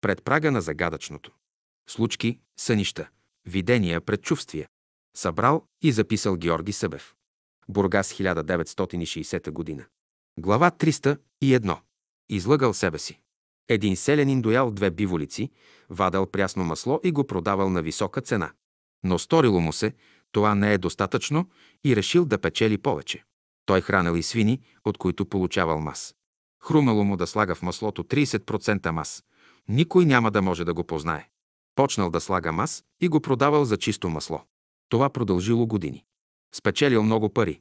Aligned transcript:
пред 0.00 0.24
прага 0.24 0.50
на 0.50 0.60
загадъчното. 0.60 1.32
Случки, 1.88 2.40
сънища, 2.56 3.08
видения, 3.46 4.00
предчувствия. 4.00 4.68
Събрал 5.16 5.64
и 5.82 5.92
записал 5.92 6.36
Георги 6.36 6.72
Събев. 6.72 7.14
Бургас 7.68 8.12
1960 8.12 9.50
година. 9.50 9.84
Глава 10.38 10.70
301. 10.70 11.78
Излъгал 12.28 12.74
себе 12.74 12.98
си. 12.98 13.20
Един 13.68 13.96
селянин 13.96 14.42
доял 14.42 14.70
две 14.70 14.90
биволици, 14.90 15.50
вадал 15.90 16.26
прясно 16.26 16.64
масло 16.64 17.00
и 17.04 17.12
го 17.12 17.26
продавал 17.26 17.70
на 17.70 17.82
висока 17.82 18.20
цена. 18.20 18.52
Но 19.04 19.18
сторило 19.18 19.60
му 19.60 19.72
се, 19.72 19.94
това 20.32 20.54
не 20.54 20.72
е 20.72 20.78
достатъчно 20.78 21.48
и 21.84 21.96
решил 21.96 22.24
да 22.24 22.38
печели 22.38 22.78
повече. 22.78 23.24
Той 23.66 23.80
хранил 23.80 24.16
и 24.16 24.22
свини, 24.22 24.60
от 24.84 24.98
които 24.98 25.26
получавал 25.26 25.80
мас. 25.80 26.14
Хрумало 26.62 27.04
му 27.04 27.16
да 27.16 27.26
слага 27.26 27.54
в 27.54 27.62
маслото 27.62 28.04
30% 28.04 28.90
мас. 28.90 29.24
Никой 29.68 30.04
няма 30.04 30.30
да 30.30 30.42
може 30.42 30.64
да 30.64 30.74
го 30.74 30.84
познае. 30.84 31.28
Почнал 31.74 32.10
да 32.10 32.20
слага 32.20 32.52
мас 32.52 32.84
и 33.00 33.08
го 33.08 33.20
продавал 33.20 33.64
за 33.64 33.76
чисто 33.76 34.08
масло. 34.08 34.40
Това 34.88 35.10
продължило 35.10 35.66
години. 35.66 36.04
Спечелил 36.54 37.02
много 37.02 37.28
пари, 37.28 37.60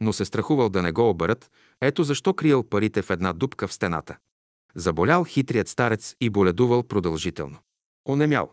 но 0.00 0.12
се 0.12 0.24
страхувал 0.24 0.68
да 0.68 0.82
не 0.82 0.92
го 0.92 1.10
обърят, 1.10 1.50
ето 1.80 2.04
защо 2.04 2.34
криел 2.34 2.62
парите 2.62 3.02
в 3.02 3.10
една 3.10 3.32
дупка 3.32 3.68
в 3.68 3.72
стената. 3.72 4.16
Заболял 4.74 5.24
хитрият 5.24 5.68
старец 5.68 6.16
и 6.20 6.30
боледувал 6.30 6.82
продължително. 6.82 7.58
Онемял. 8.08 8.52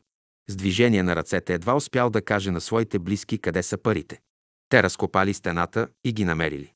С 0.50 0.56
движение 0.56 1.04
на 1.04 1.16
ръцете 1.16 1.54
едва 1.54 1.76
успял 1.76 2.10
да 2.10 2.22
каже 2.22 2.52
на 2.52 2.62
своите 2.62 3.00
близки 3.00 3.38
къде 3.38 3.64
са 3.64 3.78
парите. 3.78 4.20
Те 4.70 4.84
разкопали 4.84 5.34
стената 5.34 5.88
и 6.04 6.14
ги 6.14 6.26
намерили. 6.26 6.74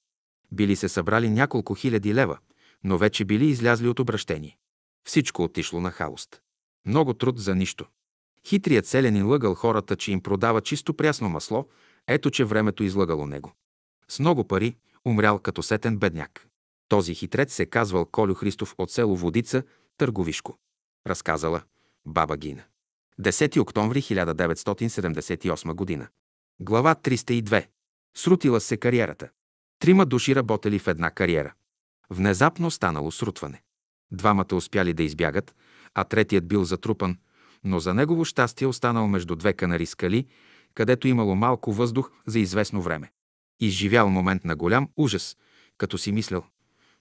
Били 0.51 0.75
се 0.75 0.89
събрали 0.89 1.29
няколко 1.29 1.75
хиляди 1.75 2.13
лева, 2.13 2.37
но 2.83 2.97
вече 2.97 3.25
били 3.25 3.45
излязли 3.45 3.87
от 3.87 3.99
обращение. 3.99 4.57
Всичко 5.05 5.43
отишло 5.43 5.79
на 5.79 5.91
хаост. 5.91 6.41
Много 6.85 7.13
труд 7.13 7.39
за 7.39 7.55
нищо. 7.55 7.85
Хитрият 8.47 8.85
селянин 8.85 9.27
лъгал 9.27 9.55
хората, 9.55 9.95
че 9.95 10.11
им 10.11 10.21
продава 10.21 10.61
чисто 10.61 10.93
прясно 10.93 11.29
масло, 11.29 11.67
ето 12.07 12.31
че 12.31 12.45
времето 12.45 12.83
излъгало 12.83 13.25
него. 13.25 13.53
С 14.07 14.19
много 14.19 14.47
пари 14.47 14.75
умрял 15.05 15.39
като 15.39 15.63
сетен 15.63 15.97
бедняк. 15.97 16.47
Този 16.87 17.15
хитрец 17.15 17.53
се 17.53 17.65
казвал 17.65 18.05
Колю 18.05 18.33
Христов 18.33 18.75
от 18.77 18.91
село 18.91 19.15
Водица, 19.17 19.63
Търговишко. 19.97 20.57
Разказала 21.07 21.61
баба 22.05 22.37
Гина. 22.37 22.63
10 23.21 23.59
октомври 23.59 24.01
1978 24.01 25.73
година. 25.73 26.07
Глава 26.59 26.95
302. 26.95 27.67
Срутила 28.17 28.61
се 28.61 28.77
кариерата. 28.77 29.29
Трима 29.79 30.05
души 30.05 30.35
работели 30.35 30.79
в 30.79 30.87
една 30.87 31.11
кариера. 31.11 31.53
Внезапно 32.09 32.71
станало 32.71 33.11
срутване. 33.11 33.61
Двамата 34.13 34.55
успяли 34.55 34.93
да 34.93 35.03
избягат, 35.03 35.55
а 35.93 36.03
третият 36.03 36.47
бил 36.47 36.63
затрупан, 36.63 37.17
но 37.63 37.79
за 37.79 37.93
негово 37.93 38.25
щастие 38.25 38.67
останал 38.67 39.07
между 39.07 39.35
две 39.35 39.53
канари 39.53 39.85
скали, 39.85 40.27
където 40.73 41.07
имало 41.07 41.35
малко 41.35 41.73
въздух 41.73 42.11
за 42.25 42.39
известно 42.39 42.81
време. 42.81 43.11
Изживял 43.59 44.09
момент 44.09 44.45
на 44.45 44.55
голям 44.55 44.89
ужас, 44.97 45.37
като 45.77 45.97
си 45.97 46.11
мислял, 46.11 46.43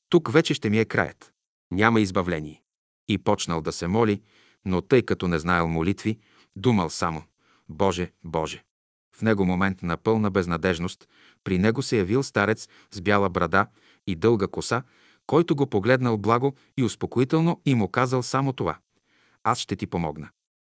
тук 0.09 0.33
вече 0.33 0.55
ще 0.55 0.71
ми 0.71 0.79
е 0.79 0.85
краят. 0.85 1.33
Няма 1.71 2.01
избавление. 2.01 2.63
И 3.09 3.19
почнал 3.19 3.61
да 3.61 3.73
се 3.73 3.87
моли, 3.87 4.23
но 4.65 4.83
тъй 4.83 5.03
като 5.03 5.29
не 5.29 5.39
знаел 5.39 5.69
молитви, 5.69 6.19
думал 6.57 6.91
само 6.91 7.23
Боже, 7.69 8.13
Боже. 8.25 8.65
В 9.17 9.23
него 9.23 9.45
момент 9.45 9.83
на 9.83 9.97
пълна 9.97 10.31
безнадежност, 10.31 11.09
при 11.45 11.59
него 11.59 11.83
се 11.83 11.97
явил 11.99 12.23
старец 12.23 12.69
с 12.91 13.01
бяла 13.01 13.29
брада 13.29 13.67
и 14.07 14.17
дълга 14.17 14.47
коса, 14.47 14.83
който 15.27 15.57
го 15.57 15.67
погледнал 15.67 16.19
благо 16.19 16.55
и 16.77 16.85
успокоително 16.85 17.61
и 17.67 17.75
му 17.75 17.89
казал 17.89 18.23
само 18.23 18.53
това. 18.53 18.79
Аз 19.45 19.59
ще 19.59 19.77
ти 19.77 19.87
помогна. 19.87 20.29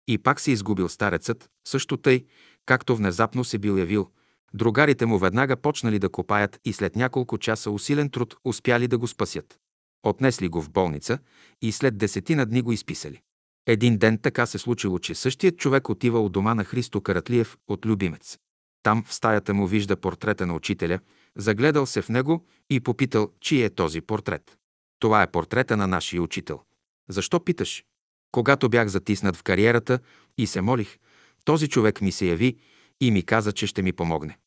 И 0.08 0.18
пак 0.18 0.40
се 0.40 0.52
изгубил 0.52 0.90
старецът, 0.90 1.50
също 1.68 1.98
тъй, 1.98 2.26
както 2.66 2.96
внезапно 2.96 3.44
се 3.44 3.58
бил 3.58 3.78
явил. 3.78 4.10
Другарите 4.54 5.06
му 5.06 5.18
веднага 5.18 5.58
почнали 5.58 6.00
да 6.00 6.10
копаят 6.10 6.60
и 6.66 6.74
след 6.74 6.96
няколко 6.96 7.38
часа 7.38 7.72
усилен 7.72 8.10
труд 8.10 8.36
успяли 8.46 8.88
да 8.88 8.98
го 8.98 9.08
спасят. 9.08 9.60
Отнесли 10.04 10.48
го 10.48 10.62
в 10.62 10.70
болница 10.70 11.20
и 11.62 11.72
след 11.72 11.98
десетина 11.98 12.46
дни 12.46 12.62
го 12.62 12.72
изписали. 12.72 13.22
Един 13.68 13.98
ден 13.98 14.18
така 14.18 14.46
се 14.46 14.58
случило, 14.58 15.00
че 15.00 15.16
същият 15.16 15.58
човек 15.58 15.90
отива 15.90 16.20
от 16.20 16.32
дома 16.32 16.56
на 16.56 16.64
Христо 16.64 17.02
Каратлиев 17.02 17.58
от 17.68 17.86
Любимец. 17.86 18.38
Там 18.84 19.04
в 19.04 19.14
стаята 19.14 19.54
му 19.54 19.68
вижда 19.68 19.96
портрета 19.96 20.46
на 20.46 20.54
учителя, 20.54 21.00
загледал 21.38 21.86
се 21.86 22.02
в 22.02 22.10
него 22.10 22.46
и 22.70 22.80
попитал, 22.80 23.32
чий 23.40 23.66
е 23.66 23.70
този 23.70 24.02
портрет. 24.02 24.58
Това 25.00 25.24
е 25.24 25.32
портрета 25.32 25.78
на 25.78 25.88
нашия 25.88 26.22
учител. 26.22 26.62
Защо 27.10 27.44
питаш? 27.44 27.86
Когато 28.32 28.70
бях 28.70 28.88
затиснат 28.88 29.36
в 29.36 29.44
кариерата 29.44 30.00
и 30.38 30.48
се 30.48 30.62
молих, 30.62 30.98
този 31.46 31.70
човек 31.70 32.02
ми 32.02 32.12
се 32.12 32.26
яви 32.26 32.58
и 33.02 33.12
ми 33.12 33.24
каза, 33.24 33.52
че 33.52 33.68
ще 33.68 33.82
ми 33.82 33.94
помогне. 33.94 34.38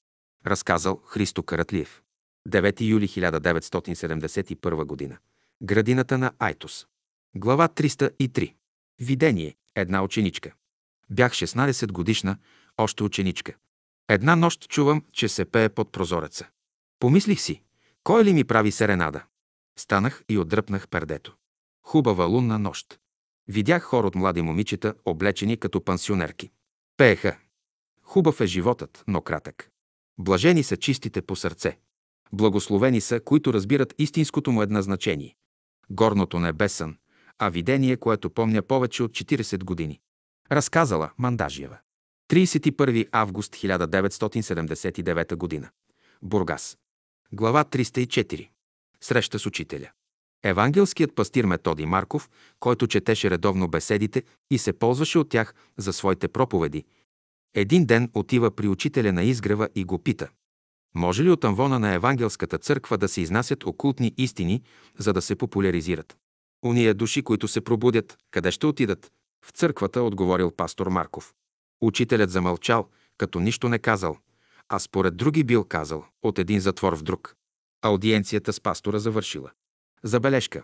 Разказал 0.46 1.00
Христо 1.06 1.42
Каратлиев. 1.42 2.02
9 2.48 2.80
юли 2.80 3.08
1971 3.08 4.84
година. 4.84 5.18
Градината 5.62 6.18
на 6.18 6.32
Айтос. 6.38 6.86
Глава 7.36 7.68
303. 7.68 8.54
Видение. 9.00 9.56
Една 9.74 10.02
ученичка. 10.02 10.52
Бях 11.10 11.32
16 11.32 11.92
годишна, 11.92 12.36
още 12.78 13.02
ученичка. 13.02 13.54
Една 14.08 14.36
нощ 14.36 14.68
чувам, 14.68 15.04
че 15.12 15.28
се 15.28 15.44
пее 15.44 15.68
под 15.68 15.92
прозореца. 15.92 16.48
Помислих 16.98 17.40
си, 17.40 17.62
кой 18.04 18.24
ли 18.24 18.32
ми 18.32 18.44
прави 18.44 18.72
серенада? 18.72 19.24
Станах 19.78 20.24
и 20.28 20.38
отдръпнах 20.38 20.88
пердето. 20.88 21.36
Хубава 21.82 22.24
лунна 22.24 22.58
нощ. 22.58 22.98
Видях 23.48 23.82
хор 23.82 24.04
от 24.04 24.14
млади 24.14 24.42
момичета, 24.42 24.94
облечени 25.04 25.56
като 25.56 25.84
пансионерки. 25.84 26.50
Пееха. 26.96 27.38
Хубав 28.02 28.40
е 28.40 28.46
животът, 28.46 29.04
но 29.06 29.20
кратък. 29.20 29.70
Блажени 30.18 30.62
са 30.62 30.76
чистите 30.76 31.22
по 31.22 31.36
сърце. 31.36 31.78
Благословени 32.32 33.00
са, 33.00 33.20
които 33.20 33.52
разбират 33.52 33.94
истинското 33.98 34.52
му 34.52 34.62
едназначение. 34.62 35.36
Горното 35.90 36.38
небе 36.38 36.68
сън, 36.68 36.96
а 37.38 37.48
видение, 37.48 37.96
което 37.96 38.30
помня 38.30 38.62
повече 38.62 39.02
от 39.02 39.10
40 39.10 39.64
години. 39.64 40.00
Разказала 40.52 41.10
Мандажиева. 41.18 41.78
31 42.30 43.08
август 43.12 43.54
1979 43.54 45.34
година. 45.36 45.70
Бургас. 46.22 46.78
Глава 47.32 47.64
304. 47.64 48.48
Среща 49.00 49.38
с 49.38 49.46
учителя. 49.46 49.90
Евангелският 50.42 51.14
пастир 51.14 51.44
Методи 51.44 51.86
Марков, 51.86 52.30
който 52.60 52.86
четеше 52.86 53.30
редовно 53.30 53.68
беседите 53.68 54.22
и 54.50 54.58
се 54.58 54.72
ползваше 54.72 55.18
от 55.18 55.28
тях 55.28 55.54
за 55.76 55.92
своите 55.92 56.28
проповеди, 56.28 56.84
един 57.54 57.86
ден 57.86 58.10
отива 58.14 58.50
при 58.50 58.68
учителя 58.68 59.12
на 59.12 59.22
изгрева 59.22 59.68
и 59.74 59.84
го 59.84 59.98
пита. 59.98 60.28
Може 60.94 61.24
ли 61.24 61.30
от 61.30 61.44
амвона 61.44 61.78
на 61.78 61.94
Евангелската 61.94 62.58
църква 62.58 62.98
да 62.98 63.08
се 63.08 63.20
изнасят 63.20 63.66
окултни 63.66 64.14
истини, 64.18 64.62
за 64.98 65.12
да 65.12 65.22
се 65.22 65.36
популяризират? 65.36 66.16
Уния 66.64 66.94
души, 66.94 67.22
които 67.22 67.48
се 67.48 67.60
пробудят, 67.60 68.18
къде 68.30 68.50
ще 68.50 68.66
отидат? 68.66 69.12
В 69.46 69.50
църквата, 69.50 70.02
отговорил 70.02 70.50
пастор 70.50 70.86
Марков. 70.86 71.34
Учителят 71.80 72.30
замълчал, 72.30 72.88
като 73.18 73.40
нищо 73.40 73.68
не 73.68 73.78
казал, 73.78 74.18
а 74.68 74.78
според 74.78 75.16
други 75.16 75.44
бил 75.44 75.64
казал, 75.64 76.04
от 76.22 76.38
един 76.38 76.60
затвор 76.60 76.96
в 76.96 77.02
друг. 77.02 77.36
Аудиенцията 77.82 78.52
с 78.52 78.60
пастора 78.60 78.98
завършила. 78.98 79.50
Забележка. 80.02 80.62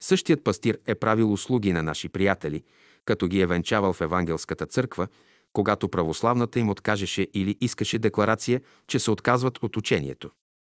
Същият 0.00 0.44
пастир 0.44 0.78
е 0.86 0.94
правил 0.94 1.32
услуги 1.32 1.72
на 1.72 1.82
наши 1.82 2.08
приятели, 2.08 2.64
като 3.04 3.28
ги 3.28 3.40
е 3.40 3.46
венчавал 3.46 3.92
в 3.92 4.00
Евангелската 4.00 4.66
църква, 4.66 5.08
когато 5.52 5.88
православната 5.88 6.60
им 6.60 6.70
откажеше 6.70 7.28
или 7.34 7.56
искаше 7.60 7.98
декларация, 7.98 8.60
че 8.86 8.98
се 8.98 9.10
отказват 9.10 9.58
от 9.62 9.76
учението. 9.76 10.30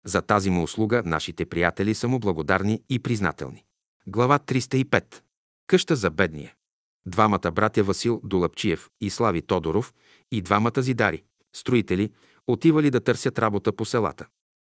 За 0.06 0.22
тази 0.22 0.50
му 0.50 0.62
услуга 0.62 1.02
нашите 1.06 1.46
приятели 1.46 1.94
са 1.94 2.08
му 2.08 2.18
благодарни 2.18 2.82
и 2.88 2.98
признателни. 2.98 3.64
Глава 4.06 4.38
305. 4.38 5.22
Къща 5.66 5.96
за 5.96 6.10
бедния. 6.10 6.54
Двамата 7.06 7.50
братя 7.52 7.84
Васил 7.84 8.20
Долапчиев 8.24 8.88
и 9.00 9.10
Слави 9.10 9.42
Тодоров 9.42 9.94
и 10.30 10.42
двамата 10.42 10.82
зидари, 10.82 11.22
строители, 11.52 12.12
отивали 12.46 12.90
да 12.90 13.00
търсят 13.00 13.38
работа 13.38 13.72
по 13.72 13.84
селата. 13.84 14.26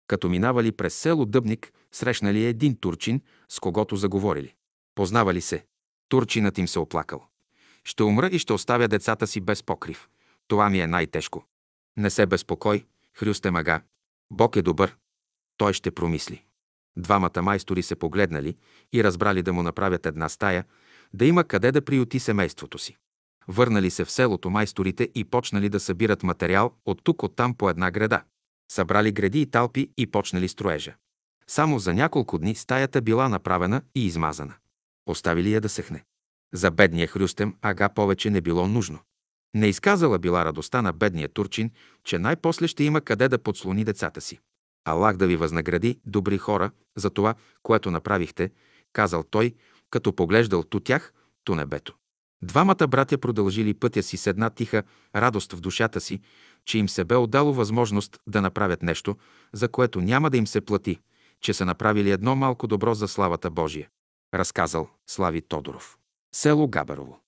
Като 0.06 0.28
минавали 0.28 0.72
през 0.72 0.94
село 0.94 1.26
Дъбник, 1.26 1.72
срещнали 1.92 2.44
един 2.44 2.76
турчин, 2.76 3.20
с 3.48 3.60
когото 3.60 3.96
заговорили. 3.96 4.54
Познавали 4.94 5.40
се. 5.40 5.64
Турчинът 6.08 6.58
им 6.58 6.68
се 6.68 6.78
оплакал. 6.78 7.26
Ще 7.84 8.02
умра 8.02 8.26
и 8.32 8.38
ще 8.38 8.52
оставя 8.52 8.88
децата 8.88 9.26
си 9.26 9.40
без 9.40 9.62
покрив. 9.62 10.08
Това 10.48 10.70
ми 10.70 10.80
е 10.80 10.86
най-тежко. 10.86 11.44
Не 11.96 12.10
се 12.10 12.26
безпокой, 12.26 12.84
Хрюсте 13.14 13.50
мага. 13.50 13.82
Бог 14.30 14.56
е 14.56 14.62
добър. 14.62 14.96
Той 15.56 15.72
ще 15.72 15.90
промисли. 15.90 16.44
Двамата 16.96 17.42
майстори 17.42 17.82
се 17.82 17.96
погледнали 17.96 18.56
и 18.92 19.04
разбрали 19.04 19.42
да 19.42 19.52
му 19.52 19.62
направят 19.62 20.06
една 20.06 20.28
стая, 20.28 20.64
да 21.14 21.24
има 21.24 21.44
къде 21.44 21.72
да 21.72 21.84
приюти 21.84 22.18
семейството 22.18 22.78
си. 22.78 22.96
Върнали 23.48 23.90
се 23.90 24.04
в 24.04 24.10
селото 24.10 24.50
майсторите 24.50 25.08
и 25.14 25.24
почнали 25.24 25.68
да 25.68 25.80
събират 25.80 26.22
материал 26.22 26.74
от 26.86 27.00
тук 27.04 27.22
от 27.22 27.36
там 27.36 27.54
по 27.54 27.70
една 27.70 27.90
града. 27.90 28.22
Събрали 28.72 29.12
гради 29.12 29.40
и 29.40 29.46
талпи 29.46 29.90
и 29.96 30.06
почнали 30.06 30.48
строежа. 30.48 30.94
Само 31.46 31.78
за 31.78 31.94
няколко 31.94 32.38
дни 32.38 32.54
стаята 32.54 33.02
била 33.02 33.28
направена 33.28 33.82
и 33.94 34.06
измазана. 34.06 34.54
Оставили 35.06 35.52
я 35.52 35.60
да 35.60 35.68
съхне. 35.68 36.04
За 36.54 36.70
бедния 36.70 37.06
Хрюстем 37.06 37.56
ага 37.62 37.88
повече 37.88 38.30
не 38.30 38.40
било 38.40 38.68
нужно. 38.68 38.98
Не 39.54 39.66
изказала 39.66 40.18
била 40.18 40.44
радостта 40.44 40.82
на 40.82 40.92
бедния 40.92 41.28
турчин, 41.28 41.70
че 42.04 42.18
най-после 42.18 42.68
ще 42.68 42.84
има 42.84 43.00
къде 43.00 43.28
да 43.28 43.38
подслони 43.38 43.84
децата 43.84 44.20
си. 44.20 44.38
Аллах 44.84 45.16
да 45.16 45.26
ви 45.26 45.36
възнагради, 45.36 46.00
добри 46.06 46.38
хора, 46.38 46.70
за 46.96 47.10
това, 47.10 47.34
което 47.62 47.90
направихте, 47.90 48.50
казал 48.92 49.22
той, 49.22 49.54
като 49.90 50.12
поглеждал 50.12 50.62
ту 50.62 50.80
тях, 50.80 51.12
ту 51.44 51.54
небето. 51.54 51.94
Двамата 52.42 52.86
братя 52.88 53.18
продължили 53.18 53.74
пътя 53.74 54.02
си 54.02 54.16
с 54.16 54.26
една 54.26 54.50
тиха 54.50 54.82
радост 55.16 55.52
в 55.52 55.60
душата 55.60 56.00
си, 56.00 56.20
че 56.64 56.78
им 56.78 56.88
се 56.88 57.04
бе 57.04 57.16
отдало 57.16 57.52
възможност 57.52 58.20
да 58.26 58.42
направят 58.42 58.82
нещо, 58.82 59.16
за 59.52 59.68
което 59.68 60.00
няма 60.00 60.30
да 60.30 60.36
им 60.36 60.46
се 60.46 60.60
плати, 60.60 60.98
че 61.40 61.54
са 61.54 61.64
направили 61.64 62.10
едно 62.10 62.36
малко 62.36 62.66
добро 62.66 62.94
за 62.94 63.08
славата 63.08 63.50
Божия. 63.50 63.88
Разказал 64.34 64.88
Слави 65.06 65.42
Тодоров. 65.42 65.98
Село 66.34 66.68
Габарово. 66.68 67.20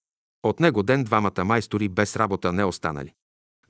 От 0.43 0.61
него 0.61 0.83
ден 0.83 1.05
двамата 1.05 1.45
майстори 1.45 1.89
без 1.89 2.17
работа 2.17 2.53
не 2.53 2.65
останали. 2.65 3.15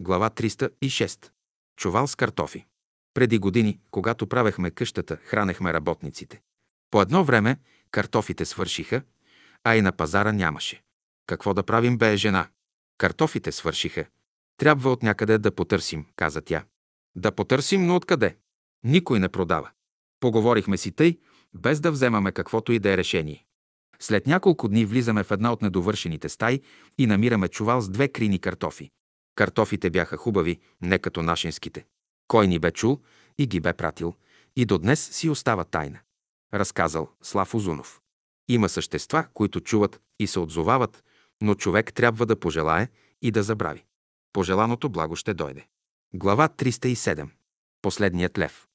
Глава 0.01 0.31
306. 0.31 1.31
Чувал 1.77 2.07
с 2.07 2.15
картофи. 2.15 2.67
Преди 3.15 3.39
години, 3.39 3.79
когато 3.91 4.27
правехме 4.27 4.71
къщата, 4.71 5.17
хранехме 5.17 5.73
работниците. 5.73 6.41
По 6.91 7.03
едно 7.03 7.25
време 7.25 7.57
картофите 7.91 8.45
свършиха, 8.45 9.03
а 9.65 9.77
и 9.77 9.83
на 9.83 9.93
пазара 9.93 10.33
нямаше. 10.33 10.83
Какво 11.27 11.55
да 11.55 11.63
правим, 11.63 11.99
бе 11.99 12.17
жена? 12.17 12.49
Картофите 12.99 13.53
свършиха. 13.53 14.05
Трябва 14.57 14.91
от 14.91 15.03
някъде 15.03 15.39
да 15.39 15.55
потърсим, 15.55 16.07
каза 16.17 16.41
тя. 16.41 16.65
Да 17.17 17.33
потърсим, 17.33 17.87
но 17.87 17.97
откъде? 17.97 18.37
Никой 18.85 19.21
не 19.21 19.29
продава. 19.29 19.71
Поговорихме 20.21 20.77
си 20.77 20.93
тъй, 20.93 21.19
без 21.55 21.81
да 21.81 21.93
вземаме 21.93 22.33
каквото 22.33 22.73
и 22.73 22.79
да 22.79 22.91
е 22.93 22.97
решение. 22.97 23.45
След 24.01 24.27
няколко 24.27 24.69
дни 24.69 24.85
влизаме 24.85 25.25
в 25.25 25.31
една 25.31 25.53
от 25.53 25.63
недовършените 25.63 26.29
стаи 26.29 26.63
и 26.99 27.07
намираме 27.07 27.49
чувал 27.49 27.81
с 27.81 27.89
две 27.89 28.09
крини 28.09 28.39
картофи. 28.39 28.91
Картофите 29.35 29.91
бяха 29.91 30.17
хубави, 30.17 30.61
не 30.83 30.99
като 30.99 31.23
нашинските. 31.23 31.87
Кой 32.29 32.47
ни 32.47 32.59
бе 32.59 32.71
чул 32.71 33.01
и 33.39 33.47
ги 33.47 33.61
бе 33.61 33.73
пратил, 33.73 34.15
и 34.57 34.65
до 34.65 34.79
днес 34.79 35.11
си 35.13 35.29
остава 35.29 35.65
тайна. 35.65 35.99
Разказал 36.55 37.11
Слав 37.23 37.55
Озунов. 37.55 38.01
Има 38.49 38.69
същества, 38.69 39.27
които 39.35 39.61
чуват 39.61 40.01
и 40.19 40.27
се 40.27 40.41
отзовават, 40.41 41.05
но 41.45 41.55
човек 41.55 41.93
трябва 41.93 42.27
да 42.27 42.41
пожелае 42.41 42.89
и 43.23 43.31
да 43.31 43.43
забрави. 43.43 43.85
Пожеланото 44.33 44.89
благо 44.89 45.17
ще 45.17 45.35
дойде. 45.35 45.67
Глава 46.15 46.49
307. 46.49 47.29
Последният 47.83 48.39
лев. 48.39 48.67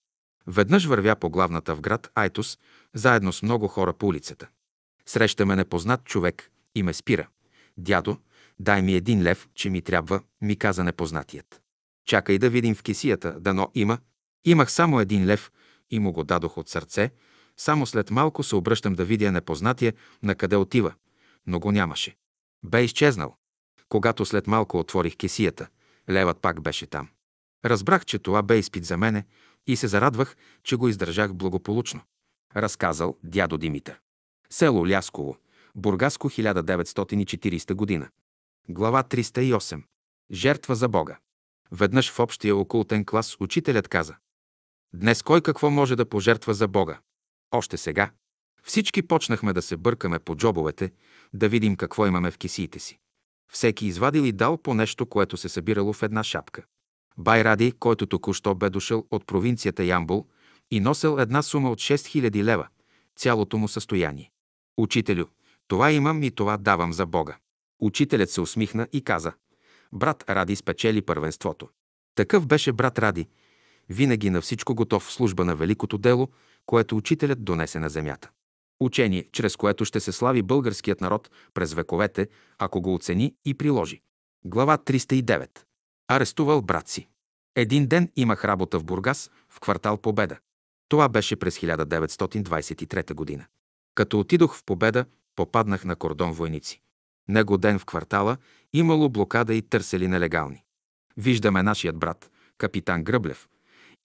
Веднъж 0.47 0.85
вървя 0.85 1.15
по 1.15 1.29
главната 1.29 1.75
в 1.75 1.81
град 1.81 2.11
Айтос, 2.15 2.59
заедно 2.93 3.33
с 3.33 3.43
много 3.43 3.67
хора 3.67 3.93
по 3.93 4.07
улицата. 4.07 4.47
Среща 5.05 5.45
ме 5.45 5.55
непознат 5.55 6.03
човек 6.05 6.51
и 6.75 6.83
ме 6.83 6.93
спира. 6.93 7.27
Дядо, 7.77 8.17
дай 8.59 8.81
ми 8.81 8.93
един 8.93 9.23
лев, 9.23 9.49
че 9.53 9.69
ми 9.69 9.81
трябва, 9.81 10.21
ми 10.41 10.55
каза 10.55 10.83
непознатият. 10.83 11.61
Чакай 12.05 12.37
да 12.37 12.49
видим 12.49 12.75
в 12.75 12.83
кисията, 12.83 13.39
дано 13.39 13.71
има. 13.75 13.97
Имах 14.45 14.71
само 14.71 14.99
един 14.99 15.25
лев 15.25 15.51
и 15.91 15.99
му 15.99 16.11
го 16.11 16.23
дадох 16.23 16.57
от 16.57 16.69
сърце. 16.69 17.11
Само 17.57 17.85
след 17.85 18.11
малко 18.11 18.43
се 18.43 18.55
обръщам 18.55 18.93
да 18.93 19.05
видя 19.05 19.31
непознатия 19.31 19.93
на 20.23 20.35
къде 20.35 20.55
отива, 20.55 20.93
но 21.47 21.59
го 21.59 21.71
нямаше. 21.71 22.15
Бе 22.63 22.83
изчезнал. 22.83 23.35
Когато 23.89 24.25
след 24.25 24.47
малко 24.47 24.79
отворих 24.79 25.17
кесията, 25.17 25.67
левът 26.09 26.41
пак 26.41 26.61
беше 26.61 26.87
там. 26.87 27.09
Разбрах, 27.65 28.05
че 28.05 28.19
това 28.19 28.41
бе 28.41 28.57
изпит 28.57 28.85
за 28.85 28.97
мене 28.97 29.25
и 29.67 29.75
се 29.75 29.87
зарадвах, 29.87 30.35
че 30.63 30.75
го 30.75 30.87
издържах 30.87 31.33
благополучно. 31.33 32.01
Разказал 32.55 33.17
дядо 33.23 33.57
Димитър. 33.57 33.99
Село 34.49 34.87
Лясково, 34.87 35.37
Бургаско, 35.75 36.29
1940 36.29 37.73
година. 37.73 38.09
Глава 38.69 39.03
308. 39.03 39.83
Жертва 40.31 40.75
за 40.75 40.89
Бога. 40.89 41.17
Веднъж 41.71 42.11
в 42.11 42.19
общия 42.19 42.55
окултен 42.55 43.05
клас 43.05 43.37
учителят 43.39 43.87
каза 43.87 44.15
Днес 44.93 45.23
кой 45.23 45.41
какво 45.41 45.69
може 45.69 45.95
да 45.95 46.09
пожертва 46.09 46.53
за 46.53 46.67
Бога? 46.67 46.99
Още 47.51 47.77
сега. 47.77 48.11
Всички 48.69 49.01
почнахме 49.01 49.53
да 49.53 49.61
се 49.61 49.77
бъркаме 49.77 50.19
по 50.19 50.35
джобовете, 50.35 50.91
да 51.33 51.49
видим 51.49 51.75
какво 51.75 52.07
имаме 52.07 52.31
в 52.31 52.37
кисиите 52.37 52.79
си. 52.79 52.99
Всеки 53.51 53.85
извадил 53.85 54.21
и 54.21 54.31
дал 54.31 54.57
по 54.57 54.73
нещо, 54.73 55.05
което 55.05 55.37
се 55.37 55.49
събирало 55.49 55.93
в 55.93 56.03
една 56.03 56.23
шапка. 56.23 56.63
Бай 57.17 57.43
Ради, 57.43 57.71
който 57.71 58.05
току-що 58.05 58.55
бе 58.55 58.69
дошъл 58.69 59.05
от 59.11 59.25
провинцията 59.25 59.83
Ямбул 59.83 60.27
и 60.71 60.79
носел 60.79 61.17
една 61.19 61.41
сума 61.41 61.71
от 61.71 61.79
6000 61.79 62.43
лева, 62.43 62.67
цялото 63.15 63.57
му 63.57 63.67
състояние. 63.67 64.31
Учителю, 64.77 65.25
това 65.67 65.91
имам 65.91 66.23
и 66.23 66.31
това 66.31 66.57
давам 66.57 66.93
за 66.93 67.05
Бога. 67.05 67.37
Учителят 67.79 68.29
се 68.29 68.41
усмихна 68.41 68.87
и 68.93 69.01
каза, 69.01 69.33
брат 69.93 70.23
Ради 70.29 70.55
спечели 70.55 71.01
първенството. 71.01 71.69
Такъв 72.15 72.47
беше 72.47 72.73
брат 72.73 72.99
Ради, 72.99 73.27
винаги 73.89 74.29
на 74.29 74.41
всичко 74.41 74.75
готов 74.75 75.03
в 75.03 75.11
служба 75.11 75.45
на 75.45 75.55
великото 75.55 75.97
дело, 75.97 76.29
което 76.65 76.97
учителят 76.97 77.43
донесе 77.43 77.79
на 77.79 77.89
земята. 77.89 78.29
Учение, 78.79 79.27
чрез 79.31 79.55
което 79.55 79.85
ще 79.85 79.99
се 79.99 80.11
слави 80.11 80.41
българският 80.41 81.01
народ 81.01 81.29
през 81.53 81.73
вековете, 81.73 82.27
ако 82.57 82.81
го 82.81 82.93
оцени 82.93 83.35
и 83.45 83.53
приложи. 83.53 84.01
Глава 84.45 84.77
309. 84.77 85.49
Арестувал 86.07 86.61
брат 86.61 86.87
си. 86.87 87.07
Един 87.55 87.87
ден 87.87 88.11
имах 88.15 88.45
работа 88.45 88.79
в 88.79 88.83
Бургас, 88.83 89.31
в 89.49 89.59
квартал 89.59 89.97
Победа. 89.97 90.37
Това 90.89 91.09
беше 91.09 91.35
през 91.35 91.59
1923 91.59 93.13
година. 93.13 93.45
Като 93.95 94.19
отидох 94.19 94.55
в 94.55 94.63
Победа, 94.63 95.05
попаднах 95.35 95.85
на 95.85 95.95
кордон 95.95 96.31
войници. 96.31 96.81
Него 97.27 97.57
ден 97.57 97.79
в 97.79 97.85
квартала 97.85 98.37
имало 98.73 99.09
блокада 99.09 99.53
и 99.53 99.61
търсели 99.61 100.07
нелегални. 100.07 100.63
Виждаме 101.17 101.63
нашият 101.63 101.97
брат, 101.97 102.31
капитан 102.57 103.03
Гръблев, 103.03 103.47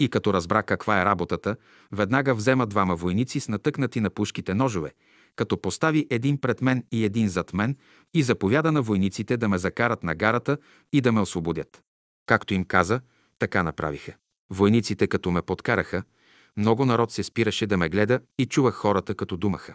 и 0.00 0.08
като 0.08 0.32
разбра 0.34 0.62
каква 0.62 1.00
е 1.00 1.04
работата, 1.04 1.56
веднага 1.92 2.34
взема 2.34 2.66
двама 2.66 2.96
войници 2.96 3.40
с 3.40 3.48
натъкнати 3.48 4.00
на 4.00 4.10
пушките 4.10 4.54
ножове, 4.54 4.92
като 5.36 5.60
постави 5.60 6.06
един 6.10 6.40
пред 6.40 6.62
мен 6.62 6.84
и 6.92 7.04
един 7.04 7.28
зад 7.28 7.52
мен 7.52 7.76
и 8.14 8.22
заповяда 8.22 8.72
на 8.72 8.82
войниците 8.82 9.36
да 9.36 9.48
ме 9.48 9.58
закарат 9.58 10.02
на 10.02 10.14
гарата 10.14 10.58
и 10.92 11.00
да 11.00 11.12
ме 11.12 11.20
освободят. 11.20 11.82
Както 12.26 12.54
им 12.54 12.64
каза, 12.64 13.00
така 13.38 13.62
направиха. 13.62 14.12
Войниците, 14.50 15.06
като 15.06 15.30
ме 15.30 15.42
подкараха, 15.42 16.02
много 16.56 16.84
народ 16.84 17.12
се 17.12 17.22
спираше 17.22 17.66
да 17.66 17.76
ме 17.76 17.88
гледа 17.88 18.20
и 18.38 18.46
чувах 18.46 18.74
хората, 18.74 19.14
като 19.14 19.36
думаха. 19.36 19.74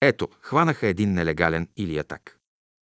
Ето, 0.00 0.28
хванаха 0.40 0.86
един 0.86 1.12
нелегален 1.12 1.68
или 1.76 1.98
атак. 1.98 2.38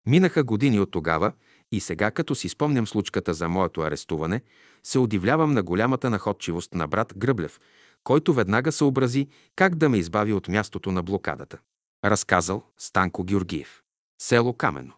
Минаха 0.07 0.43
години 0.43 0.79
от 0.79 0.91
тогава 0.91 1.31
и 1.73 1.79
сега, 1.79 2.11
като 2.11 2.35
си 2.35 2.49
спомням 2.49 2.87
случката 2.87 3.33
за 3.33 3.49
моето 3.49 3.81
арестуване, 3.81 4.41
се 4.83 4.99
удивлявам 4.99 5.53
на 5.53 5.63
голямата 5.63 6.09
находчивост 6.09 6.73
на 6.73 6.87
брат 6.87 7.13
Гръблев, 7.17 7.59
който 8.03 8.33
веднага 8.33 8.71
съобрази 8.71 9.27
как 9.55 9.75
да 9.75 9.89
ме 9.89 9.97
избави 9.97 10.33
от 10.33 10.47
мястото 10.47 10.91
на 10.91 11.03
блокадата. 11.03 11.59
Разказал 12.05 12.63
Станко 12.77 13.23
Георгиев. 13.23 13.81
Село 14.21 14.53
Камено. 14.53 14.93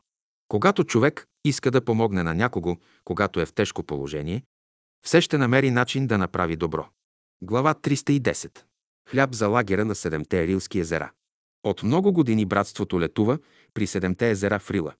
Когато 0.48 0.84
човек 0.84 1.28
иска 1.46 1.72
да 1.72 1.86
помогне 1.86 2.24
на 2.24 2.34
някого, 2.34 2.78
когато 3.04 3.42
е 3.42 3.46
в 3.46 3.54
тежко 3.54 3.84
положение, 3.84 4.44
все 5.06 5.22
ще 5.22 5.38
намери 5.38 5.72
начин 5.72 6.08
да 6.08 6.18
направи 6.18 6.56
добро. 6.56 6.88
Глава 7.42 7.74
310. 7.74 8.60
Хляб 9.10 9.34
за 9.34 9.48
лагера 9.48 9.86
на 9.86 9.96
Седемте 9.96 10.48
Рилски 10.48 10.80
езера. 10.80 11.12
От 11.64 11.84
много 11.84 12.14
години 12.14 12.46
братството 12.46 13.02
летува 13.02 13.40
при 13.74 13.88
Седемте 13.88 14.30
езера 14.30 14.60
в 14.60 14.72
Рила. 14.72 14.94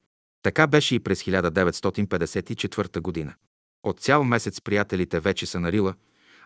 Така 0.46 0.68
беше 0.68 0.96
и 0.96 1.00
през 1.00 1.24
1954 1.24 3.00
година. 3.00 3.34
От 3.84 4.00
цял 4.00 4.24
месец 4.24 4.62
приятелите 4.62 5.20
вече 5.20 5.46
са 5.46 5.60
на 5.60 5.72
Рила, 5.72 5.94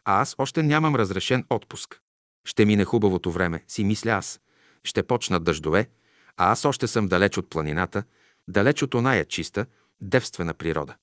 а 0.06 0.22
аз 0.22 0.36
още 0.38 0.64
нямам 0.64 0.96
разрешен 0.96 1.46
отпуск. 1.50 2.02
Ще 2.46 2.66
мине 2.66 2.86
хубавото 2.86 3.32
време, 3.32 3.64
си 3.68 3.84
мисля 3.84 4.12
аз. 4.12 4.40
Ще 4.84 5.04
почнат 5.04 5.44
дъждове, 5.44 5.90
а 6.38 6.52
аз 6.52 6.66
още 6.66 6.88
съм 6.88 7.08
далеч 7.08 7.38
от 7.38 7.50
планината, 7.50 8.04
далеч 8.48 8.84
от 8.84 8.94
оная 8.94 9.26
чиста, 9.26 9.66
девствена 10.02 10.54
природа. 10.54 10.96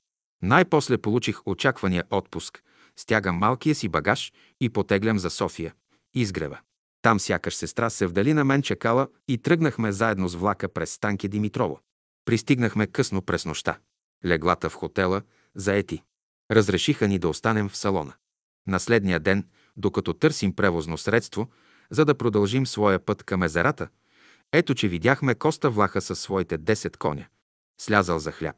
Най-после 0.43 0.99
получих 0.99 1.47
очаквания 1.47 2.05
отпуск, 2.11 2.63
стягам 2.97 3.37
малкия 3.37 3.75
си 3.75 3.89
багаж 3.89 4.33
и 4.61 4.69
потеглям 4.69 5.19
за 5.19 5.31
София, 5.31 5.75
изгрева. 6.15 6.59
Там 7.03 7.21
сякаш 7.21 7.55
сестра 7.55 7.91
се 7.91 8.07
вдали 8.07 8.33
на 8.33 8.45
мен 8.45 8.63
чекала 8.63 9.09
и 9.29 9.39
тръгнахме 9.39 9.93
заедно 9.93 10.29
с 10.29 10.35
влака 10.35 10.69
през 10.69 10.91
Станке 10.91 11.29
Димитрово. 11.29 11.81
Пристигнахме 12.27 12.87
късно 12.87 13.23
през 13.23 13.45
нощта. 13.45 13.79
Леглата 14.25 14.71
в 14.71 14.75
хотела, 14.75 15.23
заети. 15.55 16.03
Разрешиха 16.51 17.09
ни 17.09 17.19
да 17.19 17.29
останем 17.29 17.69
в 17.69 17.77
салона. 17.77 18.15
На 18.67 18.81
следния 18.81 19.21
ден, 19.21 19.49
докато 19.77 20.13
търсим 20.13 20.57
превозно 20.57 20.99
средство, 20.99 21.51
за 21.91 22.05
да 22.05 22.15
продължим 22.15 22.67
своя 22.67 22.99
път 22.99 23.23
към 23.23 23.43
езерата, 23.43 23.89
ето, 24.53 24.75
че 24.75 24.89
видяхме 24.89 25.35
Коста 25.35 25.71
Влаха 25.71 26.01
със 26.01 26.21
своите 26.21 26.59
10 26.59 26.97
коня. 26.97 27.27
Слязал 27.81 28.19
за 28.19 28.33
хляб, 28.33 28.57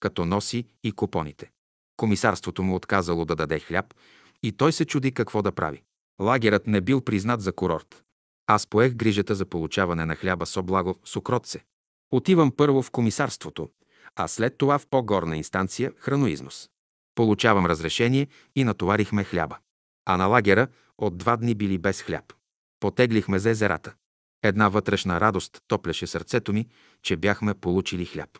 като 0.00 0.24
носи 0.24 0.66
и 0.84 0.92
купоните. 0.92 1.50
Комисарството 1.96 2.62
му 2.62 2.74
отказало 2.74 3.24
да 3.24 3.36
даде 3.36 3.58
хляб 3.58 3.94
и 4.42 4.52
той 4.52 4.72
се 4.72 4.84
чуди 4.84 5.12
какво 5.12 5.42
да 5.42 5.52
прави. 5.52 5.82
Лагерът 6.20 6.66
не 6.66 6.80
бил 6.80 7.00
признат 7.00 7.40
за 7.40 7.52
курорт. 7.52 8.04
Аз 8.46 8.66
поех 8.66 8.94
грижата 8.94 9.34
за 9.34 9.46
получаване 9.46 10.04
на 10.04 10.16
хляба 10.16 10.46
с 10.46 10.56
облаго 10.56 10.98
с 11.04 11.16
укротце. 11.16 11.64
Отивам 12.10 12.52
първо 12.56 12.82
в 12.82 12.90
комисарството, 12.90 13.68
а 14.16 14.28
след 14.28 14.58
това 14.58 14.78
в 14.78 14.86
по-горна 14.86 15.36
инстанция 15.36 15.92
храноизнос. 15.96 16.68
Получавам 17.14 17.66
разрешение 17.66 18.26
и 18.56 18.64
натоварихме 18.64 19.24
хляба. 19.24 19.58
А 20.06 20.16
на 20.16 20.26
лагера 20.26 20.68
от 20.98 21.18
два 21.18 21.36
дни 21.36 21.54
били 21.54 21.78
без 21.78 22.02
хляб. 22.02 22.32
Потеглихме 22.80 23.38
за 23.38 23.50
езерата. 23.50 23.94
Една 24.42 24.68
вътрешна 24.68 25.20
радост 25.20 25.62
топляше 25.68 26.06
сърцето 26.06 26.52
ми, 26.52 26.68
че 27.02 27.16
бяхме 27.16 27.54
получили 27.54 28.04
хляб. 28.06 28.38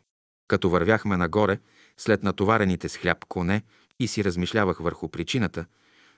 Като 0.49 0.71
вървяхме 0.71 1.17
нагоре, 1.17 1.59
след 1.97 2.23
натоварените 2.23 2.89
с 2.89 2.97
хляб 2.97 3.25
коне, 3.29 3.63
и 4.01 4.09
си 4.09 4.25
размишлявах 4.25 4.79
върху 4.79 5.09
причината, 5.09 5.67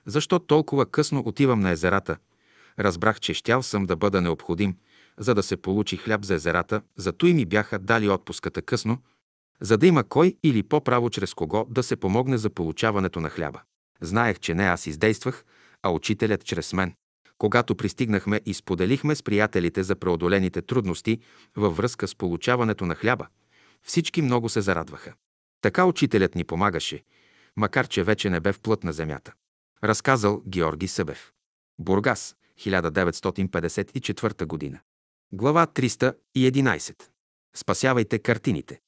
защо 0.05 0.39
толкова 0.39 0.85
късно 0.85 1.23
отивам 1.25 1.59
на 1.59 1.69
езерата, 1.69 2.17
разбрах, 2.79 3.19
че 3.19 3.33
щял 3.33 3.63
съм 3.63 3.85
да 3.85 3.95
бъда 3.95 4.21
необходим, 4.21 4.77
за 5.17 5.35
да 5.35 5.43
се 5.43 5.57
получи 5.57 5.97
хляб 5.97 6.23
за 6.23 6.33
езерата, 6.33 6.81
зато 6.95 7.27
и 7.27 7.33
ми 7.33 7.45
бяха 7.45 7.79
дали 7.79 8.09
отпуската 8.09 8.61
късно, 8.61 8.97
за 9.61 9.77
да 9.77 9.87
има 9.87 10.03
кой 10.03 10.37
или 10.43 10.63
по-право 10.63 11.09
чрез 11.09 11.33
кого 11.33 11.65
да 11.69 11.83
се 11.83 11.95
помогне 11.95 12.37
за 12.37 12.49
получаването 12.49 13.19
на 13.19 13.29
хляба. 13.29 13.61
Знаех, 14.01 14.39
че 14.39 14.53
не 14.53 14.63
аз 14.63 14.87
издействах, 14.87 15.45
а 15.83 15.89
учителят 15.89 16.45
чрез 16.45 16.73
мен. 16.73 16.93
Когато 17.37 17.75
пристигнахме 17.75 18.41
и 18.45 18.53
споделихме 18.53 19.15
с 19.15 19.23
приятелите 19.23 19.83
за 19.83 19.95
преодолените 19.95 20.61
трудности 20.61 21.19
във 21.55 21.77
връзка 21.77 22.07
с 22.07 22.15
получаването 22.15 22.85
на 22.85 22.95
хляба, 22.95 23.27
всички 23.83 24.21
много 24.21 24.49
се 24.49 24.61
зарадваха. 24.61 25.13
Така 25.61 25.85
учителят 25.85 26.35
ни 26.35 26.43
помагаше, 26.43 27.03
макар 27.55 27.87
че 27.87 28.03
вече 28.03 28.29
не 28.29 28.39
бе 28.39 28.53
в 28.53 28.59
плът 28.59 28.83
на 28.83 28.93
земята. 28.93 29.33
Разказал 29.83 30.41
Георги 30.47 30.87
Събев. 30.87 31.31
Бургас, 31.79 32.35
1954 32.59 34.45
година. 34.45 34.79
Глава 35.35 35.65
311. 35.67 37.03
Спасявайте 37.55 38.19
картините. 38.19 38.79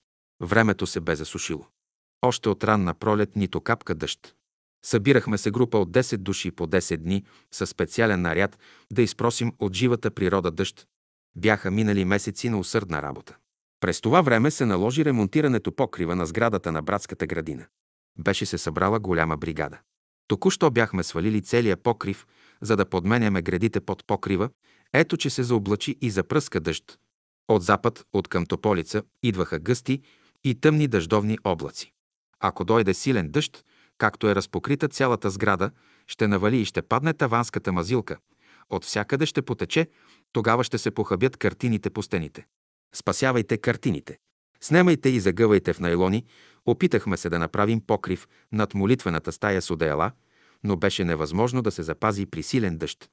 Времето 0.41 0.87
се 0.87 0.99
бе 0.99 1.15
засушило. 1.15 1.67
Още 2.21 2.49
от 2.49 2.63
ранна 2.63 2.93
пролет 2.93 3.35
нито 3.35 3.61
капка 3.61 3.95
дъжд. 3.95 4.35
Събирахме 4.85 5.37
се 5.37 5.51
група 5.51 5.77
от 5.77 5.91
10 5.91 6.17
души 6.17 6.51
по 6.51 6.67
10 6.67 6.97
дни 6.97 7.25
със 7.51 7.69
специален 7.69 8.21
наряд 8.21 8.59
да 8.93 9.01
изпросим 9.01 9.53
от 9.59 9.73
живата 9.73 10.11
природа 10.11 10.51
дъжд. 10.51 10.87
Бяха 11.35 11.71
минали 11.71 12.05
месеци 12.05 12.49
на 12.49 12.59
усърдна 12.59 13.01
работа. 13.01 13.37
През 13.79 14.01
това 14.01 14.21
време 14.21 14.51
се 14.51 14.65
наложи 14.65 15.05
ремонтирането 15.05 15.71
покрива 15.71 16.15
на 16.15 16.25
сградата 16.25 16.71
на 16.71 16.81
братската 16.81 17.27
градина. 17.27 17.65
Беше 18.17 18.45
се 18.45 18.57
събрала 18.57 18.99
голяма 18.99 19.37
бригада. 19.37 19.79
Току-що 20.27 20.71
бяхме 20.71 21.03
свалили 21.03 21.41
целия 21.41 21.77
покрив, 21.77 22.27
за 22.61 22.75
да 22.75 22.85
подменяме 22.85 23.41
градите 23.41 23.79
под 23.79 24.07
покрива, 24.07 24.49
ето 24.99 25.17
че 25.17 25.29
се 25.29 25.43
заоблачи 25.43 25.97
и 26.01 26.09
запръска 26.09 26.59
дъжд. 26.59 26.99
От 27.47 27.63
запад, 27.63 28.05
от 28.13 28.27
към 28.27 28.45
Тополица, 28.45 29.03
идваха 29.23 29.59
гъсти 29.59 30.01
и 30.43 30.55
тъмни 30.55 30.87
дъждовни 30.87 31.37
облаци. 31.43 31.93
Ако 32.39 32.65
дойде 32.65 32.93
силен 32.93 33.29
дъжд, 33.29 33.65
както 33.97 34.29
е 34.29 34.35
разпокрита 34.35 34.87
цялата 34.87 35.29
сграда, 35.29 35.71
ще 36.07 36.27
навали 36.27 36.61
и 36.61 36.65
ще 36.65 36.81
падне 36.81 37.13
таванската 37.13 37.71
мазилка. 37.71 38.17
От 38.69 38.85
всякъде 38.85 39.25
ще 39.25 39.41
потече, 39.41 39.87
тогава 40.31 40.63
ще 40.63 40.77
се 40.77 40.91
похабят 40.91 41.37
картините 41.37 41.89
по 41.89 42.03
стените. 42.03 42.45
Спасявайте 42.95 43.57
картините. 43.57 44.17
Снемайте 44.61 45.09
и 45.09 45.19
загъвайте 45.19 45.73
в 45.73 45.79
найлони. 45.79 46.25
Опитахме 46.65 47.17
се 47.17 47.29
да 47.29 47.39
направим 47.39 47.81
покрив 47.87 48.27
над 48.51 48.73
молитвената 48.73 49.31
стая 49.31 49.61
с 49.61 49.71
одеяла, 49.71 50.11
но 50.63 50.77
беше 50.77 51.03
невъзможно 51.03 51.61
да 51.61 51.71
се 51.71 51.83
запази 51.83 52.25
при 52.25 52.43
силен 52.43 52.77
дъжд. 52.77 53.09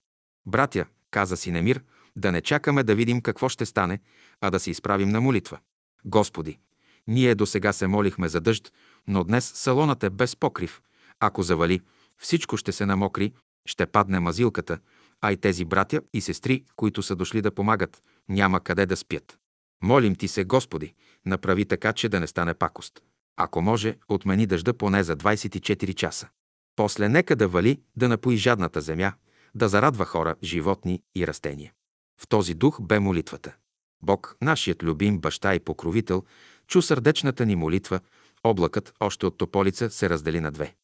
Братя, 0.47 0.87
каза 1.13 1.37
си 1.37 1.51
Немир, 1.51 1.83
да 2.17 2.33
не 2.33 2.41
чакаме 2.41 2.83
да 2.83 2.95
видим 2.95 3.21
какво 3.21 3.49
ще 3.49 3.67
стане, 3.67 4.01
а 4.41 4.51
да 4.51 4.61
се 4.61 4.71
изправим 4.71 5.09
на 5.09 5.21
молитва. 5.21 5.59
Господи, 6.05 6.59
ние 7.07 7.35
до 7.35 7.47
сега 7.47 7.73
се 7.73 7.87
молихме 7.87 8.29
за 8.29 8.41
дъжд, 8.41 8.73
но 9.09 9.25
днес 9.25 9.53
салонът 9.55 10.05
е 10.05 10.11
без 10.11 10.37
покрив. 10.37 10.83
Ако 11.21 11.43
завали, 11.43 11.81
всичко 12.19 12.57
ще 12.57 12.73
се 12.73 12.87
намокри, 12.87 13.33
ще 13.67 13.87
падне 13.87 14.21
мазилката, 14.21 14.79
а 15.21 15.33
и 15.33 15.37
тези 15.37 15.65
братя 15.65 16.01
и 16.13 16.21
сестри, 16.21 16.65
които 16.77 17.03
са 17.03 17.17
дошли 17.17 17.43
да 17.43 17.55
помагат, 17.55 18.03
няма 18.29 18.61
къде 18.61 18.87
да 18.87 18.97
спят. 18.97 19.39
Молим 19.83 20.15
ти 20.15 20.29
се, 20.29 20.45
Господи, 20.45 20.95
направи 21.27 21.65
така, 21.65 21.93
че 21.93 22.09
да 22.09 22.21
не 22.21 22.27
стане 22.27 22.55
пакост. 22.55 23.03
Ако 23.37 23.63
може, 23.63 23.97
отмени 24.09 24.47
дъжда 24.47 24.73
поне 24.73 25.03
за 25.03 25.17
24 25.17 25.95
часа. 25.95 26.29
После 26.77 27.09
нека 27.09 27.37
да 27.37 27.49
вали, 27.49 27.81
да 27.97 28.09
напои 28.09 28.37
жадната 28.37 28.81
земя, 28.81 29.13
да 29.55 29.69
зарадва 29.69 30.05
хора, 30.05 30.35
животни 30.43 31.03
и 31.15 31.27
растения. 31.27 31.73
В 32.21 32.29
този 32.29 32.55
дух 32.55 32.83
бе 32.83 32.99
молитвата. 32.99 33.55
Бог, 34.03 34.37
нашият 34.43 34.83
любим 34.83 35.19
баща 35.19 35.55
и 35.55 35.61
покровител, 35.61 36.25
чу 36.67 36.83
сърдечната 36.83 37.47
ни 37.47 37.57
молитва, 37.57 38.01
облакът 38.45 38.95
още 39.01 39.27
от 39.27 39.39
Тополица 39.39 39.91
се 39.91 40.11
раздели 40.11 40.41
на 40.41 40.51
две. 40.51 40.75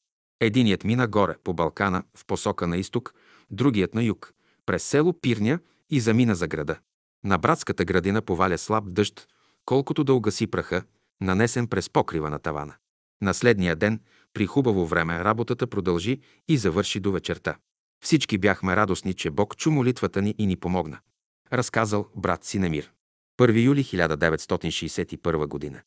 Единият 0.40 0.84
мина 0.84 1.08
горе, 1.08 1.36
по 1.44 1.54
Балкана, 1.54 2.02
в 2.16 2.26
посока 2.26 2.66
на 2.66 2.76
изток, 2.76 3.14
другият 3.50 3.94
на 3.94 4.02
юг, 4.02 4.34
през 4.66 4.82
село 4.82 5.12
Пирня 5.20 5.58
и 5.90 6.00
замина 6.00 6.34
за 6.34 6.48
града. 6.48 6.78
На 7.24 7.38
братската 7.38 7.84
градина 7.84 8.22
поваля 8.22 8.58
слаб 8.58 8.84
дъжд, 8.86 9.28
колкото 9.64 10.04
да 10.04 10.14
угаси 10.14 10.46
праха, 10.46 10.82
нанесен 11.20 11.66
през 11.66 11.90
покрива 11.90 12.30
на 12.30 12.38
тавана. 12.38 12.74
На 13.22 13.34
следния 13.34 13.76
ден, 13.76 14.00
при 14.32 14.46
хубаво 14.46 14.86
време, 14.86 15.24
работата 15.24 15.66
продължи 15.66 16.20
и 16.48 16.56
завърши 16.56 17.00
до 17.00 17.12
вечерта. 17.12 17.56
Всички 18.04 18.38
бяхме 18.38 18.76
радостни, 18.76 19.14
че 19.14 19.30
Бог 19.30 19.56
чу 19.56 19.70
молитвата 19.70 20.22
ни 20.22 20.34
и 20.38 20.46
ни 20.46 20.56
помогна. 20.56 20.98
Разказал 21.52 22.08
брат 22.16 22.44
Синемир. 22.44 22.92
1 23.40 23.64
юли 23.64 23.84
1961 23.84 25.46
година. 25.46 25.80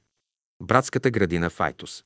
Братската 0.64 1.12
градина 1.12 1.50
Файтус. 1.50 2.04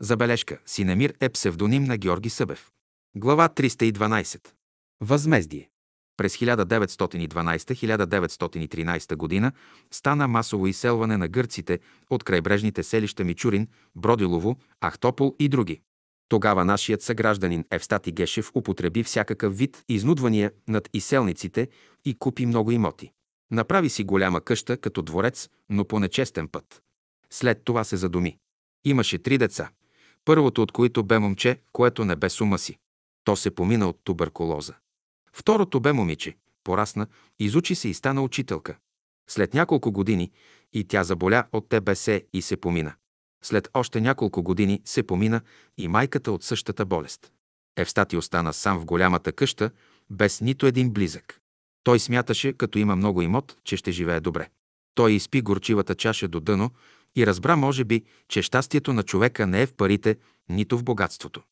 Забележка. 0.00 0.58
Синемир 0.66 1.14
е 1.20 1.28
псевдоним 1.28 1.84
на 1.84 1.96
Георги 1.96 2.30
Събев. 2.30 2.70
Глава 3.16 3.48
312. 3.48 4.48
Възмездие. 5.00 5.70
През 6.16 6.36
1912-1913 6.36 9.16
година 9.16 9.52
стана 9.90 10.28
масово 10.28 10.66
изселване 10.66 11.16
на 11.16 11.28
гърците 11.28 11.80
от 12.10 12.24
крайбрежните 12.24 12.82
селища 12.82 13.24
Мичурин, 13.24 13.68
Бродилово, 13.96 14.56
Ахтопол 14.84 15.36
и 15.38 15.48
други. 15.48 15.80
Тогава 16.28 16.64
нашият 16.64 17.02
съгражданин 17.02 17.64
Евстати 17.70 18.12
Гешев 18.12 18.50
употреби 18.54 19.02
всякакъв 19.02 19.58
вид 19.58 19.82
изнудвания 19.88 20.52
над 20.68 20.88
изселниците 20.92 21.68
и 22.04 22.18
купи 22.18 22.46
много 22.46 22.70
имоти. 22.70 23.12
Направи 23.50 23.90
си 23.90 24.04
голяма 24.04 24.40
къща 24.40 24.76
като 24.76 25.02
дворец, 25.02 25.48
но 25.70 25.84
по 25.84 26.00
нечестен 26.00 26.48
път. 26.48 26.82
След 27.30 27.64
това 27.64 27.84
се 27.84 27.96
задуми. 27.96 28.38
Имаше 28.84 29.18
три 29.18 29.38
деца. 29.38 29.70
Първото 30.24 30.62
от 30.62 30.72
които 30.72 31.04
бе 31.04 31.18
момче, 31.18 31.60
което 31.72 32.04
не 32.04 32.16
бе 32.16 32.30
с 32.30 32.40
ума 32.40 32.58
си. 32.58 32.78
То 33.24 33.36
се 33.36 33.54
помина 33.54 33.88
от 33.88 34.00
туберкулоза. 34.04 34.74
Второто 35.32 35.80
бе 35.80 35.92
момиче. 35.92 36.36
Порасна, 36.64 37.06
изучи 37.38 37.74
се 37.74 37.88
и 37.88 37.94
стана 37.94 38.22
учителка. 38.22 38.76
След 39.30 39.54
няколко 39.54 39.92
години 39.92 40.30
и 40.72 40.84
тя 40.84 41.04
заболя 41.04 41.44
от 41.52 41.68
ТБС 41.68 42.08
и 42.32 42.42
се 42.42 42.56
помина. 42.56 42.94
След 43.44 43.68
още 43.74 44.00
няколко 44.00 44.42
години 44.42 44.80
се 44.84 45.02
помина 45.02 45.40
и 45.78 45.88
майката 45.88 46.32
от 46.32 46.44
същата 46.44 46.84
болест. 46.84 47.32
Евстати 47.76 48.16
остана 48.16 48.52
сам 48.52 48.78
в 48.78 48.84
голямата 48.84 49.32
къща, 49.32 49.70
без 50.10 50.40
нито 50.40 50.66
един 50.66 50.90
близък. 50.90 51.40
Той 51.82 52.00
смяташе, 52.00 52.52
като 52.52 52.78
има 52.78 52.96
много 52.96 53.22
имот, 53.22 53.56
че 53.64 53.76
ще 53.76 53.92
живее 53.92 54.20
добре. 54.20 54.48
Той 54.94 55.12
изпи 55.12 55.42
горчивата 55.42 55.94
чаша 55.94 56.28
до 56.28 56.40
дъно 56.40 56.70
и 57.16 57.26
разбра, 57.26 57.56
може 57.56 57.84
би, 57.84 58.04
че 58.28 58.42
щастието 58.42 58.92
на 58.92 59.02
човека 59.02 59.46
не 59.46 59.62
е 59.62 59.66
в 59.66 59.74
парите, 59.74 60.16
нито 60.48 60.78
в 60.78 60.84
богатството. 60.84 61.42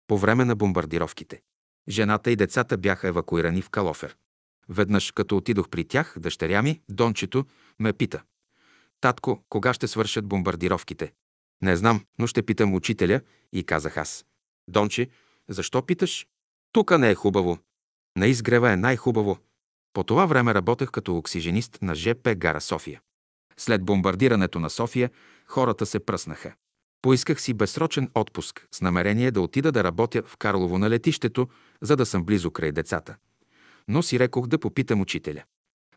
по 0.08 0.17
време 0.17 0.46
на 0.46 0.55
бомбардировките. 0.55 1.41
Жената 1.89 2.31
и 2.31 2.36
децата 2.36 2.77
бяха 2.77 3.08
евакуирани 3.08 3.62
в 3.62 3.69
Калофер. 3.69 4.15
Веднъж, 4.69 5.12
като 5.12 5.38
отидох 5.38 5.69
при 5.69 5.86
тях, 5.86 6.15
дъщеря 6.19 6.62
ми, 6.62 6.81
Дончето, 6.89 7.46
ме 7.79 7.93
пита. 7.93 8.24
Татко, 9.01 9.43
кога 9.50 9.74
ще 9.74 9.88
свършат 9.88 10.25
бомбардировките? 10.25 11.13
Не 11.62 11.75
знам, 11.75 12.05
но 12.19 12.27
ще 12.27 12.43
питам 12.43 12.74
учителя 12.74 13.22
и 13.53 13.63
казах 13.63 13.98
аз. 13.98 14.25
Донче, 14.67 15.10
защо 15.50 15.86
питаш? 15.86 16.27
Тука 16.72 16.98
не 16.98 17.10
е 17.10 17.15
хубаво. 17.15 17.60
На 18.17 18.27
изгрева 18.27 18.72
е 18.72 18.75
най-хубаво. 18.75 19.38
По 19.93 20.03
това 20.03 20.25
време 20.25 20.53
работех 20.53 20.91
като 20.91 21.17
оксиженист 21.17 21.79
на 21.81 21.96
ЖП 21.96 22.36
Гара 22.36 22.62
София. 22.62 23.01
След 23.58 23.86
бомбардирането 23.86 24.60
на 24.60 24.69
София 24.69 25.10
хората 25.46 25.86
се 25.86 26.00
пръснаха. 26.00 26.53
Поисках 27.01 27.41
си 27.41 27.53
безсрочен 27.53 28.10
отпуск 28.15 28.68
с 28.72 28.82
намерение 28.82 29.32
да 29.32 29.41
отида 29.41 29.72
да 29.72 29.84
работя 29.84 30.24
в 30.24 30.38
Карлово 30.38 30.77
на 30.77 30.89
летището, 30.89 31.48
за 31.82 31.96
да 31.96 32.06
съм 32.06 32.24
близо 32.24 32.51
край 32.51 32.72
децата. 32.72 33.15
Но 33.88 34.03
си 34.03 34.20
рекох 34.20 34.48
да 34.48 34.60
попитам 34.60 35.01
учителя. 35.01 35.44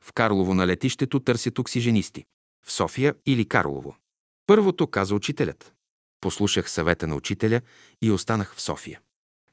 В 0.01 0.13
Карлово 0.13 0.55
на 0.55 0.67
летището 0.67 1.21
търсят 1.21 1.59
оксиженисти. 1.59 2.25
В 2.67 2.73
София 2.73 3.15
или 3.27 3.49
Карлово. 3.49 3.97
Първото 4.47 4.87
каза 4.87 5.15
учителят. 5.15 5.73
Послушах 6.21 6.71
съвета 6.71 7.07
на 7.07 7.17
учителя 7.17 7.61
и 8.03 8.11
останах 8.11 8.55
в 8.55 8.61
София. 8.61 9.01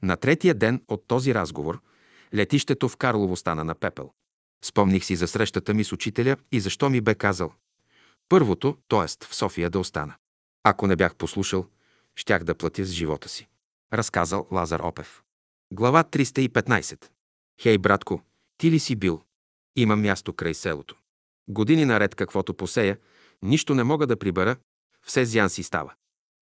На 0.02 0.16
третия 0.16 0.54
ден 0.54 0.82
от 0.88 1.06
този 1.06 1.34
разговор 1.34 1.80
летището 2.34 2.88
в 2.88 2.96
Карлово 2.96 3.36
стана 3.36 3.64
на 3.64 3.74
пепел. 3.74 4.10
Спомних 4.64 5.04
си 5.04 5.16
за 5.16 5.28
срещата 5.28 5.74
ми 5.74 5.84
с 5.84 5.92
учителя 5.92 6.36
и 6.52 6.60
защо 6.60 6.90
ми 6.90 7.00
бе 7.00 7.14
казал. 7.14 7.52
Първото, 8.28 8.76
т.е. 8.88 9.24
в 9.26 9.34
София 9.34 9.70
да 9.70 9.78
остана. 9.78 10.14
Ако 10.64 10.86
не 10.86 10.96
бях 10.96 11.16
послушал, 11.16 11.66
щях 12.16 12.44
да 12.44 12.54
платя 12.54 12.84
с 12.84 12.92
живота 12.92 13.28
си. 13.28 13.48
Разказал 13.92 14.48
Лазар 14.52 14.80
Опев. 14.80 15.22
Глава 15.72 16.04
315. 16.04 17.04
Хей, 17.62 17.78
братко, 17.78 18.22
ти 18.58 18.70
ли 18.70 18.78
си 18.78 18.96
бил? 18.96 19.22
Има 19.76 19.96
място 19.96 20.32
край 20.32 20.54
селото. 20.54 20.96
Години 21.48 21.84
наред 21.84 22.14
каквото 22.14 22.54
посея, 22.54 22.98
нищо 23.42 23.74
не 23.74 23.84
мога 23.84 24.06
да 24.06 24.16
прибера, 24.16 24.56
все 25.02 25.24
зян 25.24 25.50
си 25.50 25.62
става. 25.62 25.94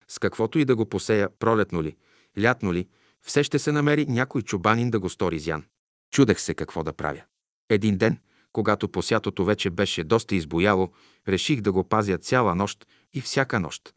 С 0.08 0.18
каквото 0.18 0.58
и 0.58 0.64
да 0.64 0.76
го 0.76 0.86
посея, 0.86 1.30
пролетно 1.38 1.82
ли, 1.82 1.96
лятно 2.40 2.72
ли, 2.72 2.88
все 3.22 3.42
ще 3.42 3.58
се 3.58 3.72
намери 3.72 4.06
някой 4.06 4.42
чубанин 4.42 4.90
да 4.90 5.00
го 5.00 5.08
стори 5.08 5.38
зян. 5.38 5.64
Чудех 6.10 6.40
се 6.40 6.54
какво 6.54 6.82
да 6.82 6.92
правя. 6.92 7.22
Един 7.68 7.98
ден, 7.98 8.18
когато 8.52 8.88
посятото 8.88 9.44
вече 9.44 9.70
беше 9.70 10.04
доста 10.04 10.34
избояло, 10.34 10.92
реших 11.28 11.60
да 11.60 11.72
го 11.72 11.84
пазя 11.84 12.18
цяла 12.18 12.54
нощ 12.54 12.86
и 13.12 13.20
всяка 13.20 13.60
нощ. 13.60 13.94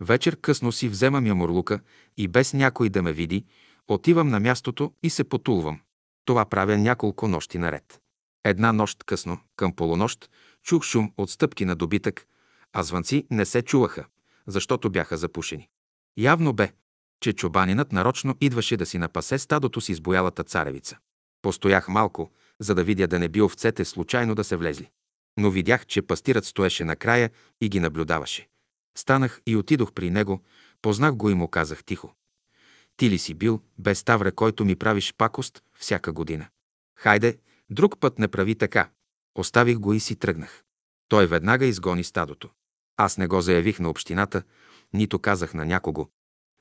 Вечер 0.00 0.36
късно 0.40 0.72
си 0.72 0.88
вземам 0.88 1.26
ямурлука 1.26 1.80
и 2.16 2.28
без 2.28 2.52
някой 2.52 2.88
да 2.88 3.02
ме 3.02 3.12
види, 3.12 3.44
отивам 3.88 4.28
на 4.28 4.40
мястото 4.40 4.92
и 5.02 5.10
се 5.10 5.24
потулвам. 5.24 5.80
Това 6.24 6.44
правя 6.44 6.78
няколко 6.78 7.28
нощи 7.28 7.58
наред. 7.58 8.00
Една 8.44 8.72
нощ 8.72 9.04
късно, 9.04 9.38
към 9.56 9.72
полунощ, 9.72 10.30
чух 10.62 10.84
шум 10.84 11.12
от 11.16 11.30
стъпки 11.30 11.64
на 11.64 11.76
добитък, 11.76 12.26
а 12.72 12.82
звънци 12.82 13.26
не 13.30 13.44
се 13.44 13.62
чуваха, 13.62 14.04
защото 14.46 14.90
бяха 14.90 15.16
запушени. 15.16 15.68
Явно 16.16 16.52
бе, 16.52 16.72
че 17.20 17.32
чобанинът 17.32 17.92
нарочно 17.92 18.36
идваше 18.40 18.76
да 18.76 18.86
си 18.86 18.98
напасе 18.98 19.38
стадото 19.38 19.80
с 19.80 19.88
избоялата 19.88 20.44
царевица. 20.44 20.98
Постоях 21.42 21.88
малко, 21.88 22.32
за 22.60 22.74
да 22.74 22.84
видя 22.84 23.06
да 23.06 23.18
не 23.18 23.28
би 23.28 23.42
овцете 23.42 23.84
случайно 23.84 24.34
да 24.34 24.44
се 24.44 24.56
влезли. 24.56 24.90
Но 25.36 25.50
видях, 25.50 25.86
че 25.86 26.02
пастирът 26.02 26.44
стоеше 26.44 26.84
накрая 26.84 27.30
и 27.60 27.68
ги 27.68 27.80
наблюдаваше. 27.80 28.48
Станах 28.98 29.40
и 29.46 29.56
отидох 29.56 29.92
при 29.92 30.10
него, 30.10 30.42
познах 30.82 31.14
го 31.14 31.30
и 31.30 31.34
му 31.34 31.48
казах 31.48 31.84
тихо. 31.84 32.14
Ти 32.96 33.10
ли 33.10 33.18
си 33.18 33.34
бил, 33.34 33.62
без 33.78 33.98
Ставре, 33.98 34.32
който 34.32 34.64
ми 34.64 34.76
правиш 34.76 35.14
пакост 35.18 35.62
всяка 35.78 36.12
година? 36.12 36.46
Хайде, 36.98 37.38
друг 37.70 38.00
път 38.00 38.18
не 38.18 38.28
прави 38.28 38.54
така. 38.54 38.90
Оставих 39.34 39.78
го 39.78 39.92
и 39.92 40.00
си 40.00 40.16
тръгнах. 40.16 40.64
Той 41.08 41.26
веднага 41.26 41.66
изгони 41.66 42.04
стадото. 42.04 42.50
Аз 42.96 43.18
не 43.18 43.26
го 43.26 43.40
заявих 43.40 43.80
на 43.80 43.90
общината, 43.90 44.42
нито 44.92 45.18
казах 45.18 45.54
на 45.54 45.64
някого, 45.64 46.08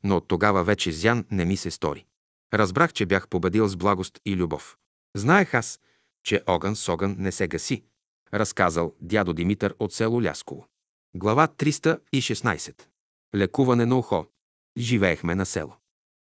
но 0.04 0.18
от 0.18 0.28
тогава 0.28 0.64
вече 0.64 0.92
зян 0.92 1.26
не 1.32 1.46
ми 1.46 1.58
се 1.58 1.72
стори. 1.72 2.06
Разбрах, 2.54 2.94
че 2.94 3.06
бях 3.06 3.28
победил 3.28 3.68
с 3.68 3.76
благост 3.76 4.20
и 4.26 4.36
любов. 4.36 4.78
Знаех 5.16 5.54
аз, 5.54 5.80
че 6.24 6.44
огън 6.48 6.76
с 6.76 6.90
огън 6.90 7.16
не 7.20 7.32
се 7.32 7.48
гаси, 7.48 7.84
разказал 8.34 8.96
дядо 9.02 9.34
Димитър 9.34 9.76
от 9.80 9.94
село 9.94 10.24
Лясково. 10.24 10.68
Глава 11.16 11.48
316. 11.48 12.84
Лекуване 13.36 13.86
на 13.86 13.98
ухо. 13.98 14.26
Живеехме 14.78 15.36
на 15.36 15.46
село. 15.46 15.76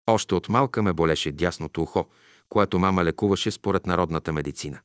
Още 0.07 0.35
от 0.35 0.49
малка 0.49 0.83
ме 0.83 0.93
болеше 0.93 1.33
дясното 1.33 1.83
ухо, 1.83 2.07
което 2.49 2.79
мама 2.79 3.05
лекуваше 3.05 3.51
според 3.51 3.87
народната 3.87 4.33
медицина. 4.33 4.81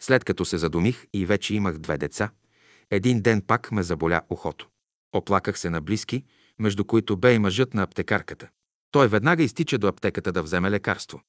След 0.00 0.24
като 0.24 0.44
се 0.44 0.58
задумих 0.58 1.06
и 1.12 1.26
вече 1.26 1.54
имах 1.54 1.78
две 1.78 1.98
деца, 1.98 2.30
един 2.90 3.20
ден 3.20 3.42
пак 3.42 3.72
ме 3.72 3.82
заболя 3.82 4.22
ухото. 4.30 4.68
Оплаках 5.12 5.58
се 5.58 5.70
на 5.70 5.80
близки, 5.80 6.24
между 6.58 6.84
които 6.84 7.16
бе 7.16 7.34
и 7.34 7.38
мъжът 7.38 7.74
на 7.74 7.82
аптекарката. 7.82 8.48
Той 8.90 9.08
веднага 9.08 9.42
изтича 9.42 9.78
до 9.78 9.86
аптеката 9.86 10.32
да 10.32 10.42
вземе 10.42 10.70
лекарство. 10.70 11.20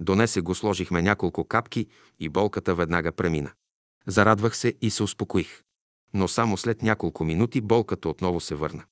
Донесе 0.00 0.40
го, 0.40 0.54
сложихме 0.54 1.02
няколко 1.02 1.44
капки 1.44 1.86
и 2.20 2.28
болката 2.28 2.74
веднага 2.74 3.12
премина. 3.12 3.52
Зарадвах 4.06 4.56
се 4.56 4.74
и 4.80 4.90
се 4.90 5.02
успокоих. 5.02 5.62
Но 6.14 6.28
само 6.28 6.56
след 6.56 6.82
няколко 6.82 7.24
минути 7.24 7.60
болката 7.60 8.08
отново 8.08 8.40
се 8.40 8.54
върна. 8.54 8.84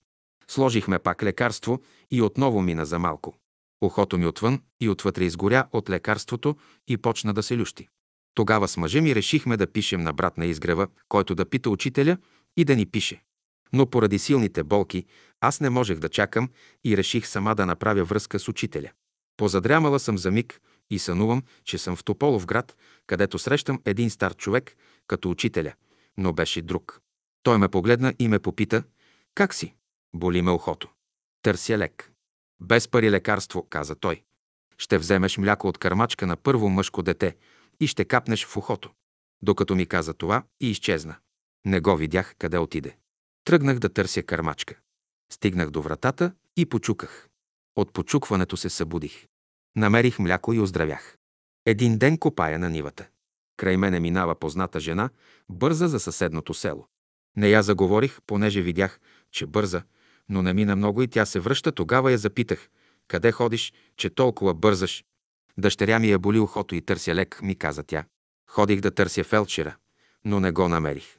Сложихме 0.48 0.98
пак 0.98 1.22
лекарство 1.22 1.82
и 2.10 2.22
отново 2.22 2.62
мина 2.62 2.86
за 2.86 2.98
малко. 2.98 3.34
Ухото 3.82 4.18
ми 4.18 4.26
отвън 4.26 4.62
и 4.80 4.88
отвътре 4.88 5.24
изгоря 5.24 5.66
от 5.72 5.90
лекарството 5.90 6.56
и 6.88 6.96
почна 6.96 7.34
да 7.34 7.42
се 7.42 7.58
лющи. 7.58 7.88
Тогава 8.34 8.68
с 8.68 8.76
мъжа 8.76 9.00
ми 9.00 9.14
решихме 9.14 9.56
да 9.56 9.72
пишем 9.72 10.02
на 10.02 10.12
брат 10.12 10.38
на 10.38 10.46
изгрева, 10.46 10.88
който 11.08 11.34
да 11.34 11.44
пита 11.50 11.70
учителя 11.70 12.16
и 12.56 12.64
да 12.64 12.76
ни 12.76 12.86
пише. 12.86 13.22
Но 13.72 13.86
поради 13.86 14.18
силните 14.18 14.62
болки 14.62 15.04
аз 15.40 15.60
не 15.60 15.70
можех 15.70 15.98
да 15.98 16.08
чакам 16.08 16.48
и 16.84 16.96
реших 16.96 17.26
сама 17.26 17.54
да 17.54 17.66
направя 17.66 18.04
връзка 18.04 18.38
с 18.38 18.48
учителя. 18.48 18.90
Позадрямала 19.36 19.98
съм 19.98 20.18
за 20.18 20.30
миг 20.30 20.60
и 20.90 20.98
сънувам, 20.98 21.42
че 21.64 21.78
съм 21.78 21.96
в 21.96 22.04
Тополов 22.04 22.46
град, 22.46 22.76
където 23.06 23.38
срещам 23.38 23.80
един 23.84 24.10
стар 24.10 24.34
човек, 24.34 24.76
като 25.06 25.30
учителя, 25.30 25.72
но 26.18 26.32
беше 26.32 26.62
друг. 26.62 27.00
Той 27.42 27.58
ме 27.58 27.68
погледна 27.68 28.14
и 28.18 28.28
ме 28.28 28.38
попита, 28.38 28.82
как 29.34 29.54
си? 29.54 29.74
Боли 30.14 30.42
ме 30.42 30.50
ухото. 30.50 30.88
Търся 31.42 31.78
лек. 31.78 32.12
Без 32.60 32.88
пари 32.88 33.10
лекарство, 33.10 33.66
каза 33.70 33.94
той. 33.94 34.22
Ще 34.78 34.98
вземеш 34.98 35.38
мляко 35.38 35.68
от 35.68 35.78
кърмачка 35.78 36.26
на 36.26 36.36
първо 36.36 36.68
мъжко 36.68 37.02
дете 37.02 37.36
и 37.80 37.86
ще 37.86 38.04
капнеш 38.04 38.46
в 38.46 38.56
ухото. 38.56 38.90
Докато 39.42 39.74
ми 39.74 39.86
каза 39.86 40.14
това 40.14 40.42
и 40.60 40.70
изчезна. 40.70 41.16
Не 41.64 41.80
го 41.80 41.96
видях 41.96 42.34
къде 42.38 42.58
отиде. 42.58 42.96
Тръгнах 43.44 43.78
да 43.78 43.88
търся 43.88 44.22
кърмачка. 44.22 44.78
Стигнах 45.32 45.70
до 45.70 45.82
вратата 45.82 46.32
и 46.56 46.66
почуках. 46.66 47.28
От 47.76 47.92
почукването 47.92 48.56
се 48.56 48.70
събудих. 48.70 49.26
Намерих 49.76 50.18
мляко 50.18 50.52
и 50.52 50.60
оздравях. 50.60 51.18
Един 51.66 51.98
ден 51.98 52.18
копая 52.18 52.58
на 52.58 52.70
нивата. 52.70 53.08
Край 53.56 53.76
мене 53.76 54.00
минава 54.00 54.34
позната 54.34 54.80
жена, 54.80 55.10
бърза 55.48 55.88
за 55.88 56.00
съседното 56.00 56.54
село. 56.54 56.86
Не 57.36 57.48
я 57.48 57.62
заговорих, 57.62 58.18
понеже 58.26 58.62
видях, 58.62 59.00
че 59.30 59.46
бърза, 59.46 59.82
но 60.28 60.42
не 60.42 60.52
мина 60.52 60.76
много 60.76 61.02
и 61.02 61.08
тя 61.08 61.26
се 61.26 61.40
връща. 61.40 61.72
Тогава 61.72 62.12
я 62.12 62.18
запитах, 62.18 62.68
къде 63.08 63.32
ходиш, 63.32 63.72
че 63.96 64.10
толкова 64.10 64.54
бързаш. 64.54 65.04
Дъщеря 65.58 65.98
ми 65.98 66.10
е 66.10 66.18
боли 66.18 66.38
ухото 66.38 66.74
и 66.74 66.82
търся 66.82 67.14
лек, 67.14 67.42
ми 67.42 67.54
каза 67.54 67.82
тя. 67.82 68.04
Ходих 68.50 68.80
да 68.80 68.90
търся 68.90 69.24
фелчера, 69.24 69.76
но 70.24 70.40
не 70.40 70.52
го 70.52 70.68
намерих. 70.68 71.16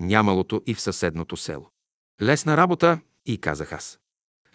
Нямалото 0.00 0.62
и 0.66 0.74
в 0.74 0.80
съседното 0.80 1.36
село. 1.36 1.70
Лесна 2.22 2.56
работа, 2.56 3.00
и 3.26 3.38
казах 3.38 3.72
аз. 3.72 3.98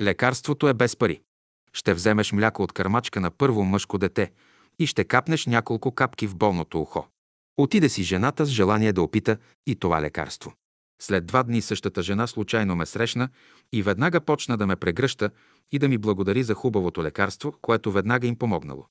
Лекарството 0.02 0.68
е 0.68 0.74
без 0.74 0.96
пари. 0.96 1.22
Ще 1.74 1.94
вземеш 1.94 2.32
мляко 2.32 2.64
от 2.64 2.74
кърмачка 2.74 3.22
на 3.22 3.32
първо 3.32 3.64
мъжко 3.64 3.98
дете 3.98 4.32
и 4.80 4.88
ще 4.88 5.04
капнеш 5.04 5.46
няколко 5.46 5.92
капки 5.92 6.28
в 6.28 6.36
болното 6.36 6.82
ухо. 6.82 7.08
Отиде 7.58 7.90
си 7.90 8.04
жената 8.04 8.46
с 8.46 8.50
желание 8.50 8.94
да 8.94 9.02
опита 9.02 9.38
и 9.68 9.76
това 9.76 10.02
лекарство. 10.02 10.54
След 11.02 11.26
два 11.26 11.44
дни 11.44 11.62
същата 11.62 12.02
жена 12.02 12.28
случайно 12.28 12.76
ме 12.76 12.86
срещна 12.86 13.30
и 13.74 13.84
веднага 13.84 14.22
почна 14.22 14.58
да 14.58 14.68
ме 14.68 14.76
прегръща 14.76 15.30
и 15.72 15.80
да 15.80 15.90
ми 15.90 15.98
благодари 15.98 16.44
за 16.44 16.54
хубавото 16.54 17.04
лекарство, 17.04 17.54
което 17.62 17.92
веднага 17.92 18.28
им 18.28 18.36
помогнало. 18.36 18.88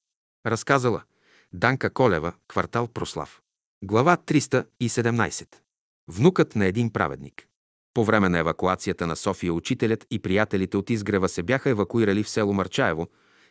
Разказала 0.46 1.02
Данка 1.52 1.90
Колева, 1.90 2.32
квартал 2.48 2.88
Прослав. 2.88 3.40
Глава 3.84 4.16
317. 4.16 5.46
Внукът 6.08 6.56
на 6.56 6.66
един 6.66 6.92
праведник. 6.92 7.46
По 7.94 8.04
време 8.04 8.28
на 8.28 8.38
евакуацията 8.38 9.06
на 9.06 9.16
София 9.16 9.54
учителят 9.54 10.06
и 10.10 10.18
приятелите 10.18 10.76
от 10.76 10.90
изгрева 10.90 11.28
се 11.28 11.42
бяха 11.42 11.70
евакуирали 11.70 12.22
в 12.22 12.30
село 12.30 12.52
Марчаево, 12.52 13.08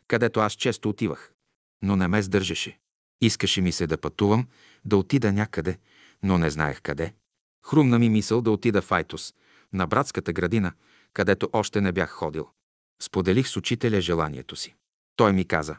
където 0.07 0.39
аз 0.39 0.53
често 0.53 0.89
отивах. 0.89 1.31
Но 1.81 1.95
не 1.95 2.07
ме 2.07 2.21
сдържаше. 2.21 2.79
Искаше 3.21 3.61
ми 3.61 3.71
се 3.71 3.87
да 3.87 3.97
пътувам, 3.97 4.47
да 4.85 4.97
отида 4.97 5.31
някъде, 5.31 5.77
но 6.23 6.37
не 6.37 6.49
знаех 6.49 6.81
къде. 6.81 7.13
Хрумна 7.69 7.99
ми 7.99 8.09
мисъл 8.09 8.41
да 8.41 8.51
отида 8.51 8.81
в 8.81 8.91
Айтос, 8.91 9.33
на 9.73 9.87
братската 9.87 10.33
градина, 10.33 10.73
където 11.13 11.49
още 11.53 11.81
не 11.81 11.91
бях 11.91 12.09
ходил. 12.09 12.47
Споделих 13.01 13.47
с 13.47 13.57
учителя 13.57 14.01
желанието 14.01 14.55
си. 14.55 14.75
Той 15.15 15.33
ми 15.33 15.45
каза. 15.45 15.75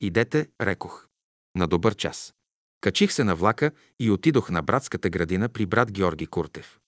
Идете, 0.00 0.48
рекох. 0.60 1.06
На 1.56 1.66
добър 1.66 1.94
час. 1.94 2.34
Качих 2.80 3.12
се 3.12 3.24
на 3.24 3.34
влака 3.34 3.70
и 4.00 4.10
отидох 4.10 4.50
на 4.50 4.62
братската 4.62 5.10
градина 5.10 5.48
при 5.48 5.66
брат 5.66 5.92
Георги 5.92 6.26
Куртев. 6.26 6.78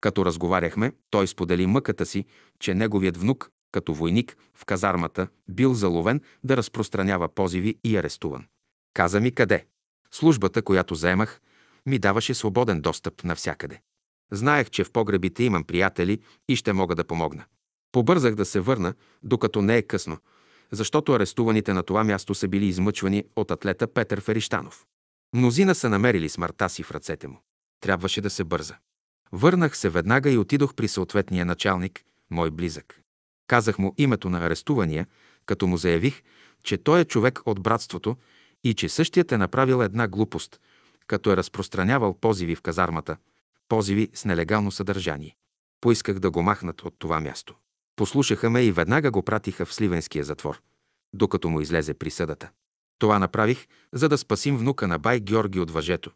Като 0.00 0.24
разговаряхме, 0.24 0.92
той 1.10 1.26
сподели 1.26 1.66
мъката 1.66 2.06
си, 2.06 2.24
че 2.58 2.74
неговият 2.74 3.16
внук, 3.16 3.50
като 3.72 3.94
войник 3.94 4.36
в 4.54 4.64
казармата, 4.64 5.28
бил 5.48 5.74
заловен 5.74 6.20
да 6.44 6.56
разпространява 6.56 7.28
позиви 7.28 7.78
и 7.84 7.96
арестуван. 7.96 8.46
Каза 8.94 9.20
ми 9.20 9.34
къде. 9.34 9.66
Службата, 10.10 10.62
която 10.62 10.94
заемах, 10.94 11.40
ми 11.86 11.98
даваше 11.98 12.34
свободен 12.34 12.80
достъп 12.80 13.24
навсякъде. 13.24 13.80
Знаех, 14.30 14.70
че 14.70 14.84
в 14.84 14.90
погребите 14.90 15.44
имам 15.44 15.64
приятели 15.64 16.18
и 16.48 16.56
ще 16.56 16.72
мога 16.72 16.94
да 16.94 17.04
помогна. 17.04 17.44
Побързах 17.92 18.34
да 18.34 18.44
се 18.44 18.60
върна, 18.60 18.94
докато 19.22 19.62
не 19.62 19.76
е 19.76 19.82
късно, 19.82 20.18
защото 20.72 21.12
арестуваните 21.12 21.72
на 21.72 21.82
това 21.82 22.04
място 22.04 22.34
са 22.34 22.48
били 22.48 22.66
измъчвани 22.66 23.24
от 23.36 23.50
атлета 23.50 23.86
Петър 23.86 24.20
Фериштанов. 24.20 24.86
Мнозина 25.34 25.74
са 25.74 25.88
намерили 25.88 26.28
смъртта 26.28 26.68
си 26.68 26.82
в 26.82 26.90
ръцете 26.90 27.28
му. 27.28 27.42
Трябваше 27.80 28.20
да 28.20 28.30
се 28.30 28.44
бърза. 28.44 28.74
Върнах 29.32 29.76
се 29.76 29.88
веднага 29.88 30.30
и 30.30 30.38
отидох 30.38 30.74
при 30.74 30.88
съответния 30.88 31.44
началник, 31.44 32.04
мой 32.30 32.50
близък. 32.50 33.00
Казах 33.46 33.78
му 33.78 33.94
името 33.98 34.30
на 34.30 34.46
арестувания, 34.46 35.06
като 35.46 35.66
му 35.66 35.76
заявих, 35.76 36.22
че 36.62 36.78
той 36.78 37.00
е 37.00 37.04
човек 37.04 37.40
от 37.46 37.62
братството 37.62 38.16
и 38.64 38.74
че 38.74 38.88
същият 38.88 39.32
е 39.32 39.38
направил 39.38 39.82
една 39.82 40.08
глупост, 40.08 40.60
като 41.06 41.32
е 41.32 41.36
разпространявал 41.36 42.14
позиви 42.14 42.54
в 42.54 42.62
казармата, 42.62 43.16
позиви 43.68 44.08
с 44.14 44.24
нелегално 44.24 44.70
съдържание. 44.70 45.36
Поисках 45.80 46.18
да 46.18 46.30
го 46.30 46.42
махнат 46.42 46.82
от 46.82 46.94
това 46.98 47.20
място. 47.20 47.54
Послушаха 47.96 48.50
ме 48.50 48.62
и 48.62 48.72
веднага 48.72 49.10
го 49.10 49.22
пратиха 49.22 49.66
в 49.66 49.74
Сливенския 49.74 50.24
затвор, 50.24 50.60
докато 51.12 51.48
му 51.48 51.60
излезе 51.60 51.94
присъдата. 51.94 52.50
Това 52.98 53.18
направих, 53.18 53.66
за 53.92 54.08
да 54.08 54.18
спасим 54.18 54.56
внука 54.56 54.88
на 54.88 54.98
бай 54.98 55.20
Георги 55.20 55.60
от 55.60 55.70
въжето. 55.70 56.10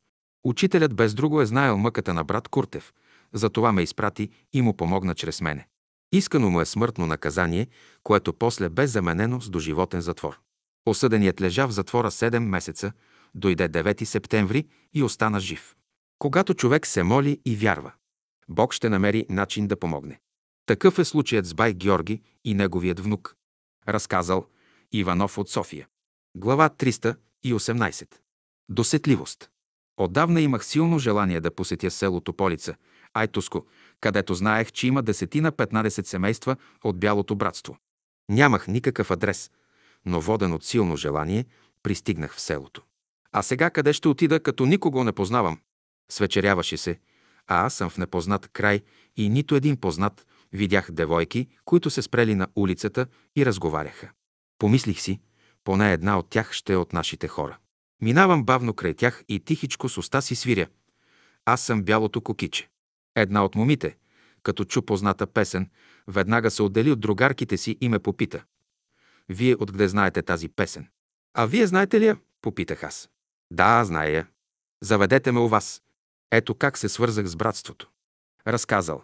Учителят 0.44 0.94
без 0.94 1.14
друго 1.14 1.40
е 1.40 1.46
знаел 1.46 1.78
мъката 1.78 2.14
на 2.14 2.24
брат 2.24 2.48
Куртев, 2.48 2.92
затова 3.32 3.72
ме 3.72 3.82
изпрати 3.82 4.28
и 4.52 4.62
му 4.62 4.76
помогна 4.76 5.14
чрез 5.14 5.40
мене. 5.40 5.68
Искано 6.12 6.50
му 6.50 6.60
е 6.60 6.66
смъртно 6.66 7.06
наказание, 7.06 7.66
което 8.02 8.32
после 8.32 8.68
бе 8.68 8.86
заменено 8.86 9.40
с 9.40 9.50
доживотен 9.50 10.00
затвор. 10.00 10.40
Осъденият 10.86 11.40
лежа 11.40 11.68
в 11.68 11.72
затвора 11.72 12.10
7 12.10 12.38
месеца, 12.38 12.92
дойде 13.34 13.68
9 13.68 14.04
септември 14.04 14.66
и 14.94 15.02
остана 15.02 15.40
жив. 15.40 15.76
Когато 16.22 16.54
човек 16.54 16.86
се 16.86 17.02
моли 17.02 17.40
и 17.44 17.56
вярва, 17.56 17.92
Бог 18.48 18.72
ще 18.72 18.88
намери 18.88 19.26
начин 19.28 19.66
да 19.66 19.76
помогне. 19.76 20.20
Такъв 20.66 20.98
е 20.98 21.04
случаят 21.04 21.46
с 21.46 21.54
бай 21.54 21.74
Георги 21.74 22.22
и 22.44 22.54
неговият 22.54 23.00
внук. 23.00 23.36
Разказал 23.88 24.46
Иванов 24.92 25.38
от 25.38 25.50
София. 25.50 25.88
Глава 26.36 26.68
318. 26.68 28.08
Досетливост. 28.68 29.50
Отдавна 29.96 30.40
имах 30.40 30.64
силно 30.64 30.98
желание 30.98 31.40
да 31.40 31.54
посетя 31.54 31.90
село 31.90 32.20
Тополица, 32.20 32.74
Айтоско, 33.14 33.66
където 34.00 34.34
знаех, 34.34 34.72
че 34.72 34.86
има 34.86 35.02
десетина 35.02 35.52
15 35.52 36.06
семейства 36.06 36.56
от 36.84 36.98
Бялото 36.98 37.36
братство. 37.36 37.76
Нямах 38.28 38.68
никакъв 38.68 39.10
адрес, 39.10 39.50
но 40.06 40.20
воден 40.20 40.52
от 40.52 40.64
силно 40.64 40.96
желание, 40.96 41.46
пристигнах 41.82 42.34
в 42.34 42.40
селото. 42.40 42.82
А 43.32 43.42
сега 43.42 43.70
къде 43.70 43.92
ще 43.92 44.08
отида, 44.08 44.40
като 44.40 44.66
никого 44.66 45.04
не 45.04 45.12
познавам? 45.12 45.58
Свечеряваше 46.12 46.76
се, 46.76 46.98
а 47.46 47.66
аз 47.66 47.74
съм 47.74 47.90
в 47.90 47.98
непознат 47.98 48.48
край 48.48 48.82
и 49.16 49.28
нито 49.28 49.54
един 49.54 49.76
познат. 49.76 50.26
Видях 50.52 50.90
девойки, 50.90 51.48
които 51.64 51.90
се 51.90 52.02
спрели 52.02 52.34
на 52.34 52.46
улицата 52.56 53.06
и 53.36 53.46
разговаряха. 53.46 54.10
Помислих 54.58 55.00
си, 55.00 55.20
поне 55.64 55.92
една 55.92 56.18
от 56.18 56.30
тях 56.30 56.52
ще 56.52 56.72
е 56.72 56.76
от 56.76 56.92
нашите 56.92 57.28
хора. 57.28 57.58
Минавам 58.02 58.44
бавно 58.44 58.74
край 58.74 58.94
тях 58.94 59.24
и 59.28 59.40
тихичко 59.40 59.88
с 59.88 59.98
уста 59.98 60.22
си 60.22 60.34
свиря. 60.34 60.66
Аз 61.44 61.60
съм 61.60 61.82
бялото 61.82 62.20
кокиче. 62.20 62.68
Една 63.16 63.44
от 63.44 63.54
момите, 63.54 63.96
като 64.42 64.64
чу 64.64 64.82
позната 64.82 65.26
песен, 65.26 65.70
веднага 66.08 66.50
се 66.50 66.62
отдели 66.62 66.90
от 66.90 67.00
другарките 67.00 67.56
си 67.56 67.78
и 67.80 67.88
ме 67.88 67.98
попита. 67.98 68.44
Вие 69.28 69.56
откъде 69.58 69.88
знаете 69.88 70.22
тази 70.22 70.48
песен? 70.48 70.88
А 71.34 71.46
вие 71.46 71.66
знаете 71.66 72.00
ли 72.00 72.06
я? 72.06 72.16
Попитах 72.42 72.84
аз. 72.84 73.10
Да, 73.50 73.84
зная. 73.84 74.26
Заведете 74.82 75.32
ме 75.32 75.40
у 75.40 75.48
вас. 75.48 75.82
Ето 76.34 76.54
как 76.54 76.78
се 76.78 76.88
свързах 76.88 77.26
с 77.26 77.36
братството. 77.36 77.90
Разказал. 78.46 79.02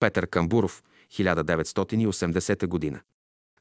Петър 0.00 0.26
Камбуров, 0.26 0.82
1980 1.12 2.66
година. 2.66 3.00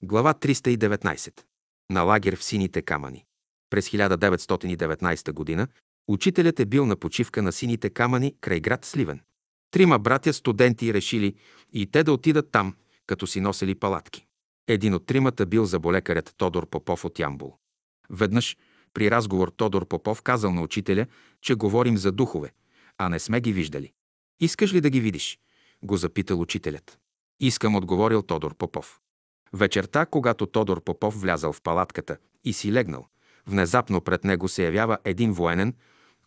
Глава 0.04 0.34
319. 0.34 1.42
На 1.90 2.02
лагер 2.02 2.36
в 2.36 2.44
сините 2.44 2.82
камъни. 2.82 3.26
През 3.70 3.90
1919 3.90 5.32
година 5.32 5.68
учителят 6.08 6.60
е 6.60 6.66
бил 6.66 6.86
на 6.86 6.96
почивка 6.96 7.42
на 7.42 7.52
сините 7.52 7.90
камъни 7.90 8.36
край 8.42 8.60
град 8.60 8.86
Сливен. 8.86 9.20
Трима 9.72 10.00
братя 10.00 10.34
студенти 10.34 10.94
решили 10.94 11.36
и 11.74 11.92
те 11.92 12.04
да 12.04 12.14
отидат 12.14 12.52
там, 12.52 12.76
като 13.08 13.28
си 13.28 13.42
носили 13.42 13.76
палатки. 13.76 14.26
Един 14.68 14.94
от 14.94 15.06
тримата 15.06 15.46
бил 15.46 15.66
заболекарят 15.66 16.34
Тодор 16.38 16.66
Попов 16.66 17.06
от 17.06 17.20
Ямбул. 17.20 17.56
Веднъж 18.10 18.58
при 18.94 19.12
разговор 19.12 19.48
Тодор 19.48 19.88
Попов 19.88 20.22
казал 20.22 20.52
на 20.52 20.62
учителя, 20.62 21.06
че 21.42 21.56
говорим 21.56 21.98
за 21.98 22.12
духове, 22.12 22.52
а 23.02 23.10
не 23.10 23.20
сме 23.20 23.42
ги 23.42 23.54
виждали. 23.54 23.92
Искаш 24.40 24.74
ли 24.74 24.82
да 24.82 24.90
ги 24.90 25.02
видиш? 25.02 25.40
го 25.84 25.98
запитал 25.98 26.42
учителят. 26.42 27.00
Искам, 27.40 27.76
отговорил 27.76 28.22
Тодор 28.22 28.56
Попов. 28.56 29.00
Вечерта, 29.54 30.06
когато 30.06 30.46
Тодор 30.46 30.84
Попов 30.84 31.22
влязал 31.22 31.54
в 31.54 31.62
палатката 31.62 32.18
и 32.44 32.54
си 32.54 32.74
легнал, 32.74 33.08
внезапно 33.48 34.02
пред 34.02 34.24
него 34.24 34.48
се 34.48 34.66
явява 34.66 34.98
един 35.06 35.34
военен, 35.34 35.76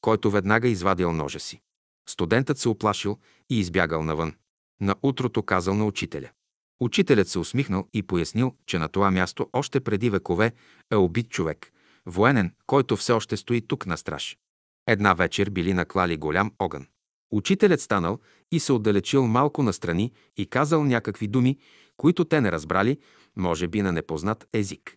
който 0.00 0.30
веднага 0.30 0.68
извадил 0.68 1.12
ножа 1.12 1.40
си. 1.40 1.60
Студентът 2.08 2.58
се 2.58 2.68
оплашил 2.68 3.18
и 3.50 3.60
избягал 3.60 4.02
навън. 4.02 4.34
На 4.80 4.94
утрото 5.02 5.42
казал 5.42 5.74
на 5.74 5.86
учителя. 5.86 6.30
Учителят 6.80 7.28
се 7.28 7.38
усмихнал 7.38 7.88
и 7.92 8.02
пояснил, 8.02 8.54
че 8.66 8.78
на 8.78 8.88
това 8.88 9.10
място 9.10 9.48
още 9.52 9.80
преди 9.80 10.10
векове 10.10 10.52
е 10.92 10.96
убит 10.96 11.30
човек, 11.30 11.72
военен, 12.06 12.54
който 12.66 12.96
все 12.96 13.12
още 13.12 13.36
стои 13.36 13.60
тук 13.66 13.86
на 13.86 13.96
страж. 13.96 14.38
Една 14.86 15.14
вечер 15.14 15.50
били 15.50 15.74
наклали 15.74 16.16
голям 16.16 16.52
огън. 16.58 16.86
Учителят 17.30 17.80
станал 17.80 18.18
и 18.52 18.60
се 18.60 18.72
отдалечил 18.72 19.26
малко 19.26 19.62
настрани 19.62 20.12
и 20.36 20.46
казал 20.46 20.84
някакви 20.84 21.28
думи, 21.28 21.58
които 21.96 22.24
те 22.24 22.40
не 22.40 22.52
разбрали, 22.52 22.98
може 23.36 23.68
би 23.68 23.82
на 23.82 23.92
непознат 23.92 24.48
език. 24.52 24.96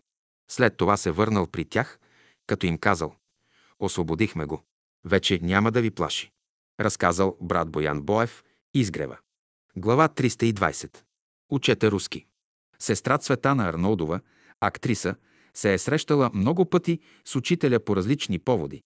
След 0.50 0.76
това 0.76 0.96
се 0.96 1.10
върнал 1.10 1.46
при 1.46 1.64
тях, 1.64 1.98
като 2.46 2.66
им 2.66 2.78
казал 2.78 3.14
«Освободихме 3.80 4.44
го. 4.44 4.62
Вече 5.04 5.38
няма 5.42 5.72
да 5.72 5.80
ви 5.80 5.90
плаши». 5.90 6.32
Разказал 6.80 7.36
брат 7.40 7.70
Боян 7.70 8.02
Боев, 8.02 8.44
изгрева. 8.74 9.18
Глава 9.76 10.08
320. 10.08 10.98
Учете 11.50 11.90
руски. 11.90 12.26
Сестра 12.78 13.18
Цветана 13.18 13.68
Арнолдова, 13.68 14.20
актриса, 14.60 15.14
се 15.54 15.74
е 15.74 15.78
срещала 15.78 16.30
много 16.34 16.64
пъти 16.64 17.00
с 17.24 17.36
учителя 17.36 17.80
по 17.80 17.96
различни 17.96 18.38
поводи, 18.38 18.82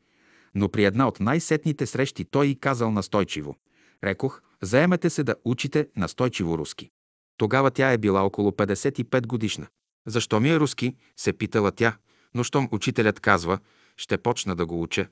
но 0.54 0.68
при 0.68 0.84
една 0.84 1.08
от 1.08 1.20
най-сетните 1.20 1.86
срещи 1.86 2.24
той 2.24 2.46
и 2.46 2.60
казал 2.60 2.90
настойчиво. 2.90 3.56
Рекох, 4.04 4.42
заемете 4.62 5.10
се 5.10 5.24
да 5.24 5.34
учите 5.44 5.88
настойчиво 5.96 6.58
руски. 6.58 6.90
Тогава 7.36 7.70
тя 7.70 7.92
е 7.92 7.98
била 7.98 8.22
около 8.22 8.50
55 8.50 9.26
годишна. 9.26 9.66
Защо 10.06 10.40
ми 10.40 10.50
е 10.50 10.60
руски? 10.60 10.96
се 11.16 11.32
питала 11.32 11.72
тя, 11.72 11.96
но 12.34 12.44
щом 12.44 12.68
учителят 12.72 13.20
казва, 13.20 13.58
ще 13.96 14.18
почна 14.18 14.56
да 14.56 14.66
го 14.66 14.82
уча. 14.82 15.08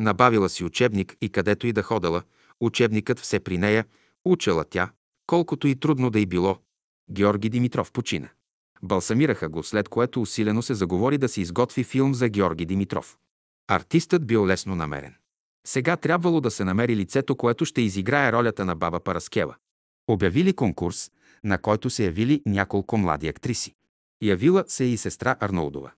Набавила 0.00 0.48
си 0.48 0.64
учебник 0.64 1.16
и 1.20 1.28
където 1.28 1.66
и 1.66 1.72
да 1.72 1.82
ходала, 1.82 2.22
учебникът 2.60 3.20
все 3.20 3.40
при 3.40 3.58
нея, 3.58 3.84
учела 4.24 4.64
тя, 4.64 4.90
колкото 5.26 5.68
и 5.68 5.76
трудно 5.76 6.10
да 6.10 6.20
й 6.20 6.26
било. 6.26 6.58
Георги 7.10 7.48
Димитров 7.48 7.92
почина. 7.92 8.28
Балсамираха 8.82 9.48
го, 9.48 9.62
след 9.62 9.88
което 9.88 10.22
усилено 10.22 10.62
се 10.62 10.74
заговори 10.74 11.18
да 11.18 11.28
се 11.28 11.40
изготви 11.40 11.84
филм 11.84 12.14
за 12.14 12.28
Георги 12.28 12.64
Димитров. 12.64 13.18
Артистът 13.68 14.26
бил 14.26 14.46
лесно 14.46 14.74
намерен. 14.74 15.14
Сега 15.66 15.96
трябвало 15.96 16.40
да 16.40 16.50
се 16.50 16.64
намери 16.64 16.96
лицето, 16.96 17.36
което 17.36 17.64
ще 17.64 17.80
изиграе 17.80 18.32
ролята 18.32 18.64
на 18.64 18.76
баба 18.76 19.00
Параскева. 19.00 19.54
Обявили 20.08 20.52
конкурс, 20.52 21.10
на 21.44 21.58
който 21.58 21.90
се 21.90 22.04
явили 22.04 22.42
няколко 22.46 22.98
млади 22.98 23.28
актриси. 23.28 23.74
Явила 24.22 24.64
се 24.66 24.84
и 24.84 24.96
сестра 24.96 25.36
Арнолдова. 25.40 25.92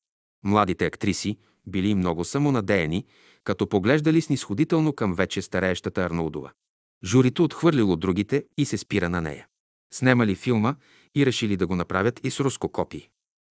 Младите 0.45 0.87
актриси 0.87 1.39
били 1.67 1.95
много 1.95 2.25
самонадеяни, 2.25 3.05
като 3.45 3.69
поглеждали 3.69 4.21
снисходително 4.21 4.93
към 4.93 5.15
вече 5.15 5.43
стареещата 5.43 6.03
Арнолдова. 6.03 6.53
Журито 7.05 7.45
отхвърлило 7.45 7.97
другите 7.97 8.45
и 8.59 8.65
се 8.65 8.79
спира 8.79 9.09
на 9.09 9.21
нея. 9.21 9.47
Снемали 9.95 10.35
филма 10.35 10.75
и 11.15 11.27
решили 11.27 11.57
да 11.57 11.67
го 11.67 11.77
направят 11.77 12.21
и 12.25 12.31
с 12.31 12.41
руско 12.41 12.69
копие. 12.69 13.09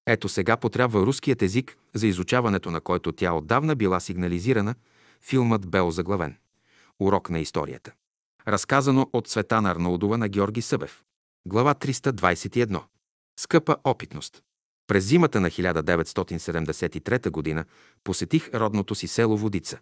Ето 0.07 0.29
сега 0.29 0.57
потрябва 0.57 1.07
руският 1.07 1.43
език, 1.43 1.77
за 1.95 2.07
изучаването 2.07 2.71
на 2.71 2.81
който 2.81 3.12
тя 3.12 3.33
отдавна 3.33 3.77
била 3.77 4.01
сигнализирана, 4.01 4.75
филмът 5.23 5.71
бе 5.71 5.81
озаглавен. 5.81 6.37
Урок 7.01 7.31
на 7.31 7.38
историята. 7.38 7.93
Разказано 8.49 9.11
от 9.12 9.29
Светана 9.29 9.71
Арнаудова 9.71 10.19
на 10.19 10.29
Георги 10.29 10.62
Събев. 10.62 11.03
Глава 11.47 11.75
321. 11.75 12.83
Скъпа 13.40 13.77
опитност. 13.85 14.43
През 14.87 15.05
зимата 15.05 15.40
на 15.40 15.51
1973 15.51 17.55
г. 17.55 17.64
посетих 18.05 18.55
родното 18.55 18.95
си 18.95 19.07
село 19.07 19.37
Водица. 19.37 19.79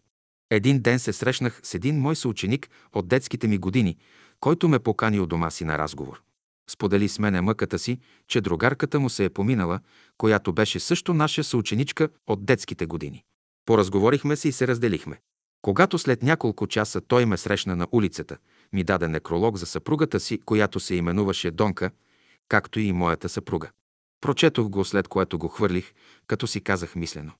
Един 0.50 0.80
ден 0.80 0.98
се 0.98 1.12
срещнах 1.12 1.61
с 1.62 1.74
един 1.74 2.00
мой 2.00 2.16
съученик 2.16 2.70
от 2.92 3.08
детските 3.08 3.48
ми 3.48 3.58
години, 3.58 3.96
който 4.40 4.68
ме 4.68 4.78
покани 4.78 5.20
у 5.20 5.26
дома 5.26 5.50
си 5.50 5.64
на 5.64 5.78
разговор. 5.78 6.22
Сподели 6.70 7.09
с 7.09 7.18
мене 7.18 7.40
мъката 7.40 7.79
си, 7.79 7.98
че 8.29 8.40
другарката 8.40 9.01
му 9.01 9.11
се 9.11 9.25
е 9.25 9.31
поминала, 9.31 9.81
която 10.18 10.53
беше 10.53 10.81
също 10.81 11.14
наша 11.14 11.44
съученичка 11.44 12.09
от 12.27 12.44
детските 12.44 12.87
години. 12.87 13.25
Поразговорихме 13.66 14.37
се 14.37 14.48
и 14.48 14.53
се 14.53 14.68
разделихме. 14.68 15.20
Когато 15.62 15.98
след 15.98 16.22
няколко 16.22 16.66
часа 16.66 17.01
той 17.01 17.27
ме 17.27 17.37
срещна 17.37 17.77
на 17.77 17.87
улицата, 17.92 18.37
ми 18.72 18.85
даде 18.85 19.09
некролог 19.09 19.57
за 19.57 19.66
съпругата 19.66 20.20
си, 20.20 20.38
която 20.38 20.81
се 20.81 20.94
именуваше 20.94 21.51
Донка, 21.51 21.90
както 22.48 22.81
и 22.81 22.92
моята 22.92 23.29
съпруга. 23.29 23.70
Прочетох 24.20 24.68
го, 24.68 24.85
след 24.85 25.09
което 25.09 25.38
го 25.38 25.48
хвърлих, 25.48 25.92
като 26.27 26.46
си 26.46 26.61
казах 26.61 26.94
мислено. 26.94 27.33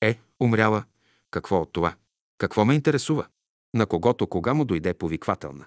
Е, 0.00 0.18
умряла, 0.40 0.84
какво 1.30 1.60
от 1.60 1.72
това? 1.72 1.94
Какво 2.38 2.64
ме 2.64 2.74
интересува? 2.74 3.26
На 3.74 3.86
когото 3.86 4.26
кога 4.26 4.54
му 4.54 4.64
дойде 4.64 4.94
повиквателна? 4.94 5.64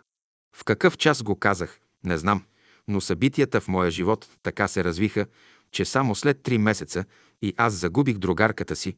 В 0.55 0.63
какъв 0.63 0.97
час 0.97 1.23
го 1.23 1.35
казах, 1.35 1.79
не 2.03 2.17
знам, 2.17 2.43
но 2.89 3.01
събитията 3.01 3.61
в 3.61 3.67
моя 3.67 3.91
живот 3.91 4.27
така 4.43 4.67
се 4.67 4.83
развиха, 4.83 5.25
че 5.71 5.85
само 5.85 6.15
след 6.15 6.41
три 6.43 6.57
месеца 6.57 7.05
и 7.41 7.53
аз 7.57 7.73
загубих 7.73 8.17
другарката 8.17 8.75
си, 8.75 8.95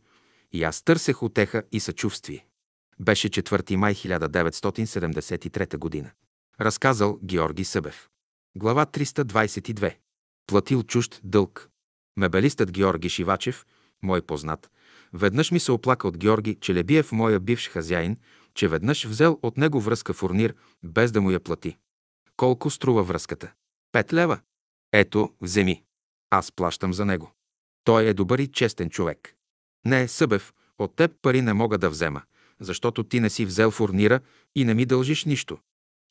и 0.51 0.63
аз 0.63 0.81
търсех 0.81 1.23
отеха 1.23 1.63
и 1.71 1.79
съчувствие. 1.79 2.45
Беше 2.99 3.29
4 3.29 3.75
май 3.75 3.95
1973 3.95 5.77
година. 5.77 6.11
Разказал 6.61 7.19
Георги 7.23 7.63
Събев. 7.63 8.09
Глава 8.55 8.85
322. 8.85 9.95
Платил 10.47 10.83
чужд 10.83 11.21
дълг. 11.23 11.69
Мебелистът 12.17 12.71
Георги 12.71 13.09
Шивачев, 13.09 13.65
мой 14.03 14.21
познат, 14.21 14.71
веднъж 15.13 15.51
ми 15.51 15.59
се 15.59 15.71
оплака 15.71 16.07
от 16.07 16.17
Георги 16.17 16.57
Челебиев, 16.61 17.11
моя 17.11 17.39
бивш 17.39 17.69
хазяин, 17.69 18.17
че 18.53 18.67
веднъж 18.67 19.05
взел 19.05 19.39
от 19.41 19.57
него 19.57 19.79
връзка 19.81 20.13
фурнир, 20.13 20.55
без 20.83 21.11
да 21.11 21.21
му 21.21 21.31
я 21.31 21.39
плати. 21.39 21.77
Колко 22.37 22.69
струва 22.69 23.03
връзката? 23.03 23.51
Пет 23.91 24.13
лева. 24.13 24.39
Ето, 24.93 25.33
вземи. 25.41 25.83
Аз 26.29 26.51
плащам 26.51 26.93
за 26.93 27.05
него. 27.05 27.31
Той 27.83 28.05
е 28.05 28.13
добър 28.13 28.39
и 28.39 28.47
честен 28.47 28.89
човек. 28.89 29.35
Не, 29.85 30.07
Събев, 30.07 30.53
от 30.79 30.95
теб 30.95 31.11
пари 31.21 31.41
не 31.41 31.53
мога 31.53 31.77
да 31.77 31.89
взема, 31.89 32.21
защото 32.59 33.03
ти 33.03 33.19
не 33.19 33.29
си 33.29 33.45
взел 33.45 33.71
фурнира 33.71 34.19
и 34.55 34.65
не 34.65 34.73
ми 34.73 34.85
дължиш 34.85 35.25
нищо. 35.25 35.57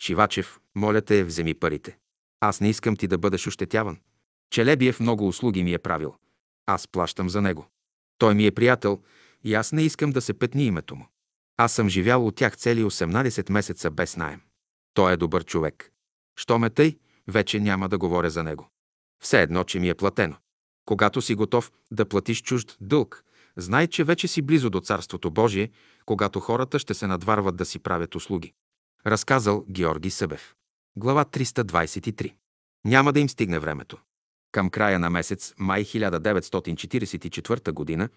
Шивачев, 0.03 0.61
моля 0.75 1.01
те, 1.01 1.25
вземи 1.25 1.55
парите. 1.55 1.99
Аз 2.41 2.61
не 2.61 2.69
искам 2.69 2.97
ти 2.97 3.07
да 3.07 3.19
бъдеш 3.19 3.47
ощетяван. 3.47 3.99
Челебиев 4.51 5.01
много 5.01 5.29
услуги 5.29 5.63
ми 5.65 5.73
е 5.73 5.79
правил. 5.79 6.15
Аз 6.67 6.89
плащам 6.89 7.29
за 7.29 7.43
него. 7.43 7.67
Той 8.19 8.35
ми 8.35 8.47
е 8.47 8.51
приятел 8.51 9.03
и 9.45 9.55
аз 9.55 9.73
не 9.73 9.83
искам 9.83 10.11
да 10.11 10.21
се 10.21 10.35
петни 10.35 10.65
името 10.65 10.97
му. 10.97 11.07
Аз 11.57 11.73
съм 11.73 11.89
живял 11.89 12.27
от 12.27 12.37
тях 12.37 12.57
цели 12.57 12.85
18 12.85 13.51
месеца 13.51 13.91
без 13.91 14.17
наем. 14.17 14.41
Той 14.95 15.13
е 15.13 15.17
добър 15.17 15.45
човек. 15.45 15.93
Що 16.37 16.59
ме 16.59 16.71
тъй, 16.71 16.99
вече 17.31 17.61
няма 17.61 17.89
да 17.89 17.99
говоря 17.99 18.31
за 18.31 18.43
него. 18.43 18.69
Все 19.23 19.43
едно, 19.43 19.65
че 19.65 19.81
ми 19.81 19.89
е 19.89 19.95
платено. 19.95 20.37
Когато 20.85 21.23
си 21.23 21.35
готов 21.35 21.73
да 21.91 22.09
платиш 22.09 22.43
чужд 22.43 22.77
дълг, 22.81 23.25
знай, 23.57 23.87
че 23.87 24.05
вече 24.05 24.29
си 24.29 24.43
близо 24.43 24.71
до 24.71 24.81
Царството 24.81 25.31
Божие, 25.31 25.71
когато 26.07 26.41
хората 26.41 26.79
ще 26.79 26.95
се 26.95 27.07
надварват 27.07 27.57
да 27.57 27.65
си 27.65 27.79
правят 27.79 28.15
услуги. 28.15 28.53
Разказал 29.07 29.65
Георги 29.71 30.11
Събев. 30.11 30.55
Глава 30.97 31.25
323. 31.25 32.35
Няма 32.85 33.13
да 33.13 33.21
им 33.21 33.29
стигне 33.29 33.59
времето. 33.59 33.99
Към 34.53 34.71
края 34.71 34.99
на 34.99 35.11
месец 35.11 35.55
май 35.59 35.85
1944 35.85 37.99
г. 37.99 38.09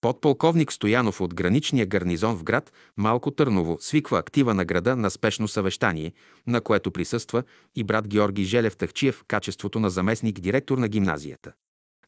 подполковник 0.00 0.72
Стоянов 0.72 1.20
от 1.20 1.34
граничния 1.34 1.86
гарнизон 1.86 2.36
в 2.36 2.44
град 2.44 2.72
Малко 2.96 3.30
Търново 3.30 3.76
свиква 3.80 4.18
актива 4.18 4.54
на 4.54 4.64
града 4.64 4.96
на 4.96 5.10
спешно 5.10 5.48
съвещание, 5.48 6.12
на 6.46 6.60
което 6.60 6.90
присъства 6.90 7.42
и 7.74 7.84
брат 7.84 8.08
Георги 8.08 8.44
Желев 8.44 8.76
Тахчиев 8.76 9.14
в 9.14 9.24
качеството 9.28 9.80
на 9.80 9.90
заместник 9.90 10.40
директор 10.40 10.78
на 10.78 10.88
гимназията. 10.88 11.52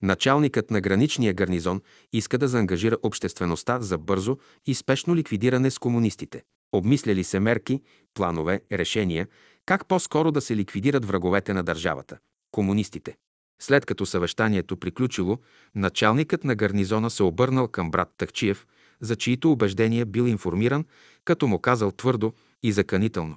Началникът 0.03 0.71
на 0.71 0.81
граничния 0.81 1.35
гарнизон 1.35 1.83
иска 2.13 2.39
да 2.39 2.49
заангажира 2.49 2.97
обществеността 3.03 3.81
за 3.81 3.99
бързо 3.99 4.37
и 4.67 4.75
спешно 4.75 5.17
ликвидиране 5.17 5.71
с 5.71 5.79
комунистите. 5.79 6.43
Обмисляли 6.73 7.25
се 7.25 7.41
мерки, 7.41 7.83
планове, 8.15 8.61
решения, 8.73 9.27
как 9.67 9.87
по-скоро 9.87 10.33
да 10.33 10.41
се 10.41 10.57
ликвидират 10.57 11.05
враговете 11.05 11.55
на 11.55 11.63
държавата– 11.63 12.19
комунистите. 12.53 13.17
След 13.63 13.87
като 13.87 14.07
съвещанието 14.07 14.77
приключило, 14.77 15.39
началникът 15.75 16.45
на 16.45 16.55
гарнизона 16.55 17.11
се 17.11 17.23
обърнал 17.23 17.69
към 17.69 17.91
брат 17.91 18.09
Тахчиев, 18.17 18.67
за 19.01 19.17
чието 19.17 19.53
убеждения 19.53 20.07
бил 20.07 20.23
информиран, 20.23 20.85
като 21.25 21.47
му 21.47 21.59
казал 21.59 21.93
твърдо 21.93 22.33
и 22.63 22.73
заканително. 22.73 23.37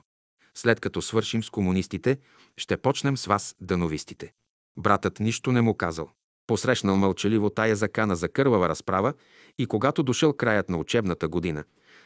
След 0.55 0.79
като 0.79 1.01
свършим 1.01 1.43
с 1.43 1.49
комунистите, 1.49 2.17
ще 2.57 2.77
почнем 2.77 3.17
с 3.17 3.25
вас, 3.25 3.55
дановистите. 3.61 4.33
Братът 4.77 5.19
нищо 5.19 5.51
не 5.51 5.61
му 5.61 5.77
казал. 5.77 6.09
Посрещнал 6.47 6.97
мълчаливо 6.97 7.49
тая 7.49 7.75
закана 7.75 8.15
за 8.15 8.29
кървава 8.29 8.69
разправа 8.69 9.13
и 9.57 9.65
когато 9.65 10.03
дошъл 10.03 10.33
краят 10.33 10.69
на 10.69 10.77
учебната 10.77 11.27
година, 11.27 11.63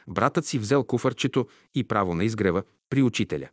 братът 0.07 0.45
си 0.45 0.59
взел 0.59 0.83
куфарчето 0.83 1.47
и 1.75 1.83
право 1.83 2.15
на 2.15 2.23
изгрева 2.23 2.63
при 2.89 3.01
учителя. 3.01 3.49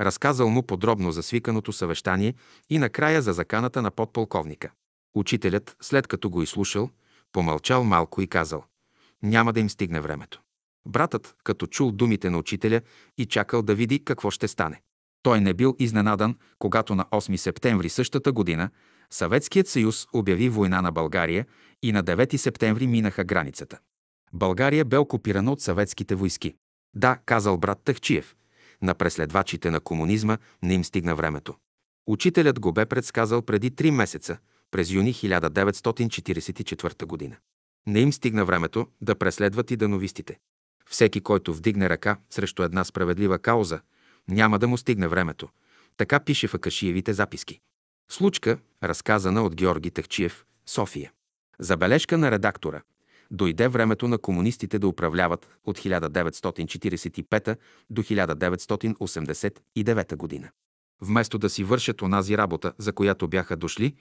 Разказал 0.00 0.48
му 0.48 0.62
подробно 0.62 1.12
за 1.12 1.22
свиканото 1.22 1.72
съвещание 1.72 2.34
и 2.70 2.78
накрая 2.78 3.22
за 3.22 3.32
заканата 3.32 3.82
на 3.82 3.90
подполковника. 3.90 4.70
Учителят, 5.14 5.76
след 5.80 6.06
като 6.06 6.30
го 6.30 6.42
изслушал, 6.42 6.90
помълчал 7.32 7.84
малко 7.84 8.22
и 8.22 8.26
казал 8.26 8.64
«Няма 9.22 9.52
да 9.52 9.60
им 9.60 9.70
стигне 9.70 10.00
времето». 10.00 10.42
Братът, 10.86 11.34
като 11.44 11.66
чул 11.66 11.92
думите 11.92 12.30
на 12.30 12.38
учителя 12.38 12.80
и 13.18 13.26
чакал 13.26 13.62
да 13.62 13.74
види 13.74 14.04
какво 14.04 14.30
ще 14.30 14.48
стане. 14.48 14.82
Той 15.22 15.40
не 15.40 15.54
бил 15.54 15.76
изненадан, 15.78 16.36
когато 16.58 16.94
на 16.94 17.04
8 17.04 17.36
септември 17.36 17.88
същата 17.88 18.32
година 18.32 18.70
Съветският 19.10 19.68
съюз 19.68 20.06
обяви 20.12 20.48
война 20.48 20.82
на 20.82 20.92
България 20.92 21.46
и 21.82 21.92
на 21.92 22.04
9 22.04 22.36
септември 22.36 22.86
минаха 22.86 23.24
границата. 23.24 23.78
България 24.32 24.84
бе 24.84 24.96
окупирана 24.98 25.52
от 25.52 25.60
съветските 25.60 26.14
войски. 26.14 26.54
Да, 26.94 27.18
казал 27.26 27.56
брат 27.56 27.78
Тахчиев, 27.84 28.36
на 28.82 28.94
преследвачите 28.94 29.70
на 29.70 29.80
комунизма 29.80 30.38
не 30.62 30.74
им 30.74 30.84
стигна 30.84 31.14
времето. 31.14 31.54
Учителят 32.06 32.60
го 32.60 32.72
бе 32.72 32.86
предсказал 32.86 33.42
преди 33.42 33.70
три 33.70 33.90
месеца, 33.90 34.38
през 34.70 34.90
юни 34.90 35.14
1944 35.14 37.04
година. 37.04 37.36
Не 37.86 38.00
им 38.00 38.12
стигна 38.12 38.44
времето 38.44 38.86
да 39.00 39.14
преследват 39.14 39.70
и 39.70 39.76
дановистите. 39.76 40.38
Всеки, 40.90 41.20
който 41.20 41.54
вдигне 41.54 41.88
ръка 41.88 42.16
срещу 42.30 42.62
една 42.62 42.84
справедлива 42.84 43.38
кауза, 43.38 43.80
няма 44.28 44.58
да 44.58 44.68
му 44.68 44.76
стигне 44.76 45.08
времето. 45.08 45.48
Така 45.96 46.20
пише 46.20 46.48
в 46.48 46.54
Акашиевите 46.54 47.12
записки. 47.12 47.60
Случка, 48.10 48.58
разказана 48.82 49.42
от 49.42 49.54
Георги 49.54 49.90
Тахчиев, 49.90 50.44
София. 50.66 51.12
Забележка 51.58 52.18
на 52.18 52.30
редактора. 52.30 52.82
Дойде 53.30 53.68
времето 53.68 54.08
на 54.08 54.18
комунистите 54.18 54.78
да 54.78 54.88
управляват 54.88 55.48
от 55.64 55.78
1945 55.78 57.56
до 57.90 58.02
1989 58.02 60.16
година. 60.16 60.50
Вместо 61.00 61.38
да 61.38 61.50
си 61.50 61.64
вършат 61.64 62.02
онази 62.02 62.38
работа, 62.38 62.72
за 62.78 62.92
която 62.92 63.28
бяха 63.28 63.56
дошли, 63.56 63.94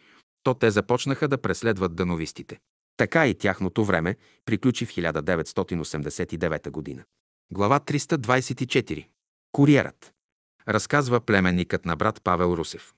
то 0.44 0.54
те 0.54 0.72
започнаха 0.72 1.28
да 1.28 1.38
преследват 1.38 1.96
дановистите. 1.96 2.60
Така 2.98 3.28
и 3.28 3.36
тяхното 3.36 3.86
време 3.86 4.16
приключи 4.46 4.86
в 4.86 4.90
1989 4.90 6.70
година. 6.70 7.04
Глава 7.52 7.80
324. 7.80 9.08
Куриерът. 9.52 10.14
Разказва 10.68 11.22
племенникът 11.22 11.86
на 11.86 11.96
брат 11.96 12.22
Павел 12.24 12.58
Русев. 12.58 12.94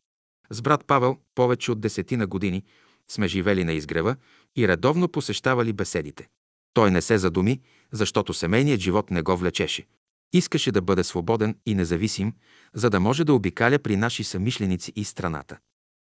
С 0.49 0.61
брат 0.61 0.85
Павел 0.85 1.17
повече 1.35 1.71
от 1.71 1.81
десетина 1.81 2.27
години 2.27 2.63
сме 3.07 3.27
живели 3.27 3.63
на 3.63 3.73
изгрева 3.73 4.15
и 4.55 4.67
редовно 4.67 5.07
посещавали 5.07 5.73
беседите. 5.73 6.27
Той 6.73 6.91
не 6.91 7.01
се 7.01 7.17
задуми, 7.17 7.61
защото 7.91 8.33
семейният 8.33 8.81
живот 8.81 9.11
не 9.11 9.21
го 9.21 9.37
влечеше. 9.37 9.85
Искаше 10.33 10.71
да 10.71 10.81
бъде 10.81 11.03
свободен 11.03 11.55
и 11.65 11.75
независим, 11.75 12.33
за 12.73 12.89
да 12.89 12.99
може 12.99 13.23
да 13.23 13.33
обикаля 13.33 13.79
при 13.79 13.95
наши 13.95 14.23
самишленици 14.23 14.93
и 14.95 15.03
страната. 15.03 15.57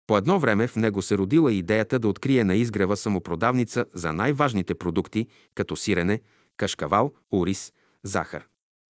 По 0.06 0.16
едно 0.16 0.38
време 0.38 0.66
в 0.66 0.76
него 0.76 1.02
се 1.02 1.18
родила 1.18 1.52
идеята 1.52 1.98
да 1.98 2.08
открие 2.08 2.44
на 2.44 2.54
изгрева 2.54 2.96
самопродавница 2.96 3.84
за 3.94 4.12
най-важните 4.12 4.74
продукти, 4.74 5.26
като 5.54 5.76
сирене, 5.76 6.20
кашкавал, 6.56 7.12
ориз, 7.32 7.72
захар. 8.04 8.46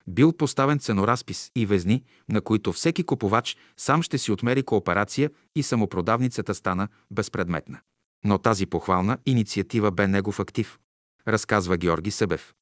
Бил 0.08 0.34
поставен 0.34 0.80
ценоразпис 0.80 1.52
и 1.56 1.66
везни, 1.66 2.04
на 2.30 2.42
които 2.42 2.74
всеки 2.74 3.04
купувач 3.04 3.58
сам 3.78 4.04
ще 4.04 4.18
си 4.18 4.32
отмери 4.32 4.64
кооперация 4.64 5.30
и 5.56 5.64
самопродавницата 5.64 6.56
стана 6.56 6.88
безпредметна. 7.12 7.80
Но 8.28 8.38
тази 8.38 8.66
похвална 8.66 9.18
инициатива 9.26 9.92
бе 9.92 10.08
негов 10.08 10.40
актив, 10.40 10.80
разказва 11.28 11.78
Георги 11.78 12.12
Събев. 12.12 12.54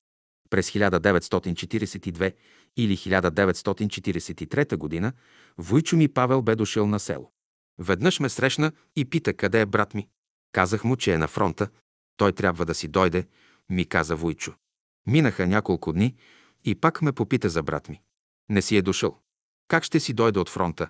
През 0.50 0.72
1942 0.72 2.36
или 2.78 2.98
1943 2.98 4.78
година 4.78 5.14
Войчо 5.58 5.98
ми 5.98 6.08
Павел 6.08 6.42
бе 6.42 6.56
дошъл 6.56 6.88
на 6.88 7.00
село. 7.00 7.32
Веднъж 7.80 8.20
ме 8.20 8.30
срещна 8.30 8.72
и 8.96 9.06
пита 9.06 9.34
къде 9.34 9.62
е 9.62 9.66
брат 9.66 9.94
ми. 9.94 10.08
Казах 10.52 10.84
му, 10.84 10.96
че 10.96 11.14
е 11.14 11.18
на 11.18 11.28
фронта. 11.28 11.70
Той 12.18 12.32
трябва 12.32 12.66
да 12.66 12.76
си 12.76 12.88
дойде, 12.88 13.28
ми 13.70 13.86
каза 13.86 14.16
Войчо. 14.16 14.54
Минаха 15.08 15.48
няколко 15.48 15.94
дни 15.94 16.16
и 16.64 16.76
пак 16.76 17.02
ме 17.02 17.12
попита 17.12 17.50
за 17.50 17.64
брат 17.64 17.90
ми. 17.90 18.02
Не 18.50 18.62
си 18.62 18.78
е 18.78 18.82
дошъл. 18.82 19.20
Как 19.68 19.84
ще 19.84 20.00
си 20.00 20.14
дойде 20.14 20.40
от 20.40 20.50
фронта? 20.50 20.90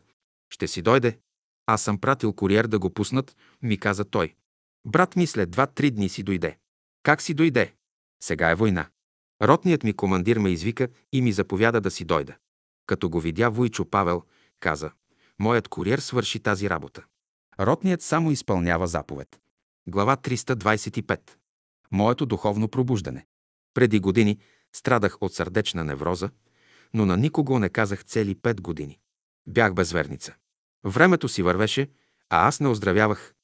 Ще 0.50 0.68
си 0.68 0.82
дойде. 0.82 1.20
Аз 1.66 1.82
съм 1.82 1.98
пратил 1.98 2.34
куриер 2.34 2.68
да 2.68 2.80
го 2.80 2.90
пуснат, 2.90 3.36
ми 3.62 3.78
каза 3.78 4.06
той. 4.06 4.36
Брат 4.86 5.16
ми 5.16 5.28
след 5.28 5.52
два-три 5.52 5.92
дни 5.92 6.10
си 6.10 6.24
дойде. 6.24 6.58
Как 7.04 7.22
си 7.22 7.34
дойде? 7.34 7.74
Сега 8.24 8.50
е 8.50 8.56
война. 8.56 8.88
Ротният 9.42 9.84
ми 9.84 9.94
командир 9.94 10.38
ме 10.38 10.50
извика 10.50 10.88
и 11.14 11.22
ми 11.22 11.32
заповяда 11.32 11.82
да 11.82 11.92
си 11.92 12.06
дойда. 12.06 12.36
Като 12.86 13.10
го 13.10 13.20
видя 13.20 13.50
Войчо 13.50 13.86
Павел, 13.86 14.24
каза, 14.60 14.92
моят 15.40 15.68
куриер 15.68 16.00
свърши 16.00 16.40
тази 16.40 16.70
работа. 16.70 17.06
Ротният 17.60 18.02
само 18.02 18.32
изпълнява 18.32 18.88
заповед. 18.88 19.40
Глава 19.88 20.18
325. 20.18 21.20
Моето 21.92 22.26
духовно 22.26 22.68
пробуждане. 22.68 23.26
Преди 23.74 24.00
години 24.00 24.40
страдах 24.76 25.18
от 25.22 25.34
сърдечна 25.34 25.84
невроза, 25.84 26.30
но 26.94 27.06
на 27.06 27.18
никого 27.18 27.60
не 27.60 27.70
казах 27.70 28.06
цели 28.06 28.36
пет 28.36 28.62
години. 28.62 29.00
Бях 29.48 29.74
безверница. 29.74 30.36
Времето 30.86 31.30
си 31.30 31.42
вървеше, 31.42 31.90
а 32.30 32.48
аз 32.48 32.60
не 32.60 32.68
оздравявах. 32.68 33.35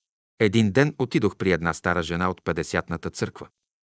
Един 0.42 0.72
ден 0.72 0.96
отидох 1.00 1.36
при 1.36 1.52
една 1.52 1.74
стара 1.74 2.04
жена 2.04 2.30
от 2.30 2.42
50-ната 2.42 3.10
църква. 3.10 3.48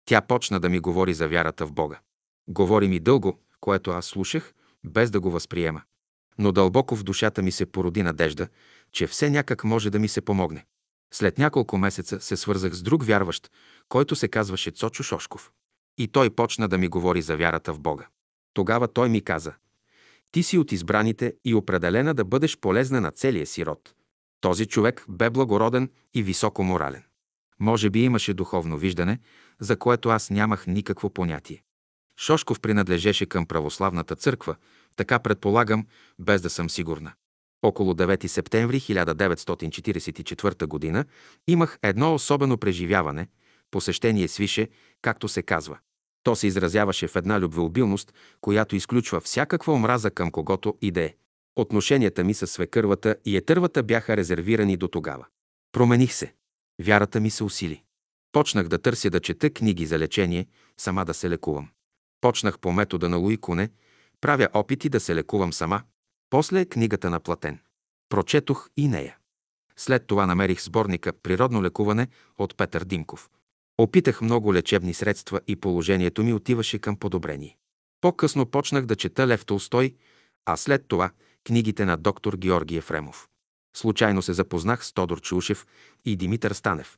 Тя 0.05 0.21
почна 0.21 0.59
да 0.59 0.69
ми 0.69 0.79
говори 0.79 1.13
за 1.13 1.27
вярата 1.27 1.65
в 1.65 1.71
Бога. 1.71 1.99
Говори 2.47 2.87
ми 2.87 2.99
дълго, 2.99 3.39
което 3.59 3.91
аз 3.91 4.05
слушах, 4.05 4.53
без 4.83 5.11
да 5.11 5.19
го 5.19 5.31
възприема. 5.31 5.81
Но 6.37 6.51
дълбоко 6.51 6.95
в 6.95 7.03
душата 7.03 7.41
ми 7.41 7.51
се 7.51 7.65
породи 7.65 8.03
надежда, 8.03 8.47
че 8.91 9.07
все 9.07 9.29
някак 9.29 9.63
може 9.63 9.89
да 9.89 9.99
ми 9.99 10.07
се 10.07 10.21
помогне. 10.21 10.65
След 11.13 11.37
няколко 11.37 11.77
месеца 11.77 12.21
се 12.21 12.37
свързах 12.37 12.73
с 12.73 12.81
друг 12.81 13.03
вярващ, 13.03 13.51
който 13.89 14.15
се 14.15 14.27
казваше 14.27 14.71
Цочо 14.71 15.03
Шошков. 15.03 15.51
И 15.97 16.07
той 16.07 16.29
почна 16.29 16.67
да 16.67 16.77
ми 16.77 16.87
говори 16.87 17.21
за 17.21 17.37
вярата 17.37 17.73
в 17.73 17.79
Бога. 17.79 18.07
Тогава 18.53 18.87
той 18.87 19.09
ми 19.09 19.21
каза, 19.21 19.53
ти 20.31 20.43
си 20.43 20.57
от 20.57 20.71
избраните 20.71 21.33
и 21.45 21.55
определена 21.55 22.13
да 22.13 22.25
бъдеш 22.25 22.57
полезна 22.57 23.01
на 23.01 23.11
целия 23.11 23.45
си 23.45 23.65
род. 23.65 23.93
Този 24.41 24.65
човек 24.65 25.05
бе 25.09 25.29
благороден 25.29 25.89
и 26.13 26.23
високо 26.23 26.63
морален. 26.63 27.03
Може 27.59 27.89
би 27.89 28.03
имаше 28.03 28.33
духовно 28.33 28.77
виждане, 28.77 29.19
за 29.59 29.77
което 29.77 30.09
аз 30.09 30.29
нямах 30.29 30.67
никакво 30.67 31.09
понятие. 31.09 31.63
Шошков 32.17 32.59
принадлежеше 32.59 33.25
към 33.25 33.45
православната 33.45 34.15
църква, 34.15 34.55
така 34.95 35.19
предполагам, 35.19 35.87
без 36.19 36.41
да 36.41 36.49
съм 36.49 36.69
сигурна. 36.69 37.13
Около 37.61 37.93
9 37.93 38.27
септември 38.27 38.79
1944 38.79 40.93
г. 40.93 41.05
имах 41.47 41.79
едно 41.83 42.13
особено 42.13 42.57
преживяване, 42.57 43.27
посещение 43.71 44.27
свише, 44.27 44.69
както 45.01 45.27
се 45.27 45.41
казва. 45.41 45.77
То 46.23 46.35
се 46.35 46.47
изразяваше 46.47 47.07
в 47.07 47.15
една 47.15 47.39
любвеобилност, 47.39 48.13
която 48.41 48.75
изключва 48.75 49.21
всякаква 49.21 49.73
омраза 49.73 50.11
към 50.11 50.31
когото 50.31 50.77
и 50.81 50.91
да 50.91 51.01
е. 51.01 51.13
Отношенията 51.59 52.23
ми 52.23 52.33
с 52.33 52.47
свекървата 52.47 53.15
и 53.25 53.37
етървата 53.37 53.83
бяха 53.83 54.17
резервирани 54.17 54.77
до 54.77 54.87
тогава. 54.87 55.25
Промених 55.71 56.13
се. 56.13 56.33
Вярата 56.81 57.19
ми 57.19 57.29
се 57.29 57.43
усили. 57.43 57.83
Почнах 58.31 58.67
да 58.67 58.77
търся 58.77 59.09
да 59.09 59.19
чета 59.19 59.49
книги 59.49 59.85
за 59.85 59.99
лечение, 59.99 60.47
сама 60.77 61.05
да 61.05 61.13
се 61.13 61.29
лекувам. 61.29 61.69
Почнах 62.21 62.59
по 62.59 62.71
метода 62.71 63.09
на 63.09 63.17
Луи 63.17 63.37
Куне, 63.37 63.69
правя 64.21 64.47
опити 64.53 64.89
да 64.89 64.99
се 64.99 65.15
лекувам 65.15 65.53
сама. 65.53 65.81
После 66.29 66.65
книгата 66.65 67.09
на 67.09 67.19
Платен. 67.19 67.59
Прочетох 68.09 68.69
и 68.77 68.87
нея. 68.87 69.17
След 69.77 70.07
това 70.07 70.25
намерих 70.25 70.61
сборника 70.61 71.13
«Природно 71.13 71.63
лекуване» 71.63 72.07
от 72.37 72.57
Петър 72.57 72.83
Димков. 72.83 73.29
Опитах 73.77 74.21
много 74.21 74.53
лечебни 74.53 74.93
средства 74.93 75.41
и 75.47 75.55
положението 75.55 76.23
ми 76.23 76.33
отиваше 76.33 76.79
към 76.79 76.95
подобрение. 76.95 77.57
По-късно 78.01 78.45
почнах 78.45 78.85
да 78.85 78.95
чета 78.95 79.27
Лев 79.27 79.45
Толстой, 79.45 79.95
а 80.45 80.57
след 80.57 80.87
това 80.87 81.11
книгите 81.47 81.85
на 81.85 81.97
доктор 81.97 82.33
Георги 82.37 82.77
Ефремов. 82.77 83.27
Случайно 83.75 84.21
се 84.21 84.33
запознах 84.33 84.85
с 84.85 84.93
Тодор 84.93 85.21
Чушев 85.21 85.65
и 86.05 86.15
Димитър 86.15 86.51
Станев. 86.51 86.97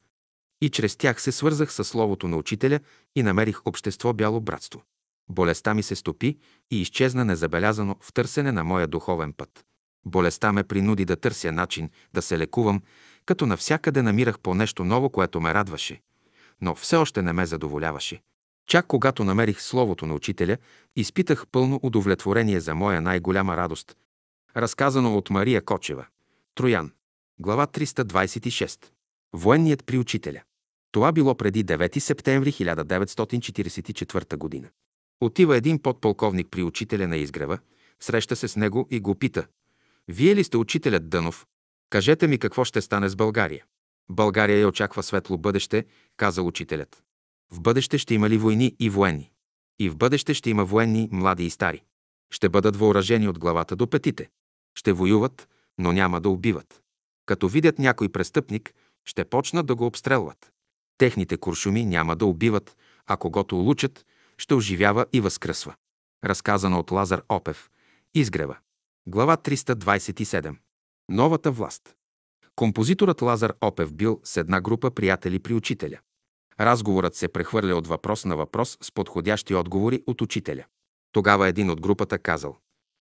И 0.61 0.69
чрез 0.69 0.97
тях 0.97 1.21
се 1.21 1.31
свързах 1.31 1.73
с 1.73 1.83
словото 1.83 2.27
на 2.27 2.37
учителя 2.37 2.79
и 3.15 3.23
намерих 3.23 3.67
общество 3.67 4.13
бяло 4.13 4.41
братство. 4.41 4.83
Болестта 5.29 5.73
ми 5.73 5.83
се 5.83 5.95
стопи 5.95 6.37
и 6.71 6.81
изчезна 6.81 7.25
незабелязано 7.25 7.95
в 8.01 8.13
търсене 8.13 8.51
на 8.51 8.63
моя 8.63 8.87
духовен 8.87 9.33
път. 9.33 9.65
Болестта 10.05 10.51
ме 10.51 10.63
принуди 10.63 11.05
да 11.05 11.15
търся 11.15 11.51
начин 11.51 11.89
да 12.13 12.21
се 12.21 12.37
лекувам, 12.39 12.81
като 13.25 13.45
навсякъде 13.45 14.01
намирах 14.01 14.39
по 14.39 14.55
нещо 14.55 14.83
ново, 14.83 15.09
което 15.09 15.41
ме 15.41 15.53
радваше, 15.53 16.01
но 16.61 16.75
все 16.75 16.95
още 16.95 17.21
не 17.21 17.33
ме 17.33 17.45
задоволяваше. 17.45 18.21
Чак 18.67 18.87
когато 18.87 19.23
намерих 19.23 19.61
Словото 19.61 20.05
на 20.05 20.13
Учителя, 20.13 20.57
изпитах 20.95 21.45
пълно 21.51 21.79
удовлетворение 21.83 22.59
за 22.59 22.75
моя 22.75 23.01
най-голяма 23.01 23.57
радост. 23.57 23.97
Разказано 24.57 25.17
от 25.17 25.29
Мария 25.29 25.61
Кочева. 25.61 26.05
Троян. 26.55 26.91
Глава 27.39 27.67
326. 27.67 28.85
Военният 29.33 29.85
при 29.85 29.97
учителя. 29.97 30.41
Това 30.91 31.11
било 31.11 31.35
преди 31.35 31.65
9 31.65 31.99
септември 31.99 32.51
1944 32.51 34.37
година. 34.37 34.69
Отива 35.21 35.57
един 35.57 35.81
подполковник 35.81 36.47
при 36.51 36.63
учителя 36.63 37.07
на 37.07 37.17
изгрева, 37.17 37.59
среща 37.99 38.35
се 38.35 38.47
с 38.47 38.55
него 38.55 38.87
и 38.91 38.99
го 38.99 39.15
пита. 39.15 39.47
Вие 40.07 40.35
ли 40.35 40.43
сте 40.43 40.57
учителят 40.57 41.09
Дънов? 41.09 41.45
Кажете 41.89 42.27
ми 42.27 42.39
какво 42.39 42.65
ще 42.65 42.81
стане 42.81 43.09
с 43.09 43.15
България. 43.15 43.65
България 44.09 44.59
я 44.59 44.67
очаква 44.67 45.03
светло 45.03 45.37
бъдеще, 45.37 45.85
каза 46.17 46.43
учителят. 46.43 47.03
В 47.51 47.61
бъдеще 47.61 47.97
ще 47.97 48.13
има 48.13 48.29
ли 48.29 48.37
войни 48.37 48.75
и 48.79 48.89
военни? 48.89 49.31
И 49.79 49.89
в 49.89 49.97
бъдеще 49.97 50.33
ще 50.33 50.49
има 50.49 50.65
военни, 50.65 51.09
млади 51.11 51.45
и 51.45 51.49
стари. 51.49 51.83
Ще 52.31 52.49
бъдат 52.49 52.75
въоръжени 52.75 53.27
от 53.27 53.39
главата 53.39 53.75
до 53.75 53.87
петите. 53.87 54.29
Ще 54.75 54.93
воюват, 54.93 55.49
но 55.77 55.91
няма 55.91 56.21
да 56.21 56.29
убиват. 56.29 56.81
Като 57.25 57.47
видят 57.47 57.79
някой 57.79 58.09
престъпник, 58.09 58.73
ще 59.05 59.25
почнат 59.25 59.65
да 59.65 59.75
го 59.75 59.85
обстрелват. 59.85 60.51
Техните 60.97 61.37
куршуми 61.37 61.85
няма 61.85 62.15
да 62.15 62.25
убиват, 62.25 62.77
а 63.07 63.17
когато 63.17 63.59
улучат, 63.59 64.05
ще 64.37 64.53
оживява 64.53 65.05
и 65.13 65.21
възкръсва. 65.21 65.75
Разказано 66.25 66.79
от 66.79 66.91
Лазар 66.91 67.21
Опев. 67.29 67.69
Изгрева. 68.13 68.57
Глава 69.07 69.37
327. 69.37 70.55
Новата 71.09 71.51
власт. 71.51 71.95
Композиторът 72.55 73.21
Лазар 73.21 73.53
Опев 73.61 73.93
бил 73.93 74.19
с 74.23 74.37
една 74.37 74.61
група 74.61 74.91
приятели 74.91 75.39
при 75.39 75.53
учителя. 75.53 75.99
Разговорът 76.59 77.15
се 77.15 77.27
прехвърля 77.27 77.75
от 77.75 77.87
въпрос 77.87 78.25
на 78.25 78.35
въпрос 78.35 78.77
с 78.81 78.91
подходящи 78.91 79.55
отговори 79.55 80.03
от 80.07 80.21
учителя. 80.21 80.65
Тогава 81.11 81.47
един 81.47 81.69
от 81.69 81.81
групата 81.81 82.19
казал 82.19 82.57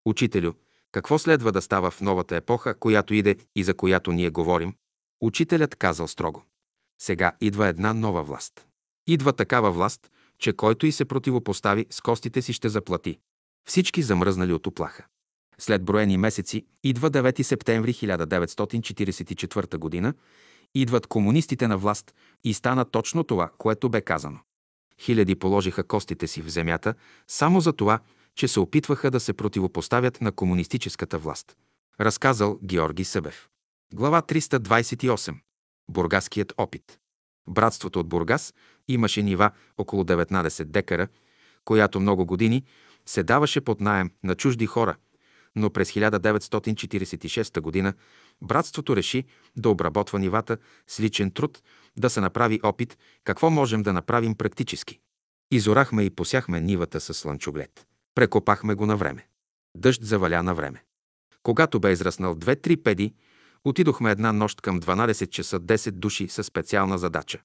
«Учителю, 0.06 0.54
какво 0.92 1.20
следва 1.20 1.52
да 1.52 1.62
става 1.62 1.92
в 1.92 2.02
новата 2.02 2.36
епоха, 2.36 2.80
която 2.80 3.14
иде 3.14 3.36
и 3.56 3.64
за 3.64 3.74
която 3.74 4.12
ние 4.12 4.30
говорим?» 4.30 4.74
Учителят 5.22 5.76
казал 5.76 6.08
строго 6.08 6.44
«Сега 7.02 7.32
идва 7.42 7.68
една 7.68 7.94
нова 7.94 8.24
власт. 8.24 8.68
Идва 9.08 9.34
такава 9.34 9.72
власт, 9.72 10.12
че 10.40 10.54
който 10.54 10.86
и 10.86 10.92
се 10.92 11.06
противопостави, 11.06 11.86
с 11.90 12.02
костите 12.02 12.42
си 12.42 12.54
ще 12.54 12.70
заплати. 12.70 13.20
Всички 13.68 14.02
замръзнали 14.02 14.54
от 14.54 14.68
оплаха. 14.68 15.06
След 15.58 15.84
броени 15.84 16.18
месеци 16.18 16.66
идва 16.84 17.12
9 17.12 17.42
септември 17.42 17.94
1944 17.94 19.78
година, 19.78 20.14
идват 20.76 21.08
комунистите 21.08 21.68
на 21.68 21.78
власт 21.78 22.14
и 22.44 22.54
стана 22.54 22.86
точно 22.86 23.24
това, 23.24 23.50
което 23.58 23.90
бе 23.90 24.02
казано. 24.02 24.40
Хиляди 25.02 25.36
положиха 25.36 25.84
костите 25.84 26.28
си 26.28 26.42
в 26.42 26.50
земята 26.50 26.94
само 27.28 27.62
за 27.62 27.74
това, 27.74 28.00
че 28.40 28.48
се 28.48 28.60
опитваха 28.60 29.12
да 29.12 29.20
се 29.20 29.34
противопоставят 29.34 30.22
на 30.22 30.32
комунистическата 30.32 31.18
власт. 31.18 31.58
Разказал 32.02 32.60
Георги 32.64 33.04
Събев. 33.04 33.50
Глава 33.94 34.22
328. 34.22 35.36
Бургаският 35.92 36.54
опит. 36.58 37.00
Братството 37.50 38.00
от 38.00 38.10
Бургас 38.10 38.54
имаше 38.88 39.24
нива 39.24 39.52
около 39.78 40.04
19 40.04 40.64
декара, 40.64 41.08
която 41.66 42.00
много 42.00 42.26
години 42.26 42.64
се 43.06 43.24
даваше 43.24 43.62
под 43.62 43.82
наем 43.82 44.12
на 44.24 44.36
чужди 44.36 44.66
хора, 44.66 44.96
но 45.56 45.70
през 45.70 45.92
1946 45.92 47.84
г. 47.84 47.94
братството 48.42 48.96
реши 48.96 49.24
да 49.56 49.70
обработва 49.70 50.20
нивата 50.20 50.58
с 50.88 51.00
личен 51.00 51.32
труд, 51.32 51.64
да 51.98 52.10
се 52.10 52.22
направи 52.22 52.60
опит 52.64 52.98
какво 53.24 53.50
можем 53.50 53.84
да 53.84 53.94
направим 53.94 54.36
практически. 54.36 55.00
Изорахме 55.52 56.04
и 56.04 56.10
посяхме 56.10 56.62
нивата 56.62 57.00
с 57.00 57.14
слънчоглед. 57.14 57.89
Прекопахме 58.20 58.76
го 58.76 58.86
на 58.86 58.98
време. 58.98 59.28
Дъжд 59.78 60.04
заваля 60.04 60.44
на 60.44 60.56
време. 60.56 60.84
Когато 61.44 61.80
бе 61.80 61.92
израснал 61.92 62.36
две-три 62.36 62.78
педи, 62.78 63.14
Отидохме 63.64 64.12
една 64.12 64.34
нощ 64.34 64.62
към 64.62 64.82
12 64.82 65.30
часа 65.30 65.60
10 65.60 65.92
души 65.92 66.28
със 66.28 66.48
специална 66.48 66.98
задача. 66.98 67.42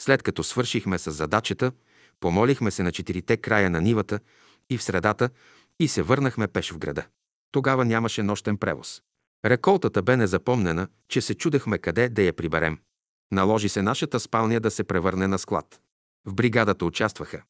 След 0.00 0.22
като 0.22 0.44
свършихме 0.44 0.98
с 0.98 1.12
задачата, 1.12 1.72
помолихме 2.20 2.70
се 2.70 2.82
на 2.82 2.92
четирите 2.92 3.36
края 3.36 3.70
на 3.70 3.80
нивата 3.80 4.20
и 4.70 4.78
в 4.78 4.82
средата 4.82 5.30
и 5.80 5.88
се 5.88 6.02
върнахме 6.02 6.48
пеш 6.48 6.72
в 6.72 6.78
града. 6.78 7.06
Тогава 7.52 7.84
нямаше 7.84 8.22
нощен 8.22 8.56
превоз. 8.56 9.02
Реколтата 9.44 10.02
бе 10.02 10.16
незапомнена, 10.16 10.88
че 11.08 11.20
се 11.20 11.34
чудехме 11.34 11.78
къде 11.78 12.08
да 12.08 12.22
я 12.22 12.32
приберем. 12.32 12.78
Наложи 13.32 13.68
се 13.68 13.82
нашата 13.82 14.20
спалня 14.20 14.60
да 14.60 14.70
се 14.70 14.84
превърне 14.84 15.26
на 15.26 15.38
склад. 15.38 15.80
В 16.24 16.34
бригадата 16.34 16.84
участваха 16.84 17.42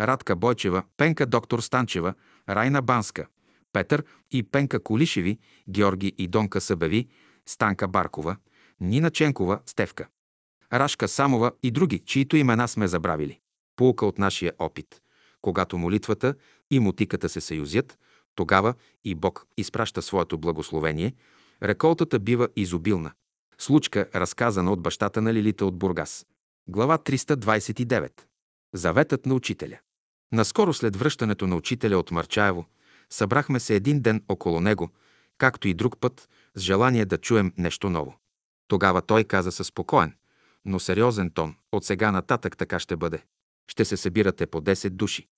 Радка 0.00 0.36
Бойчева, 0.36 0.82
Пенка 0.96 1.26
доктор 1.26 1.60
Станчева, 1.60 2.14
Райна 2.48 2.82
Банска, 2.82 3.26
Петър 3.72 4.04
и 4.30 4.42
Пенка 4.42 4.82
Колишеви, 4.82 5.38
Георги 5.68 6.14
и 6.18 6.28
Донка 6.28 6.60
Събеви, 6.60 7.08
Станка 7.46 7.88
Баркова, 7.88 8.36
Нина 8.80 9.10
Ченкова, 9.10 9.60
Стевка, 9.66 10.06
Рашка 10.72 11.08
Самова 11.08 11.52
и 11.62 11.70
други, 11.70 11.98
чието 11.98 12.36
имена 12.36 12.68
сме 12.68 12.88
забравили. 12.88 13.40
Полука 13.76 14.06
от 14.06 14.18
нашия 14.18 14.52
опит. 14.58 15.00
Когато 15.42 15.78
молитвата 15.78 16.34
и 16.70 16.78
мутиката 16.78 17.28
се 17.28 17.40
съюзят, 17.40 17.98
тогава 18.34 18.74
и 19.04 19.14
Бог 19.14 19.46
изпраща 19.56 20.02
своето 20.02 20.38
благословение, 20.38 21.14
реколтата 21.62 22.18
бива 22.18 22.48
изобилна. 22.56 23.12
Случка, 23.58 24.08
разказана 24.14 24.72
от 24.72 24.82
бащата 24.82 25.22
на 25.22 25.34
Лилита 25.34 25.66
от 25.66 25.78
Бургас. 25.78 26.26
Глава 26.68 26.98
329. 26.98 28.10
Заветът 28.74 29.26
на 29.26 29.34
учителя. 29.34 29.78
Наскоро 30.32 30.74
след 30.74 30.96
връщането 30.96 31.46
на 31.46 31.56
учителя 31.56 31.98
от 31.98 32.10
Марчаево, 32.10 32.66
събрахме 33.10 33.60
се 33.60 33.74
един 33.74 34.00
ден 34.00 34.24
около 34.28 34.60
него, 34.60 34.90
както 35.38 35.68
и 35.68 35.74
друг 35.74 36.00
път, 36.00 36.28
с 36.54 36.60
желание 36.60 37.04
да 37.04 37.18
чуем 37.18 37.52
нещо 37.58 37.90
ново. 37.90 38.18
Тогава 38.68 39.02
той 39.02 39.24
каза 39.24 39.52
със 39.52 39.66
спокоен, 39.66 40.14
но 40.64 40.80
сериозен 40.80 41.30
тон, 41.30 41.54
от 41.72 41.84
сега 41.84 42.12
нататък 42.12 42.56
така 42.56 42.78
ще 42.78 42.96
бъде. 42.96 43.22
Ще 43.68 43.84
се 43.84 43.96
събирате 43.96 44.46
по 44.46 44.60
10 44.60 44.90
души 44.90 45.28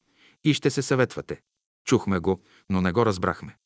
и 0.45 0.55
ще 0.55 0.71
се 0.71 0.83
съветвате. 0.83 1.41
Чухме 1.85 2.19
го, 2.19 2.43
но 2.71 2.81
не 2.81 2.93
го 2.93 3.07
разбрахме. 3.07 3.57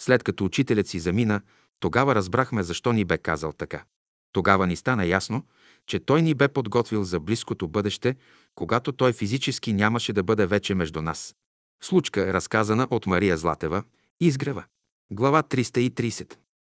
След 0.00 0.22
като 0.22 0.44
учителят 0.44 0.86
си 0.86 0.98
замина, 0.98 1.40
тогава 1.80 2.14
разбрахме 2.14 2.62
защо 2.62 2.92
ни 2.92 3.04
бе 3.04 3.18
казал 3.18 3.52
така. 3.52 3.84
Тогава 4.32 4.66
ни 4.66 4.76
стана 4.76 5.06
ясно, 5.06 5.46
че 5.86 6.00
той 6.00 6.22
ни 6.22 6.34
бе 6.34 6.48
подготвил 6.48 7.04
за 7.04 7.20
близкото 7.20 7.68
бъдеще, 7.68 8.16
когато 8.54 8.92
той 8.92 9.12
физически 9.12 9.72
нямаше 9.72 10.12
да 10.12 10.22
бъде 10.22 10.46
вече 10.46 10.74
между 10.74 11.02
нас. 11.02 11.34
Случка 11.82 12.28
е 12.28 12.32
разказана 12.32 12.88
от 12.90 13.06
Мария 13.06 13.36
Златева, 13.36 13.82
Изгрева. 14.20 14.64
Глава 15.12 15.42
330. 15.42 16.36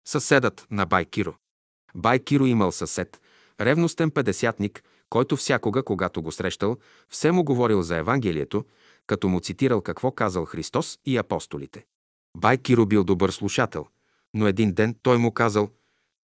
Съседът 0.08 0.68
на 0.72 0.86
Бай 0.86 1.06
Киро. 1.06 1.36
Бай 1.96 2.20
Киро 2.20 2.46
имал 2.46 2.72
съсед, 2.72 3.22
ревностен 3.60 4.12
педесятник, 4.12 4.84
който 5.10 5.38
всякога, 5.38 5.84
когато 5.84 6.22
го 6.22 6.32
срещал, 6.32 6.78
все 7.10 7.32
му 7.32 7.44
говорил 7.44 7.82
за 7.82 7.98
Евангелието, 7.98 8.66
като 9.08 9.28
му 9.28 9.40
цитирал 9.40 9.82
какво 9.82 10.12
казал 10.12 10.46
Христос 10.46 11.00
и 11.06 11.18
апостолите. 11.18 11.86
Бай 12.38 12.58
Киро 12.58 12.86
бил 12.86 13.04
добър 13.04 13.32
слушател, 13.32 13.88
но 14.34 14.48
един 14.48 14.74
ден 14.74 14.96
той 15.02 15.18
му 15.18 15.32
казал 15.32 15.70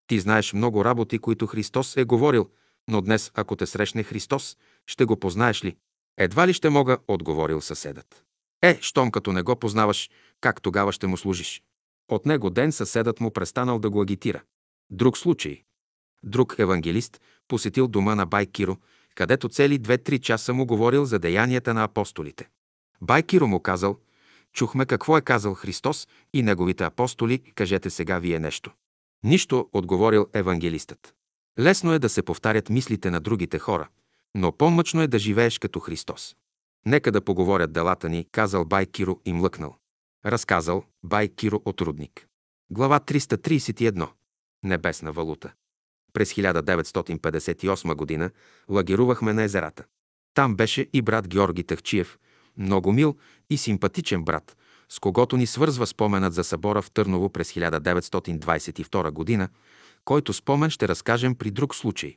«Ти 0.06 0.20
знаеш 0.20 0.52
много 0.52 0.84
работи, 0.84 1.18
които 1.18 1.46
Христос 1.46 1.96
е 1.96 2.04
говорил, 2.04 2.50
но 2.88 3.00
днес, 3.00 3.30
ако 3.34 3.56
те 3.56 3.66
срещне 3.66 4.02
Христос, 4.02 4.56
ще 4.86 5.04
го 5.04 5.16
познаеш 5.16 5.64
ли? 5.64 5.76
Едва 6.16 6.46
ли 6.46 6.52
ще 6.52 6.70
мога, 6.70 6.98
отговорил 7.08 7.60
съседът. 7.60 8.24
Е, 8.62 8.78
щом 8.80 9.10
като 9.10 9.32
не 9.32 9.42
го 9.42 9.56
познаваш, 9.56 10.10
как 10.40 10.62
тогава 10.62 10.92
ще 10.92 11.06
му 11.06 11.16
служиш? 11.16 11.62
От 12.08 12.26
него 12.26 12.50
ден 12.50 12.72
съседът 12.72 13.20
му 13.20 13.30
престанал 13.30 13.78
да 13.78 13.90
го 13.90 14.02
агитира. 14.02 14.42
Друг 14.90 15.18
случай. 15.18 15.62
Друг 16.22 16.54
евангелист 16.58 17.20
посетил 17.48 17.88
дома 17.88 18.14
на 18.14 18.26
Бай 18.26 18.46
Киро, 18.46 18.76
където 19.14 19.48
цели 19.48 19.78
две-три 19.78 20.18
часа 20.18 20.54
му 20.54 20.66
говорил 20.66 21.04
за 21.04 21.18
деянията 21.18 21.74
на 21.74 21.84
апостолите. 21.84 22.48
Бай 23.00 23.22
Киро 23.22 23.46
му 23.46 23.60
казал, 23.60 23.98
чухме 24.52 24.86
какво 24.86 25.18
е 25.18 25.22
казал 25.22 25.54
Христос 25.54 26.08
и 26.32 26.42
неговите 26.42 26.84
апостоли, 26.84 27.38
кажете 27.54 27.90
сега 27.90 28.18
вие 28.18 28.38
нещо. 28.38 28.72
Нищо, 29.24 29.68
отговорил 29.72 30.26
евангелистът. 30.34 31.14
Лесно 31.60 31.92
е 31.92 31.98
да 31.98 32.08
се 32.08 32.22
повтарят 32.22 32.70
мислите 32.70 33.10
на 33.10 33.20
другите 33.20 33.58
хора, 33.58 33.88
но 34.34 34.52
по-мъчно 34.52 35.02
е 35.02 35.06
да 35.06 35.18
живееш 35.18 35.58
като 35.58 35.80
Христос. 35.80 36.36
Нека 36.86 37.12
да 37.12 37.20
поговорят 37.20 37.72
делата 37.72 38.08
ни, 38.08 38.26
казал 38.32 38.64
Бай 38.64 38.86
Киро 38.86 39.20
и 39.24 39.32
млъкнал. 39.32 39.76
Разказал 40.26 40.84
Бай 41.04 41.28
Киро 41.28 41.62
от 41.64 41.80
Рудник. 41.80 42.26
Глава 42.70 43.00
331. 43.00 44.08
Небесна 44.64 45.12
валута. 45.12 45.52
През 46.12 46.34
1958 46.34 47.94
година 47.94 48.30
лагерувахме 48.70 49.32
на 49.32 49.42
езерата. 49.42 49.84
Там 50.34 50.56
беше 50.56 50.86
и 50.92 51.02
брат 51.02 51.28
Георги 51.28 51.64
Тахчиев, 51.64 52.18
много 52.56 52.92
мил 52.92 53.16
и 53.50 53.58
симпатичен 53.58 54.24
брат, 54.24 54.56
с 54.88 54.98
когото 54.98 55.36
ни 55.36 55.46
свързва 55.46 55.86
споменът 55.86 56.34
за 56.34 56.44
събора 56.44 56.82
в 56.82 56.90
Търново 56.90 57.28
през 57.28 57.52
1922 57.52 59.10
година, 59.10 59.48
който 60.04 60.32
спомен 60.32 60.70
ще 60.70 60.88
разкажем 60.88 61.34
при 61.34 61.50
друг 61.50 61.74
случай. 61.74 62.16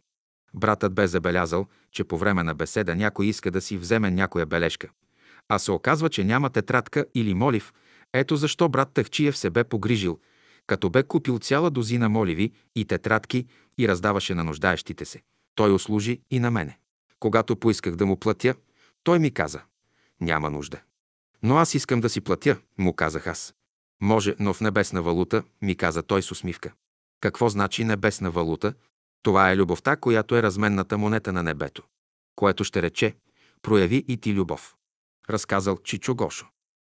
Братът 0.54 0.94
бе 0.94 1.08
забелязал, 1.08 1.68
че 1.92 2.04
по 2.04 2.18
време 2.18 2.44
на 2.44 2.56
беседа 2.56 2.96
някой 2.96 3.26
иска 3.26 3.52
да 3.52 3.62
си 3.62 3.78
вземе 3.78 4.12
някоя 4.12 4.46
бележка, 4.46 4.90
а 5.50 5.60
се 5.60 5.72
оказва, 5.72 6.10
че 6.10 6.24
няма 6.24 6.50
тетрадка 6.50 7.06
или 7.16 7.34
молив. 7.34 7.74
Ето 8.14 8.36
защо 8.36 8.70
брат 8.70 8.94
Тахчиев 8.94 9.38
се 9.38 9.50
бе 9.50 9.64
погрижил, 9.64 10.20
като 10.68 10.90
бе 10.90 11.04
купил 11.04 11.40
цяла 11.40 11.72
дозина 11.72 12.10
моливи 12.10 12.52
и 12.76 12.86
тетрадки 12.86 13.46
и 13.78 13.88
раздаваше 13.88 14.36
на 14.36 14.44
нуждаещите 14.44 15.06
се. 15.06 15.22
Той 15.56 15.74
услужи 15.74 16.22
и 16.32 16.40
на 16.40 16.52
мене. 16.52 16.78
Когато 17.20 17.56
поисках 17.56 17.96
да 17.96 18.06
му 18.06 18.18
платя, 18.18 18.56
той 19.04 19.20
ми 19.20 19.32
каза 19.32 19.62
«Няма 20.22 20.50
нужда». 20.50 20.82
Но 21.44 21.58
аз 21.58 21.74
искам 21.76 22.02
да 22.02 22.10
си 22.10 22.22
платя, 22.22 22.58
му 22.78 22.94
казах 22.94 23.28
аз. 23.28 23.54
Може, 24.02 24.36
но 24.40 24.54
в 24.54 24.62
небесна 24.62 25.02
валута, 25.02 25.44
ми 25.62 25.76
каза 25.76 26.04
той 26.04 26.22
с 26.22 26.32
усмивка. 26.32 26.74
Какво 27.22 27.50
значи 27.50 27.84
небесна 27.84 28.32
валута? 28.32 28.74
Това 29.24 29.52
е 29.52 29.58
любовта, 29.58 29.96
която 29.96 30.36
е 30.36 30.44
разменната 30.44 30.98
монета 30.98 31.34
на 31.34 31.44
небето. 31.44 31.84
Което 32.36 32.64
ще 32.64 32.82
рече, 32.82 33.16
прояви 33.62 34.06
и 34.08 34.18
ти 34.18 34.34
любов. 34.34 34.76
Разказал 35.30 35.78
Чичо 35.84 36.16
Гошо. 36.16 36.48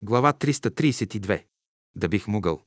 Глава 0.03 0.33
332. 0.33 1.45
Да 1.97 2.09
бих 2.09 2.27
могъл. 2.27 2.63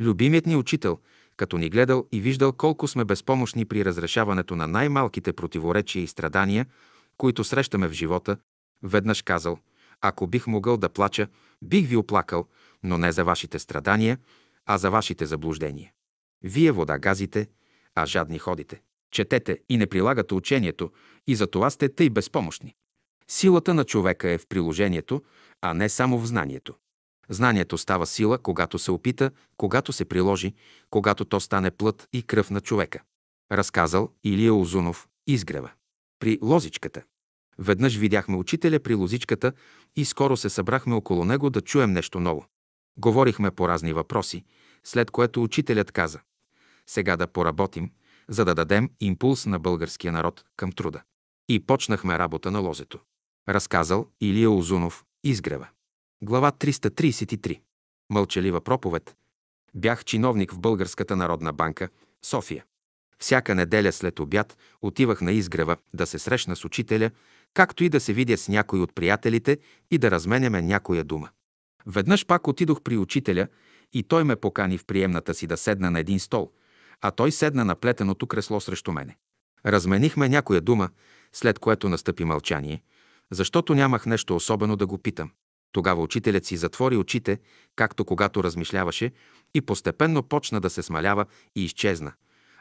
Любимият 0.00 0.46
ни 0.46 0.56
учител, 0.56 0.98
като 1.36 1.58
ни 1.58 1.70
гледал 1.70 2.06
и 2.12 2.20
виждал 2.20 2.52
колко 2.52 2.88
сме 2.88 3.04
безпомощни 3.04 3.64
при 3.64 3.84
разрешаването 3.84 4.56
на 4.56 4.66
най-малките 4.66 5.32
противоречия 5.32 6.02
и 6.02 6.06
страдания, 6.06 6.66
които 7.16 7.44
срещаме 7.44 7.88
в 7.88 7.92
живота, 7.92 8.36
веднъж 8.82 9.22
казал, 9.22 9.58
ако 10.00 10.26
бих 10.26 10.46
могъл 10.46 10.76
да 10.76 10.88
плача, 10.88 11.28
бих 11.62 11.88
ви 11.88 11.96
оплакал, 11.96 12.46
но 12.82 12.98
не 12.98 13.12
за 13.12 13.24
вашите 13.24 13.58
страдания, 13.58 14.18
а 14.66 14.78
за 14.78 14.90
вашите 14.90 15.26
заблуждения. 15.26 15.92
Вие 16.42 16.72
вода 16.72 16.98
газите, 16.98 17.48
а 17.94 18.06
жадни 18.06 18.38
ходите. 18.38 18.82
Четете 19.10 19.58
и 19.68 19.76
не 19.76 19.86
прилагате 19.86 20.34
учението, 20.34 20.90
и 21.26 21.34
за 21.34 21.46
това 21.46 21.70
сте 21.70 21.88
тъй 21.88 22.10
безпомощни. 22.10 22.74
Силата 23.28 23.74
на 23.74 23.84
човека 23.84 24.30
е 24.30 24.38
в 24.38 24.46
приложението, 24.46 25.22
а 25.60 25.74
не 25.74 25.88
само 25.88 26.18
в 26.18 26.26
знанието. 26.26 26.74
Знанието 27.28 27.78
става 27.78 28.06
сила, 28.06 28.38
когато 28.38 28.78
се 28.78 28.90
опита, 28.90 29.30
когато 29.56 29.92
се 29.92 30.04
приложи, 30.04 30.54
когато 30.90 31.24
то 31.24 31.40
стане 31.40 31.70
плът 31.70 32.08
и 32.12 32.22
кръв 32.22 32.50
на 32.50 32.60
човека. 32.60 33.02
Разказал 33.52 34.12
Илия 34.24 34.54
Озунов, 34.54 35.08
изгрева. 35.26 35.70
При 36.18 36.38
лозичката. 36.42 37.02
Веднъж 37.58 37.96
видяхме 37.96 38.36
учителя 38.36 38.80
при 38.80 38.94
лозичката 38.94 39.52
и 39.96 40.04
скоро 40.04 40.36
се 40.36 40.50
събрахме 40.50 40.94
около 40.94 41.24
него 41.24 41.50
да 41.50 41.60
чуем 41.60 41.92
нещо 41.92 42.20
ново. 42.20 42.46
Говорихме 42.96 43.50
по 43.50 43.68
разни 43.68 43.92
въпроси, 43.92 44.44
след 44.84 45.10
което 45.10 45.42
учителят 45.42 45.92
каза 45.92 46.20
сега 46.92 47.16
да 47.16 47.26
поработим, 47.26 47.90
за 48.28 48.44
да 48.44 48.54
дадем 48.54 48.90
импулс 49.00 49.46
на 49.46 49.58
българския 49.58 50.12
народ 50.12 50.44
към 50.56 50.72
труда. 50.72 51.02
И 51.48 51.60
почнахме 51.60 52.18
работа 52.18 52.50
на 52.50 52.58
лозето. 52.58 52.98
Разказал 53.48 54.06
Илия 54.20 54.50
Озунов, 54.50 55.04
изгрева. 55.24 55.68
Глава 56.22 56.52
333. 56.52 57.60
Мълчалива 58.10 58.60
проповед. 58.60 59.16
Бях 59.74 60.04
чиновник 60.04 60.52
в 60.52 60.58
Българската 60.58 61.16
народна 61.16 61.52
банка, 61.52 61.88
София. 62.24 62.64
Всяка 63.18 63.54
неделя 63.54 63.92
след 63.92 64.20
обяд 64.20 64.58
отивах 64.82 65.20
на 65.20 65.32
изгрева 65.32 65.76
да 65.94 66.06
се 66.06 66.18
срещна 66.18 66.56
с 66.56 66.64
учителя, 66.64 67.10
както 67.54 67.84
и 67.84 67.88
да 67.88 68.00
се 68.00 68.12
видя 68.12 68.36
с 68.36 68.48
някой 68.48 68.80
от 68.80 68.94
приятелите 68.94 69.58
и 69.90 69.98
да 69.98 70.10
разменяме 70.10 70.62
някоя 70.62 71.04
дума. 71.04 71.28
Веднъж 71.86 72.26
пак 72.26 72.48
отидох 72.48 72.82
при 72.82 72.96
учителя 72.96 73.48
и 73.92 74.02
той 74.02 74.24
ме 74.24 74.36
покани 74.36 74.78
в 74.78 74.84
приемната 74.84 75.34
си 75.34 75.46
да 75.46 75.56
седна 75.56 75.90
на 75.90 76.00
един 76.00 76.20
стол, 76.20 76.52
а 77.02 77.10
той 77.10 77.32
седна 77.32 77.64
на 77.64 77.74
плетеното 77.74 78.26
кресло 78.26 78.60
срещу 78.60 78.92
мене. 78.92 79.16
Разменихме 79.66 80.28
някоя 80.28 80.60
дума, 80.60 80.90
след 81.32 81.58
което 81.58 81.88
настъпи 81.88 82.24
мълчание, 82.24 82.82
защото 83.30 83.74
нямах 83.74 84.06
нещо 84.06 84.36
особено 84.36 84.76
да 84.76 84.86
го 84.86 84.98
питам. 84.98 85.30
Тогава 85.72 86.02
учителят 86.02 86.46
си 86.46 86.56
затвори 86.56 86.96
очите, 86.96 87.38
както 87.76 88.04
когато 88.04 88.44
размишляваше, 88.44 89.12
и 89.54 89.60
постепенно 89.60 90.22
почна 90.22 90.60
да 90.60 90.70
се 90.70 90.82
смалява 90.82 91.26
и 91.56 91.64
изчезна, 91.64 92.12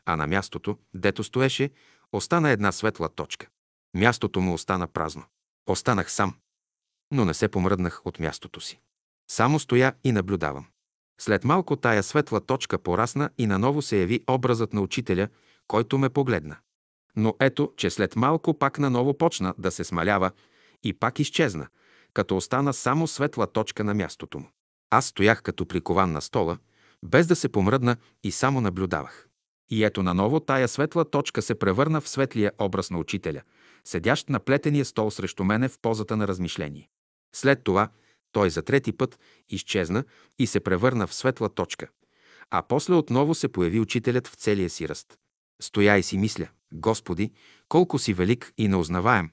а 0.05 0.15
на 0.15 0.27
мястото, 0.27 0.77
дето 0.93 1.23
стоеше, 1.23 1.69
остана 2.11 2.49
една 2.49 2.71
светла 2.71 3.09
точка. 3.09 3.47
Мястото 3.95 4.41
му 4.41 4.53
остана 4.53 4.87
празно. 4.87 5.23
Останах 5.67 6.11
сам, 6.11 6.35
но 7.11 7.25
не 7.25 7.33
се 7.33 7.47
помръднах 7.47 8.01
от 8.05 8.19
мястото 8.19 8.61
си. 8.61 8.79
Само 9.31 9.59
стоя 9.59 9.93
и 10.03 10.11
наблюдавам. 10.11 10.65
След 11.21 11.43
малко 11.43 11.75
тая 11.75 12.03
светла 12.03 12.41
точка 12.41 12.77
порасна 12.77 13.29
и 13.37 13.47
наново 13.47 13.81
се 13.81 13.99
яви 13.99 14.23
образът 14.29 14.73
на 14.73 14.81
учителя, 14.81 15.27
който 15.67 15.97
ме 15.97 16.09
погледна. 16.09 16.57
Но 17.15 17.35
ето, 17.39 17.73
че 17.77 17.89
след 17.89 18.15
малко 18.15 18.59
пак 18.59 18.79
наново 18.79 19.17
почна 19.17 19.53
да 19.57 19.71
се 19.71 19.83
смалява 19.83 20.31
и 20.83 20.93
пак 20.93 21.19
изчезна, 21.19 21.67
като 22.13 22.37
остана 22.37 22.73
само 22.73 23.07
светла 23.07 23.47
точка 23.47 23.83
на 23.83 23.93
мястото 23.93 24.39
му. 24.39 24.49
Аз 24.89 25.05
стоях 25.05 25.41
като 25.41 25.65
прикован 25.65 26.11
на 26.11 26.21
стола, 26.21 26.57
без 27.03 27.27
да 27.27 27.35
се 27.35 27.49
помръдна 27.49 27.97
и 28.23 28.31
само 28.31 28.61
наблюдавах. 28.61 29.27
И 29.69 29.83
ето 29.83 30.03
наново 30.03 30.39
тая 30.39 30.67
светла 30.67 31.09
точка 31.09 31.41
се 31.41 31.55
превърна 31.55 32.01
в 32.01 32.09
светлия 32.09 32.51
образ 32.59 32.91
на 32.91 32.97
учителя, 32.97 33.41
седящ 33.85 34.29
на 34.29 34.39
плетения 34.39 34.85
стол 34.85 35.11
срещу 35.11 35.43
мене 35.43 35.69
в 35.69 35.79
позата 35.81 36.17
на 36.17 36.27
размишление. 36.27 36.89
След 37.35 37.63
това 37.63 37.89
той 38.31 38.49
за 38.49 38.61
трети 38.61 38.91
път 38.91 39.19
изчезна 39.49 40.03
и 40.39 40.47
се 40.47 40.59
превърна 40.59 41.07
в 41.07 41.13
светла 41.13 41.49
точка. 41.49 41.87
А 42.49 42.61
после 42.61 42.93
отново 42.93 43.35
се 43.35 43.47
появи 43.47 43.79
учителят 43.79 44.27
в 44.27 44.35
целия 44.35 44.69
си 44.69 44.89
ръст. 44.89 45.17
Стоя 45.61 45.97
и 45.97 46.03
си 46.03 46.17
мисля, 46.17 46.47
Господи, 46.73 47.31
колко 47.69 47.99
си 47.99 48.13
велик 48.13 48.53
и 48.57 48.67
неузнаваем. 48.67 49.31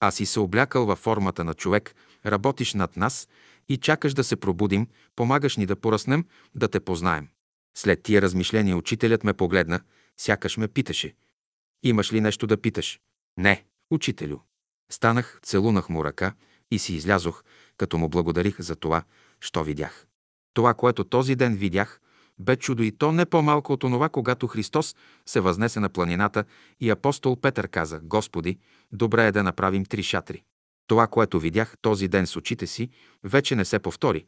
А 0.00 0.10
си 0.10 0.26
се 0.26 0.40
облякал 0.40 0.86
във 0.86 0.98
формата 0.98 1.44
на 1.44 1.54
човек, 1.54 1.94
работиш 2.26 2.74
над 2.74 2.96
нас 2.96 3.28
и 3.68 3.76
чакаш 3.76 4.14
да 4.14 4.24
се 4.24 4.36
пробудим, 4.36 4.86
помагаш 5.16 5.56
ни 5.56 5.66
да 5.66 5.76
пораснем, 5.76 6.24
да 6.54 6.68
те 6.68 6.80
познаем. 6.80 7.28
След 7.76 8.02
тия 8.02 8.22
размишления 8.22 8.76
учителят 8.76 9.24
ме 9.24 9.32
погледна, 9.32 9.80
сякаш 10.16 10.56
ме 10.56 10.68
питаше. 10.68 11.14
Имаш 11.82 12.12
ли 12.12 12.20
нещо 12.20 12.46
да 12.46 12.56
питаш? 12.56 13.00
Не, 13.36 13.64
учителю. 13.90 14.38
Станах, 14.90 15.40
целунах 15.42 15.88
му 15.88 16.04
ръка 16.04 16.34
и 16.70 16.78
си 16.78 16.94
излязох, 16.94 17.44
като 17.76 17.98
му 17.98 18.08
благодарих 18.08 18.60
за 18.60 18.76
това, 18.76 19.02
що 19.40 19.64
видях. 19.64 20.06
Това, 20.54 20.74
което 20.74 21.04
този 21.04 21.36
ден 21.36 21.56
видях, 21.56 22.00
бе 22.38 22.56
чудо 22.56 22.82
и 22.82 22.92
то 22.92 23.12
не 23.12 23.26
по-малко 23.26 23.72
от 23.72 23.84
онова, 23.84 24.08
когато 24.08 24.46
Христос 24.46 24.96
се 25.26 25.40
възнесе 25.40 25.80
на 25.80 25.88
планината 25.88 26.44
и 26.80 26.90
апостол 26.90 27.36
Петър 27.36 27.68
каза, 27.68 28.00
Господи, 28.02 28.58
добре 28.92 29.26
е 29.26 29.32
да 29.32 29.42
направим 29.42 29.84
три 29.84 30.02
шатри. 30.02 30.42
Това, 30.86 31.06
което 31.06 31.40
видях 31.40 31.74
този 31.82 32.08
ден 32.08 32.26
с 32.26 32.36
очите 32.36 32.66
си, 32.66 32.90
вече 33.24 33.56
не 33.56 33.64
се 33.64 33.78
повтори, 33.78 34.26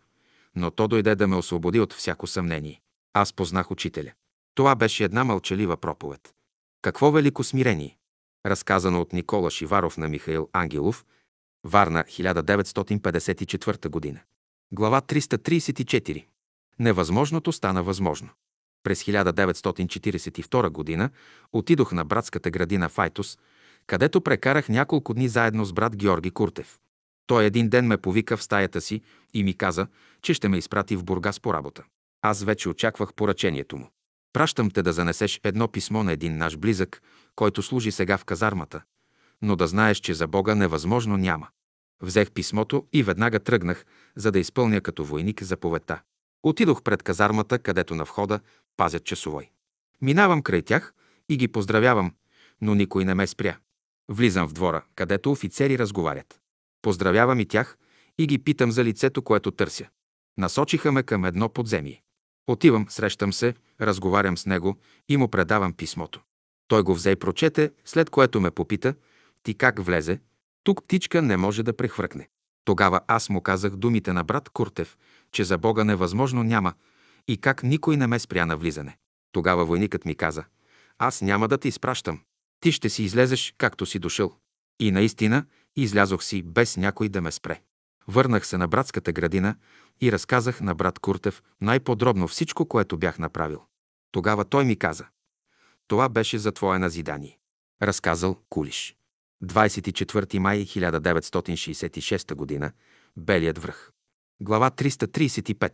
но 0.57 0.71
то 0.71 0.89
дойде 0.89 1.15
да 1.15 1.29
ме 1.29 1.37
освободи 1.37 1.81
от 1.81 1.93
всяко 1.93 2.27
съмнение. 2.27 2.81
Аз 3.13 3.33
познах 3.33 3.71
учителя. 3.71 4.13
Това 4.55 4.75
беше 4.75 5.05
една 5.05 5.25
мълчалива 5.25 5.77
проповед. 5.77 6.35
Какво 6.83 7.11
велико 7.11 7.45
смирение! 7.45 7.97
Разказано 8.47 9.01
от 9.01 9.13
Никола 9.13 9.51
Шиваров 9.51 9.99
на 9.99 10.09
Михаил 10.09 10.49
Ангелов, 10.53 11.05
Варна, 11.67 12.05
1954 12.05 13.89
година. 13.89 14.21
Глава 14.73 15.01
334. 15.01 16.25
Невъзможното 16.79 17.53
стана 17.53 17.83
възможно. 17.83 18.29
През 18.83 19.05
1942 19.05 20.69
година 20.69 21.11
отидох 21.53 21.93
на 21.93 22.05
братската 22.05 22.51
градина 22.51 22.89
Файтус, 22.89 23.39
където 23.87 24.21
прекарах 24.21 24.69
няколко 24.69 25.15
дни 25.15 25.29
заедно 25.29 25.65
с 25.65 25.73
брат 25.73 25.97
Георги 25.97 26.31
Куртев. 26.31 26.79
Той 27.27 27.45
един 27.45 27.69
ден 27.69 27.87
ме 27.87 27.97
повика 27.97 28.37
в 28.37 28.43
стаята 28.43 28.81
си 28.81 29.03
и 29.35 29.45
ми 29.45 29.55
каза, 29.55 29.87
че 30.23 30.35
ще 30.35 30.49
ме 30.49 30.59
изпрати 30.59 30.97
в 30.97 31.05
Бургас 31.05 31.41
по 31.41 31.55
работа. 31.55 31.85
Аз 32.23 32.43
вече 32.43 32.69
очаквах 32.69 33.15
поръчението 33.15 33.77
му. 33.77 33.91
Пращам 34.33 34.71
те 34.71 34.83
да 34.83 34.93
занесеш 34.93 35.41
едно 35.45 35.69
писмо 35.69 36.03
на 36.03 36.13
един 36.13 36.37
наш 36.37 36.57
близък, 36.57 37.03
който 37.37 37.63
служи 37.63 37.93
сега 37.93 38.19
в 38.19 38.25
казармата, 38.25 38.83
но 39.45 39.57
да 39.57 39.67
знаеш, 39.67 39.99
че 39.99 40.15
за 40.15 40.27
Бога 40.27 40.55
невъзможно 40.55 41.17
няма. 41.17 41.49
Взех 42.03 42.31
писмото 42.31 42.87
и 42.93 43.03
веднага 43.03 43.41
тръгнах, 43.41 43.85
за 44.17 44.33
да 44.33 44.39
изпълня 44.39 44.81
като 44.81 45.05
войник 45.05 45.43
заповедта. 45.43 46.03
Отидох 46.43 46.83
пред 46.83 47.03
казармата, 47.03 47.59
където 47.59 47.95
на 47.95 48.05
входа 48.05 48.41
пазят 48.77 49.05
часовой. 49.05 49.51
Минавам 50.03 50.43
край 50.43 50.63
тях 50.63 50.95
и 51.29 51.37
ги 51.37 51.49
поздравявам, 51.49 52.15
но 52.61 52.75
никой 52.75 53.05
не 53.05 53.15
ме 53.15 53.27
спря. 53.27 53.57
Влизам 54.09 54.49
в 54.49 54.53
двора, 54.53 54.85
където 54.95 55.33
офицери 55.33 55.79
разговарят. 55.79 56.41
Поздравявам 56.83 57.41
и 57.41 57.47
тях 57.47 57.79
и 58.19 58.27
ги 58.27 58.39
питам 58.39 58.71
за 58.71 58.85
лицето, 58.85 59.23
което 59.23 59.51
търся. 59.51 59.89
Насочиха 60.39 60.93
ме 60.93 61.03
към 61.03 61.25
едно 61.25 61.49
подземие. 61.49 62.03
Отивам, 62.47 62.87
срещам 62.89 63.33
се, 63.33 63.55
разговарям 63.81 64.39
с 64.39 64.47
него 64.47 64.77
и 65.09 65.17
му 65.17 65.29
предавам 65.29 65.73
писмото. 65.73 66.21
Той 66.69 66.83
го 66.83 66.95
взе 66.95 67.11
и 67.11 67.17
прочете, 67.17 67.71
след 67.85 68.11
което 68.11 68.41
ме 68.41 68.51
попита, 68.51 68.95
ти 69.45 69.55
как 69.55 69.85
влезе? 69.85 70.21
Тук 70.65 70.85
птичка 70.85 71.23
не 71.23 71.37
може 71.37 71.63
да 71.63 71.77
прехвъркне. 71.77 72.29
Тогава 72.65 73.01
аз 73.07 73.29
му 73.29 73.41
казах 73.41 73.77
думите 73.77 74.13
на 74.13 74.25
брат 74.25 74.49
Куртев, 74.49 74.99
че 75.33 75.45
за 75.45 75.59
Бога 75.59 75.85
невъзможно 75.85 76.43
няма 76.43 76.73
и 77.29 77.37
как 77.37 77.63
никой 77.63 77.97
не 77.97 78.07
ме 78.07 78.19
спря 78.19 78.47
на 78.47 78.57
влизане. 78.57 78.99
Тогава 79.33 79.65
войникът 79.65 80.05
ми 80.05 80.15
каза, 80.15 80.45
аз 80.99 81.23
няма 81.23 81.49
да 81.49 81.59
те 81.59 81.69
изпращам. 81.69 82.21
Ти 82.61 82.73
ще 82.73 82.89
си 82.91 83.03
излезеш, 83.03 83.55
както 83.59 83.87
си 83.87 83.99
дошъл. 83.99 84.37
И 84.81 84.91
наистина 84.91 85.47
излязох 85.77 86.25
си, 86.25 86.43
без 86.43 86.77
някой 86.77 87.09
да 87.09 87.21
ме 87.21 87.33
спре. 87.33 87.61
Върнах 88.09 88.47
се 88.47 88.59
на 88.59 88.69
братската 88.69 89.13
градина 89.13 89.57
и 90.01 90.13
разказах 90.13 90.61
на 90.61 90.75
брат 90.75 90.99
Куртев 90.99 91.43
най-подробно 91.61 92.29
всичко, 92.29 92.69
което 92.69 92.99
бях 92.99 93.19
направил. 93.19 93.63
Тогава 94.13 94.45
той 94.45 94.65
ми 94.65 94.77
каза, 94.77 95.07
това 95.89 96.09
беше 96.09 96.39
за 96.39 96.53
твое 96.53 96.79
назидание. 96.79 97.39
Разказал 97.83 98.41
Кулиш. 98.49 98.97
24 99.45 100.39
май 100.39 100.65
1966 100.65 102.61
г. 102.61 102.73
Белият 103.17 103.59
връх. 103.59 103.93
Глава 104.41 104.71
335. 104.71 105.73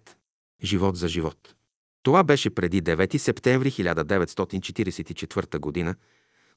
Живот 0.63 0.97
за 0.97 1.09
живот. 1.09 1.55
Това 2.03 2.25
беше 2.25 2.51
преди 2.51 2.83
9 2.83 3.17
септември 3.17 3.71
1944 3.71 5.85
г., 5.85 5.95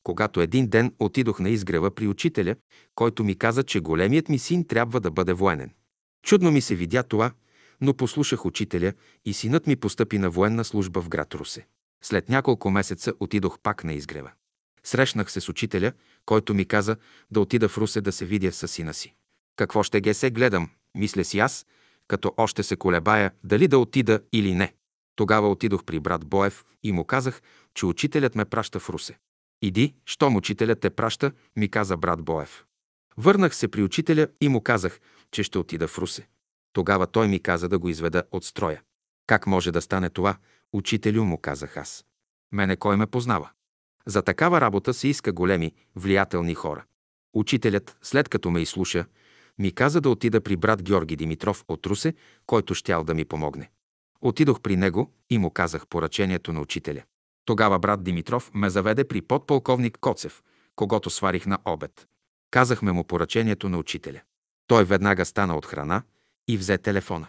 когато 0.03 0.41
един 0.41 0.68
ден 0.68 0.93
отидох 0.99 1.39
на 1.39 1.49
изгрева 1.49 1.91
при 1.91 2.07
учителя, 2.07 2.55
който 2.95 3.24
ми 3.24 3.36
каза, 3.36 3.64
че 3.64 3.80
големият 3.80 4.30
ми 4.30 4.39
син 4.39 4.68
трябва 4.68 4.99
да 4.99 5.11
бъде 5.11 5.34
военен. 5.34 5.72
Чудно 6.24 6.51
ми 6.51 6.61
се 6.61 6.76
видя 6.76 7.03
това, 7.03 7.32
но 7.82 7.93
послушах 7.93 8.45
учителя 8.45 8.93
и 9.26 9.34
синът 9.34 9.68
ми 9.68 9.76
постъпи 9.76 10.18
на 10.18 10.30
военна 10.30 10.64
служба 10.64 11.01
в 11.01 11.09
град 11.09 11.34
Русе. 11.34 11.68
След 12.03 12.30
няколко 12.30 12.72
месеца 12.72 13.14
отидох 13.20 13.59
пак 13.59 13.84
на 13.84 13.93
изгрева. 13.93 14.32
Срещнах 14.84 15.32
се 15.32 15.41
с 15.41 15.49
учителя, 15.49 15.91
който 16.26 16.53
ми 16.53 16.65
каза 16.65 16.97
да 17.32 17.39
отида 17.39 17.69
в 17.69 17.78
Русе 17.78 18.01
да 18.01 18.11
се 18.11 18.26
видя 18.26 18.51
с 18.51 18.67
сина 18.67 18.93
си. 18.93 19.13
Какво 19.55 19.84
ще 19.84 20.01
ге 20.01 20.13
се 20.13 20.32
гледам, 20.32 20.69
мисля 20.97 21.24
си 21.24 21.39
аз, 21.39 21.65
като 22.07 22.34
още 22.38 22.63
се 22.63 22.76
колебая 22.76 23.32
дали 23.43 23.67
да 23.67 23.80
отида 23.80 24.21
или 24.34 24.55
не. 24.55 24.74
Тогава 25.15 25.49
отидох 25.49 25.84
при 25.84 25.99
брат 25.99 26.26
Боев 26.26 26.65
и 26.84 26.91
му 26.91 27.05
казах, 27.05 27.41
че 27.74 27.86
учителят 27.86 28.36
ме 28.36 28.45
праща 28.45 28.80
в 28.80 28.89
Русе. 28.89 29.17
Иди, 29.61 29.95
щом 30.05 30.36
учителят 30.36 30.80
те 30.80 30.89
праща, 30.89 31.32
ми 31.55 31.69
каза 31.69 31.97
брат 31.97 32.21
Боев. 32.21 32.65
Върнах 33.17 33.55
се 33.55 33.67
при 33.67 33.84
учителя 33.84 34.28
и 34.41 34.49
му 34.49 34.61
казах, 34.61 34.99
че 35.32 35.43
ще 35.43 35.57
отида 35.57 35.88
в 35.88 35.97
Русе. 35.97 36.28
Тогава 36.74 37.07
той 37.07 37.28
ми 37.28 37.39
каза 37.39 37.69
да 37.69 37.80
го 37.80 37.89
изведа 37.89 38.24
от 38.32 38.45
строя. 38.45 38.82
Как 39.28 39.47
може 39.47 39.71
да 39.71 39.82
стане 39.82 40.09
това, 40.09 40.38
учителю, 40.74 41.24
му 41.24 41.38
казах 41.38 41.78
аз. 41.78 42.05
Мене 42.51 42.76
кой 42.76 42.97
ме 42.97 43.07
познава? 43.07 43.49
За 44.08 44.22
такава 44.22 44.62
работа 44.62 44.93
се 44.93 45.08
иска 45.08 45.32
големи, 45.32 45.74
влиятелни 45.95 46.56
хора. 46.56 46.84
Учителят, 47.34 47.97
след 48.01 48.30
като 48.30 48.51
ме 48.51 48.62
изслуша, 48.62 49.06
ми 49.60 49.72
каза 49.72 50.01
да 50.01 50.10
отида 50.10 50.41
при 50.41 50.56
брат 50.56 50.84
Георги 50.84 51.16
Димитров 51.16 51.64
от 51.68 51.86
Русе, 51.86 52.14
който 52.45 52.76
щял 52.76 53.04
да 53.04 53.14
ми 53.14 53.26
помогне. 53.26 53.70
Отидох 54.22 54.62
при 54.62 54.76
него 54.76 55.12
и 55.30 55.38
му 55.38 55.51
казах 55.51 55.88
поръчението 55.88 56.54
на 56.54 56.62
учителя. 56.62 57.04
Тогава 57.45 57.80
брат 57.80 58.04
Димитров 58.04 58.51
ме 58.54 58.70
заведе 58.70 59.04
при 59.04 59.22
подполковник 59.22 59.97
Коцев, 60.01 60.43
когато 60.76 61.10
сварих 61.10 61.45
на 61.45 61.58
обед. 61.66 62.08
Казахме 62.51 62.91
му 62.91 63.04
поръчението 63.04 63.70
на 63.70 63.78
учителя. 63.78 64.22
Той 64.68 64.84
веднага 64.84 65.26
стана 65.26 65.58
от 65.58 65.66
храна 65.66 66.04
и 66.47 66.58
взе 66.58 66.78
телефона. 66.78 67.28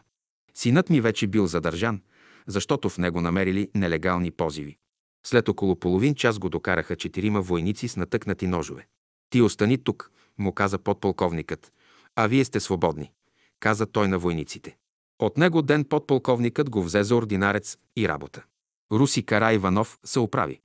Синът 0.54 0.90
ми 0.90 1.00
вече 1.00 1.26
бил 1.26 1.46
задържан, 1.46 2.02
защото 2.46 2.88
в 2.88 2.98
него 2.98 3.20
намерили 3.20 3.70
нелегални 3.74 4.30
позиви. 4.30 4.78
След 5.26 5.48
около 5.48 5.76
половин 5.76 6.14
час 6.14 6.38
го 6.38 6.48
докараха 6.48 6.96
четирима 6.96 7.40
войници 7.40 7.88
с 7.88 7.96
натъкнати 7.96 8.46
ножове. 8.46 8.86
Ти 9.30 9.42
остани 9.42 9.78
тук, 9.78 10.10
му 10.38 10.52
каза 10.52 10.78
подполковникът, 10.78 11.72
а 12.16 12.26
вие 12.26 12.44
сте 12.44 12.60
свободни, 12.60 13.12
каза 13.60 13.86
той 13.86 14.08
на 14.08 14.18
войниците. 14.18 14.76
От 15.18 15.36
него 15.36 15.62
ден 15.62 15.84
подполковникът 15.84 16.70
го 16.70 16.82
взе 16.82 17.02
за 17.02 17.16
ординарец 17.16 17.78
и 17.96 18.08
работа. 18.08 18.44
Руси 18.92 19.22
Кара 19.22 19.52
Иванов 19.52 19.98
се 20.04 20.18
оправи. 20.18 20.60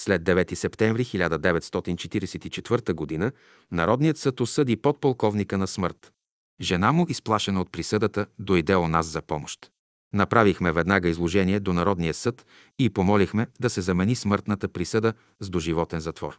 След 0.00 0.22
9 0.22 0.54
септември 0.54 1.04
1944 1.04 3.20
г. 3.20 3.32
Народният 3.72 4.18
съд 4.18 4.40
осъди 4.40 4.76
подполковника 4.76 5.58
на 5.58 5.66
смърт. 5.66 6.12
Жена 6.60 6.92
му, 6.92 7.06
изплашена 7.08 7.60
от 7.60 7.72
присъдата, 7.72 8.26
дойде 8.38 8.76
у 8.76 8.88
нас 8.88 9.06
за 9.06 9.22
помощ. 9.22 9.70
Направихме 10.14 10.72
веднага 10.72 11.08
изложение 11.08 11.60
до 11.60 11.72
Народния 11.72 12.14
съд 12.14 12.46
и 12.78 12.90
помолихме 12.90 13.46
да 13.60 13.70
се 13.70 13.80
замени 13.80 14.14
смъртната 14.14 14.68
присъда 14.68 15.14
с 15.40 15.50
доживотен 15.50 16.00
затвор. 16.00 16.38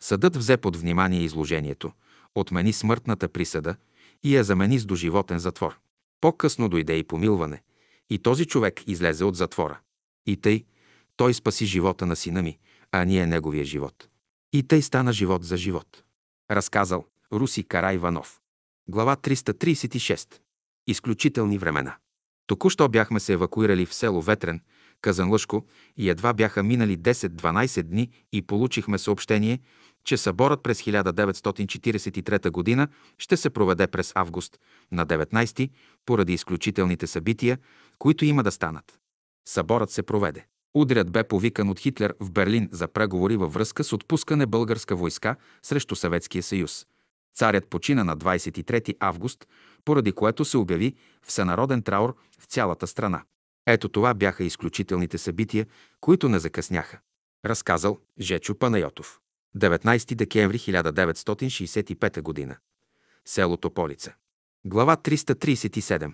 Съдът 0.00 0.36
взе 0.36 0.56
под 0.56 0.76
внимание 0.76 1.20
изложението, 1.20 1.92
отмени 2.34 2.72
смъртната 2.72 3.28
присъда 3.28 3.76
и 4.22 4.36
я 4.36 4.44
замени 4.44 4.78
с 4.78 4.86
доживотен 4.86 5.38
затвор. 5.38 5.78
По-късно 6.20 6.68
дойде 6.68 6.96
и 6.96 7.04
помилване, 7.04 7.62
и 8.10 8.18
този 8.18 8.46
човек 8.46 8.82
излезе 8.86 9.24
от 9.24 9.36
затвора. 9.36 9.78
И 10.26 10.36
тъй, 10.36 10.64
той 11.16 11.34
спаси 11.34 11.66
живота 11.66 12.06
на 12.06 12.16
сина 12.16 12.42
ми, 12.42 12.58
а 12.92 13.04
ние 13.04 13.26
неговия 13.26 13.64
живот. 13.64 14.08
И 14.52 14.62
тъй 14.62 14.82
стана 14.82 15.12
живот 15.12 15.44
за 15.44 15.56
живот. 15.56 16.04
Разказал 16.50 17.04
Руси 17.32 17.64
Кара 17.64 17.92
Иванов. 17.92 18.40
Глава 18.88 19.16
336. 19.16 20.40
Изключителни 20.86 21.58
времена. 21.58 21.96
Току-що 22.46 22.88
бяхме 22.88 23.20
се 23.20 23.32
евакуирали 23.32 23.86
в 23.86 23.94
село 23.94 24.22
Ветрен, 24.22 24.60
Казанлъшко 25.00 25.64
и 25.96 26.10
едва 26.10 26.32
бяха 26.32 26.62
минали 26.62 26.98
10-12 26.98 27.82
дни 27.82 28.10
и 28.32 28.42
получихме 28.42 28.98
съобщение, 28.98 29.60
че 30.04 30.16
съборът 30.16 30.62
през 30.62 30.82
1943 30.82 32.76
г. 32.76 32.88
ще 33.18 33.36
се 33.36 33.50
проведе 33.50 33.86
през 33.86 34.12
август 34.14 34.58
на 34.92 35.06
19 35.06 35.70
поради 36.06 36.32
изключителните 36.32 37.06
събития, 37.06 37.58
които 37.98 38.24
има 38.24 38.42
да 38.42 38.50
станат. 38.50 38.98
Съборът 39.48 39.90
се 39.90 40.02
проведе. 40.02 40.46
Удрят 40.74 41.10
бе 41.10 41.24
повикан 41.24 41.68
от 41.68 41.78
Хитлер 41.78 42.14
в 42.20 42.30
Берлин 42.30 42.68
за 42.72 42.88
преговори 42.88 43.36
във 43.36 43.54
връзка 43.54 43.84
с 43.84 43.92
отпускане 43.92 44.46
българска 44.46 44.96
войска 44.96 45.36
срещу 45.62 45.96
Съветския 45.96 46.42
съюз. 46.42 46.86
Царят 47.34 47.68
почина 47.68 48.04
на 48.04 48.16
23 48.16 48.96
август, 49.00 49.46
поради 49.84 50.12
което 50.12 50.44
се 50.44 50.56
обяви 50.56 50.94
всенароден 51.22 51.82
траур 51.82 52.16
в 52.40 52.44
цялата 52.44 52.86
страна. 52.86 53.22
Ето 53.66 53.88
това 53.88 54.14
бяха 54.14 54.44
изключителните 54.44 55.18
събития, 55.18 55.66
които 56.00 56.28
не 56.28 56.38
закъсняха. 56.38 56.98
Разказал 57.44 57.98
Жечо 58.20 58.54
Панайотов. 58.54 59.20
19 59.56 60.14
декември 60.14 60.58
1965 60.58 62.48
г. 62.48 62.58
Село 63.24 63.56
Тополица. 63.56 64.14
Глава 64.64 64.96
337. 64.96 66.12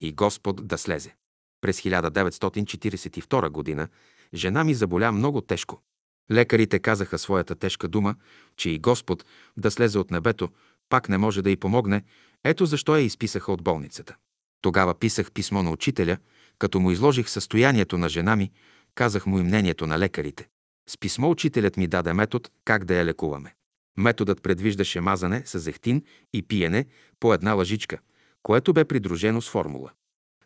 И 0.00 0.12
Господ 0.12 0.66
да 0.66 0.78
слезе. 0.78 1.14
През 1.60 1.80
1942 1.80 3.76
г. 3.76 3.88
жена 4.34 4.64
ми 4.64 4.74
заболя 4.74 5.12
много 5.12 5.40
тежко. 5.40 5.82
Лекарите 6.30 6.78
казаха 6.78 7.18
своята 7.18 7.54
тежка 7.54 7.88
дума, 7.88 8.14
че 8.56 8.70
и 8.70 8.78
Господ 8.78 9.24
да 9.56 9.70
слезе 9.70 9.98
от 9.98 10.10
небето, 10.10 10.48
пак 10.88 11.08
не 11.08 11.18
може 11.18 11.42
да 11.42 11.50
й 11.50 11.56
помогне, 11.56 12.02
ето 12.44 12.66
защо 12.66 12.96
я 12.96 13.02
изписаха 13.02 13.52
от 13.52 13.62
болницата. 13.62 14.16
Тогава 14.60 14.94
писах 14.94 15.32
писмо 15.32 15.62
на 15.62 15.70
учителя, 15.70 16.16
като 16.58 16.80
му 16.80 16.90
изложих 16.90 17.28
състоянието 17.28 17.98
на 17.98 18.08
жена 18.08 18.36
ми, 18.36 18.50
казах 18.94 19.26
му 19.26 19.38
и 19.38 19.42
мнението 19.42 19.86
на 19.86 19.98
лекарите. 19.98 20.48
С 20.88 20.98
писмо 20.98 21.30
учителят 21.30 21.76
ми 21.76 21.86
даде 21.86 22.12
метод 22.12 22.48
как 22.64 22.84
да 22.84 22.94
я 22.94 23.04
лекуваме. 23.04 23.54
Методът 23.96 24.42
предвиждаше 24.42 25.00
мазане 25.00 25.42
с 25.46 25.58
зехтин 25.58 26.02
и 26.32 26.42
пиене 26.42 26.86
по 27.20 27.34
една 27.34 27.52
лъжичка, 27.52 27.98
което 28.42 28.72
бе 28.72 28.84
придружено 28.84 29.42
с 29.42 29.50
формула. 29.50 29.90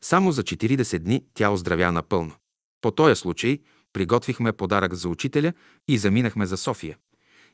Само 0.01 0.33
за 0.33 0.43
40 0.43 0.99
дни 0.99 1.25
тя 1.35 1.51
оздравя 1.51 1.93
напълно. 1.93 2.35
По 2.81 2.91
този 2.91 3.21
случай 3.21 3.59
приготвихме 3.93 4.53
подарък 4.53 4.95
за 4.95 5.09
учителя 5.09 5.53
и 5.89 5.99
заминахме 5.99 6.47
за 6.47 6.57
София. 6.57 6.97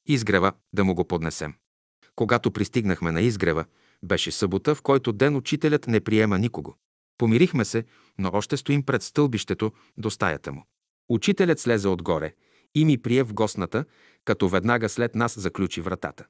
Изгрева 0.06 0.52
да 0.72 0.84
му 0.84 0.94
го 0.94 1.04
поднесем. 1.04 1.54
Когато 2.16 2.50
пристигнахме 2.50 3.12
на 3.12 3.20
изгрева, 3.20 3.64
беше 4.04 4.30
събота, 4.30 4.74
в 4.74 4.82
който 4.82 5.12
ден 5.12 5.36
учителят 5.36 5.86
не 5.86 6.00
приема 6.00 6.38
никого. 6.38 6.76
Помирихме 7.18 7.64
се, 7.64 7.84
но 8.18 8.30
още 8.32 8.56
стоим 8.56 8.82
пред 8.82 9.02
стълбището 9.02 9.72
до 9.98 10.10
стаята 10.10 10.52
му. 10.52 10.66
Учителят 11.08 11.58
слезе 11.60 11.88
отгоре 11.88 12.34
и 12.74 12.84
ми 12.84 12.98
прие 12.98 13.22
в 13.22 13.34
гостната, 13.34 13.84
като 14.24 14.48
веднага 14.48 14.88
след 14.88 15.14
нас 15.14 15.40
заключи 15.40 15.80
вратата. 15.80 16.26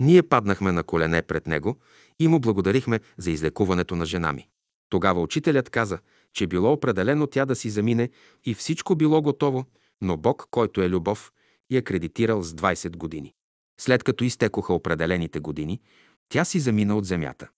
Ние 0.00 0.22
паднахме 0.22 0.72
на 0.72 0.82
колене 0.82 1.22
пред 1.22 1.46
него 1.46 1.76
и 2.18 2.28
му 2.28 2.40
благодарихме 2.40 3.00
за 3.18 3.30
излекуването 3.30 3.96
на 3.96 4.06
жена 4.06 4.32
ми. 4.32 4.48
Тогава 4.88 5.20
учителят 5.20 5.70
каза, 5.70 5.98
че 6.32 6.46
било 6.46 6.72
определено 6.72 7.26
тя 7.26 7.46
да 7.46 7.56
си 7.56 7.70
замине 7.70 8.10
и 8.44 8.54
всичко 8.54 8.94
било 8.96 9.22
готово, 9.22 9.64
но 10.00 10.16
Бог, 10.16 10.48
който 10.50 10.82
е 10.82 10.88
любов, 10.88 11.32
я 11.70 11.82
кредитирал 11.82 12.42
с 12.42 12.52
20 12.52 12.96
години. 12.96 13.34
След 13.80 14.04
като 14.04 14.24
изтекоха 14.24 14.74
определените 14.74 15.40
години, 15.40 15.80
тя 16.28 16.44
си 16.44 16.60
замина 16.60 16.96
от 16.96 17.04
земята. 17.04 17.48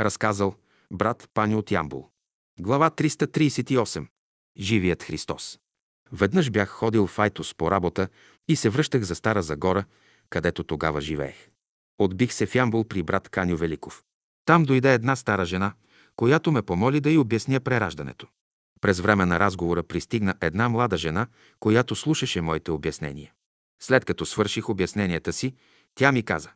Разказал 0.00 0.54
брат 0.92 1.28
Пани 1.34 1.54
от 1.54 1.70
Ямбул. 1.70 2.10
Глава 2.60 2.90
338. 2.90 4.06
Живият 4.58 5.02
Христос. 5.02 5.58
Веднъж 6.12 6.50
бях 6.50 6.68
ходил 6.68 7.06
в 7.06 7.18
Айтос 7.18 7.54
по 7.54 7.70
работа 7.70 8.08
и 8.48 8.56
се 8.56 8.68
връщах 8.68 9.02
за 9.02 9.14
Стара 9.14 9.42
Загора, 9.42 9.84
където 10.30 10.64
тогава 10.64 11.00
живеех. 11.00 11.48
Отбих 11.98 12.32
се 12.32 12.46
в 12.46 12.54
Ямбул 12.54 12.84
при 12.84 13.02
брат 13.02 13.28
Каню 13.28 13.56
Великов. 13.56 14.04
Там 14.44 14.64
дойде 14.64 14.94
една 14.94 15.16
стара 15.16 15.44
жена, 15.44 15.72
която 16.16 16.52
ме 16.52 16.62
помоли 16.62 17.00
да 17.00 17.10
й 17.10 17.18
обясня 17.18 17.60
прераждането. 17.60 18.26
През 18.80 19.00
време 19.00 19.26
на 19.26 19.40
разговора 19.40 19.82
пристигна 19.82 20.34
една 20.40 20.68
млада 20.68 20.96
жена, 20.96 21.26
която 21.60 21.94
слушаше 21.94 22.40
моите 22.40 22.70
обяснения. 22.70 23.32
След 23.82 24.04
като 24.04 24.26
свърших 24.26 24.68
обясненията 24.68 25.32
си, 25.32 25.54
тя 25.94 26.12
ми 26.12 26.22
каза 26.22 26.50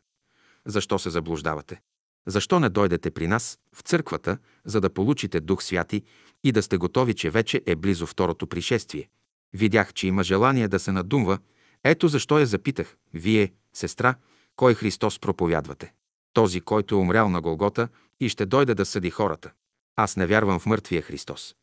«Защо 0.65 0.99
се 0.99 1.09
заблуждавате? 1.09 1.81
Защо 2.27 2.59
не 2.59 2.69
дойдете 2.69 3.11
при 3.11 3.27
нас 3.27 3.59
в 3.75 3.81
църквата, 3.81 4.37
за 4.65 4.81
да 4.81 4.93
получите 4.93 5.39
Дух 5.39 5.63
Святи 5.63 6.03
и 6.43 6.51
да 6.51 6.63
сте 6.63 6.77
готови, 6.77 7.13
че 7.13 7.29
вече 7.29 7.61
е 7.65 7.75
близо 7.75 8.05
второто 8.05 8.47
пришествие?» 8.47 9.09
Видях, 9.53 9.93
че 9.93 10.07
има 10.07 10.23
желание 10.23 10.67
да 10.67 10.79
се 10.79 10.91
надумва. 10.91 11.39
Ето 11.83 12.07
защо 12.07 12.39
я 12.39 12.45
запитах. 12.45 12.97
Вие, 13.13 13.53
сестра, 13.73 14.15
кой 14.55 14.73
Христос 14.73 15.19
проповядвате? 15.19 15.93
Този, 16.33 16.61
който 16.61 16.95
е 16.95 16.97
умрял 16.97 17.29
на 17.29 17.41
Голгота 17.41 17.87
и 18.19 18.29
ще 18.29 18.45
дойде 18.45 18.75
да 18.75 18.85
съди 18.85 19.09
хората. 19.09 19.51
Аз 19.95 20.17
не 20.17 20.27
вярвам 20.27 20.59
в 20.59 20.65
мъртвия 20.65 21.01
Христос. 21.01 21.55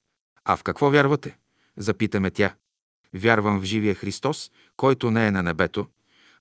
А 0.44 0.56
в 0.56 0.62
какво 0.62 0.90
вярвате? 0.90 1.38
Запитаме 1.76 2.30
тя. 2.30 2.54
Вярвам 3.14 3.60
в 3.60 3.64
живия 3.64 3.94
Христос, 3.94 4.50
който 4.76 5.10
не 5.10 5.26
е 5.26 5.30
на 5.30 5.42
небето, 5.42 5.86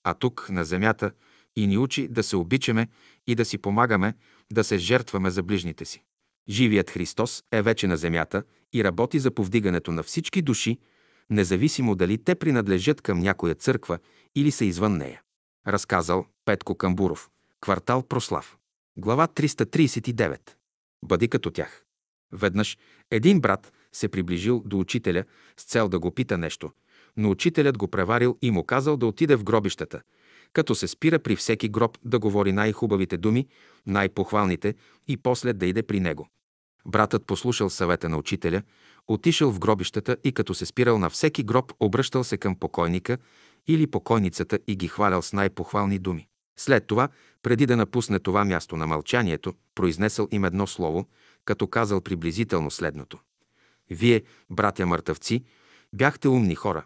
а 0.04 0.14
тук, 0.14 0.48
на 0.50 0.66
земята, 0.66 1.12
и 1.58 1.68
ни 1.68 1.78
учи 1.78 2.08
да 2.08 2.24
се 2.24 2.36
обичаме 2.36 2.88
и 3.28 3.36
да 3.36 3.46
си 3.46 3.58
помагаме, 3.58 4.14
да 4.52 4.64
се 4.64 4.78
жертваме 4.78 5.30
за 5.30 5.44
ближните 5.44 5.86
си. 5.86 6.04
Живият 6.50 6.90
Христос 6.90 7.44
е 7.52 7.62
вече 7.62 7.88
на 7.88 7.98
земята 7.98 8.44
и 8.74 8.84
работи 8.84 9.20
за 9.20 9.32
повдигането 9.32 9.92
на 9.92 10.04
всички 10.04 10.42
души, 10.42 10.78
независимо 11.30 11.96
дали 11.96 12.18
те 12.18 12.36
принадлежат 12.36 13.02
към 13.02 13.20
някоя 13.20 13.56
църква 13.56 14.00
или 14.36 14.52
са 14.52 14.66
извън 14.66 14.98
нея. 14.98 15.22
Разказал 15.68 16.26
Петко 16.46 16.76
Камбуров. 16.76 17.30
Квартал 17.62 18.04
Прослав. 18.04 18.58
Глава 18.98 19.28
339. 19.28 20.40
Бъди 21.06 21.28
като 21.28 21.52
тях. 21.52 21.84
Веднъж 22.32 22.78
един 23.12 23.42
брат 23.42 23.74
се 23.92 24.08
приближил 24.08 24.64
до 24.66 24.80
учителя 24.80 25.24
с 25.58 25.64
цел 25.64 25.90
да 25.90 26.00
го 26.00 26.12
пита 26.12 26.38
нещо, 26.38 26.72
но 27.18 27.30
учителят 27.30 27.78
го 27.78 27.88
преварил 27.88 28.38
и 28.42 28.52
му 28.52 28.64
казал 28.64 28.98
да 28.98 29.06
отиде 29.06 29.36
в 29.36 29.44
гробищата, 29.44 30.02
като 30.58 30.76
се 30.76 30.88
спира 30.88 31.20
при 31.20 31.36
всеки 31.36 31.70
гроб 31.70 31.98
да 32.06 32.20
говори 32.20 32.52
най-хубавите 32.52 33.18
думи, 33.18 33.48
най-похвалните 33.86 34.74
и 35.08 35.18
после 35.18 35.54
да 35.54 35.66
иде 35.66 35.84
при 35.84 36.00
него. 36.00 36.30
Братът 36.86 37.26
послушал 37.26 37.70
съвета 37.70 38.10
на 38.10 38.18
учителя, 38.18 38.62
отишъл 39.08 39.52
в 39.52 39.60
гробищата 39.60 40.18
и 40.24 40.32
като 40.32 40.54
се 40.54 40.66
спирал 40.66 41.00
на 41.00 41.10
всеки 41.10 41.44
гроб, 41.44 41.74
обръщал 41.80 42.24
се 42.24 42.38
към 42.38 42.56
покойника 42.56 43.18
или 43.68 43.88
покойницата 43.88 44.60
и 44.68 44.76
ги 44.76 44.88
хвалял 44.88 45.22
с 45.22 45.34
най-похвални 45.34 46.00
думи. 46.00 46.28
След 46.60 46.88
това, 46.88 47.10
преди 47.44 47.66
да 47.66 47.78
напусне 47.78 48.20
това 48.20 48.46
място 48.46 48.78
на 48.78 48.88
мълчанието, 48.88 49.54
произнесъл 49.76 50.28
им 50.32 50.46
едно 50.46 50.68
слово, 50.68 51.06
като 51.46 51.68
казал 51.68 52.02
приблизително 52.02 52.72
следното. 52.72 53.20
Вие, 53.90 54.24
братя 54.50 54.86
мъртъвци, 54.86 55.44
бяхте 55.94 56.28
умни 56.28 56.56
хора. 56.56 56.86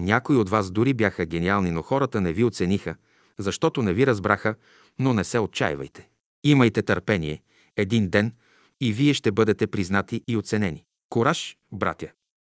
Някои 0.00 0.36
от 0.36 0.50
вас 0.50 0.70
дори 0.70 0.94
бяха 0.94 1.26
гениални, 1.26 1.70
но 1.70 1.82
хората 1.82 2.20
не 2.20 2.32
ви 2.32 2.44
оцениха, 2.44 2.94
защото 3.38 3.82
не 3.82 3.92
ви 3.92 4.06
разбраха, 4.06 4.54
но 4.98 5.14
не 5.14 5.24
се 5.24 5.38
отчаивайте. 5.38 6.08
Имайте 6.44 6.82
търпение. 6.82 7.42
Един 7.76 8.08
ден 8.08 8.32
и 8.80 8.92
вие 8.92 9.14
ще 9.14 9.32
бъдете 9.32 9.66
признати 9.66 10.22
и 10.28 10.36
оценени. 10.36 10.84
Кораж, 11.08 11.56
братя! 11.72 12.08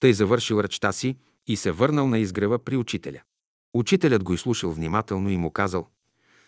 Тъй 0.01 0.13
завършил 0.13 0.61
речта 0.61 0.93
си 0.93 1.17
и 1.47 1.57
се 1.57 1.71
върнал 1.71 2.09
на 2.09 2.19
изгрева 2.19 2.59
при 2.59 2.77
учителя. 2.77 3.21
Учителят 3.75 4.25
го 4.25 4.35
изслушал 4.35 4.73
внимателно 4.73 5.31
и 5.31 5.37
му 5.37 5.51
казал 5.51 5.89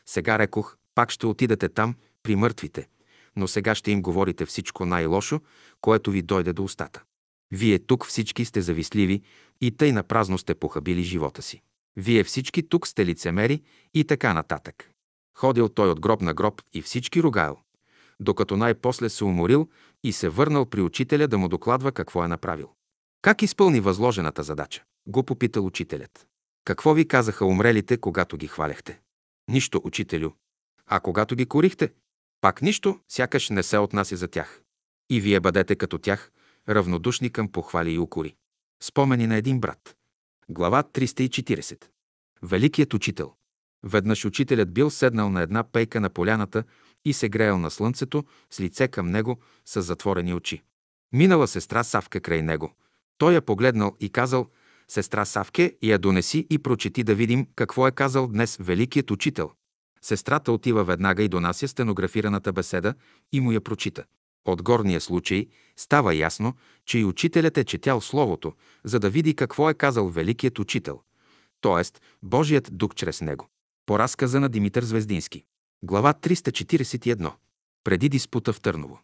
«Сега 0.07 0.38
рекох, 0.38 0.76
пак 0.95 1.11
ще 1.11 1.26
отидете 1.26 1.68
там, 1.68 1.95
при 2.22 2.36
мъртвите, 2.36 2.88
но 3.36 3.49
сега 3.49 3.74
ще 3.74 3.90
им 3.90 4.03
говорите 4.03 4.47
всичко 4.47 4.86
най-лошо, 4.86 5.40
което 5.80 6.11
ви 6.11 6.22
дойде 6.22 6.53
до 6.53 6.64
устата. 6.64 7.03
Вие 7.51 7.78
тук 7.78 8.07
всички 8.07 8.45
сте 8.45 8.61
завистливи 8.62 9.22
и 9.61 9.77
тъй 9.77 9.93
на 9.93 10.03
празно 10.03 10.39
сте 10.39 10.55
похабили 10.55 11.03
живота 11.03 11.43
си. 11.43 11.63
Вие 11.97 12.25
всички 12.25 12.69
тук 12.69 12.87
сте 12.87 13.07
лицемери 13.07 13.63
и 13.95 14.05
така 14.05 14.35
нататък. 14.35 14.91
Ходил 15.39 15.69
той 15.69 15.91
от 15.91 16.01
гроб 16.01 16.21
на 16.21 16.35
гроб 16.35 16.63
и 16.73 16.83
всички 16.83 17.23
ругайл, 17.23 17.59
докато 18.21 18.57
най-после 18.57 19.09
се 19.09 19.25
уморил 19.25 19.69
и 20.05 20.13
се 20.13 20.29
върнал 20.29 20.67
при 20.67 20.81
учителя 20.81 21.29
да 21.29 21.39
му 21.39 21.49
докладва 21.49 21.93
какво 21.93 22.25
е 22.25 22.29
направил. 22.29 22.71
Как 23.23 23.43
изпълни 23.43 23.81
възложената 23.81 24.43
задача? 24.43 24.83
Го 25.07 25.23
попитал 25.23 25.67
учителят. 25.67 26.27
Какво 26.65 26.95
ви 26.95 27.09
казаха 27.09 27.47
умрелите, 27.47 27.97
когато 27.97 28.37
ги 28.37 28.47
хваляхте? 28.47 29.01
Нищо, 29.49 29.81
учителю. 29.85 30.31
А 30.87 31.01
когато 31.01 31.37
ги 31.37 31.47
корихте? 31.47 31.93
Пак 32.41 32.63
нищо, 32.63 33.01
сякаш 33.09 33.51
не 33.51 33.63
се 33.63 33.79
отнася 33.79 34.17
за 34.17 34.29
тях. 34.29 34.63
И 35.11 35.21
вие 35.21 35.41
бъдете 35.41 35.77
като 35.77 35.99
тях, 35.99 36.31
равнодушни 36.69 37.31
към 37.31 37.53
похвали 37.53 37.93
и 37.93 37.99
укори. 37.99 38.35
Спомени 38.87 39.26
на 39.26 39.37
един 39.37 39.61
брат. 39.61 39.97
Глава 40.49 40.82
340. 40.82 41.85
Великият 42.43 42.95
учител. 42.95 43.32
Веднъж 43.82 44.24
учителят 44.24 44.74
бил 44.74 44.91
седнал 44.91 45.30
на 45.30 45.43
една 45.43 45.64
пейка 45.64 46.01
на 46.01 46.11
поляната 46.11 46.64
и 47.05 47.12
се 47.12 47.28
греял 47.28 47.59
на 47.59 47.70
слънцето 47.70 48.24
с 48.51 48.61
лице 48.61 48.89
към 48.89 49.11
него 49.11 49.41
с 49.64 49.82
затворени 49.82 50.35
очи. 50.35 50.62
Минала 51.12 51.49
сестра 51.49 51.85
Савка 51.85 52.20
край 52.20 52.43
него. 52.43 52.72
Той 53.18 53.35
я 53.35 53.43
погледнал 53.43 53.97
и 54.01 54.09
казал, 54.11 54.51
сестра 54.89 55.24
Савке, 55.24 55.76
я 55.82 55.99
донеси 55.99 56.47
и 56.51 56.59
прочети 56.59 57.03
да 57.03 57.14
видим 57.14 57.47
какво 57.57 57.89
е 57.89 57.93
казал 57.93 58.28
днес 58.28 58.57
великият 58.61 59.11
учител. 59.11 59.51
Сестрата 60.03 60.53
отива 60.53 60.85
веднага 60.85 61.22
и 61.22 61.28
донася 61.28 61.68
стенографираната 61.68 62.53
беседа 62.53 62.95
и 63.32 63.41
му 63.41 63.53
я 63.53 63.61
прочита. 63.61 64.05
От 64.45 64.62
горния 64.62 65.01
случай 65.01 65.49
става 65.76 66.14
ясно, 66.14 66.55
че 66.86 66.99
и 66.99 67.05
учителят 67.05 67.59
е 67.59 67.64
четял 67.64 68.01
Словото, 68.01 68.53
за 68.84 69.01
да 69.01 69.11
види 69.11 69.36
какво 69.36 69.70
е 69.70 69.74
казал 69.74 70.09
великият 70.09 70.59
учител, 70.59 71.01
т.е. 71.61 71.99
Божият 72.22 72.68
дух 72.72 72.95
чрез 72.95 73.20
него. 73.20 73.49
По 73.86 73.99
разказа 73.99 74.40
на 74.40 74.49
Димитър 74.49 74.84
Звездински. 74.84 75.45
Глава 75.82 76.14
341. 76.14 77.32
Преди 77.84 78.09
диспута 78.09 78.53
в 78.53 78.61
Търново. 78.61 79.01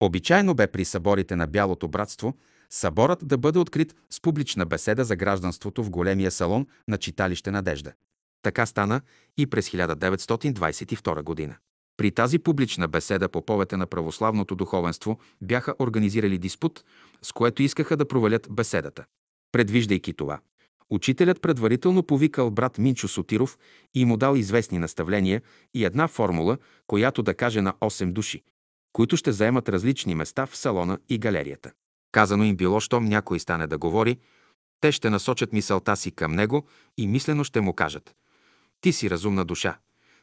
Обичайно 0.00 0.54
бе 0.54 0.66
при 0.66 0.84
съборите 0.84 1.36
на 1.36 1.46
Бялото 1.46 1.88
братство 1.88 2.34
съборът 2.70 3.28
да 3.28 3.38
бъде 3.38 3.58
открит 3.58 3.94
с 4.10 4.20
публична 4.20 4.66
беседа 4.66 5.04
за 5.04 5.16
гражданството 5.16 5.84
в 5.84 5.90
големия 5.90 6.30
салон 6.30 6.66
на 6.88 6.98
читалище 6.98 7.50
Надежда. 7.50 7.92
Така 8.42 8.66
стана 8.66 9.00
и 9.36 9.46
през 9.46 9.70
1922 9.70 11.22
година. 11.22 11.56
При 11.96 12.10
тази 12.10 12.38
публична 12.38 12.88
беседа 12.88 13.28
по 13.28 13.46
повете 13.46 13.76
на 13.76 13.86
православното 13.86 14.54
духовенство 14.54 15.18
бяха 15.42 15.74
организирали 15.78 16.38
диспут, 16.38 16.84
с 17.22 17.32
което 17.32 17.62
искаха 17.62 17.96
да 17.96 18.08
провалят 18.08 18.48
беседата. 18.50 19.04
Предвиждайки 19.52 20.12
това, 20.12 20.40
учителят 20.90 21.40
предварително 21.40 22.02
повикал 22.02 22.50
брат 22.50 22.78
Минчо 22.78 23.08
Сотиров 23.08 23.58
и 23.94 24.04
му 24.04 24.16
дал 24.16 24.34
известни 24.34 24.78
наставления 24.78 25.42
и 25.74 25.84
една 25.84 26.08
формула, 26.08 26.58
която 26.86 27.22
да 27.22 27.34
каже 27.34 27.62
на 27.62 27.72
8 27.72 28.12
души, 28.12 28.42
които 28.92 29.16
ще 29.16 29.32
заемат 29.32 29.68
различни 29.68 30.14
места 30.14 30.46
в 30.46 30.56
салона 30.56 30.98
и 31.08 31.18
галерията. 31.18 31.72
Казано 32.12 32.44
им 32.44 32.56
било, 32.56 32.80
щом 32.80 33.04
някой 33.04 33.40
стане 33.40 33.66
да 33.66 33.78
говори, 33.78 34.18
те 34.80 34.92
ще 34.92 35.10
насочат 35.10 35.52
мисълта 35.52 35.96
си 35.96 36.10
към 36.10 36.32
него 36.32 36.66
и 36.98 37.06
мислено 37.06 37.44
ще 37.44 37.60
му 37.60 37.72
кажат 37.72 38.14
«Ти 38.80 38.92
си 38.92 39.10
разумна 39.10 39.44
душа, 39.44 39.78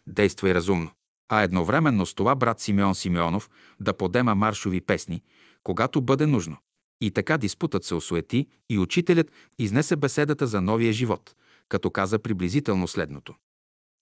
действай 0.07 0.53
разумно» 0.53 0.91
а 1.33 1.41
едновременно 1.41 2.05
с 2.05 2.13
това 2.13 2.35
брат 2.35 2.59
Симеон 2.59 2.95
Симеонов 2.95 3.49
да 3.79 3.93
подема 3.93 4.35
маршови 4.35 4.81
песни, 4.81 5.23
когато 5.63 6.01
бъде 6.01 6.25
нужно. 6.25 6.57
И 7.01 7.11
така 7.11 7.37
диспутът 7.37 7.83
се 7.83 7.95
осуети 7.95 8.47
и 8.69 8.79
учителят 8.79 9.31
изнесе 9.59 9.95
беседата 9.95 10.47
за 10.47 10.61
новия 10.61 10.93
живот, 10.93 11.35
като 11.69 11.89
каза 11.89 12.19
приблизително 12.19 12.87
следното. 12.87 13.35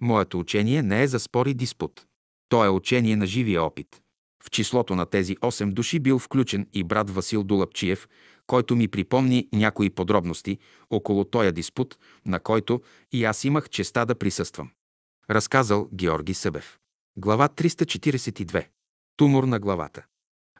Моето 0.01 0.39
учение 0.39 0.83
не 0.83 1.03
е 1.03 1.07
за 1.07 1.19
спор 1.19 1.45
и 1.45 1.53
диспут. 1.53 2.05
То 2.49 2.65
е 2.65 2.69
учение 2.69 3.15
на 3.15 3.25
живия 3.25 3.63
опит. 3.63 4.01
В 4.43 4.49
числото 4.51 4.95
на 4.95 5.05
тези 5.05 5.35
8 5.35 5.71
души 5.71 5.99
бил 5.99 6.19
включен 6.19 6.67
и 6.73 6.83
брат 6.83 7.09
Васил 7.09 7.43
Дулапчиев, 7.43 8.07
който 8.47 8.75
ми 8.75 8.87
припомни 8.87 9.49
някои 9.53 9.89
подробности 9.89 10.57
около 10.89 11.25
тоя 11.25 11.51
диспут, 11.51 11.97
на 12.25 12.39
който 12.39 12.81
и 13.11 13.25
аз 13.25 13.43
имах 13.43 13.69
честа 13.69 14.05
да 14.05 14.15
присъствам. 14.15 14.71
Разказал 15.29 15.89
Георги 15.93 16.33
Събев. 16.33 16.79
Глава 17.21 17.47
342. 17.47 18.67
Тумор 19.17 19.43
на 19.43 19.59
главата. 19.59 20.05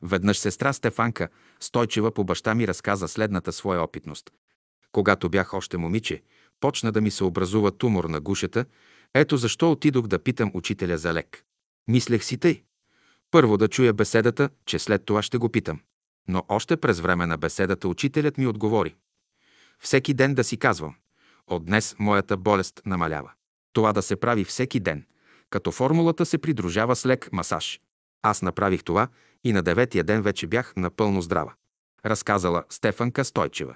Веднъж 0.01 0.38
сестра 0.38 0.74
Стефанка 0.74 1.30
Стойчева 1.60 2.12
по 2.12 2.24
баща 2.24 2.55
ми 2.55 2.68
разказа 2.68 3.07
следната 3.07 3.51
своя 3.51 3.82
опитност. 3.82 4.30
Когато 4.91 5.30
бях 5.30 5.53
още 5.53 5.78
момиче, 5.78 6.24
почна 6.60 6.91
да 6.91 7.01
ми 7.01 7.12
се 7.12 7.24
образува 7.24 7.72
тумор 7.72 8.03
на 8.03 8.20
гушата, 8.20 8.66
ето 9.14 9.38
защо 9.38 9.72
отидох 9.72 10.07
да 10.07 10.20
питам 10.24 10.51
учителя 10.53 10.97
за 10.97 11.14
лек. 11.14 11.43
Мислех 11.88 12.24
си 12.24 12.38
тъй. 12.38 12.64
Първо 13.32 13.57
да 13.57 13.68
чуя 13.68 13.93
беседата, 13.93 14.49
че 14.66 14.80
след 14.80 15.05
това 15.05 15.22
ще 15.22 15.38
го 15.38 15.49
питам. 15.49 15.80
Но 16.28 16.43
още 16.47 16.78
през 16.78 16.99
време 16.99 17.26
на 17.26 17.38
беседата 17.38 17.88
учителят 17.88 18.38
ми 18.38 18.47
отговори. 18.47 18.95
Всеки 19.80 20.14
ден 20.14 20.36
да 20.36 20.43
си 20.43 20.57
казвам. 20.57 20.95
От 21.47 21.66
днес 21.66 21.95
моята 21.99 22.38
болест 22.38 22.82
намалява. 22.86 23.32
Това 23.74 23.93
да 23.93 24.01
се 24.01 24.16
прави 24.16 24.43
всеки 24.43 24.80
ден– 24.80 25.05
като 25.50 25.72
формулата 25.72 26.26
се 26.26 26.38
придружава 26.38 26.95
с 26.95 27.06
лек 27.06 27.30
масаж. 27.32 27.80
Аз 28.22 28.41
направих 28.41 28.84
това 28.84 29.08
и 29.43 29.54
на 29.54 29.62
деветия 29.62 30.04
ден 30.04 30.22
вече 30.22 30.47
бях 30.47 30.74
напълно 30.78 31.22
здрава. 31.22 31.54
Разказала 32.06 32.64
Стефанка 32.70 33.26
Стойчева. 33.26 33.76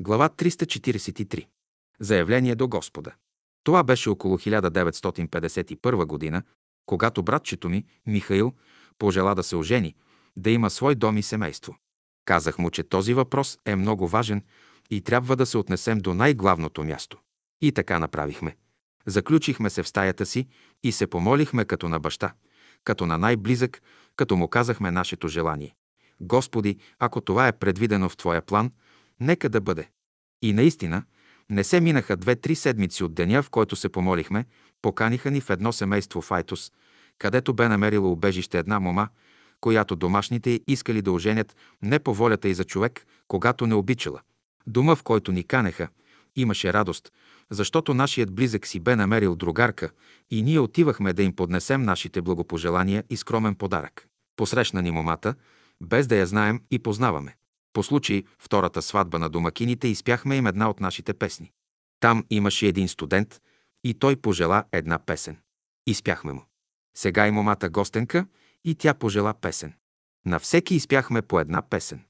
Глава 0.00 0.28
343. 0.28 1.46
Заявление 2.00 2.54
до 2.54 2.68
Господа. 2.68 3.12
Това 3.64 3.82
беше 3.82 4.10
около 4.10 4.38
1951 4.38 6.04
година, 6.04 6.42
когато 6.86 7.22
братчето 7.22 7.68
ми, 7.68 7.84
Михаил, 8.06 8.52
пожела 8.98 9.34
да 9.34 9.42
се 9.42 9.56
ожени, 9.56 9.94
да 10.36 10.50
има 10.50 10.70
свой 10.70 10.94
дом 10.94 11.18
и 11.18 11.22
семейство. 11.22 11.76
Казах 12.24 12.58
му, 12.58 12.70
че 12.70 12.82
този 12.82 13.14
въпрос 13.14 13.58
е 13.66 13.76
много 13.76 14.08
важен 14.08 14.42
и 14.90 15.00
трябва 15.00 15.36
да 15.36 15.46
се 15.46 15.58
отнесем 15.58 15.98
до 15.98 16.14
най-главното 16.14 16.84
място. 16.84 17.18
И 17.60 17.72
така 17.72 17.98
направихме. 17.98 18.56
Заключихме 19.06 19.70
се 19.70 19.82
в 19.82 19.88
стаята 19.88 20.26
си 20.26 20.48
и 20.82 20.92
се 20.92 21.06
помолихме 21.06 21.64
като 21.64 21.88
на 21.88 22.00
баща, 22.00 22.32
като 22.84 23.06
на 23.06 23.18
най-близък, 23.18 23.82
като 24.16 24.36
му 24.36 24.48
казахме 24.48 24.90
нашето 24.90 25.28
желание. 25.28 25.74
Господи, 26.20 26.76
ако 26.98 27.20
това 27.20 27.48
е 27.48 27.58
предвидено 27.58 28.08
в 28.08 28.16
Твоя 28.16 28.42
план, 28.42 28.72
нека 29.20 29.48
да 29.48 29.60
бъде. 29.60 29.88
И 30.42 30.52
наистина, 30.52 31.02
не 31.50 31.64
се 31.64 31.80
минаха 31.80 32.16
две-три 32.16 32.54
седмици 32.54 33.04
от 33.04 33.14
деня, 33.14 33.42
в 33.42 33.50
който 33.50 33.76
се 33.76 33.88
помолихме, 33.88 34.44
поканиха 34.82 35.30
ни 35.30 35.40
в 35.40 35.50
едно 35.50 35.72
семейство 35.72 36.20
в 36.20 36.30
Айтос, 36.30 36.72
където 37.18 37.54
бе 37.54 37.68
намерила 37.68 38.10
убежище 38.10 38.58
една 38.58 38.80
мома, 38.80 39.08
която 39.60 39.96
домашните 39.96 40.60
искали 40.68 41.02
да 41.02 41.12
оженят 41.12 41.56
не 41.82 41.98
по 41.98 42.14
волята 42.14 42.48
и 42.48 42.54
за 42.54 42.64
човек, 42.64 43.06
когато 43.28 43.66
не 43.66 43.74
обичала. 43.74 44.20
Дома, 44.66 44.94
в 44.94 45.02
който 45.02 45.32
ни 45.32 45.44
канеха, 45.44 45.88
имаше 46.36 46.72
радост, 46.72 47.12
защото 47.50 47.94
нашият 47.94 48.34
близък 48.34 48.66
си 48.66 48.80
бе 48.80 48.96
намерил 48.96 49.36
другарка 49.36 49.90
и 50.30 50.42
ние 50.42 50.60
отивахме 50.60 51.12
да 51.12 51.22
им 51.22 51.36
поднесем 51.36 51.82
нашите 51.82 52.22
благопожелания 52.22 53.04
и 53.10 53.16
скромен 53.16 53.54
подарък. 53.54 54.08
Посрещна 54.36 54.82
ни 54.82 54.90
момата, 54.90 55.34
без 55.82 56.06
да 56.06 56.16
я 56.16 56.26
знаем 56.26 56.60
и 56.70 56.78
познаваме. 56.78 57.36
По 57.72 57.82
случай 57.82 58.24
втората 58.38 58.82
сватба 58.82 59.18
на 59.18 59.30
домакините 59.30 59.88
изпяхме 59.88 60.36
им 60.36 60.46
една 60.46 60.70
от 60.70 60.80
нашите 60.80 61.14
песни. 61.14 61.52
Там 62.00 62.24
имаше 62.30 62.66
един 62.66 62.88
студент 62.88 63.40
и 63.84 63.94
той 63.94 64.16
пожела 64.16 64.64
една 64.72 64.98
песен. 64.98 65.36
Изпяхме 65.86 66.32
му. 66.32 66.44
Сега 66.96 67.26
и 67.26 67.30
момата 67.30 67.68
гостенка 67.68 68.26
и 68.64 68.74
тя 68.74 68.94
пожела 68.94 69.34
песен. 69.34 69.72
На 70.26 70.38
всеки 70.38 70.74
изпяхме 70.74 71.22
по 71.22 71.40
една 71.40 71.62
песен. 71.62 72.04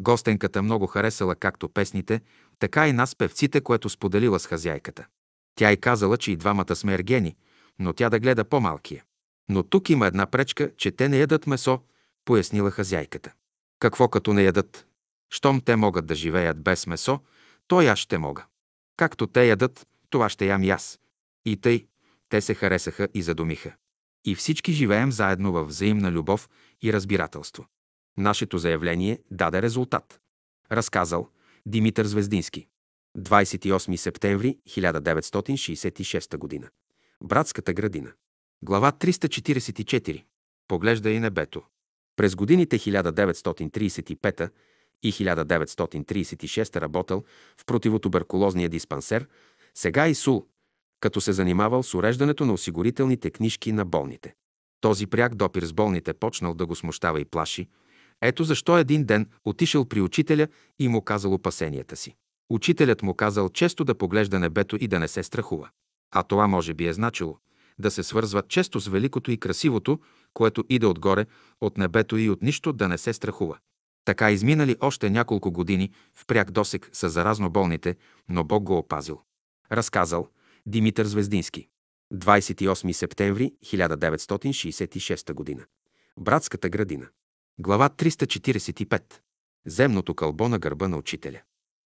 Гостенката 0.00 0.62
много 0.62 0.86
харесала 0.86 1.34
както 1.34 1.68
песните, 1.68 2.20
така 2.64 2.88
и 2.88 2.92
нас 2.92 3.14
певците, 3.14 3.60
което 3.60 3.88
споделила 3.88 4.40
с 4.40 4.46
хазяйката. 4.46 5.06
Тя 5.54 5.70
й 5.70 5.76
казала, 5.76 6.16
че 6.16 6.32
и 6.32 6.36
двамата 6.36 6.76
сме 6.76 6.94
ергени, 6.94 7.36
но 7.78 7.92
тя 7.92 8.10
да 8.10 8.18
гледа 8.18 8.44
по-малкия. 8.44 9.04
Но 9.48 9.62
тук 9.62 9.90
има 9.90 10.06
една 10.06 10.26
пречка, 10.26 10.70
че 10.76 10.90
те 10.90 11.08
не 11.08 11.18
ядат 11.18 11.46
месо, 11.46 11.80
пояснила 12.24 12.70
хазяйката. 12.70 13.32
Какво 13.78 14.08
като 14.08 14.32
не 14.32 14.42
ядат? 14.42 14.86
Щом 15.30 15.60
те 15.60 15.76
могат 15.76 16.06
да 16.06 16.14
живеят 16.14 16.62
без 16.62 16.86
месо, 16.86 17.20
то 17.68 17.82
и 17.82 17.86
аз 17.86 17.98
ще 17.98 18.18
мога. 18.18 18.44
Както 18.96 19.26
те 19.26 19.46
ядат, 19.46 19.86
това 20.10 20.28
ще 20.28 20.46
ям 20.46 20.62
и 20.62 20.70
аз. 20.70 21.00
И 21.44 21.56
тъй, 21.56 21.86
те 22.28 22.40
се 22.40 22.54
харесаха 22.54 23.08
и 23.14 23.22
задумиха. 23.22 23.72
И 24.24 24.34
всички 24.34 24.72
живеем 24.72 25.12
заедно 25.12 25.52
във 25.52 25.68
взаимна 25.68 26.10
любов 26.10 26.48
и 26.82 26.92
разбирателство. 26.92 27.66
Нашето 28.16 28.58
заявление 28.58 29.18
даде 29.30 29.62
резултат. 29.62 30.20
Разказал 30.72 31.28
Димитър 31.66 32.06
Звездински. 32.06 32.66
28 33.18 33.96
септември 33.96 34.58
1966 34.68 36.60
г. 36.60 36.70
Братската 37.22 37.72
градина. 37.72 38.12
Глава 38.62 38.92
344. 38.92 40.24
Поглежда 40.68 41.10
и 41.10 41.20
небето. 41.20 41.62
През 42.16 42.34
годините 42.34 42.78
1935 42.78 44.50
и 45.02 45.12
1936 45.12 46.80
работил 46.80 47.24
в 47.60 47.64
противотуберкулозния 47.64 48.68
диспансер, 48.68 49.28
сега 49.74 50.08
и 50.08 50.14
СУЛ, 50.14 50.46
като 51.00 51.20
се 51.20 51.32
занимавал 51.32 51.82
с 51.82 51.94
уреждането 51.94 52.46
на 52.46 52.52
осигурителните 52.52 53.30
книжки 53.30 53.72
на 53.72 53.84
болните. 53.84 54.34
Този 54.80 55.06
пряк 55.06 55.34
допир 55.34 55.62
с 55.62 55.72
болните 55.72 56.14
почнал 56.14 56.54
да 56.54 56.66
го 56.66 56.74
смущава 56.74 57.20
и 57.20 57.24
плаши, 57.24 57.68
Ето 58.22 58.44
защо 58.44 58.78
един 58.78 59.04
ден 59.04 59.28
отишъл 59.44 59.84
при 59.84 60.00
учителя 60.00 60.48
и 60.78 60.88
му 60.88 61.02
казал 61.02 61.34
опасенията 61.34 61.96
си. 61.96 62.14
Учителят 62.50 63.02
му 63.02 63.14
казал 63.14 63.48
често 63.48 63.84
да 63.84 63.94
поглежда 63.94 64.38
небето 64.38 64.76
и 64.80 64.88
да 64.88 64.98
не 64.98 65.08
се 65.08 65.22
страхува. 65.22 65.68
А 66.10 66.22
това 66.22 66.46
може 66.46 66.74
би 66.74 66.86
е 66.86 66.92
значило 66.92 67.38
да 67.78 67.90
се 67.90 68.02
свързва 68.02 68.42
често 68.48 68.80
с 68.80 68.88
великото 68.88 69.30
и 69.30 69.36
красивото, 69.36 69.98
което 70.34 70.64
иде 70.68 70.86
отгоре, 70.86 71.26
от 71.60 71.78
небето 71.78 72.16
и 72.16 72.30
от 72.30 72.42
нищо 72.42 72.72
да 72.72 72.88
не 72.88 72.98
се 72.98 73.12
страхува. 73.12 73.58
Така 74.04 74.30
изминали 74.30 74.76
още 74.80 75.10
няколко 75.10 75.52
години 75.52 75.90
в 76.14 76.26
пряк 76.26 76.50
досек 76.50 76.90
с 76.92 77.08
заразно 77.08 77.50
болните, 77.50 77.96
но 78.28 78.44
Бог 78.44 78.62
го 78.62 78.78
опазил. 78.78 79.20
Разказал 79.72 80.28
Димитър 80.66 81.06
Звездински. 81.06 81.68
28 82.14 82.92
септември 82.92 83.52
1966 83.64 85.56
г. 85.56 85.66
Братската 86.20 86.68
градина. 86.68 87.08
Глава 87.58 87.88
345. 87.88 89.02
Земното 89.66 90.14
кълбо 90.14 90.48
на 90.48 90.58
гърба 90.58 90.88
на 90.88 90.96
учителя. 90.96 91.40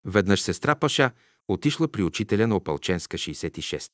Веднъж 0.05 0.41
сестра 0.41 0.75
Паша 0.75 1.11
отишла 1.47 1.87
при 1.87 2.03
учителя 2.03 2.47
на 2.47 2.55
Опалченска 2.55 3.17
66. 3.17 3.91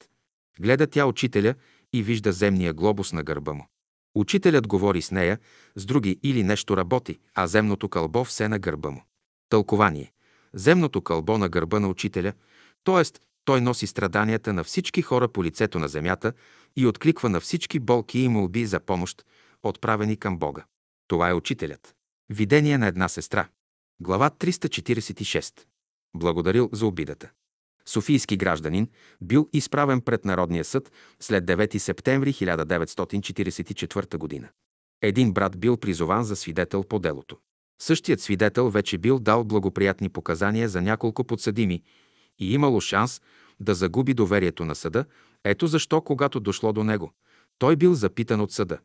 Гледа 0.59 0.87
тя 0.87 1.05
учителя 1.05 1.55
и 1.93 2.03
вижда 2.03 2.31
земния 2.31 2.73
глобус 2.73 3.13
на 3.13 3.23
гърба 3.23 3.53
му. 3.53 3.67
Учителят 4.15 4.67
говори 4.67 5.01
с 5.01 5.11
нея, 5.11 5.39
с 5.75 5.85
други 5.85 6.19
или 6.23 6.43
нещо 6.43 6.77
работи, 6.77 7.19
а 7.35 7.47
земното 7.47 7.89
кълбо 7.89 8.23
все 8.23 8.47
на 8.47 8.59
гърба 8.59 8.89
му. 8.89 9.03
Тълкование. 9.49 10.11
Земното 10.53 11.01
кълбо 11.01 11.37
на 11.37 11.49
гърба 11.49 11.79
на 11.79 11.87
учителя, 11.87 12.33
т.е. 12.83 13.19
той 13.45 13.61
носи 13.61 13.87
страданията 13.87 14.53
на 14.53 14.63
всички 14.63 15.01
хора 15.01 15.27
по 15.27 15.43
лицето 15.43 15.79
на 15.79 15.87
земята 15.87 16.33
и 16.75 16.87
откликва 16.87 17.29
на 17.29 17.39
всички 17.39 17.79
болки 17.79 18.19
и 18.19 18.27
молби 18.27 18.65
за 18.65 18.79
помощ, 18.79 19.25
отправени 19.63 20.17
към 20.17 20.37
Бога. 20.37 20.65
Това 21.11 21.29
е 21.29 21.33
учителят. 21.33 21.95
Видение 22.29 22.77
на 22.77 22.87
една 22.87 23.07
сестра. 23.07 23.47
Глава 24.01 24.29
346. 24.29 25.65
Благодарил 26.15 26.69
за 26.73 26.85
обидата. 26.85 27.31
Софийски 27.85 28.37
гражданин, 28.37 28.89
бил 29.21 29.49
изправен 29.53 30.01
пред 30.01 30.25
Народния 30.25 30.63
съд 30.63 30.91
след 31.19 31.45
9 31.45 31.77
септември 31.77 32.33
1944 32.33 34.41
г. 34.41 34.49
Един 35.01 35.33
брат 35.33 35.59
бил 35.59 35.77
призован 35.77 36.23
за 36.23 36.35
свидетел 36.35 36.83
по 36.83 36.99
делото. 36.99 37.37
Същият 37.81 38.21
свидетел 38.21 38.69
вече 38.69 38.97
бил 38.97 39.19
дал 39.19 39.43
благоприятни 39.43 40.09
показания 40.09 40.69
за 40.69 40.81
няколко 40.81 41.23
подсъдими 41.23 41.83
и 42.39 42.53
имало 42.53 42.81
шанс 42.81 43.21
да 43.59 43.75
загуби 43.75 44.13
доверието 44.13 44.65
на 44.65 44.75
съда, 44.75 45.05
ето 45.43 45.67
защо, 45.67 46.01
когато 46.01 46.39
дошло 46.39 46.73
до 46.73 46.83
него, 46.83 47.13
той 47.57 47.75
бил 47.75 47.93
запитан 47.93 48.41
от 48.41 48.51
съда. 48.51 48.79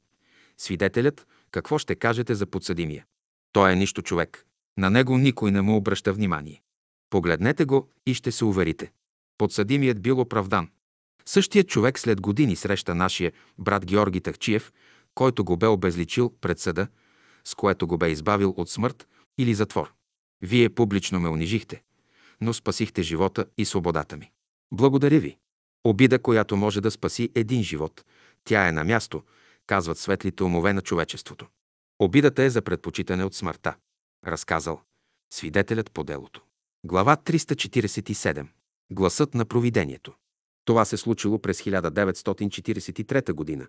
Свидетелят, 0.59 1.27
какво 1.57 1.79
ще 1.79 1.95
кажете 1.95 2.35
за 2.35 2.47
подсъдимия? 2.47 3.05
Той 3.53 3.73
е 3.73 3.77
нищо 3.77 4.03
човек. 4.03 4.47
На 4.79 4.91
него 4.91 5.19
никой 5.19 5.51
не 5.51 5.63
му 5.63 5.77
обръща 5.77 6.13
внимание. 6.13 6.63
Погледнете 7.11 7.65
го 7.65 7.89
и 8.07 8.15
ще 8.15 8.33
се 8.33 8.45
уверите. 8.45 8.93
Подсъдимият 9.39 10.03
бил 10.03 10.21
оправдан. 10.21 10.69
Същият 11.27 11.69
човек 11.69 11.99
след 11.99 12.21
години 12.21 12.57
среща 12.57 12.95
нашия 12.95 13.33
брат 13.59 13.87
Георги 13.87 14.21
Тахчиев, 14.21 14.73
който 15.15 15.45
го 15.45 15.57
бе 15.57 15.67
обезличил 15.67 16.35
пред 16.41 16.59
съда, 16.59 16.89
с 17.45 17.55
което 17.55 17.87
го 17.87 17.99
бе 17.99 18.11
избавил 18.11 18.55
от 18.57 18.71
смърт 18.71 19.09
или 19.39 19.55
затвор. 19.55 19.93
Вие 20.43 20.69
публично 20.69 21.21
ме 21.21 21.29
унижихте, 21.29 21.83
но 22.41 22.53
спасихте 22.53 23.03
живота 23.03 23.47
и 23.59 23.65
свободата 23.65 24.17
ми. 24.17 24.31
Благодаря 24.73 25.21
ви. 25.21 25.37
Обида, 25.85 26.19
която 26.19 26.57
може 26.57 26.81
да 26.81 26.91
спаси 26.91 27.31
един 27.35 27.63
живот, 27.63 28.05
тя 28.45 28.69
е 28.69 28.73
на 28.73 28.85
място, 28.85 29.23
казват 29.67 29.99
светлите 29.99 30.45
умове 30.45 30.73
на 30.73 30.83
човечеството. 30.83 31.47
Обидата 31.99 32.43
е 32.43 32.51
за 32.51 32.63
предпочитане 32.63 33.25
от 33.25 33.35
смъртта, 33.35 33.75
разказал 34.27 34.81
свидетелят 35.33 35.91
по 35.91 36.05
делото. 36.05 36.43
Глава 36.85 37.17
347. 37.17 38.47
Гласът 38.91 39.35
на 39.35 39.45
провидението. 39.45 40.15
Това 40.65 40.85
се 40.85 40.97
случило 40.97 41.39
през 41.39 41.63
1943 41.63 43.59
г. 43.59 43.67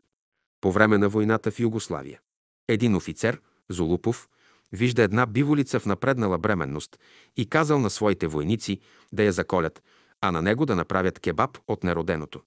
по 0.62 0.72
време 0.72 0.98
на 0.98 1.10
войната 1.10 1.52
в 1.52 1.60
Югославия. 1.60 2.20
Един 2.68 2.96
офицер, 2.96 3.42
Золупов, 3.70 4.30
вижда 4.72 5.04
една 5.04 5.26
биволица 5.26 5.80
в 5.80 5.86
напреднала 5.86 6.38
бременност 6.38 7.00
и 7.38 7.50
казал 7.50 7.80
на 7.80 7.90
своите 7.90 8.28
войници 8.28 8.80
да 9.14 9.24
я 9.24 9.32
заколят, 9.32 9.84
а 10.22 10.32
на 10.32 10.42
него 10.42 10.66
да 10.66 10.76
направят 10.76 11.20
кебаб 11.20 11.58
от 11.68 11.84
нероденото. 11.84 12.42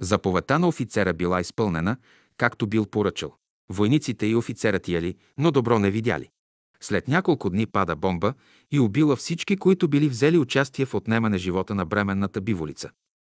Заповедта 0.00 0.58
на 0.58 0.68
офицера 0.68 1.14
била 1.14 1.40
изпълнена, 1.40 1.96
както 2.36 2.66
бил 2.66 2.86
поръчал. 2.86 3.34
Войниците 3.68 4.26
и 4.26 4.34
офицерът 4.34 4.88
яли, 4.88 5.16
но 5.38 5.50
добро 5.50 5.78
не 5.78 5.90
видяли. 5.90 6.30
След 6.80 7.08
няколко 7.08 7.50
дни 7.50 7.66
пада 7.66 7.96
бомба 7.96 8.34
и 8.70 8.80
убила 8.80 9.16
всички, 9.16 9.56
които 9.56 9.88
били 9.88 10.08
взели 10.08 10.38
участие 10.38 10.86
в 10.86 10.94
отнемане 10.94 11.38
живота 11.38 11.74
на 11.74 11.86
бременната 11.86 12.40
биволица. 12.40 12.90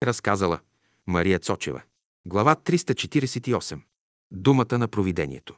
Разказала 0.03 0.59
Мария 1.07 1.39
Цочева. 1.39 1.81
Глава 2.25 2.55
348. 2.55 3.81
Думата 4.31 4.77
на 4.77 4.87
провидението. 4.87 5.55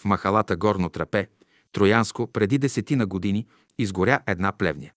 В 0.00 0.04
махалата 0.04 0.56
Горно 0.56 0.88
Трапе, 0.88 1.28
Троянско, 1.72 2.26
преди 2.26 2.58
десетина 2.58 3.06
години, 3.06 3.46
изгоря 3.78 4.20
една 4.26 4.52
плевня. 4.52 4.90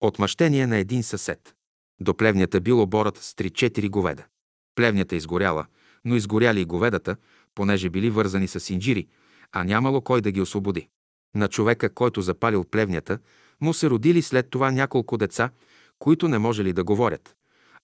Отмъщение 0.00 0.66
на 0.66 0.76
един 0.76 1.02
съсед. 1.02 1.54
До 2.00 2.16
плевнята 2.16 2.60
бил 2.60 2.82
оборът 2.82 3.16
с 3.16 3.34
3-4 3.34 3.90
говеда. 3.90 4.24
Плевнята 4.74 5.16
изгоряла, 5.16 5.66
но 6.04 6.16
изгоряли 6.16 6.60
и 6.60 6.64
говедата, 6.64 7.16
понеже 7.60 7.90
били 7.90 8.10
вързани 8.10 8.48
с 8.48 8.70
инжири, 8.70 9.06
а 9.52 9.64
нямало 9.64 10.00
кой 10.00 10.20
да 10.20 10.30
ги 10.30 10.40
освободи. 10.40 10.88
На 11.34 11.48
човека, 11.48 11.94
който 11.94 12.22
запалил 12.22 12.64
плевнята, 12.64 13.18
му 13.60 13.74
се 13.74 13.90
родили 13.90 14.22
след 14.22 14.50
това 14.50 14.70
няколко 14.70 15.16
деца, 15.16 15.50
които 15.98 16.28
не 16.28 16.38
можели 16.38 16.72
да 16.72 16.84
говорят, 16.84 17.34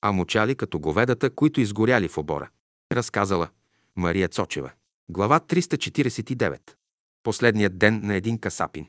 а 0.03 0.13
мучали 0.13 0.55
като 0.55 0.79
говедата, 0.79 1.31
които 1.31 1.61
изгоряли 1.61 2.09
в 2.09 2.19
обора. 2.19 2.49
Разказала 2.93 3.49
Мария 3.97 4.29
Цочева. 4.29 4.71
Глава 5.09 5.41
349. 5.41 6.61
Последният 7.23 7.79
ден 7.79 8.01
на 8.05 8.15
един 8.15 8.39
касапин. 8.39 8.87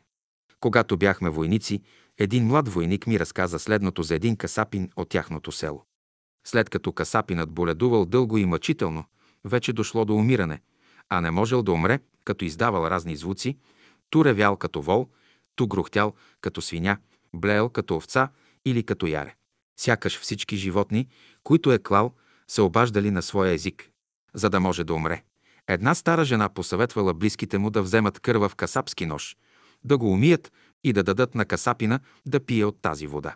Когато 0.59 0.97
бяхме 0.97 1.29
войници, 1.29 1.81
един 2.17 2.45
млад 2.45 2.69
войник 2.69 3.07
ми 3.07 3.19
разказа 3.19 3.59
следното 3.59 4.03
за 4.03 4.15
един 4.15 4.35
касапин 4.35 4.89
от 4.95 5.09
тяхното 5.09 5.51
село. 5.51 5.85
След 6.45 6.69
като 6.69 6.91
касапинът 6.91 7.51
боледувал 7.51 8.05
дълго 8.05 8.37
и 8.37 8.45
мъчително, 8.45 9.05
вече 9.45 9.73
дошло 9.73 10.05
до 10.05 10.15
умиране, 10.15 10.61
а 11.09 11.21
не 11.21 11.31
можел 11.31 11.63
да 11.63 11.71
умре, 11.71 11.99
като 12.23 12.45
издавал 12.45 12.87
разни 12.87 13.15
звуци, 13.15 13.57
Ту 14.09 14.25
ревял 14.25 14.57
като 14.57 14.81
вол, 14.81 15.07
ту 15.55 15.67
грухтял 15.67 16.13
като 16.41 16.61
свиня, 16.61 16.97
блеял 17.35 17.69
като 17.69 17.95
овца 17.95 18.29
или 18.65 18.83
като 18.83 19.07
яре. 19.07 19.35
Сякаш 19.79 20.19
всички 20.19 20.57
животни, 20.57 21.07
които 21.43 21.71
е 21.71 21.79
клал, 21.79 22.13
се 22.47 22.61
обаждали 22.61 23.11
на 23.11 23.21
своя 23.21 23.53
език, 23.53 23.89
за 24.33 24.49
да 24.49 24.59
може 24.59 24.83
да 24.83 24.93
умре. 24.93 25.23
Една 25.67 25.95
стара 25.95 26.25
жена 26.25 26.49
посъветвала 26.49 27.13
близките 27.13 27.57
му 27.57 27.69
да 27.69 27.81
вземат 27.81 28.19
кърва 28.19 28.49
в 28.49 28.55
касапски 28.55 29.05
нож, 29.05 29.37
да 29.83 29.97
го 29.97 30.11
умият 30.11 30.51
и 30.83 30.93
да 30.93 31.03
дадат 31.03 31.35
на 31.35 31.45
касапина 31.45 31.99
да 32.25 32.45
пие 32.45 32.65
от 32.65 32.81
тази 32.81 33.07
вода. 33.07 33.35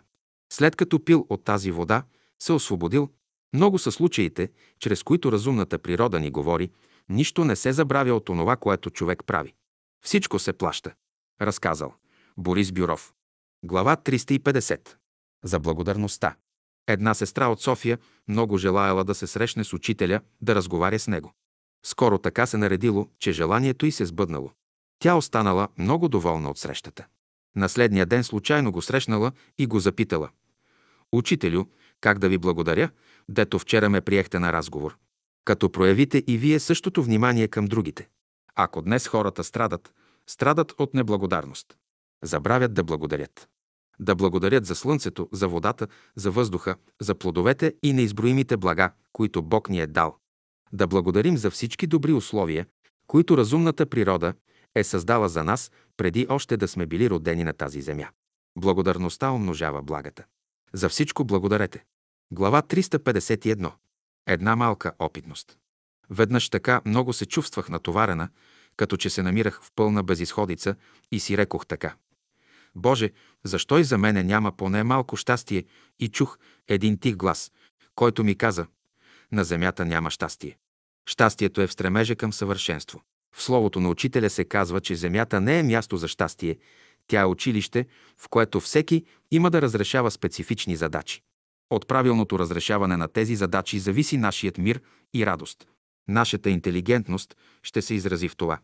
След 0.52 0.76
като 0.76 1.04
пил 1.04 1.26
от 1.28 1.44
тази 1.44 1.70
вода, 1.70 2.02
се 2.42 2.52
освободил. 2.52 3.10
Много 3.54 3.78
са 3.78 3.92
случаите, 3.92 4.50
чрез 4.78 5.02
които 5.02 5.32
разумната 5.32 5.78
природа 5.78 6.20
ни 6.20 6.30
говори, 6.30 6.70
нищо 7.08 7.44
не 7.44 7.56
се 7.56 7.72
забравя 7.72 8.14
от 8.14 8.28
онова, 8.28 8.56
което 8.56 8.90
човек 8.90 9.22
прави. 9.26 9.54
Всичко 10.04 10.38
се 10.38 10.52
плаща. 10.52 10.94
Разказал. 11.40 11.94
Борис 12.36 12.72
Бюров. 12.72 13.12
Глава 13.64 13.96
350. 13.96 14.88
За 15.44 15.60
благодарността. 15.60 16.36
Една 16.86 17.14
сестра 17.14 17.46
от 17.46 17.60
София 17.60 17.98
много 18.28 18.58
желаяла 18.58 19.04
да 19.04 19.14
се 19.14 19.26
срещне 19.26 19.64
с 19.64 19.72
учителя, 19.72 20.20
да 20.40 20.54
разговаря 20.54 20.98
с 20.98 21.08
него. 21.08 21.32
Скоро 21.84 22.18
така 22.18 22.46
се 22.46 22.56
наредило, 22.56 23.08
че 23.18 23.32
желанието 23.32 23.86
й 23.86 23.92
се 23.92 24.06
сбъднало. 24.06 24.50
Тя 24.98 25.14
останала 25.14 25.68
много 25.78 26.08
доволна 26.08 26.50
от 26.50 26.58
срещата. 26.58 27.06
На 27.56 27.68
следния 27.68 28.06
ден 28.06 28.24
случайно 28.24 28.72
го 28.72 28.82
срещнала 28.82 29.32
и 29.58 29.66
го 29.66 29.80
запитала. 29.80 30.30
Учителю, 31.12 31.64
как 32.00 32.18
да 32.18 32.28
ви 32.28 32.38
благодаря, 32.38 32.90
дето 33.28 33.58
вчера 33.58 33.88
ме 33.88 34.00
приехте 34.00 34.38
на 34.38 34.52
разговор. 34.52 34.96
Като 35.44 35.72
проявите 35.72 36.24
и 36.26 36.38
вие 36.38 36.60
същото 36.60 37.02
внимание 37.02 37.48
към 37.48 37.64
другите. 37.64 38.08
Ако 38.54 38.82
днес 38.82 39.08
хората 39.08 39.44
страдат, 39.44 39.94
страдат 40.26 40.74
от 40.78 40.94
неблагодарност. 40.94 41.76
Забравят 42.24 42.74
да 42.74 42.84
благодарят. 42.84 43.48
Да 44.00 44.14
благодарят 44.14 44.66
за 44.66 44.74
слънцето, 44.74 45.28
за 45.32 45.48
водата, 45.48 45.88
за 46.16 46.30
въздуха, 46.30 46.76
за 47.00 47.14
плодовете 47.14 47.74
и 47.82 47.92
неизброимите 47.92 48.56
блага, 48.56 48.92
които 49.12 49.42
Бог 49.42 49.68
ни 49.68 49.80
е 49.80 49.86
дал. 49.86 50.16
Да 50.72 50.86
благодарим 50.86 51.36
за 51.36 51.50
всички 51.50 51.86
добри 51.86 52.12
условия, 52.12 52.66
които 53.06 53.36
разумната 53.36 53.86
природа 53.86 54.34
е 54.74 54.84
създала 54.84 55.28
за 55.28 55.44
нас, 55.44 55.70
преди 55.96 56.26
още 56.28 56.56
да 56.56 56.68
сме 56.68 56.86
били 56.86 57.10
родени 57.10 57.44
на 57.44 57.52
тази 57.52 57.80
земя. 57.80 58.08
Благодарността 58.58 59.30
умножава 59.30 59.82
благата. 59.82 60.24
За 60.72 60.88
всичко 60.88 61.24
благодарете. 61.24 61.84
Глава 62.32 62.62
351. 62.62 63.72
Една 64.26 64.56
малка 64.56 64.92
опитност. 64.98 65.56
Веднъж 66.10 66.48
така 66.48 66.80
много 66.84 67.12
се 67.12 67.26
чувствах 67.26 67.68
натоварена, 67.68 68.28
като 68.76 68.96
че 68.96 69.10
се 69.10 69.22
намирах 69.22 69.62
в 69.62 69.70
пълна 69.76 70.02
безисходица 70.02 70.74
и 71.12 71.20
си 71.20 71.38
рекох 71.38 71.66
така. 71.66 71.94
Боже, 72.74 73.10
защо 73.44 73.78
и 73.78 73.84
за 73.84 73.98
мене 73.98 74.22
няма 74.22 74.56
поне 74.56 74.84
малко 74.84 75.16
щастие? 75.16 75.64
И 76.00 76.08
чух 76.08 76.38
един 76.68 76.98
тих 76.98 77.16
глас, 77.16 77.52
който 77.94 78.24
ми 78.24 78.34
каза, 78.34 78.66
на 79.32 79.44
земята 79.44 79.84
няма 79.84 80.10
щастие. 80.10 80.58
Щастието 81.06 81.60
е 81.60 81.66
в 81.66 81.72
стремежа 81.72 82.16
към 82.16 82.32
съвършенство. 82.32 83.02
В 83.34 83.42
словото 83.42 83.80
на 83.80 83.88
учителя 83.88 84.30
се 84.30 84.44
казва, 84.44 84.80
че 84.80 84.94
земята 84.94 85.40
не 85.40 85.58
е 85.58 85.62
място 85.62 85.96
за 85.96 86.08
щастие, 86.08 86.58
тя 87.06 87.20
е 87.20 87.24
училище, 87.24 87.86
в 88.18 88.28
което 88.28 88.60
всеки 88.60 89.04
има 89.30 89.50
да 89.50 89.62
разрешава 89.62 90.10
специфични 90.10 90.76
задачи. 90.76 91.22
От 91.72 91.86
правилното 91.86 92.38
разрешаване 92.38 92.96
на 92.96 93.08
тези 93.08 93.36
задачи 93.36 93.78
зависи 93.78 94.16
нашият 94.16 94.58
мир 94.58 94.80
и 95.14 95.26
радост. 95.26 95.66
Нашата 96.08 96.50
интелигентност 96.50 97.36
ще 97.62 97.82
се 97.82 97.94
изрази 97.94 98.28
в 98.28 98.36
това. 98.36 98.58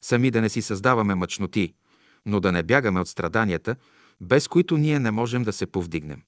Сами 0.00 0.30
да 0.30 0.40
не 0.40 0.48
си 0.48 0.62
създаваме 0.62 1.14
мъчноти, 1.14 1.74
но 2.26 2.40
да 2.40 2.52
не 2.52 2.62
бягаме 2.62 3.00
от 3.00 3.08
страданията, 3.08 3.76
без 4.20 4.48
които 4.48 4.76
ние 4.76 4.98
не 4.98 5.10
можем 5.10 5.42
да 5.42 5.52
се 5.52 5.66
повдигнем. 5.66 6.22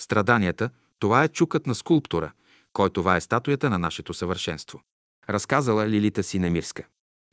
Страданията– 0.00 0.70
това 0.98 1.24
е 1.24 1.28
чукът 1.28 1.66
на 1.66 1.74
скулптура, 1.74 2.32
който 2.72 2.92
това 3.00 3.16
е 3.16 3.20
статуята 3.20 3.70
на 3.70 3.78
нашето 3.78 4.14
съвършенство. 4.14 4.80
Разказала 5.30 5.88
Лилита 5.88 6.22
Синемирска. 6.22 6.84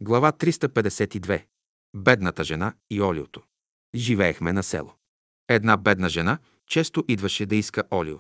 Глава 0.02 0.32
352. 0.32 1.44
Бедната 1.96 2.44
жена 2.44 2.74
и 2.90 3.02
олиото. 3.02 3.42
Живеехме 3.96 4.54
на 4.54 4.64
село. 4.64 4.94
Една 5.50 5.78
бедна 5.78 6.10
жена 6.10 6.38
често 6.68 7.04
идваше 7.08 7.46
да 7.46 7.56
иска 7.56 7.84
олио. 7.92 8.20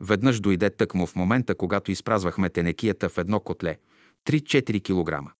Веднъж 0.00 0.40
дойде 0.40 0.70
тъкмо 0.70 1.06
в 1.06 1.16
момента, 1.16 1.54
когато 1.54 1.90
изпразвахме 1.90 2.50
тенекията 2.50 3.08
в 3.08 3.18
едно 3.18 3.40
котле– 3.40 3.78
3-4 4.26 4.82
кг. 4.82 5.32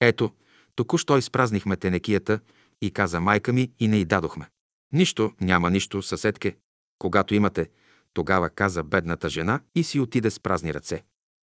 Ето, 0.00 0.30
току-що 0.74 1.18
изпразнихме 1.18 1.76
тенекията 1.76 2.40
и 2.82 2.90
каза 2.90 3.20
майка 3.20 3.52
ми 3.52 3.72
и 3.80 3.88
не 3.88 3.98
й 3.98 4.04
дадохме. 4.04 4.46
Нищо, 4.92 5.32
няма 5.40 5.70
нищо, 5.70 6.02
съседке. 6.02 6.56
Когато 6.98 7.34
имате, 7.34 7.70
тогава 8.14 8.50
каза 8.50 8.82
бедната 8.82 9.28
жена 9.28 9.60
и 9.74 9.84
си 9.84 10.00
отиде 10.00 10.30
с 10.30 10.40
празни 10.40 10.74
ръце. 10.74 11.02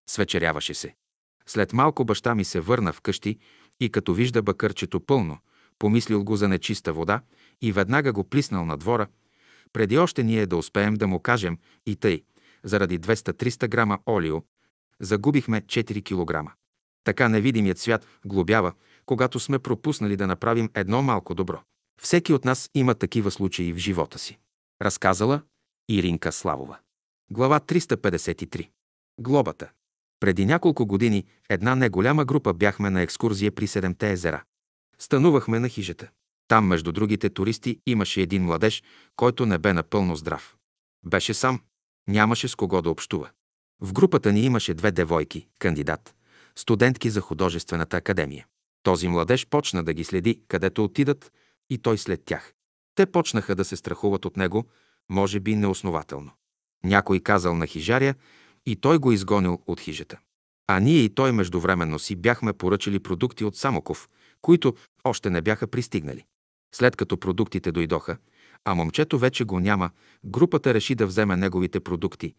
Свечеряваше 0.10 0.74
се. 0.74 0.96
След 1.46 1.74
малко 1.74 2.06
баща 2.06 2.36
ми 2.36 2.44
се 2.44 2.60
върна 2.60 2.94
вкъщи 2.94 3.40
и 3.80 3.90
като 3.90 4.14
вижда 4.14 4.42
бакърчето 4.42 5.00
пълно, 5.00 5.38
помислил 5.80 6.24
го 6.24 6.36
за 6.36 6.48
нечиста 6.48 6.94
вода 6.94 7.22
и 7.62 7.72
веднага 7.72 8.14
го 8.14 8.24
плиснал 8.24 8.66
на 8.66 8.78
двора, 8.78 9.08
преди 9.74 9.98
още 9.98 10.24
ние 10.24 10.46
да 10.46 10.58
успеем 10.58 10.94
да 10.94 11.08
му 11.08 11.20
кажем 11.20 11.58
и 11.86 11.96
тъй, 11.96 12.24
заради 12.64 13.00
200-300 13.00 13.68
грама 13.68 14.00
олио, 14.10 14.44
загубихме 15.00 15.62
4 15.62 16.04
килограма. 16.04 16.52
Така 17.04 17.30
невидимият 17.30 17.80
свят 17.80 18.08
глобява, 18.26 18.74
когато 19.06 19.40
сме 19.40 19.60
пропуснали 19.60 20.16
да 20.18 20.28
направим 20.28 20.70
едно 20.74 21.02
малко 21.02 21.36
добро. 21.36 21.62
Всеки 22.02 22.34
от 22.34 22.46
нас 22.46 22.70
има 22.76 22.96
такива 22.96 23.32
случаи 23.32 23.74
в 23.74 23.78
живота 23.78 24.20
си. 24.20 24.38
Разказала 24.82 25.42
Иринка 25.90 26.32
Славова. 26.32 26.78
Глава 27.32 27.60
353. 27.60 28.70
Глобата. 29.20 29.70
Преди 30.20 30.46
няколко 30.46 30.86
години 30.86 31.26
една 31.50 31.76
неголяма 31.76 32.26
група 32.26 32.54
бяхме 32.54 32.90
на 32.90 33.02
екскурзия 33.02 33.52
при 33.52 33.68
Седемте 33.68 34.12
езера. 34.12 34.44
Станувахме 35.00 35.60
на 35.60 35.70
хижата. 35.70 36.10
Там, 36.48 36.68
между 36.68 36.92
другите 36.92 37.30
туристи, 37.30 37.80
имаше 37.88 38.22
един 38.22 38.44
младеж, 38.44 38.84
който 39.16 39.46
не 39.46 39.58
бе 39.58 39.74
напълно 39.74 40.16
здрав. 40.16 40.58
Беше 41.06 41.34
сам. 41.34 41.60
Нямаше 42.08 42.48
с 42.48 42.56
кого 42.56 42.82
да 42.82 42.90
общува. 42.90 43.30
В 43.82 43.94
групата 43.94 44.32
ни 44.34 44.42
имаше 44.42 44.74
две 44.74 44.92
девойки, 44.92 45.48
кандидат, 45.60 46.16
студентки 46.56 47.10
за 47.10 47.22
художествената 47.22 47.98
академия. 47.98 48.46
Този 48.84 49.08
младеж 49.08 49.48
почна 49.48 49.84
да 49.84 49.94
ги 49.94 50.04
следи, 50.04 50.42
където 50.48 50.84
отидат, 50.84 51.32
и 51.70 51.78
той 51.78 51.98
след 51.98 52.26
тях. 52.26 52.54
Те 52.96 53.06
почнаха 53.06 53.56
да 53.56 53.66
се 53.66 53.76
страхуват 53.76 54.26
от 54.26 54.38
него, 54.38 54.66
може 55.10 55.40
би 55.40 55.56
неоснователно. 55.56 56.32
Някой 56.84 57.20
казал 57.20 57.56
на 57.56 57.68
хижаря 57.68 58.16
и 58.66 58.76
той 58.76 58.98
го 58.98 59.12
изгонил 59.12 59.62
от 59.68 59.80
хижата. 59.80 60.20
А 60.68 60.80
ние 60.80 61.00
и 61.00 61.10
той 61.10 61.32
междувременно 61.32 62.00
си 62.00 62.16
бяхме 62.16 62.54
поръчали 62.54 63.00
продукти 63.00 63.44
от 63.44 63.56
Самоков, 63.56 64.10
които 64.42 64.76
още 65.04 65.30
не 65.30 65.42
бяха 65.42 65.68
пристигнали. 65.68 66.26
След 66.76 66.96
като 66.96 67.18
продуктите 67.18 67.72
дойдоха, 67.72 68.18
а 68.66 68.74
момчето 68.74 69.20
вече 69.20 69.44
го 69.44 69.60
няма, 69.60 69.90
групата 70.26 70.74
реши 70.74 70.96
да 70.96 71.08
вземе 71.08 71.38
неговите 71.38 71.80
продукти, 71.80 72.36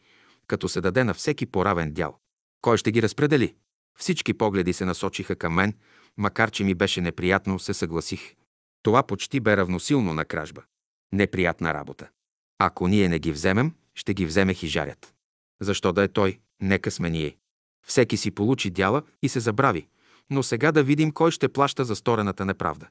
като 0.46 0.68
се 0.68 0.80
даде 0.80 1.04
на 1.04 1.14
всеки 1.14 1.46
поравен 1.46 1.92
дял. 1.92 2.18
Кой 2.60 2.76
ще 2.76 2.92
ги 2.92 3.02
разпредели? 3.02 3.54
Всички 3.98 4.34
погледи 4.34 4.72
се 4.72 4.84
насочиха 4.84 5.36
към 5.36 5.54
мен, 5.54 5.74
макар 6.16 6.50
че 6.50 6.64
ми 6.64 6.74
беше 6.74 7.00
неприятно, 7.00 7.58
се 7.58 7.74
съгласих. 7.74 8.34
Това 8.82 9.02
почти 9.02 9.40
бе 9.40 9.56
равносилно 9.56 10.14
на 10.14 10.24
кражба. 10.24 10.62
Неприятна 11.12 11.74
работа. 11.74 12.08
Ако 12.58 12.88
ние 12.88 13.08
не 13.08 13.18
ги 13.18 13.32
вземем, 13.32 13.74
ще 13.94 14.14
ги 14.14 14.26
вземе 14.26 14.54
хижарят. 14.54 15.14
Защо 15.60 15.92
да 15.92 16.02
е 16.02 16.08
той? 16.08 16.40
Нека 16.62 16.90
сме 16.90 17.10
ние. 17.10 17.36
Всеки 17.86 18.16
си 18.16 18.30
получи 18.30 18.70
дяла 18.70 19.02
и 19.22 19.28
се 19.28 19.40
забрави. 19.40 19.88
Но 20.30 20.42
сега 20.42 20.72
да 20.72 20.82
видим 20.82 21.12
кой 21.12 21.30
ще 21.30 21.48
плаща 21.48 21.84
за 21.84 21.96
сторената 21.96 22.44
неправда. 22.44 22.88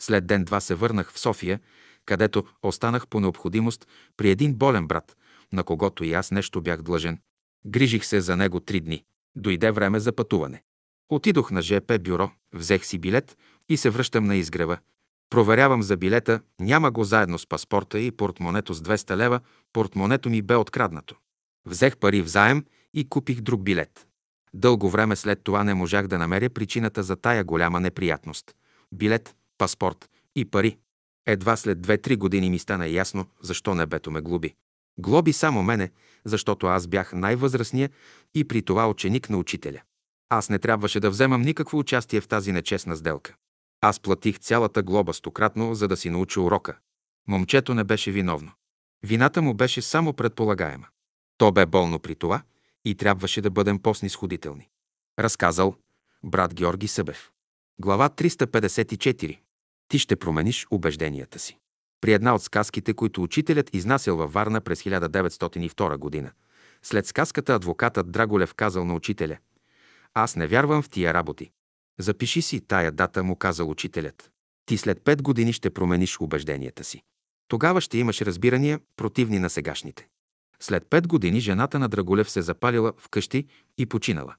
След 0.00 0.26
ден-два 0.26 0.60
се 0.60 0.74
върнах 0.74 1.12
в 1.12 1.18
София, 1.18 1.60
където 2.06 2.44
останах 2.62 3.08
по 3.08 3.20
необходимост 3.20 3.86
при 4.16 4.30
един 4.30 4.54
болен 4.54 4.86
брат, 4.86 5.16
на 5.52 5.64
когото 5.64 6.04
и 6.04 6.12
аз 6.12 6.30
нещо 6.30 6.62
бях 6.62 6.82
длъжен. 6.82 7.18
Грижих 7.66 8.04
се 8.04 8.20
за 8.20 8.36
него 8.36 8.60
три 8.60 8.80
дни. 8.80 9.04
Дойде 9.36 9.70
време 9.70 10.00
за 10.00 10.12
пътуване. 10.12 10.62
Отидох 11.08 11.50
на 11.50 11.62
ЖП 11.62 11.98
бюро, 11.98 12.30
взех 12.54 12.84
си 12.84 12.98
билет 12.98 13.36
и 13.68 13.76
се 13.76 13.90
връщам 13.90 14.24
на 14.24 14.36
изгрева. 14.36 14.78
Проверявам 15.30 15.82
за 15.82 15.96
билета, 15.96 16.40
няма 16.60 16.90
го 16.90 17.04
заедно 17.04 17.38
с 17.38 17.46
паспорта 17.46 18.00
и 18.00 18.10
портмонето 18.10 18.74
с 18.74 18.82
200 18.82 19.16
лева, 19.16 19.40
портмонето 19.72 20.30
ми 20.30 20.42
бе 20.42 20.56
откраднато. 20.56 21.16
Взех 21.66 21.96
пари 21.96 22.22
в 22.22 22.26
заем 22.26 22.64
и 22.94 23.08
купих 23.08 23.40
друг 23.40 23.62
билет. 23.62 24.06
Дълго 24.54 24.90
време 24.90 25.16
след 25.16 25.44
това 25.44 25.64
не 25.64 25.74
можах 25.74 26.06
да 26.06 26.18
намеря 26.18 26.50
причината 26.50 27.02
за 27.02 27.16
тая 27.16 27.44
голяма 27.44 27.80
неприятност. 27.80 28.54
Билет, 28.92 29.36
паспорт 29.58 30.10
и 30.36 30.44
пари. 30.44 30.78
Едва 31.26 31.56
след 31.56 31.78
2-3 31.78 32.16
години 32.16 32.50
ми 32.50 32.58
стана 32.58 32.86
ясно, 32.86 33.26
защо 33.42 33.74
небето 33.74 34.10
ме 34.10 34.20
глоби. 34.20 34.54
Глоби 34.98 35.32
само 35.32 35.62
мене, 35.62 35.90
защото 36.24 36.66
аз 36.66 36.86
бях 36.86 37.12
най-възрастния 37.12 37.90
и 38.34 38.44
при 38.48 38.62
това 38.62 38.88
ученик 38.88 39.30
на 39.30 39.36
учителя. 39.36 39.80
Аз 40.28 40.48
не 40.48 40.58
трябваше 40.58 41.00
да 41.00 41.10
вземам 41.10 41.42
никакво 41.42 41.78
участие 41.78 42.20
в 42.20 42.28
тази 42.28 42.52
нечестна 42.52 42.96
сделка. 42.96 43.34
Аз 43.80 44.00
платих 44.00 44.38
цялата 44.38 44.82
глоба 44.82 45.12
стократно, 45.12 45.74
за 45.74 45.88
да 45.88 45.96
си 45.96 46.10
науча 46.10 46.40
урока. 46.40 46.78
Момчето 47.28 47.74
не 47.74 47.84
беше 47.84 48.10
виновно. 48.10 48.52
Вината 49.02 49.42
му 49.42 49.54
беше 49.54 49.82
само 49.82 50.12
предполагаема. 50.12 50.86
То 51.38 51.52
бе 51.52 51.66
болно 51.66 51.98
при 51.98 52.14
това 52.14 52.42
и 52.84 52.94
трябваше 52.94 53.40
да 53.40 53.50
бъдем 53.50 53.78
по-снисходителни. 53.78 54.68
Разказал 55.18 55.74
брат 56.24 56.54
Георги 56.54 56.88
Събев. 56.88 57.30
Глава 57.78 58.08
354. 58.08 59.38
Ти 59.92 59.98
ще 59.98 60.16
промениш 60.16 60.66
убежденията 60.70 61.38
си. 61.38 61.58
При 62.00 62.12
една 62.12 62.34
от 62.34 62.42
сказките, 62.42 62.94
които 62.94 63.22
учителят 63.22 63.74
изнасял 63.74 64.16
във 64.16 64.32
Варна 64.32 64.60
през 64.60 64.82
1902 64.82 65.96
година, 65.96 66.30
след 66.82 67.06
сказката 67.06 67.54
адвокатът 67.54 68.12
Драголев 68.12 68.54
казал 68.54 68.84
на 68.84 68.94
учителя 68.94 69.38
«Аз 70.14 70.36
не 70.36 70.46
вярвам 70.46 70.82
в 70.82 70.88
тия 70.88 71.14
работи. 71.14 71.50
Запиши 71.98 72.42
си 72.42 72.60
тая 72.60 72.92
дата, 72.92 73.22
му 73.22 73.36
казал 73.36 73.70
учителят. 73.70 74.30
Ти 74.66 74.76
след 74.76 75.04
пет 75.04 75.22
години 75.22 75.52
ще 75.52 75.70
промениш 75.70 76.20
убежденията 76.20 76.84
си. 76.84 77.02
Тогава 77.48 77.80
ще 77.80 77.98
имаш 77.98 78.20
разбирания, 78.20 78.80
противни 78.96 79.38
на 79.38 79.50
сегашните. 79.50 80.08
След 80.60 80.86
пет 80.90 81.08
години 81.08 81.40
жената 81.40 81.78
на 81.78 81.88
Драголев 81.88 82.30
се 82.30 82.42
запалила 82.42 82.92
вкъщи 82.98 83.46
и 83.78 83.86
починала. 83.86 84.34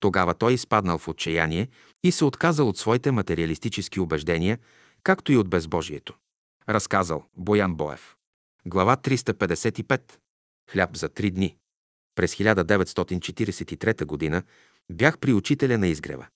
Тогава 0.00 0.34
той 0.34 0.52
изпаднал 0.52 0.98
в 0.98 1.08
отчаяние 1.08 1.68
и 2.04 2.12
се 2.12 2.24
отказал 2.24 2.68
от 2.68 2.78
своите 2.78 3.10
материалистически 3.10 4.00
убеждения, 4.00 4.58
както 5.08 5.32
и 5.32 5.36
от 5.36 5.48
безбожието. 5.48 6.14
Разказал 6.68 7.24
Боян 7.36 7.74
Боев. 7.74 8.16
Глава 8.66 8.96
355. 8.96 10.12
Хляб 10.70 10.96
за 10.96 11.08
три 11.08 11.30
дни. 11.30 11.56
През 12.14 12.34
1943 12.34 14.30
г. 14.30 14.42
бях 14.90 15.18
при 15.18 15.32
учителя 15.32 15.78
на 15.78 15.88
изгрева. 15.88 16.26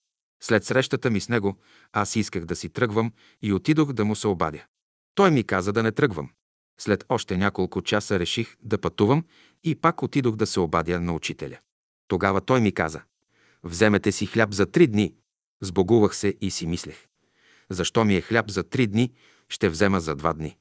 След 0.42 0.64
срещата 0.64 1.10
ми 1.10 1.20
с 1.20 1.28
него, 1.28 1.58
аз 1.92 2.16
исках 2.16 2.44
да 2.44 2.56
си 2.56 2.68
тръгвам 2.68 3.12
и 3.42 3.52
отидох 3.52 3.92
да 3.92 4.04
му 4.04 4.16
се 4.16 4.28
обадя. 4.28 4.64
Той 5.14 5.30
ми 5.30 5.44
каза 5.44 5.72
да 5.72 5.82
не 5.82 5.92
тръгвам. 5.92 6.30
След 6.80 7.04
още 7.08 7.36
няколко 7.36 7.82
часа 7.82 8.18
реших 8.18 8.56
да 8.62 8.78
пътувам 8.78 9.24
и 9.64 9.74
пак 9.74 10.02
отидох 10.02 10.36
да 10.36 10.46
се 10.46 10.60
обадя 10.60 11.00
на 11.00 11.14
учителя. 11.14 11.58
Тогава 12.08 12.40
той 12.40 12.60
ми 12.60 12.72
каза, 12.72 13.02
вземете 13.62 14.12
си 14.12 14.26
хляб 14.26 14.52
за 14.52 14.66
три 14.66 14.86
дни. 14.86 15.14
Сбогувах 15.62 16.16
се 16.16 16.34
и 16.40 16.50
си 16.50 16.66
мислех. 16.66 17.11
Защо 17.72 18.04
ми 18.04 18.16
е 18.16 18.20
хляб 18.20 18.50
за 18.50 18.62
три 18.62 18.86
дни, 18.86 19.12
ще 19.48 19.68
взема 19.68 20.00
за 20.00 20.14
два 20.14 20.32
дни. 20.32 20.56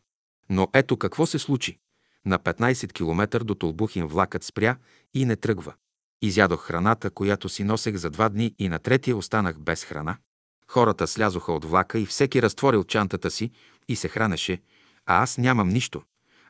Но 0.50 0.68
ето 0.74 0.98
какво 0.98 1.26
се 1.26 1.40
случи. 1.40 1.78
На 2.26 2.40
15 2.40 2.94
км 2.94 3.44
до 3.44 3.56
Толбухин 3.56 4.06
влакът 4.06 4.44
спря 4.44 4.78
и 5.14 5.26
не 5.26 5.36
тръгва. 5.36 5.74
Изядох 6.22 6.62
храната, 6.62 7.10
която 7.10 7.50
си 7.50 7.64
носех 7.64 7.96
за 7.96 8.10
два 8.10 8.30
дни 8.30 8.56
и 8.60 8.70
на 8.70 8.80
третия 8.80 9.18
останах 9.18 9.60
без 9.60 9.84
храна. 9.84 10.18
Хората 10.68 11.08
слязоха 11.08 11.54
от 11.54 11.66
влака 11.66 12.00
и 12.00 12.06
всеки 12.06 12.42
разтворил 12.42 12.84
чантата 12.84 13.32
си 13.32 13.52
и 13.88 13.96
се 13.96 14.08
хранеше, 14.08 14.62
а 15.06 15.24
аз 15.24 15.38
нямам 15.38 15.70
нищо, 15.70 16.04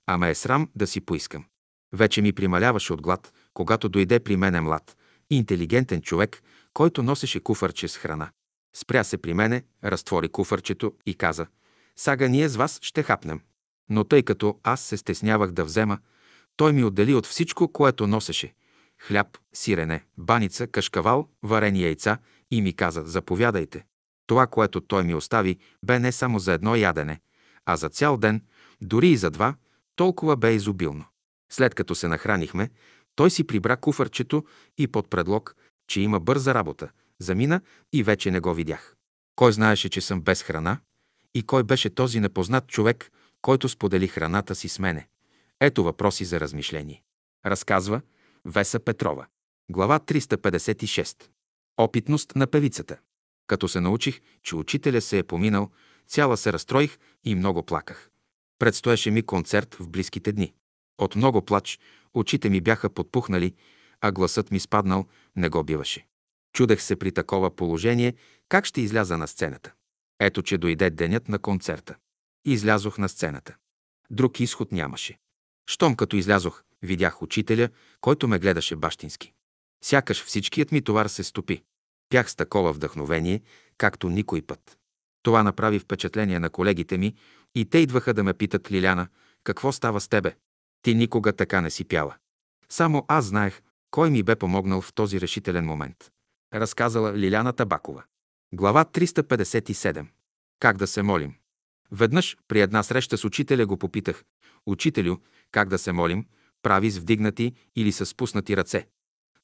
а 0.07 0.17
ме 0.17 0.29
е 0.29 0.35
срам 0.35 0.69
да 0.75 0.87
си 0.87 1.01
поискам. 1.01 1.45
Вече 1.93 2.21
ми 2.21 2.33
прималяваше 2.33 2.93
от 2.93 3.01
глад, 3.01 3.33
когато 3.53 3.89
дойде 3.89 4.19
при 4.19 4.37
мене 4.37 4.61
млад, 4.61 4.97
интелигентен 5.29 6.01
човек, 6.01 6.43
който 6.73 7.03
носеше 7.03 7.39
куфарче 7.39 7.87
с 7.87 7.97
храна. 7.97 8.31
Спря 8.73 9.03
се 9.03 9.17
при 9.17 9.33
мене, 9.33 9.63
разтвори 9.83 10.29
куфарчето 10.29 10.93
и 11.05 11.15
каза 11.15 11.47
«Сага 11.95 12.29
ние 12.29 12.49
с 12.49 12.55
вас 12.55 12.79
ще 12.81 13.03
хапнем». 13.03 13.41
Но 13.89 14.03
тъй 14.03 14.23
като 14.23 14.59
аз 14.63 14.81
се 14.81 14.97
стеснявах 14.97 15.51
да 15.51 15.65
взема, 15.65 15.99
той 16.55 16.73
ми 16.73 16.83
отдели 16.83 17.13
от 17.13 17.25
всичко, 17.25 17.67
което 17.67 18.07
носеше– 18.07 18.53
хляб, 19.01 19.37
сирене, 19.53 20.05
баница, 20.17 20.67
кашкавал, 20.67 21.27
варени 21.43 21.83
яйца 21.83 22.17
и 22.51 22.61
ми 22.61 22.73
каза 22.73 23.03
«Заповядайте». 23.05 23.85
Това, 24.27 24.47
което 24.47 24.81
той 24.81 25.03
ми 25.03 25.15
остави, 25.15 25.57
бе 25.85 25.99
не 25.99 26.11
само 26.11 26.39
за 26.39 26.53
едно 26.53 26.75
ядене, 26.75 27.21
а 27.65 27.75
за 27.75 27.89
цял 27.89 28.17
ден, 28.17 28.43
дори 28.81 29.09
и 29.09 29.17
за 29.17 29.29
два, 29.29 29.55
толкова 29.95 30.37
бе 30.37 30.53
изобилно. 30.53 31.05
След 31.51 31.75
като 31.75 31.95
се 31.95 32.07
нахранихме, 32.07 32.69
той 33.15 33.31
си 33.31 33.47
прибра 33.47 33.77
куфарчето 33.77 34.45
и 34.77 34.87
под 34.87 35.09
предлог, 35.09 35.55
че 35.87 36.01
има 36.01 36.19
бърза 36.19 36.53
работа, 36.53 36.89
замина 37.21 37.61
и 37.93 38.03
вече 38.03 38.31
не 38.31 38.39
го 38.39 38.53
видях. 38.53 38.95
Кой 39.35 39.53
знаеше, 39.53 39.89
че 39.89 40.01
съм 40.01 40.21
без 40.21 40.43
храна? 40.43 40.79
И 41.33 41.43
кой 41.43 41.63
беше 41.63 41.89
този 41.89 42.19
непознат 42.19 42.67
човек, 42.67 43.11
който 43.41 43.69
сподели 43.69 44.07
храната 44.07 44.55
си 44.55 44.69
с 44.69 44.79
мене? 44.79 45.07
Ето 45.59 45.83
въпроси 45.83 46.25
за 46.25 46.39
размишление. 46.39 47.03
Разказва 47.45 48.01
Веса 48.45 48.79
Петрова. 48.79 49.25
Глава 49.71 49.99
356. 49.99 51.23
Опитност 51.77 52.35
на 52.35 52.47
певицата. 52.47 52.97
Като 53.47 53.67
се 53.67 53.79
научих, 53.79 54.21
че 54.43 54.55
учителя 54.55 55.01
се 55.01 55.17
е 55.17 55.23
поминал, 55.23 55.71
цяла 56.07 56.37
се 56.37 56.53
разстроих 56.53 56.97
и 57.23 57.35
много 57.35 57.63
плаках. 57.63 58.09
Предстоеше 58.59 59.11
ми 59.11 59.21
концерт 59.21 59.75
в 59.75 59.89
близките 59.89 60.31
дни. 60.31 60.53
От 60.97 61.15
много 61.15 61.41
плач 61.41 61.79
очите 62.13 62.49
ми 62.49 62.61
бяха 62.61 62.89
подпухнали, 62.89 63.53
а 64.01 64.11
гласът 64.11 64.51
ми 64.51 64.59
спаднал, 64.59 65.05
не 65.35 65.49
го 65.49 65.63
биваше. 65.63 66.05
Чудех 66.53 66.81
се 66.81 66.95
при 66.95 67.11
такова 67.11 67.55
положение 67.55 68.15
как 68.49 68.65
ще 68.65 68.81
изляза 68.81 69.17
на 69.17 69.27
сцената. 69.27 69.73
Ето, 70.19 70.41
че 70.41 70.57
дойде 70.57 70.89
денят 70.89 71.29
на 71.29 71.39
концерта. 71.39 71.95
Излязох 72.45 72.97
на 72.97 73.09
сцената. 73.09 73.55
Друг 74.09 74.39
изход 74.39 74.71
нямаше. 74.71 75.17
Щом 75.69 75.95
като 75.95 76.15
излязох, 76.15 76.63
видях 76.81 77.21
учителя, 77.21 77.69
който 78.01 78.27
ме 78.27 78.39
гледаше 78.39 78.75
бащински. 78.75 79.33
Сякаш 79.83 80.23
всичкият 80.23 80.71
ми 80.71 80.81
товар 80.81 81.07
се 81.07 81.23
стопи. 81.23 81.63
Пях 82.09 82.31
с 82.31 82.35
такова 82.35 82.73
вдъхновение, 82.73 83.41
както 83.77 84.09
никой 84.09 84.41
път. 84.41 84.77
Това 85.23 85.43
направи 85.43 85.79
впечатление 85.79 86.39
на 86.39 86.49
колегите 86.49 86.97
ми 86.97 87.15
и 87.55 87.65
те 87.65 87.77
идваха 87.77 88.13
да 88.13 88.23
ме 88.23 88.33
питат, 88.33 88.71
Лиляна, 88.71 89.07
какво 89.43 89.71
става 89.71 90.01
с 90.01 90.07
тебе? 90.07 90.35
Ти 90.81 90.95
никога 90.95 91.33
така 91.33 91.61
не 91.61 91.69
си 91.69 91.83
пяла. 91.83 92.15
Само 92.69 93.05
аз 93.07 93.25
знаех, 93.25 93.61
кой 93.91 94.09
ми 94.09 94.23
бе 94.23 94.35
помогнал 94.35 94.81
в 94.81 94.93
този 94.93 95.21
решителен 95.21 95.65
момент. 95.65 96.11
Разказала 96.53 97.13
Лиляна 97.13 97.53
Табакова. 97.53 98.03
Глава 98.53 98.85
357. 98.85 100.05
Как 100.59 100.77
да 100.77 100.87
се 100.87 101.01
молим? 101.01 101.33
Веднъж 101.91 102.37
при 102.47 102.61
една 102.61 102.83
среща 102.83 103.17
с 103.17 103.25
учителя 103.25 103.65
го 103.65 103.77
попитах. 103.77 104.23
Учителю, 104.65 105.17
как 105.51 105.69
да 105.69 105.77
се 105.77 105.91
молим? 105.91 106.25
Прави 106.63 106.91
с 106.91 106.97
вдигнати 106.97 107.53
или 107.75 107.91
с 107.91 108.05
спуснати 108.05 108.57
ръце? 108.57 108.87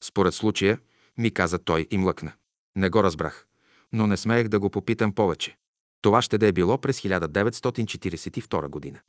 Според 0.00 0.34
случая, 0.34 0.78
ми 1.18 1.30
каза 1.30 1.58
той 1.58 1.86
и 1.90 1.98
млъкна. 1.98 2.32
Не 2.76 2.90
го 2.90 3.02
разбрах, 3.02 3.46
но 3.92 4.06
не 4.06 4.16
смеех 4.16 4.48
да 4.48 4.60
го 4.60 4.70
попитам 4.70 5.12
повече. 5.12 5.56
Това 6.02 6.22
ще 6.22 6.38
да 6.38 6.46
е 6.46 6.52
било 6.52 6.78
през 6.78 7.00
1942 7.00 8.68
година. 8.68 9.00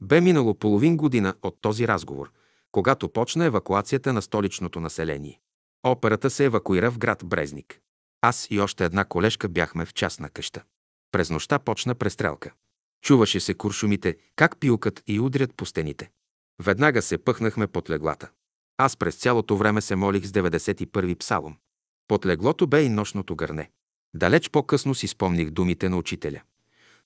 Бе 0.00 0.20
минало 0.20 0.54
половин 0.54 0.96
година 0.96 1.34
от 1.42 1.58
този 1.60 1.88
разговор, 1.88 2.32
когато 2.70 3.08
почна 3.08 3.44
евакуацията 3.44 4.12
на 4.12 4.22
столичното 4.22 4.80
население. 4.80 5.40
Операта 5.86 6.30
се 6.30 6.44
евакуира 6.44 6.90
в 6.90 6.98
град 6.98 7.22
Брезник. 7.24 7.80
Аз 8.20 8.46
и 8.50 8.60
още 8.60 8.84
една 8.84 9.04
колежка 9.04 9.48
бяхме 9.48 9.86
в 9.86 9.94
частна 9.94 10.30
къща. 10.30 10.62
През 11.12 11.30
нощта 11.30 11.58
почна 11.58 11.94
престрелка. 11.94 12.52
Чуваше 13.04 13.40
се 13.40 13.54
куршумите, 13.54 14.16
как 14.36 14.60
пилкат 14.60 15.02
и 15.06 15.20
удрят 15.20 15.54
по 15.54 15.66
стените. 15.66 16.10
Веднага 16.62 17.02
се 17.02 17.18
пъхнахме 17.18 17.66
под 17.66 17.90
леглата. 17.90 18.30
Аз 18.78 18.96
през 18.96 19.16
цялото 19.16 19.56
време 19.56 19.80
се 19.80 19.96
молих 19.96 20.26
с 20.26 20.32
91-и 20.32 21.14
псалом. 21.14 21.56
Под 22.08 22.26
леглото 22.26 22.66
бе 22.66 22.82
и 22.82 22.88
нощното 22.88 23.36
гърне. 23.36 23.70
Далеч 24.14 24.50
по-късно 24.50 24.94
си 24.94 25.08
спомних 25.08 25.50
думите 25.50 25.88
на 25.88 25.96
учителя. 25.96 26.42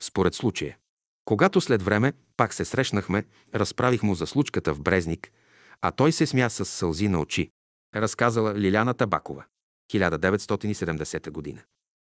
Според 0.01 0.35
случая. 0.35 0.77
Когато 1.25 1.61
след 1.61 1.83
време 1.83 2.13
пак 2.37 2.55
се 2.55 2.65
срещнахме, 2.65 3.25
разправих 3.55 4.03
му 4.03 4.15
за 4.15 4.27
случката 4.27 4.75
в 4.75 4.81
Брезник, 4.81 5.33
а 5.81 5.91
той 5.91 6.13
се 6.13 6.27
смя 6.27 6.51
с 6.51 6.65
сълзи 6.65 7.09
на 7.09 7.21
очи. 7.21 7.51
Разказала 7.97 8.55
Лиляна 8.55 8.95
Табакова. 8.95 9.45
1970 9.93 11.31
година. 11.31 11.63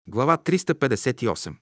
Глава 0.07 0.37
358. 0.37 1.55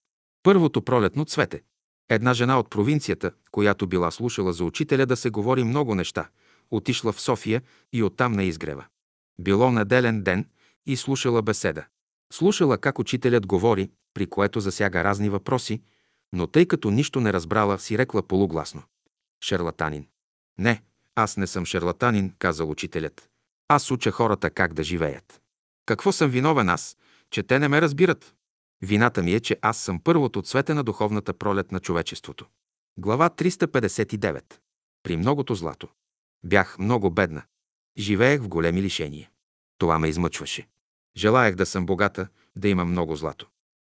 Първото 0.44 0.82
пролетно 0.82 1.26
цвете. 1.26 1.62
Една 2.10 2.34
жена 2.34 2.60
от 2.60 2.70
провинцията, 2.70 3.32
която 3.52 3.88
била 3.88 4.12
слушала 4.12 4.54
за 4.54 4.64
учителя 4.64 5.06
да 5.06 5.16
се 5.16 5.30
говори 5.30 5.64
много 5.64 5.96
неща, 5.96 6.30
отишла 6.72 7.12
в 7.12 7.22
София 7.22 7.62
и 7.94 8.04
оттам 8.04 8.32
на 8.34 8.44
изгрева. 8.44 8.86
Било 9.40 9.72
неделен 9.72 10.24
ден 10.24 10.50
и 10.86 10.98
слушала 10.98 11.42
беседа. 11.42 11.86
Слушала 12.34 12.78
как 12.78 13.00
учителят 13.00 13.48
говори, 13.48 13.92
при 14.14 14.28
което 14.28 14.60
засяга 14.60 15.04
разни 15.04 15.30
въпроси, 15.30 15.82
но 16.34 16.48
тъй 16.48 16.66
като 16.66 16.92
нищо 16.92 17.22
не 17.22 17.34
разбрала, 17.34 17.80
си 17.80 17.98
рекла 17.98 18.24
полугласно. 18.24 18.84
Шарлатанин. 19.44 20.08
Не, 20.58 20.82
аз 21.16 21.38
не 21.38 21.48
съм 21.48 21.66
шарлатанин, 21.66 22.34
казал 22.40 22.70
учителят. 22.70 23.30
Аз 23.68 23.92
уча 23.92 24.12
хората 24.12 24.50
как 24.50 24.74
да 24.74 24.84
живеят. 24.84 25.42
Какво 25.86 26.12
съм 26.12 26.30
виновен 26.30 26.70
аз, 26.70 26.98
че 27.30 27.44
те 27.44 27.60
не 27.60 27.68
ме 27.68 27.82
разбират? 27.82 28.36
Вината 28.82 29.24
ми 29.24 29.34
е, 29.34 29.40
че 29.40 29.58
аз 29.62 29.78
съм 29.78 30.00
първото 30.00 30.42
цвете 30.42 30.74
на 30.74 30.84
духовната 30.84 31.34
пролет 31.34 31.72
на 31.72 31.80
човечеството. 31.80 32.46
Глава 32.98 33.30
359. 33.30 34.44
При 35.04 35.18
многото 35.18 35.56
злато. 35.56 35.88
Бях 36.44 36.80
много 36.80 37.12
бедна. 37.12 37.44
Живеех 37.98 38.42
в 38.42 38.48
големи 38.48 38.82
лишения. 38.82 39.30
Това 39.78 40.00
ме 40.00 40.08
измъчваше. 40.08 40.68
Желаях 41.18 41.56
да 41.56 41.66
съм 41.66 41.86
богата, 41.86 42.28
да 42.56 42.68
имам 42.68 42.90
много 42.90 43.16
злато. 43.16 43.48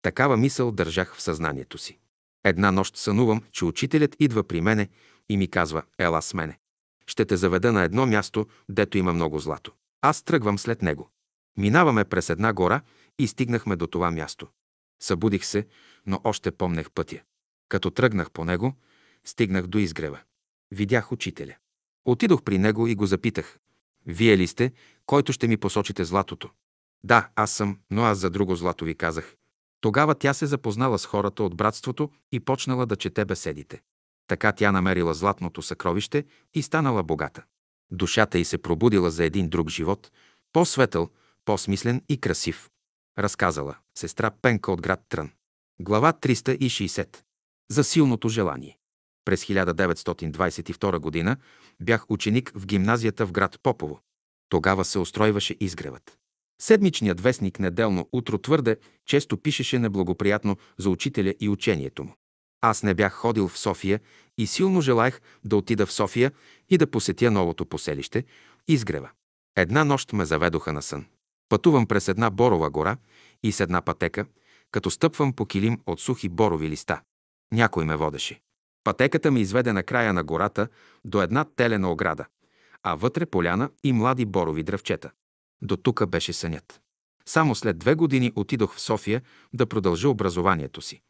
Такава 0.01 0.37
мисъл 0.37 0.71
държах 0.71 1.15
в 1.15 1.21
съзнанието 1.21 1.77
си. 1.77 1.99
Една 2.43 2.71
нощ 2.71 2.97
сънувам, 2.97 3.43
че 3.51 3.65
учителят 3.65 4.15
идва 4.19 4.43
при 4.43 4.61
мене 4.61 4.89
и 5.29 5.37
ми 5.37 5.47
казва 5.47 5.83
«Ела 5.97 6.21
с 6.21 6.33
мене. 6.33 6.59
Ще 7.09 7.25
те 7.25 7.37
заведа 7.37 7.71
на 7.71 7.83
едно 7.83 8.05
място, 8.05 8.47
дето 8.69 8.97
има 8.97 9.13
много 9.13 9.39
злато». 9.39 9.71
Аз 10.01 10.23
тръгвам 10.23 10.59
след 10.59 10.81
него. 10.81 11.09
Минаваме 11.57 12.05
през 12.05 12.29
една 12.29 12.53
гора 12.53 12.81
и 13.19 13.27
стигнахме 13.27 13.75
до 13.75 13.87
това 13.87 14.11
място. 14.11 14.47
Събудих 15.01 15.45
се, 15.45 15.67
но 16.05 16.21
още 16.23 16.51
помнех 16.51 16.91
пътя. 16.91 17.21
Като 17.69 17.91
тръгнах 17.91 18.31
по 18.31 18.45
него, 18.45 18.73
стигнах 19.25 19.67
до 19.67 19.77
изгрева. 19.77 20.19
Видях 20.71 21.11
учителя. 21.11 21.55
Отидох 22.05 22.43
при 22.43 22.57
него 22.57 22.87
и 22.87 22.95
го 22.95 23.05
запитах. 23.05 23.59
Вие 24.05 24.37
ли 24.37 24.47
сте, 24.47 24.71
който 25.05 25.33
ще 25.33 25.47
ми 25.47 25.57
посочите 25.57 26.05
златото? 26.05 26.49
Да, 27.03 27.29
аз 27.35 27.51
съм, 27.51 27.79
но 27.91 28.03
аз 28.03 28.17
за 28.17 28.29
друго 28.29 28.55
злато 28.55 28.85
ви 28.85 28.95
казах. 28.95 29.35
Тогава 29.81 30.15
тя 30.15 30.33
се 30.33 30.45
запознала 30.45 30.99
с 30.99 31.05
хората 31.05 31.43
от 31.43 31.55
братството 31.55 32.11
и 32.31 32.39
почнала 32.39 32.85
да 32.85 32.95
чете 32.95 33.25
беседите. 33.25 33.81
Така 34.29 34.51
тя 34.51 34.71
намерила 34.71 35.13
златното 35.13 35.61
съкровище 35.61 36.25
и 36.53 36.61
станала 36.61 37.03
богата. 37.03 37.43
Душата 37.91 38.39
й 38.39 38.45
се 38.45 38.57
пробудила 38.57 39.11
за 39.11 39.23
един 39.23 39.49
друг 39.49 39.69
живот, 39.69 40.11
по-светъл, 40.53 41.09
по-смислен 41.45 42.01
и 42.09 42.21
красив. 42.21 42.69
Разказала 43.19 43.75
сестра 43.97 44.31
Пенка 44.41 44.71
от 44.71 44.81
град 44.81 44.99
Трън. 45.09 45.31
Глава 45.79 46.13
360. 46.13 47.17
За 47.71 47.83
силното 47.83 48.29
желание. 48.29 48.77
През 49.25 49.45
1922 49.45 51.25
г. 51.25 51.37
бях 51.79 52.05
ученик 52.09 52.51
в 52.55 52.65
гимназията 52.65 53.25
в 53.25 53.31
град 53.31 53.59
Попово. 53.63 53.99
Тогава 54.49 54.85
се 54.85 54.99
устройваше 54.99 55.55
изгревът. 55.59 56.17
Седмичният 56.61 57.21
вестник 57.21 57.59
неделно 57.59 58.09
утро 58.11 58.37
твърде 58.37 58.77
често 59.05 59.37
пишеше 59.37 59.79
неблагоприятно 59.79 60.57
за 60.77 60.89
учителя 60.89 61.33
и 61.39 61.49
учението 61.49 62.03
му. 62.03 62.15
Аз 62.61 62.83
не 62.83 62.93
бях 62.93 63.13
ходил 63.13 63.47
в 63.47 63.57
София 63.57 63.99
и 64.37 64.47
силно 64.47 64.81
желаях 64.81 65.21
да 65.43 65.57
отида 65.57 65.85
в 65.85 65.93
София 65.93 66.31
и 66.69 66.77
да 66.77 66.91
посетя 66.91 67.31
новото 67.31 67.65
поселище– 67.65 68.25
Изгрева. 68.67 69.09
Една 69.55 69.83
нощ 69.83 70.13
ме 70.13 70.25
заведоха 70.25 70.73
на 70.73 70.81
сън. 70.81 71.05
Пътувам 71.49 71.87
през 71.87 72.07
една 72.07 72.29
борова 72.29 72.69
гора 72.69 72.97
и 73.43 73.51
с 73.51 73.59
една 73.59 73.81
пътека, 73.81 74.25
като 74.71 74.91
стъпвам 74.91 75.33
по 75.33 75.45
килим 75.45 75.79
от 75.85 75.99
сухи 75.99 76.29
борови 76.29 76.69
листа. 76.69 77.01
Някой 77.53 77.85
ме 77.85 77.95
водеше. 77.95 78.41
Пътеката 78.83 79.31
ми 79.31 79.41
изведе 79.41 79.73
на 79.73 79.83
края 79.83 80.13
на 80.13 80.23
гората 80.23 80.67
до 81.05 81.21
една 81.21 81.43
телена 81.43 81.91
ограда, 81.91 82.25
а 82.83 82.95
вътре 82.95 83.25
поляна 83.25 83.69
и 83.83 83.93
млади 83.93 84.25
борови 84.25 84.63
дръвчета. 84.63 85.11
До 85.61 85.77
тука 85.77 86.07
беше 86.07 86.33
сънят. 86.33 86.81
Само 87.25 87.55
след 87.55 87.77
две 87.77 87.95
години 87.95 88.31
отидох 88.35 88.75
в 88.75 88.81
София 88.81 89.21
да 89.53 89.65
продължа 89.65 90.09
образованието 90.09 90.81
си. 90.81 91.01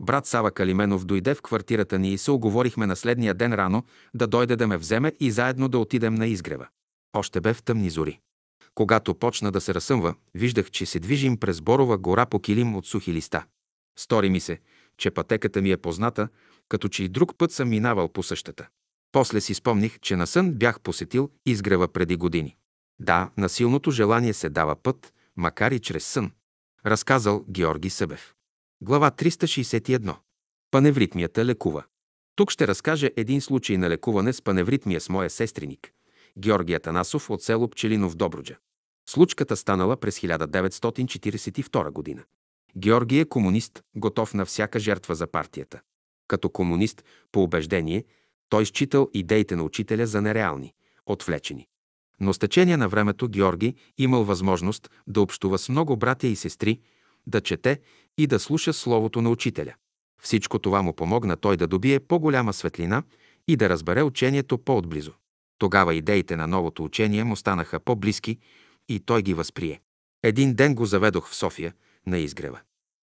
Брат 0.00 0.26
Сава 0.26 0.50
Калименов 0.50 1.04
дойде 1.04 1.34
в 1.34 1.42
квартирата 1.42 1.98
ни 1.98 2.12
и 2.12 2.18
се 2.18 2.30
оговорихме 2.30 2.86
на 2.86 2.96
следния 2.96 3.34
ден 3.34 3.54
рано 3.54 3.84
да 4.14 4.26
дойде 4.26 4.56
да 4.56 4.66
ме 4.66 4.76
вземе 4.76 5.12
и 5.20 5.30
заедно 5.30 5.68
да 5.68 5.78
отидем 5.78 6.14
на 6.14 6.26
изгрева. 6.26 6.68
Още 7.12 7.40
бе 7.40 7.54
в 7.54 7.62
тъмни 7.62 7.90
зори. 7.90 8.20
Когато 8.74 9.14
почна 9.14 9.52
да 9.52 9.60
се 9.60 9.74
разсъмва, 9.74 10.14
виждах, 10.34 10.70
че 10.70 10.86
се 10.86 10.98
движим 10.98 11.36
през 11.36 11.60
Борова 11.60 11.98
гора 11.98 12.26
по 12.26 12.40
килим 12.40 12.76
от 12.76 12.86
сухи 12.86 13.12
листа. 13.12 13.44
Стори 13.98 14.30
ми 14.30 14.40
се, 14.40 14.58
че 14.98 15.10
пътеката 15.10 15.62
ми 15.62 15.70
е 15.70 15.76
позната, 15.76 16.28
като 16.68 16.88
че 16.88 17.04
и 17.04 17.08
друг 17.08 17.38
път 17.38 17.52
съм 17.52 17.68
минавал 17.68 18.08
по 18.08 18.22
същата. 18.22 18.68
После 19.12 19.40
си 19.40 19.54
спомних, 19.54 19.98
че 20.00 20.16
на 20.16 20.26
сън 20.26 20.52
бях 20.52 20.80
посетил 20.80 21.30
изгрева 21.46 21.88
преди 21.88 22.16
години. 22.16 22.56
Да, 23.00 23.30
на 23.36 23.48
силното 23.48 23.90
желание 23.90 24.32
се 24.32 24.48
дава 24.48 24.76
път, 24.76 25.12
макар 25.36 25.72
и 25.72 25.80
чрез 25.80 26.06
сън. 26.06 26.32
Разказал 26.86 27.44
Георги 27.48 27.90
Събев. 27.90 28.35
Глава 28.80 29.10
361. 29.10 30.16
Паневритмията 30.70 31.44
лекува. 31.44 31.84
Тук 32.34 32.50
ще 32.50 32.68
разкажа 32.68 33.10
един 33.16 33.40
случай 33.40 33.76
на 33.76 33.90
лекуване 33.90 34.32
с 34.32 34.42
паневритмия 34.42 35.00
с 35.00 35.08
моя 35.08 35.30
сестриник, 35.30 35.92
Георги 36.38 36.74
Атанасов 36.74 37.30
от 37.30 37.42
село 37.42 37.68
Пчелинов 37.68 38.16
Добруджа. 38.16 38.56
Случката 39.08 39.56
станала 39.56 39.96
през 39.96 40.20
1942 40.20 41.90
година. 41.90 42.24
Георги 42.76 43.18
е 43.18 43.24
комунист, 43.24 43.82
готов 43.94 44.34
на 44.34 44.44
всяка 44.44 44.78
жертва 44.78 45.14
за 45.14 45.26
партията. 45.26 45.80
Като 46.28 46.50
комунист, 46.50 47.04
по 47.32 47.42
убеждение, 47.42 48.04
той 48.48 48.64
считал 48.64 49.08
идеите 49.14 49.56
на 49.56 49.62
учителя 49.62 50.06
за 50.06 50.22
нереални, 50.22 50.74
отвлечени. 51.06 51.66
Но 52.20 52.32
с 52.32 52.38
течение 52.38 52.76
на 52.76 52.88
времето 52.88 53.28
Георги 53.28 53.74
имал 53.98 54.24
възможност 54.24 54.90
да 55.06 55.20
общува 55.20 55.58
с 55.58 55.68
много 55.68 55.96
братя 55.96 56.26
и 56.26 56.36
сестри, 56.36 56.80
да 57.26 57.40
чете 57.40 57.80
и 58.18 58.26
да 58.26 58.38
слуша 58.38 58.72
словото 58.72 59.22
на 59.22 59.30
учителя. 59.30 59.74
Всичко 60.22 60.58
това 60.58 60.82
му 60.82 60.92
помогна 60.92 61.36
той 61.36 61.56
да 61.56 61.66
добие 61.66 62.00
по-голяма 62.00 62.52
светлина 62.52 63.02
и 63.48 63.56
да 63.56 63.68
разбере 63.68 64.02
учението 64.02 64.58
по-отблизо. 64.58 65.12
Тогава 65.58 65.94
идеите 65.94 66.36
на 66.36 66.46
новото 66.46 66.84
учение 66.84 67.24
му 67.24 67.36
станаха 67.36 67.80
по-близки 67.80 68.38
и 68.88 69.00
той 69.00 69.22
ги 69.22 69.34
възприе. 69.34 69.80
Един 70.22 70.54
ден 70.54 70.74
го 70.74 70.86
заведох 70.86 71.30
в 71.30 71.34
София, 71.34 71.72
на 72.06 72.18
изгрева. 72.18 72.60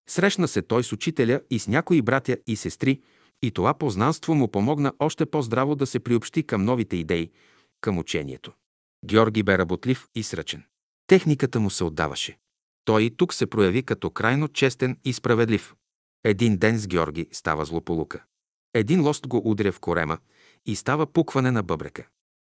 Срещна 0.09 0.47
се 0.47 0.61
той 0.61 0.83
с 0.83 0.91
учителя 0.91 1.41
и 1.49 1.59
с 1.59 1.67
някои 1.67 2.01
братя 2.01 2.37
и 2.47 2.55
сестри, 2.55 3.01
и 3.41 3.51
това 3.51 3.73
познанство 3.73 4.35
му 4.35 4.47
помогна 4.47 4.93
още 4.99 5.25
по-здраво 5.25 5.75
да 5.75 5.85
се 5.85 5.99
приобщи 5.99 6.43
към 6.43 6.65
новите 6.65 6.97
идеи, 6.97 7.31
към 7.81 7.97
учението. 7.97 8.51
Георги 9.05 9.43
бе 9.43 9.57
работлив 9.57 10.07
и 10.15 10.23
сръчен. 10.23 10.63
Техниката 11.07 11.59
му 11.59 11.69
се 11.69 11.83
отдаваше. 11.83 12.37
Той 12.85 13.03
и 13.03 13.17
тук 13.17 13.33
се 13.33 13.47
прояви 13.47 13.83
като 13.83 14.09
крайно 14.09 14.47
честен 14.47 14.97
и 15.03 15.13
справедлив. 15.13 15.75
Един 16.23 16.57
ден 16.57 16.77
с 16.77 16.87
Георги 16.87 17.27
става 17.31 17.65
злополука. 17.65 18.23
Един 18.73 19.01
лост 19.01 19.27
го 19.27 19.41
удря 19.51 19.71
в 19.71 19.79
корема 19.79 20.17
и 20.65 20.75
става 20.75 21.07
пукване 21.07 21.51
на 21.51 21.63
бъбрека. 21.63 22.07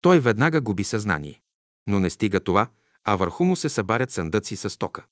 Той 0.01 0.19
веднага 0.19 0.61
губи 0.61 0.83
съзнание. 0.83 1.41
Но 1.87 1.99
не 1.99 2.09
стига 2.09 2.39
това, 2.39 2.67
а 3.03 3.15
върху 3.15 3.43
му 3.43 3.55
се 3.55 3.69
събарят 3.69 4.11
съндъци 4.11 4.55
с 4.55 4.77
тока. 4.77 5.05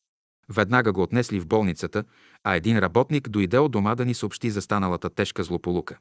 Веднага 0.50 0.92
го 0.92 1.02
отнесли 1.02 1.40
в 1.40 1.48
болницата, 1.48 2.04
а 2.44 2.56
един 2.56 2.80
работник 2.80 3.30
дойде 3.30 3.58
от 3.58 3.72
дома 3.72 3.96
да 3.96 4.06
ни 4.06 4.14
съобщи 4.14 4.50
за 4.50 4.62
станалата 4.62 5.10
тежка 5.10 5.44
злополука. 5.44 5.98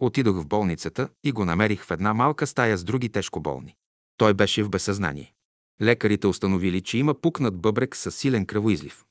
Отидох 0.00 0.36
в 0.36 0.46
болницата 0.46 1.08
и 1.24 1.32
го 1.32 1.44
намерих 1.44 1.84
в 1.84 1.90
една 1.90 2.14
малка 2.14 2.46
стая 2.46 2.78
с 2.78 2.84
други 2.84 3.08
тежко 3.08 3.40
болни. 3.40 3.76
Той 4.16 4.34
беше 4.34 4.62
в 4.62 4.70
безсъзнание. 4.70 5.32
Лекарите 5.82 6.26
установили, 6.26 6.80
че 6.80 6.98
има 6.98 7.14
пукнат 7.14 7.60
бъбрек 7.60 7.96
с 7.96 8.10
силен 8.10 8.46
кръвоизлив. 8.46 9.04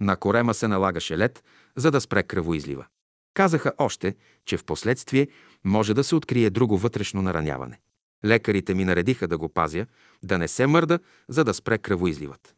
На 0.00 0.16
корема 0.16 0.54
се 0.54 0.68
налагаше 0.68 1.18
лед, 1.18 1.44
за 1.76 1.90
да 1.90 2.00
спре 2.00 2.22
кръвоизлива. 2.22 2.86
Казаха 3.34 3.72
още, 3.78 4.14
че 4.46 4.56
в 4.56 4.64
последствие 4.64 5.28
може 5.64 5.94
да 5.94 6.04
се 6.04 6.14
открие 6.14 6.50
друго 6.50 6.78
вътрешно 6.78 7.22
нараняване. 7.22 7.80
Лекарите 8.24 8.74
ми 8.74 8.84
наредиха 8.84 9.28
да 9.28 9.38
го 9.38 9.48
пазя, 9.48 9.86
да 10.22 10.38
не 10.38 10.48
се 10.48 10.66
мърда, 10.66 10.98
за 11.28 11.44
да 11.44 11.54
спре 11.54 11.78
кръвоизливът. 11.78 12.54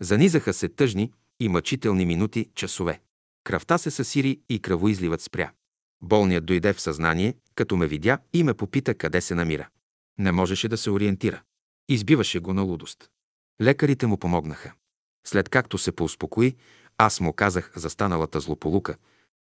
Занизаха 0.00 0.52
се 0.52 0.68
тъжни 0.68 1.12
и 1.40 1.48
мъчителни 1.48 2.06
минути, 2.06 2.50
часове. 2.54 3.00
Кръвта 3.44 3.78
се 3.78 3.90
съсири 3.90 4.40
и 4.48 4.62
кръвоизливът 4.62 5.20
спря. 5.20 5.50
Болният 6.02 6.46
дойде 6.46 6.72
в 6.72 6.80
съзнание, 6.80 7.34
като 7.54 7.76
ме 7.76 7.86
видя 7.86 8.18
и 8.32 8.42
ме 8.42 8.54
попита 8.54 8.94
къде 8.94 9.20
се 9.20 9.34
намира. 9.34 9.68
Не 10.18 10.32
можеше 10.32 10.68
да 10.68 10.76
се 10.76 10.90
ориентира. 10.90 11.42
Избиваше 11.88 12.40
го 12.40 12.54
на 12.54 12.62
лудост. 12.62 13.10
Лекарите 13.62 14.06
му 14.06 14.18
помогнаха. 14.18 14.72
След 15.26 15.48
както 15.48 15.78
се 15.78 15.92
поуспокои, 15.92 16.56
аз 16.98 17.20
му 17.20 17.32
казах 17.32 17.72
за 17.76 17.90
станалата 17.90 18.40
злополука. 18.40 18.96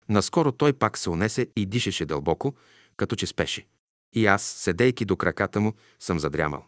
Наскоро 0.10 0.52
той 0.52 0.74
пак 0.74 0.98
се 0.98 1.10
унесе 1.10 1.48
и 1.56 1.66
дишеше 1.66 2.06
дълбоко, 2.06 2.56
като 2.98 3.16
че 3.16 3.28
спеше. 3.28 3.68
И 4.14 4.26
аз, 4.26 4.44
седейки 4.44 5.06
до 5.06 5.18
краката 5.18 5.60
му, 5.60 5.74
съм 6.00 6.20
задрямал. 6.20 6.66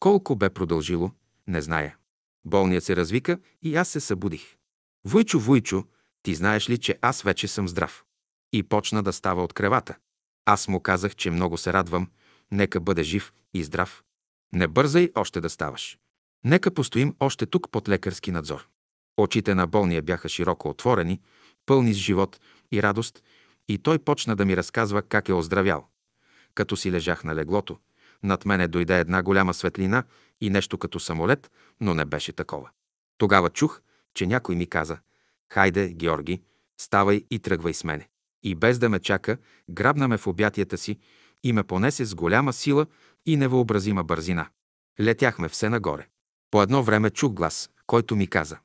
Колко 0.00 0.36
бе 0.36 0.50
продължило, 0.50 1.10
не 1.46 1.62
зная. 1.62 1.96
Болният 2.44 2.84
се 2.84 2.96
развика 2.96 3.38
и 3.62 3.76
аз 3.76 3.88
се 3.88 4.00
събудих. 4.00 4.56
Войчо, 5.04 5.38
Войчо, 5.38 5.84
ти 6.22 6.34
знаеш 6.34 6.70
ли, 6.70 6.78
че 6.78 6.98
аз 7.02 7.22
вече 7.22 7.48
съм 7.48 7.68
здрав? 7.68 8.04
И 8.52 8.62
почна 8.62 9.02
да 9.02 9.12
става 9.12 9.44
от 9.44 9.52
кревата. 9.52 9.96
Аз 10.44 10.68
му 10.68 10.80
казах, 10.80 11.16
че 11.16 11.30
много 11.30 11.56
се 11.56 11.72
радвам, 11.72 12.10
нека 12.50 12.80
бъде 12.80 13.02
жив 13.02 13.32
и 13.54 13.64
здрав. 13.64 14.02
Не 14.52 14.68
бързай 14.68 15.10
още 15.14 15.40
да 15.40 15.50
ставаш. 15.50 15.98
Нека 16.44 16.70
постоим 16.70 17.14
още 17.20 17.46
тук 17.46 17.70
под 17.70 17.88
лекарски 17.88 18.30
надзор. 18.30 18.68
Очите 19.16 19.54
на 19.54 19.66
болния 19.66 20.02
бяха 20.02 20.28
широко 20.28 20.68
отворени, 20.68 21.20
пълни 21.66 21.94
с 21.94 21.96
живот 21.96 22.40
и 22.72 22.82
радост, 22.82 23.22
и 23.68 23.78
той 23.78 23.98
почна 23.98 24.36
да 24.36 24.44
ми 24.44 24.56
разказва 24.56 25.02
как 25.02 25.28
е 25.28 25.32
оздравял. 25.32 25.88
Като 26.54 26.76
си 26.76 26.92
лежах 26.92 27.24
на 27.24 27.34
леглото, 27.34 27.78
над 28.22 28.44
мене 28.44 28.68
дойде 28.68 29.00
една 29.00 29.22
голяма 29.22 29.54
светлина 29.54 30.04
и 30.40 30.50
нещо 30.50 30.78
като 30.78 31.00
самолет, 31.00 31.50
но 31.80 31.94
не 31.94 32.04
беше 32.04 32.32
такова. 32.32 32.70
Тогава 33.18 33.50
чух, 33.50 33.80
че 34.14 34.26
някой 34.26 34.56
ми 34.56 34.66
каза 34.66 34.98
«Хайде, 35.52 35.88
Георги, 35.88 36.42
ставай 36.80 37.24
и 37.30 37.38
тръгвай 37.38 37.74
с 37.74 37.84
мене». 37.84 38.08
И 38.42 38.54
без 38.54 38.78
да 38.78 38.88
ме 38.88 38.98
чака, 38.98 39.38
грабна 39.70 40.08
ме 40.08 40.18
в 40.18 40.26
обятията 40.26 40.78
си 40.78 40.98
и 41.42 41.52
ме 41.52 41.62
понесе 41.62 42.04
с 42.04 42.14
голяма 42.14 42.52
сила 42.52 42.86
и 43.26 43.36
невъобразима 43.36 44.04
бързина. 44.04 44.48
Летяхме 45.00 45.48
все 45.48 45.68
нагоре. 45.68 46.06
По 46.50 46.62
едно 46.62 46.82
време 46.82 47.10
чух 47.10 47.32
глас, 47.32 47.70
който 47.86 48.16
ми 48.16 48.26
каза 48.26 48.58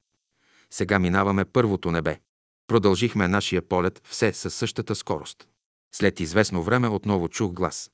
«Сега 0.70 1.00
минаваме 1.00 1.46
първото 1.46 1.92
небе». 1.92 2.20
Продължихме 2.68 3.28
нашия 3.28 3.62
полет 3.62 4.02
все 4.06 4.34
със 4.34 4.56
същата 4.56 4.96
скорост. 4.96 5.48
След 5.96 6.20
известно 6.20 6.64
време 6.64 6.88
отново 6.88 7.30
чух 7.30 7.52
глас. 7.52 7.92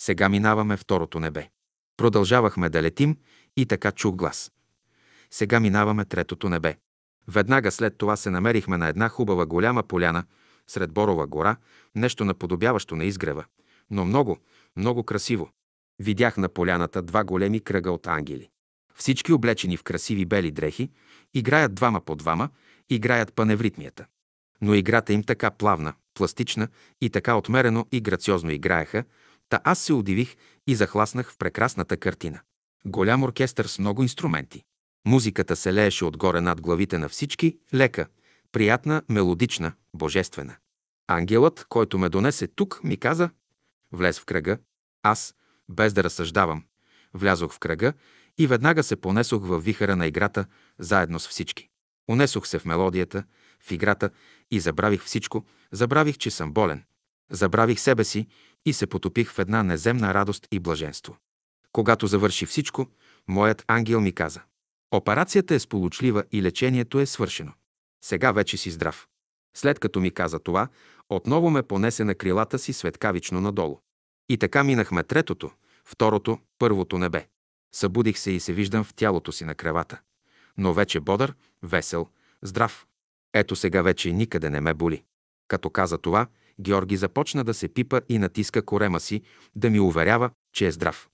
Сега 0.00 0.28
минаваме 0.28 0.76
второто 0.76 1.20
небе. 1.20 1.48
Продължавахме 1.96 2.68
да 2.68 2.82
летим 2.82 3.16
и 3.56 3.66
така 3.66 3.92
чух 3.92 4.14
глас. 4.14 4.52
Сега 5.30 5.60
минаваме 5.60 6.04
третото 6.04 6.48
небе. 6.48 6.76
Веднага 7.28 7.70
след 7.70 7.98
това 7.98 8.16
се 8.16 8.30
намерихме 8.30 8.76
на 8.76 8.88
една 8.88 9.08
хубава 9.08 9.46
голяма 9.46 9.82
поляна, 9.82 10.24
сред 10.66 10.92
Борова 10.92 11.26
гора, 11.26 11.56
нещо 11.94 12.24
наподобяващо 12.24 12.96
на 12.96 13.04
изгрева, 13.04 13.44
но 13.90 14.04
много, 14.04 14.38
много 14.76 15.02
красиво. 15.02 15.50
Видях 16.02 16.36
на 16.36 16.48
поляната 16.48 17.02
два 17.02 17.24
големи 17.24 17.60
кръга 17.60 17.90
от 17.90 18.06
ангели. 18.06 18.48
Всички 18.94 19.32
облечени 19.32 19.76
в 19.76 19.82
красиви 19.82 20.24
бели 20.24 20.50
дрехи, 20.50 20.90
играят 21.34 21.74
двама 21.74 22.00
по 22.00 22.16
двама, 22.16 22.48
играят 22.90 23.34
паневритмията. 23.34 24.06
Но 24.60 24.74
играта 24.74 25.12
им 25.12 25.22
така 25.22 25.50
плавна, 25.50 25.94
пластична 26.14 26.68
и 27.00 27.10
така 27.10 27.34
отмерено 27.34 27.86
и 27.92 28.00
грациозно 28.00 28.50
играеха, 28.50 29.04
та 29.48 29.60
аз 29.64 29.78
се 29.78 29.92
удивих 29.92 30.36
и 30.66 30.74
захласнах 30.74 31.32
в 31.32 31.38
прекрасната 31.38 31.96
картина. 31.96 32.40
Голям 32.84 33.22
оркестър 33.22 33.64
с 33.64 33.78
много 33.78 34.02
инструменти. 34.02 34.62
Музиката 35.06 35.56
се 35.56 35.74
лееше 35.74 36.04
отгоре 36.04 36.40
над 36.40 36.60
главите 36.60 36.98
на 36.98 37.08
всички, 37.08 37.58
лека, 37.74 38.06
приятна, 38.52 39.02
мелодична, 39.08 39.72
божествена. 39.94 40.56
Ангелът, 41.06 41.66
който 41.68 41.98
ме 41.98 42.08
донесе 42.08 42.46
тук, 42.46 42.80
ми 42.84 42.96
каза, 42.96 43.30
влез 43.92 44.20
в 44.20 44.24
кръга. 44.24 44.58
Аз, 45.02 45.34
без 45.72 45.92
да 45.92 46.04
разсъждавам, 46.04 46.64
влязох 47.14 47.52
в 47.52 47.58
кръга 47.58 47.92
и 48.38 48.46
веднага 48.46 48.82
се 48.82 48.96
понесох 48.96 49.46
във 49.46 49.64
вихара 49.64 49.96
на 49.96 50.06
играта, 50.06 50.46
заедно 50.78 51.20
с 51.20 51.28
всички. 51.28 51.68
Унесох 52.10 52.46
се 52.46 52.58
в 52.58 52.64
мелодията, 52.64 53.24
в 53.60 53.70
играта 53.70 54.10
и 54.50 54.60
забравих 54.60 55.02
всичко, 55.02 55.44
забравих, 55.72 56.18
че 56.18 56.30
съм 56.30 56.52
болен. 56.52 56.84
Забравих 57.30 57.80
себе 57.80 58.04
си 58.04 58.26
и 58.66 58.72
се 58.72 58.86
потопих 58.86 59.32
в 59.32 59.38
една 59.38 59.62
неземна 59.62 60.14
радост 60.14 60.48
и 60.50 60.58
блаженство. 60.58 61.16
Когато 61.72 62.06
завърши 62.06 62.46
всичко, 62.46 62.86
моят 63.28 63.64
ангел 63.66 64.00
ми 64.00 64.12
каза 64.12 64.40
Операцията 64.94 65.54
е 65.54 65.58
сполучлива 65.58 66.24
и 66.32 66.42
лечението 66.42 67.00
е 67.00 67.06
свършено. 67.06 67.52
Сега 68.04 68.32
вече 68.32 68.56
си 68.56 68.70
здрав. 68.70 69.08
След 69.56 69.78
като 69.78 70.00
ми 70.00 70.10
каза 70.10 70.38
това, 70.38 70.68
отново 71.08 71.50
ме 71.50 71.62
понесе 71.62 72.04
на 72.04 72.14
крилата 72.14 72.58
си 72.58 72.72
светкавично 72.72 73.40
надолу. 73.40 73.78
И 74.28 74.38
така 74.38 74.64
минахме 74.64 75.02
третото, 75.02 75.50
второто, 75.84 76.38
първото 76.58 76.98
небе. 76.98 77.26
Събудих 77.74 78.18
се 78.18 78.30
и 78.30 78.40
се 78.40 78.52
виждам 78.52 78.84
в 78.84 78.94
тялото 78.94 79.32
си 79.32 79.44
на 79.44 79.54
кревата. 79.54 80.00
но 80.56 80.72
вече 80.72 81.00
бодър, 81.00 81.34
весел, 81.62 82.08
здрав. 82.42 82.86
Ето 83.34 83.56
сега 83.56 83.82
вече 83.82 84.12
никъде 84.12 84.50
не 84.50 84.60
ме 84.60 84.74
боли. 84.74 85.02
Като 85.48 85.70
каза 85.70 85.98
това, 85.98 86.26
Георги 86.60 86.96
започна 86.96 87.44
да 87.44 87.54
се 87.54 87.68
пипа 87.68 88.00
и 88.08 88.18
натиска 88.18 88.62
корема 88.62 89.00
си, 89.00 89.22
да 89.56 89.70
ми 89.70 89.80
уверява, 89.80 90.30
че 90.52 90.66
е 90.66 90.72
здрав. 90.72 91.08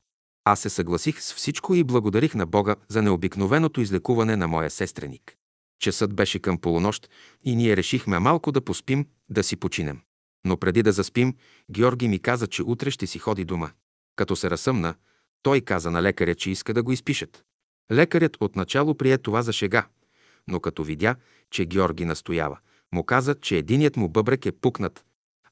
Аз 0.45 0.61
се 0.61 0.69
съгласих 0.69 1.23
с 1.23 1.35
всичко 1.35 1.75
и 1.75 1.85
благодарих 1.85 2.35
на 2.35 2.47
Бога 2.47 2.77
за 2.89 3.03
необикновеното 3.03 3.81
излекуване 3.81 4.37
на 4.37 4.49
моя 4.49 4.71
сестреник. 4.71 5.37
Часът 5.81 6.15
беше 6.15 6.39
към 6.39 6.59
полунощ 6.59 7.11
и 7.45 7.57
ние 7.57 7.77
решихме 7.77 8.19
малко 8.19 8.53
да 8.53 8.61
поспим, 8.61 9.07
да 9.29 9.43
си 9.43 9.57
починем. 9.57 10.01
Но 10.45 10.57
преди 10.57 10.83
да 10.83 10.93
заспим, 10.93 11.37
Георги 11.71 12.09
ми 12.09 12.19
каза, 12.19 12.47
че 12.47 12.63
утре 12.63 12.91
ще 12.91 13.07
си 13.07 13.19
ходи 13.19 13.45
дома. 13.45 13.71
Като 14.19 14.37
се 14.37 14.51
разсъмна, 14.51 14.95
той 15.43 15.61
каза 15.61 15.91
на 15.91 16.03
лекаря, 16.03 16.35
че 16.35 16.51
иска 16.51 16.75
да 16.75 16.83
го 16.83 16.93
изпишат. 16.93 17.45
Лекарят 17.93 18.37
отначало 18.41 18.95
прие 18.95 19.19
това 19.19 19.43
за 19.43 19.53
шега, 19.53 19.87
но 20.49 20.61
като 20.61 20.85
видя, 20.85 21.17
че 21.51 21.65
Георги 21.65 22.05
настоява, 22.05 22.59
му 22.93 23.05
каза, 23.05 23.35
че 23.35 23.57
единият 23.57 23.97
му 23.97 24.09
бъбрек 24.09 24.47
е 24.47 24.53
пукнат, 24.53 25.05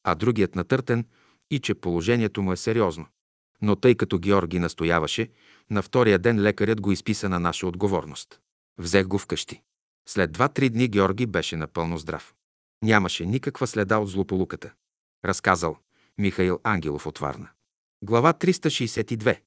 а 0.04 0.14
другият 0.14 0.54
натъртен 0.54 1.06
и 1.50 1.58
че 1.58 1.74
положението 1.74 2.42
му 2.42 2.52
е 2.52 2.56
сериозно. 2.56 3.06
Но 3.62 3.76
тъй 3.76 3.94
като 3.94 4.18
Георги 4.18 4.58
настояваше, 4.58 5.28
на 5.70 5.82
втория 5.82 6.18
ден 6.18 6.40
лекарят 6.40 6.80
го 6.80 6.92
изписа 6.92 7.28
на 7.28 7.40
наша 7.40 7.66
отговорност. 7.66 8.40
Взех 8.78 9.06
го 9.06 9.18
вкъщи. 9.18 9.62
След 10.08 10.32
два-три 10.32 10.70
дни 10.70 10.88
Георги 10.88 11.26
беше 11.26 11.56
напълно 11.56 11.98
здрав. 11.98 12.34
Нямаше 12.82 13.26
никаква 13.26 13.66
следа 13.66 13.98
от 13.98 14.08
злополуката. 14.08 14.72
Разказал 15.24 15.76
Михаил 16.18 16.60
Ангелов 16.64 17.06
от 17.06 17.18
Варна. 17.18 17.48
Глава 18.08 18.32
362. 18.32 19.38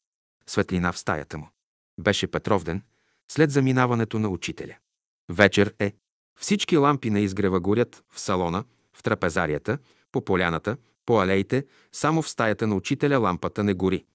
Светлина 0.48 0.92
в 0.92 0.98
стаята 0.98 1.38
му. 1.38 1.50
Беше 2.00 2.28
Петровден, 2.28 2.82
след 3.32 3.52
заминаването 3.52 4.20
на 4.20 4.30
учителя. 4.30 4.76
Вечер 5.30 5.76
е. 5.80 5.94
Всички 6.40 6.78
лампи 6.78 7.10
на 7.10 7.20
изгрева 7.20 7.60
горят 7.60 8.04
в 8.14 8.20
салона, 8.20 8.64
в 8.94 9.04
трапезарията, 9.04 9.78
по 10.12 10.26
поляната, 10.26 10.78
по 11.06 11.22
алеите, 11.22 11.66
само 11.92 12.22
в 12.22 12.30
стаята 12.30 12.68
на 12.68 12.76
учителя 12.76 13.20
лампата 13.20 13.64
не 13.64 13.74
гори. 13.74 14.06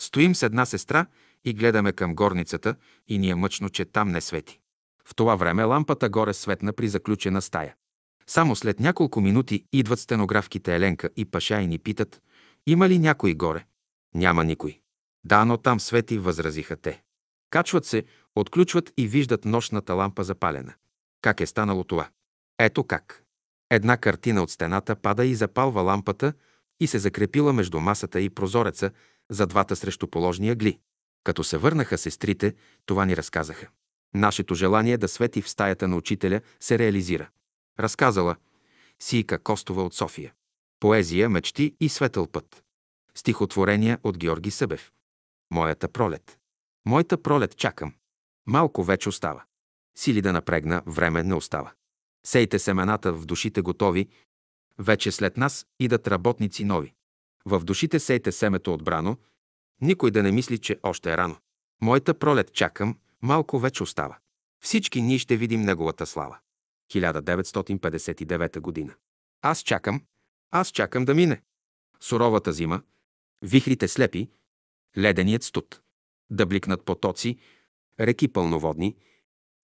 Стоим 0.00 0.34
с 0.34 0.42
една 0.42 0.66
сестра 0.66 1.06
и 1.44 1.54
гледаме 1.54 1.92
към 1.92 2.14
горницата 2.14 2.76
и 3.08 3.18
ни 3.18 3.30
е 3.30 3.34
мъчно, 3.34 3.68
че 3.70 3.84
там 3.84 4.10
не 4.10 4.20
свети. 4.20 4.60
В 5.04 5.14
това 5.14 5.36
време 5.36 5.64
лампата 5.64 6.08
горе 6.08 6.34
светна 6.34 6.72
при 6.72 6.88
заключена 6.88 7.42
стая. 7.42 7.74
Само 8.26 8.56
след 8.56 8.80
няколко 8.80 9.20
минути 9.20 9.64
идват 9.72 10.00
стенографките 10.00 10.74
Еленка 10.76 11.10
и 11.16 11.24
Паша 11.24 11.60
и 11.60 11.66
ни 11.66 11.78
питат, 11.78 12.22
има 12.66 12.88
ли 12.88 12.98
някой 12.98 13.34
горе? 13.34 13.64
Няма 14.14 14.44
никой. 14.44 14.80
Да, 15.24 15.44
но 15.44 15.56
там 15.56 15.80
свети, 15.80 16.18
възразиха 16.18 16.76
те. 16.76 17.02
Качват 17.50 17.86
се, 17.86 18.04
отключват 18.36 18.92
и 18.96 19.08
виждат 19.08 19.44
нощната 19.44 19.94
лампа 19.94 20.24
запалена. 20.24 20.74
Как 21.22 21.40
е 21.40 21.46
станало 21.46 21.84
това? 21.84 22.08
Ето 22.58 22.84
как. 22.84 23.24
Една 23.70 23.96
картина 23.96 24.42
от 24.42 24.50
стената 24.50 24.96
пада 24.96 25.24
и 25.24 25.34
запалва 25.34 25.82
лампата 25.82 26.32
и 26.80 26.86
се 26.86 26.98
закрепила 26.98 27.52
между 27.52 27.80
масата 27.80 28.20
и 28.20 28.30
прозореца 28.30 28.90
за 29.30 29.46
двата 29.46 29.76
срещуположни 29.76 30.50
ъгли. 30.50 30.78
Като 31.24 31.44
се 31.44 31.58
върнаха 31.58 31.98
сестрите, 31.98 32.54
това 32.86 33.04
ни 33.04 33.16
разказаха. 33.16 33.68
Нашето 34.14 34.54
желание 34.54 34.98
да 34.98 35.08
свети 35.08 35.42
в 35.42 35.48
стаята 35.48 35.88
на 35.88 35.96
учителя 35.96 36.40
се 36.60 36.78
реализира. 36.78 37.28
Разказала 37.80 38.36
Сийка 39.02 39.38
Костова 39.38 39.82
от 39.82 39.94
София. 39.94 40.32
Поезия, 40.80 41.28
мечти 41.28 41.76
и 41.80 41.88
светъл 41.88 42.26
път. 42.26 42.63
Стихотворения 43.16 43.98
от 44.02 44.18
Георги 44.18 44.50
Събев. 44.50 44.92
Моята 45.50 45.88
пролет. 45.88 46.38
Моята 46.86 47.22
пролет 47.22 47.56
чакам. 47.56 47.94
Малко 48.46 48.84
вече 48.84 49.08
остава. 49.08 49.44
Сили 49.98 50.22
да 50.22 50.32
напрегна, 50.32 50.82
време 50.86 51.22
не 51.22 51.34
остава. 51.34 51.72
Сейте 52.26 52.58
семената 52.58 53.12
в 53.12 53.26
душите 53.26 53.60
готови, 53.60 54.08
вече 54.78 55.12
след 55.12 55.36
нас 55.36 55.66
идат 55.80 56.08
работници 56.08 56.64
нови. 56.64 56.94
В 57.46 57.64
душите 57.64 58.00
сейте 58.00 58.32
семето 58.32 58.74
отбрано, 58.74 59.16
никой 59.80 60.10
да 60.10 60.22
не 60.22 60.32
мисли, 60.32 60.58
че 60.58 60.78
още 60.82 61.12
е 61.12 61.16
рано. 61.16 61.36
Моята 61.82 62.18
пролет 62.18 62.52
чакам, 62.52 62.98
малко 63.22 63.58
вече 63.58 63.82
остава. 63.82 64.18
Всички 64.64 65.02
ние 65.02 65.18
ще 65.18 65.36
видим 65.36 65.60
неговата 65.60 66.06
слава. 66.06 66.38
1959 66.92 68.60
година. 68.60 68.94
Аз 69.42 69.62
чакам, 69.62 70.02
аз 70.50 70.68
чакам 70.68 71.04
да 71.04 71.14
мине. 71.14 71.42
Суровата 72.00 72.52
зима, 72.52 72.82
вихрите 73.44 73.88
слепи, 73.88 74.30
леденият 74.98 75.42
студ, 75.42 75.80
да 76.30 76.46
бликнат 76.46 76.84
потоци, 76.84 77.38
реки 78.00 78.28
пълноводни 78.28 78.96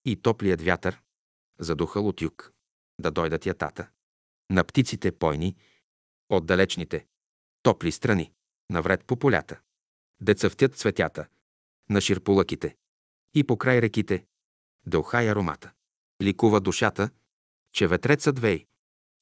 и 0.05 0.21
топлият 0.21 0.61
вятър, 0.61 1.01
задухал 1.59 2.07
от 2.07 2.21
юг, 2.21 2.53
да 2.99 3.11
дойдат 3.11 3.45
ятата. 3.45 3.89
На 4.49 4.63
птиците 4.63 5.11
пойни, 5.11 5.55
от 6.29 6.45
далечните, 6.45 7.05
топли 7.63 7.91
страни, 7.91 8.33
навред 8.69 9.05
по 9.05 9.15
полята. 9.15 9.59
Да 10.21 10.35
цъфтят 10.35 10.75
цветята, 10.75 11.27
на 11.89 12.01
ширполъките 12.01 12.75
и 13.33 13.43
по 13.43 13.57
край 13.57 13.81
реките, 13.81 14.25
да 14.85 14.99
ухай 14.99 15.29
аромата. 15.29 15.71
Ликува 16.21 16.61
душата, 16.61 17.09
че 17.71 17.87
ветрецът 17.87 18.39
вей 18.39 18.65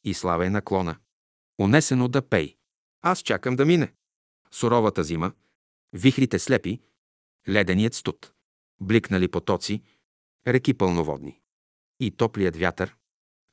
и 0.03 0.13
слава 0.13 0.45
е 0.45 0.49
наклона. 0.49 0.99
Унесено 1.59 2.07
да 2.07 2.29
пей. 2.29 2.57
Аз 3.01 3.19
чакам 3.19 3.55
да 3.55 3.65
мине. 3.65 3.93
Суровата 4.53 5.03
зима, 5.03 5.31
вихрите 5.93 6.39
слепи, 6.39 6.79
леденият 7.49 7.93
студ, 7.93 8.33
бликнали 8.81 9.27
потоци, 9.27 9.83
реки 10.47 10.73
пълноводни. 10.73 11.39
И 11.99 12.11
топлият 12.11 12.55
вятър, 12.55 12.95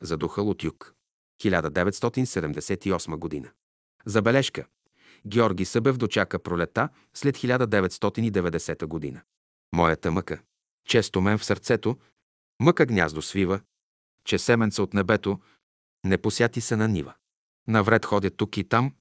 задухал 0.00 0.50
от 0.50 0.64
юг. 0.64 0.94
1978 1.42 3.16
година. 3.16 3.50
Забележка. 4.04 4.66
Георги 5.26 5.64
Събев 5.64 5.96
дочака 5.96 6.38
пролета 6.38 6.88
след 7.14 7.36
1990 7.36 8.86
година. 8.86 9.22
Моята 9.72 10.12
мъка. 10.12 10.42
Често 10.88 11.20
мен 11.20 11.38
в 11.38 11.44
сърцето, 11.44 11.96
мъка 12.60 12.86
гняздо 12.86 13.22
свива, 13.22 13.60
че 14.24 14.38
семенца 14.38 14.82
от 14.82 14.94
небето 14.94 15.40
не 16.04 16.18
посяти 16.18 16.60
се 16.60 16.76
на 16.76 16.88
нива. 16.88 17.14
Навред 17.68 18.04
ходя 18.04 18.30
тук 18.30 18.56
и 18.56 18.68
там 18.68 18.94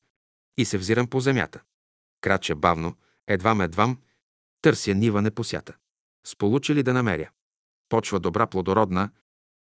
и 0.57 0.65
се 0.65 0.77
взирам 0.77 1.07
по 1.07 1.19
земята. 1.19 1.63
Крача 2.21 2.55
бавно, 2.55 2.95
едвам-едвам, 3.27 3.97
търся 4.61 4.93
нива 4.93 5.21
непосята. 5.21 5.77
Сполучи 6.27 6.75
ли 6.75 6.83
да 6.83 6.93
намеря? 6.93 7.29
Почва 7.89 8.19
добра 8.19 8.47
плодородна, 8.47 9.09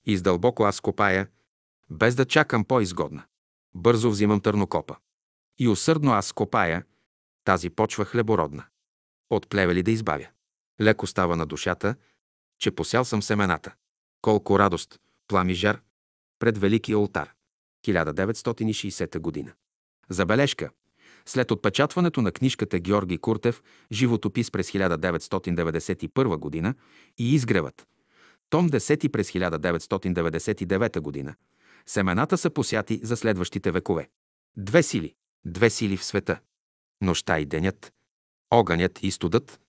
и 0.06 0.18
с 0.18 0.22
дълбоко 0.22 0.64
аз 0.64 0.82
копая, 0.82 1.28
без 1.90 2.16
да 2.16 2.26
чакам 2.26 2.66
по-изгодна. 2.66 3.24
Бързо 3.76 4.10
взимам 4.10 4.42
търнокопа. 4.42 4.96
И 5.60 5.68
усърдно 5.68 6.12
аз 6.12 6.34
копая, 6.34 6.86
тази 7.44 7.70
почва 7.70 8.06
хлебородна. 8.06 8.66
От 9.30 9.50
плевели 9.50 9.84
да 9.84 9.92
избавя. 9.92 10.28
Леко 10.82 11.08
става 11.08 11.36
на 11.36 11.46
душата, 11.46 11.96
че 12.60 12.72
посял 12.72 13.06
съм 13.06 13.22
семената. 13.22 13.76
Колко 14.22 14.60
радост, 14.60 15.00
плами 15.28 15.54
жар, 15.54 15.82
пред 16.40 16.58
великия 16.58 17.00
олтар. 17.00 17.34
1960 17.88 19.20
година. 19.20 19.54
Забележка. 20.10 20.70
След 21.30 21.52
отпечатването 21.52 22.22
на 22.22 22.32
книжката 22.32 22.80
Георги 22.80 23.18
Куртев 23.18 23.64
«Животопис» 23.92 24.52
през 24.52 24.72
1991 24.72 26.38
година 26.38 26.76
и 27.18 27.34
изгревът, 27.36 27.88
том 28.50 28.70
10 28.70 29.12
през 29.12 29.32
1999 29.32 31.00
година, 31.00 31.36
семената 31.86 32.38
са 32.38 32.50
посяти 32.50 33.00
за 33.04 33.18
следващите 33.18 33.72
векове. 33.72 34.10
Две 34.58 34.84
сили, 34.84 35.16
две 35.46 35.70
сили 35.70 35.98
в 35.98 36.04
света. 36.04 36.40
Нощта 37.02 37.40
и 37.40 37.46
денят, 37.46 37.94
огънят 38.52 39.04
и 39.04 39.12
студът, 39.12 39.62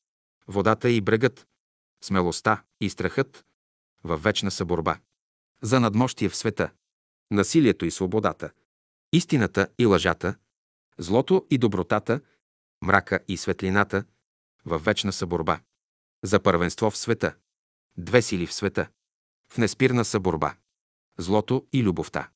водата 0.49 0.91
и 0.91 1.01
брегът, 1.01 1.47
смелостта 2.05 2.63
и 2.81 2.91
страхът. 2.91 3.45
Във 4.05 4.23
вечна 4.23 4.51
съборба. 4.51 4.99
За 5.63 5.81
надмощие 5.81 6.29
в 6.29 6.37
света, 6.37 6.71
насилието 7.31 7.87
и 7.87 7.91
свободата, 7.91 8.51
истината 9.13 9.69
и 9.79 9.87
лъжата, 9.87 10.35
злото 11.01 11.47
и 11.51 11.59
добротата, 11.59 12.21
мрака 12.83 13.21
и 13.29 13.37
светлината, 13.37 14.05
във 14.65 14.85
вечна 14.85 15.13
съборба. 15.13 15.61
За 16.25 16.41
първенство 16.43 16.91
в 16.91 16.97
света. 16.97 17.35
Две 17.97 18.23
сили 18.23 18.47
в 18.47 18.53
света. 18.53 18.89
В 19.53 19.59
неспирна 19.59 20.05
съборба. 20.05 20.55
Злото 21.19 21.67
и 21.73 21.83
любовта. 21.83 22.31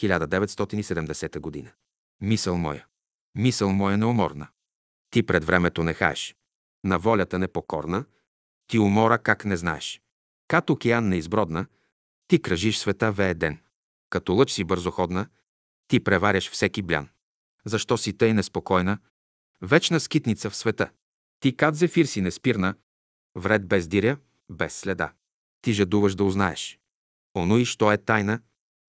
1970 0.00 1.40
година. 1.40 1.70
Мисъл 2.20 2.56
моя. 2.56 2.86
Мисъл 3.34 3.72
моя 3.72 3.98
неуморна. 3.98 4.48
Ти 5.10 5.22
пред 5.22 5.44
времето 5.44 5.82
не 5.82 5.94
хаеш. 5.94 6.36
На 6.84 6.98
волята 6.98 7.38
непокорна. 7.38 8.04
Ти 8.66 8.78
умора 8.78 9.18
как 9.18 9.44
не 9.44 9.56
знаеш. 9.56 10.02
Като 10.48 10.72
океан 10.72 11.08
неизбродна, 11.08 11.66
ти 12.28 12.42
кръжиш 12.42 12.78
света 12.78 13.12
вее 13.12 13.34
ден. 13.34 13.58
Като 14.10 14.34
лъч 14.34 14.50
си 14.50 14.64
бързоходна, 14.64 15.28
ти 15.88 16.00
преваряш 16.04 16.50
всеки 16.50 16.82
блян. 16.82 17.08
Защо 17.64 17.98
си 17.98 18.12
тъй 18.12 18.32
неспокойна? 18.34 18.98
Вечна 19.62 20.00
скитница 20.00 20.50
в 20.50 20.56
света. 20.56 20.90
Ти 21.40 21.56
кат 21.56 21.76
зефир 21.76 22.04
си 22.04 22.20
неспирна, 22.20 22.74
вред 23.34 23.66
без 23.66 23.88
диря, 23.88 24.18
без 24.50 24.78
следа. 24.78 25.12
Ти 25.62 25.72
жадуваш 25.72 26.14
да 26.14 26.24
узнаеш. 26.24 26.78
Оно 27.34 27.58
и 27.58 27.64
що 27.64 27.92
е 27.92 27.98
тайна, 27.98 28.40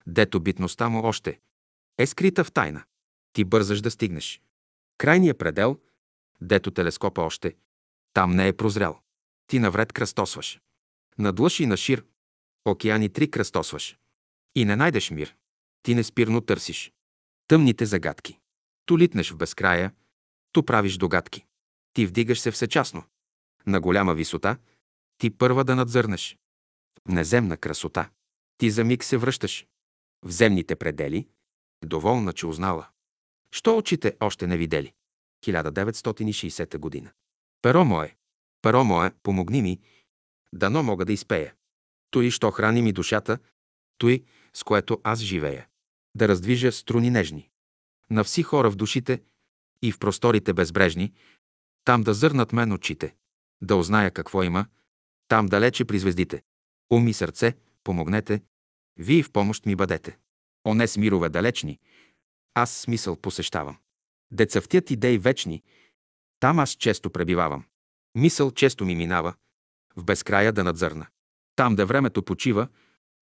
дето 0.07 0.39
битността 0.39 0.89
му 0.89 1.03
още 1.03 1.39
е 1.97 2.05
скрита 2.05 2.43
в 2.43 2.51
тайна. 2.51 2.83
Ти 3.33 3.43
бързаш 3.43 3.81
да 3.81 3.91
стигнеш. 3.91 4.41
Крайният 4.97 5.37
предел, 5.37 5.79
дето 6.41 6.71
телескопа 6.71 7.21
още, 7.21 7.55
там 8.13 8.31
не 8.31 8.47
е 8.47 8.53
прозрял. 8.53 8.99
Ти 9.47 9.59
навред 9.59 9.93
кръстосваш. 9.93 10.59
Надлъж 11.17 11.59
и 11.59 11.65
на 11.65 11.77
шир, 11.77 12.05
океани 12.65 13.09
три 13.09 13.31
кръстосваш. 13.31 13.97
И 14.55 14.65
не 14.65 14.75
найдеш 14.75 15.11
мир. 15.11 15.35
Ти 15.83 15.95
неспирно 15.95 16.41
търсиш. 16.41 16.93
Тъмните 17.47 17.85
загадки. 17.85 18.39
Ту 18.85 18.97
литнеш 18.97 19.31
в 19.31 19.37
безкрая, 19.37 19.91
ту 20.51 20.63
правиш 20.63 20.97
догадки. 20.97 21.45
Ти 21.93 22.05
вдигаш 22.05 22.39
се 22.39 22.51
всечасно. 22.51 23.03
На 23.67 23.81
голяма 23.81 24.13
висота, 24.13 24.57
ти 25.17 25.29
първа 25.29 25.63
да 25.63 25.75
надзърнеш. 25.75 26.37
Неземна 27.07 27.57
красота. 27.57 28.09
Ти 28.57 28.71
за 28.71 28.83
миг 28.83 29.03
се 29.03 29.17
връщаш. 29.17 29.67
В 30.25 30.31
земните 30.31 30.75
предели, 30.75 31.27
доволна, 31.83 32.33
че 32.33 32.47
узнала. 32.47 32.87
Що 33.51 33.77
очите 33.77 34.17
още 34.19 34.47
не 34.47 34.57
видели? 34.57 34.93
1960 35.45 36.77
година. 36.77 37.11
Перо 37.61 37.85
мое, 37.85 38.15
перо 38.61 38.83
мое, 38.83 39.11
помогни 39.23 39.61
ми, 39.61 39.79
дано 40.53 40.83
мога 40.83 41.05
да 41.05 41.13
изпея. 41.13 41.53
Той, 42.09 42.31
що 42.31 42.51
храни 42.51 42.81
ми 42.81 42.93
душата, 42.93 43.39
той, 43.97 44.23
с 44.53 44.63
което 44.63 45.01
аз 45.03 45.19
живея. 45.19 45.67
Да 46.15 46.27
раздвижа 46.27 46.71
струни 46.71 47.09
нежни. 47.09 47.49
На 48.11 48.23
вси 48.23 48.43
хора 48.43 48.71
в 48.71 48.75
душите 48.75 49.23
и 49.81 49.91
в 49.91 49.99
просторите 49.99 50.53
безбрежни, 50.53 51.13
там 51.85 52.03
да 52.03 52.13
зърнат 52.13 52.53
мен 52.53 52.71
очите, 52.71 53.15
да 53.61 53.75
узная 53.75 54.11
какво 54.11 54.43
има, 54.43 54.65
там 55.27 55.45
далече 55.45 55.85
при 55.85 55.99
звездите. 55.99 56.43
Ум 56.91 57.07
и 57.07 57.13
сърце, 57.13 57.55
помогнете, 57.83 58.43
вие 58.97 59.23
в 59.23 59.31
помощ 59.31 59.65
ми 59.65 59.75
бъдете. 59.75 60.17
Оне 60.67 60.87
с 60.87 60.97
мирове 60.97 61.29
далечни, 61.29 61.79
аз 62.53 62.71
смисъл 62.71 63.15
посещавам. 63.15 63.77
Децъвтят 64.31 64.91
идеи 64.91 65.17
вечни, 65.17 65.63
там 66.39 66.59
аз 66.59 66.69
често 66.69 67.09
пребивавам. 67.09 67.65
Мисъл 68.15 68.51
често 68.51 68.85
ми 68.85 68.95
минава, 68.95 69.33
в 69.95 70.03
безкрая 70.03 70.53
да 70.53 70.63
надзърна. 70.63 71.07
Там, 71.55 71.75
да 71.75 71.85
времето 71.85 72.23
почива, 72.23 72.67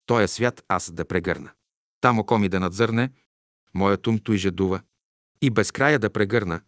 тоя 0.06 0.28
свят 0.28 0.64
аз 0.68 0.92
да 0.92 1.06
прегърна. 1.06 1.52
Там 2.02 2.20
око 2.20 2.38
ми 2.38 2.50
да 2.50 2.60
надзърне, 2.60 3.12
моят 3.74 4.08
ум 4.08 4.20
той 4.20 4.38
жадува. 4.38 4.82
И 5.42 5.50
безкрая 5.50 6.00
да 6.00 6.10
прегърна, 6.10 6.62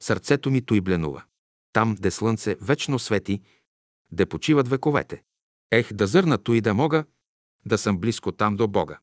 сърцето 0.00 0.50
ми 0.50 0.66
той 0.66 0.80
бленува. 0.80 1.24
Там, 1.72 1.94
де 2.00 2.10
слънце 2.10 2.56
вечно 2.60 2.98
свети, 2.98 3.42
де 4.12 4.26
почиват 4.26 4.68
вековете. 4.68 5.22
Ех, 5.70 5.92
да 5.92 6.06
зърна 6.06 6.38
той 6.38 6.60
да 6.60 6.74
мога, 6.74 7.04
да 7.66 7.78
съм 7.78 7.98
близко 7.98 8.32
там 8.32 8.56
до 8.56 8.68
Бога. 8.68 8.98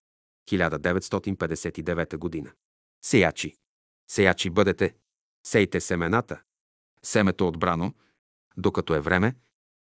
1959 0.49 2.17
година. 2.17 2.51
Сеячи. 3.01 3.55
Сеячи 4.07 4.49
бъдете. 4.49 4.95
Сейте 5.43 5.81
семената. 5.81 6.41
Семето 7.03 7.47
отбрано, 7.47 7.93
докато 8.57 8.95
е 8.95 8.99
време, 8.99 9.35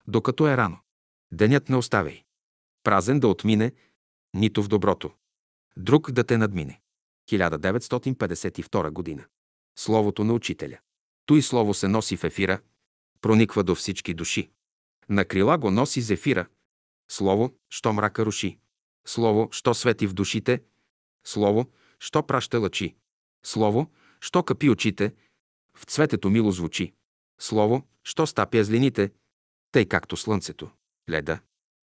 докато 0.06 0.48
е 0.48 0.56
рано. 0.56 0.78
Денят 1.32 1.68
не 1.68 1.76
оставяй. 1.76 2.24
Празен 2.82 3.20
да 3.20 3.28
отмине, 3.28 3.72
нито 4.34 4.62
в 4.62 4.68
доброто. 4.68 5.14
Друг 5.76 6.10
да 6.10 6.24
те 6.24 6.38
надмине. 6.38 6.80
1952 7.32 8.90
година. 8.90 9.24
Словото 9.74 10.24
на 10.24 10.32
учителя. 10.32 10.78
Той 11.24 11.42
слово 11.42 11.74
се 11.74 11.88
носи 11.88 12.16
в 12.16 12.24
ефира, 12.24 12.58
прониква 13.20 13.64
до 13.64 13.74
всички 13.74 14.14
души. 14.14 14.50
На 15.08 15.24
крила 15.24 15.58
го 15.58 15.70
носи 15.70 16.00
зефира. 16.00 16.46
Слово, 17.08 17.52
що 17.68 17.92
мрака 17.92 18.24
руши. 18.24 18.58
Слово, 19.04 19.48
що 19.50 19.74
свети 19.74 20.06
в 20.06 20.12
душите. 20.12 20.60
Слово, 21.22 21.66
що 21.98 22.22
праща 22.22 22.58
лъчи. 22.58 22.94
Слово, 23.42 23.86
що 24.20 24.42
капи 24.42 24.70
очите, 24.70 25.12
в 25.74 25.86
цветето 25.86 26.30
мило 26.30 26.52
звучи. 26.52 26.92
Слово, 27.38 27.82
що 28.02 28.26
стапя 28.26 28.64
злините, 28.64 29.10
тъй 29.70 29.86
както 29.86 30.16
слънцето, 30.16 30.70
леда. 31.10 31.40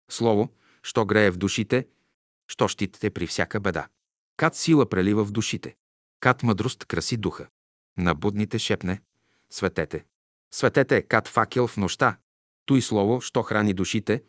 Слово, 0.07 0.49
що 0.81 1.05
грее 1.05 1.31
в 1.31 1.37
душите, 1.37 1.85
що 2.47 2.67
щитите 2.67 3.09
при 3.09 3.25
всяка 3.25 3.59
беда. 3.59 3.87
Кат 4.37 4.55
сила 4.55 4.89
прелива 4.89 5.23
в 5.23 5.31
душите. 5.31 5.75
Кат 6.19 6.43
мъдрост 6.43 6.85
краси 6.85 7.17
духа. 7.17 7.47
На 7.97 8.15
будните 8.15 8.59
шепне 8.59 9.01
Светете. 9.49 10.05
Светете 10.51 10.97
е 10.97 11.01
кат 11.01 11.27
факел 11.27 11.67
в 11.67 11.77
нощта. 11.77 12.17
Той 12.65 12.81
слово, 12.81 13.21
що 13.21 13.43
храни 13.43 13.73
душите. 13.73 14.23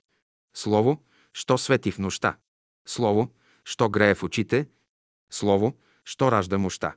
Слово, 0.53 0.99
що 1.33 1.59
свети 1.59 1.91
в 1.91 1.99
нощта. 1.99 2.37
Слово, 2.85 3.31
що 3.65 3.89
грее 3.89 4.15
в 4.15 4.25
очите. 4.25 4.67
Слово, 5.29 5.75
що 6.05 6.31
ражда 6.31 6.59
мощта. 6.59 6.95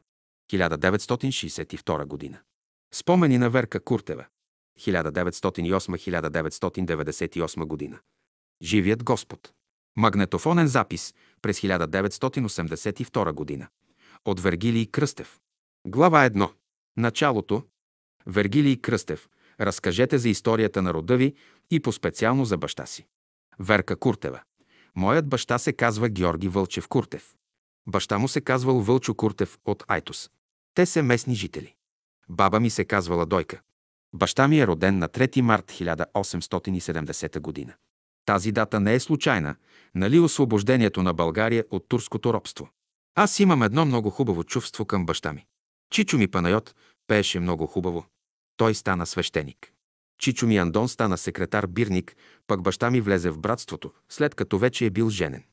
1962 0.54 2.06
година. 2.06 2.38
Спомени 2.92 3.38
на 3.38 3.50
Верка 3.50 3.80
Куртева. 3.80 4.28
1908-1998 4.78 7.66
година. 7.66 8.00
Живият 8.62 9.04
Господ. 9.04 9.54
Магнетофонен 10.00 10.68
запис 10.68 11.14
през 11.42 11.60
1982 11.60 13.32
година. 13.32 13.68
От 14.26 14.40
Вергилий 14.40 14.86
Кръстев. 14.86 15.40
Глава 15.88 16.30
1. 16.30 16.52
Началото. 16.98 17.64
Вергилий 18.26 18.78
Кръстев. 18.78 19.30
Разкажете 19.60 20.18
за 20.18 20.30
историята 20.30 20.82
на 20.82 20.94
рода 20.94 21.18
ви 21.18 21.34
и 21.72 21.80
по-специално 21.80 22.46
за 22.46 22.58
баща 22.58 22.86
си. 22.86 23.06
Верка 23.60 23.96
Куртева. 23.96 24.42
Моят 24.96 25.30
баща 25.30 25.58
се 25.58 25.74
казва 25.74 26.10
Георги 26.10 26.48
Вълчев 26.48 26.88
Куртев. 26.88 27.36
Баща 27.88 28.18
му 28.18 28.28
се 28.28 28.42
казвал 28.42 28.82
Вълчо 28.82 29.16
Куртев 29.16 29.60
от 29.66 29.84
Айтос. 29.88 30.30
Те 30.74 30.86
са 30.86 31.04
местни 31.04 31.36
жители. 31.36 31.76
Баба 32.30 32.60
ми 32.60 32.70
се 32.70 32.86
казвала 32.86 33.26
Дойка. 33.26 33.62
Баща 34.14 34.48
ми 34.48 34.60
е 34.60 34.68
роден 34.68 34.98
на 34.98 35.10
3 35.10 35.42
март 35.42 35.72
1870 35.72 37.40
година. 37.40 37.74
Тази 38.30 38.52
дата 38.52 38.80
не 38.80 38.94
е 38.94 39.00
случайна, 39.00 39.56
нали 39.96 40.20
освобождението 40.20 41.04
на 41.04 41.14
България 41.14 41.66
от 41.72 41.86
турското 41.90 42.34
робство. 42.34 42.70
Аз 43.16 43.40
имам 43.40 43.64
едно 43.64 43.86
много 43.86 44.10
хубаво 44.10 44.44
чувство 44.44 44.86
към 44.86 45.06
баща 45.06 45.34
ми. 45.34 45.46
Чичо 45.92 46.18
ми 46.18 46.28
Панайот 46.28 46.76
пееше 47.08 47.40
много 47.40 47.66
хубаво. 47.66 48.06
Той 48.58 48.76
стана 48.76 49.06
свещеник. 49.06 49.74
Чичо 50.20 50.48
ми 50.48 50.58
Андон 50.58 50.90
стана 50.90 51.18
секретар 51.18 51.68
бирник, 51.68 52.16
пък 52.48 52.62
баща 52.62 52.92
ми 52.92 53.02
влезе 53.02 53.30
в 53.30 53.40
братството, 53.40 53.92
след 54.10 54.36
като 54.36 54.58
вече 54.58 54.86
е 54.86 54.90
бил 54.90 55.10
женен. 55.10 55.44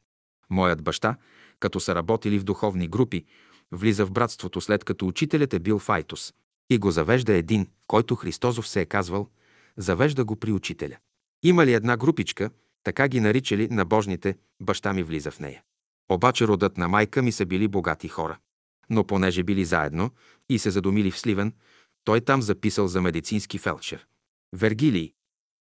Моят 0.50 0.82
баща, 0.82 1.16
като 1.60 1.80
са 1.80 1.94
работили 1.94 2.38
в 2.38 2.44
духовни 2.44 2.88
групи, 2.88 3.24
влиза 3.72 4.06
в 4.06 4.12
братството, 4.12 4.60
след 4.60 4.84
като 4.84 5.06
учителят 5.06 5.54
е 5.54 5.58
бил 5.58 5.78
Файтус. 5.78 6.34
И 6.70 6.78
го 6.78 6.90
завежда 6.90 7.32
един, 7.32 7.68
който 7.86 8.14
Христозов 8.14 8.68
се 8.68 8.80
е 8.80 8.86
казвал, 8.86 9.28
завежда 9.76 10.24
го 10.24 10.36
при 10.36 10.52
учителя. 10.52 10.96
Има 11.42 11.66
ли 11.66 11.72
една 11.72 11.96
групичка, 11.96 12.50
така 12.86 13.08
ги 13.08 13.20
наричали 13.20 13.68
на 13.68 13.84
божните, 13.84 14.36
баща 14.60 14.92
ми 14.92 15.02
влиза 15.02 15.30
в 15.30 15.40
нея. 15.40 15.62
Обаче 16.08 16.46
родът 16.46 16.76
на 16.76 16.88
майка 16.88 17.22
ми 17.22 17.32
са 17.32 17.46
били 17.46 17.68
богати 17.68 18.08
хора. 18.08 18.38
Но 18.90 19.04
понеже 19.04 19.42
били 19.42 19.64
заедно 19.64 20.10
и 20.48 20.58
се 20.58 20.70
задумили 20.70 21.10
в 21.10 21.18
Сливен, 21.18 21.54
той 22.04 22.20
там 22.20 22.42
записал 22.42 22.86
за 22.86 23.00
медицински 23.02 23.58
фелчер. 23.58 24.06
Вергилий. 24.52 25.12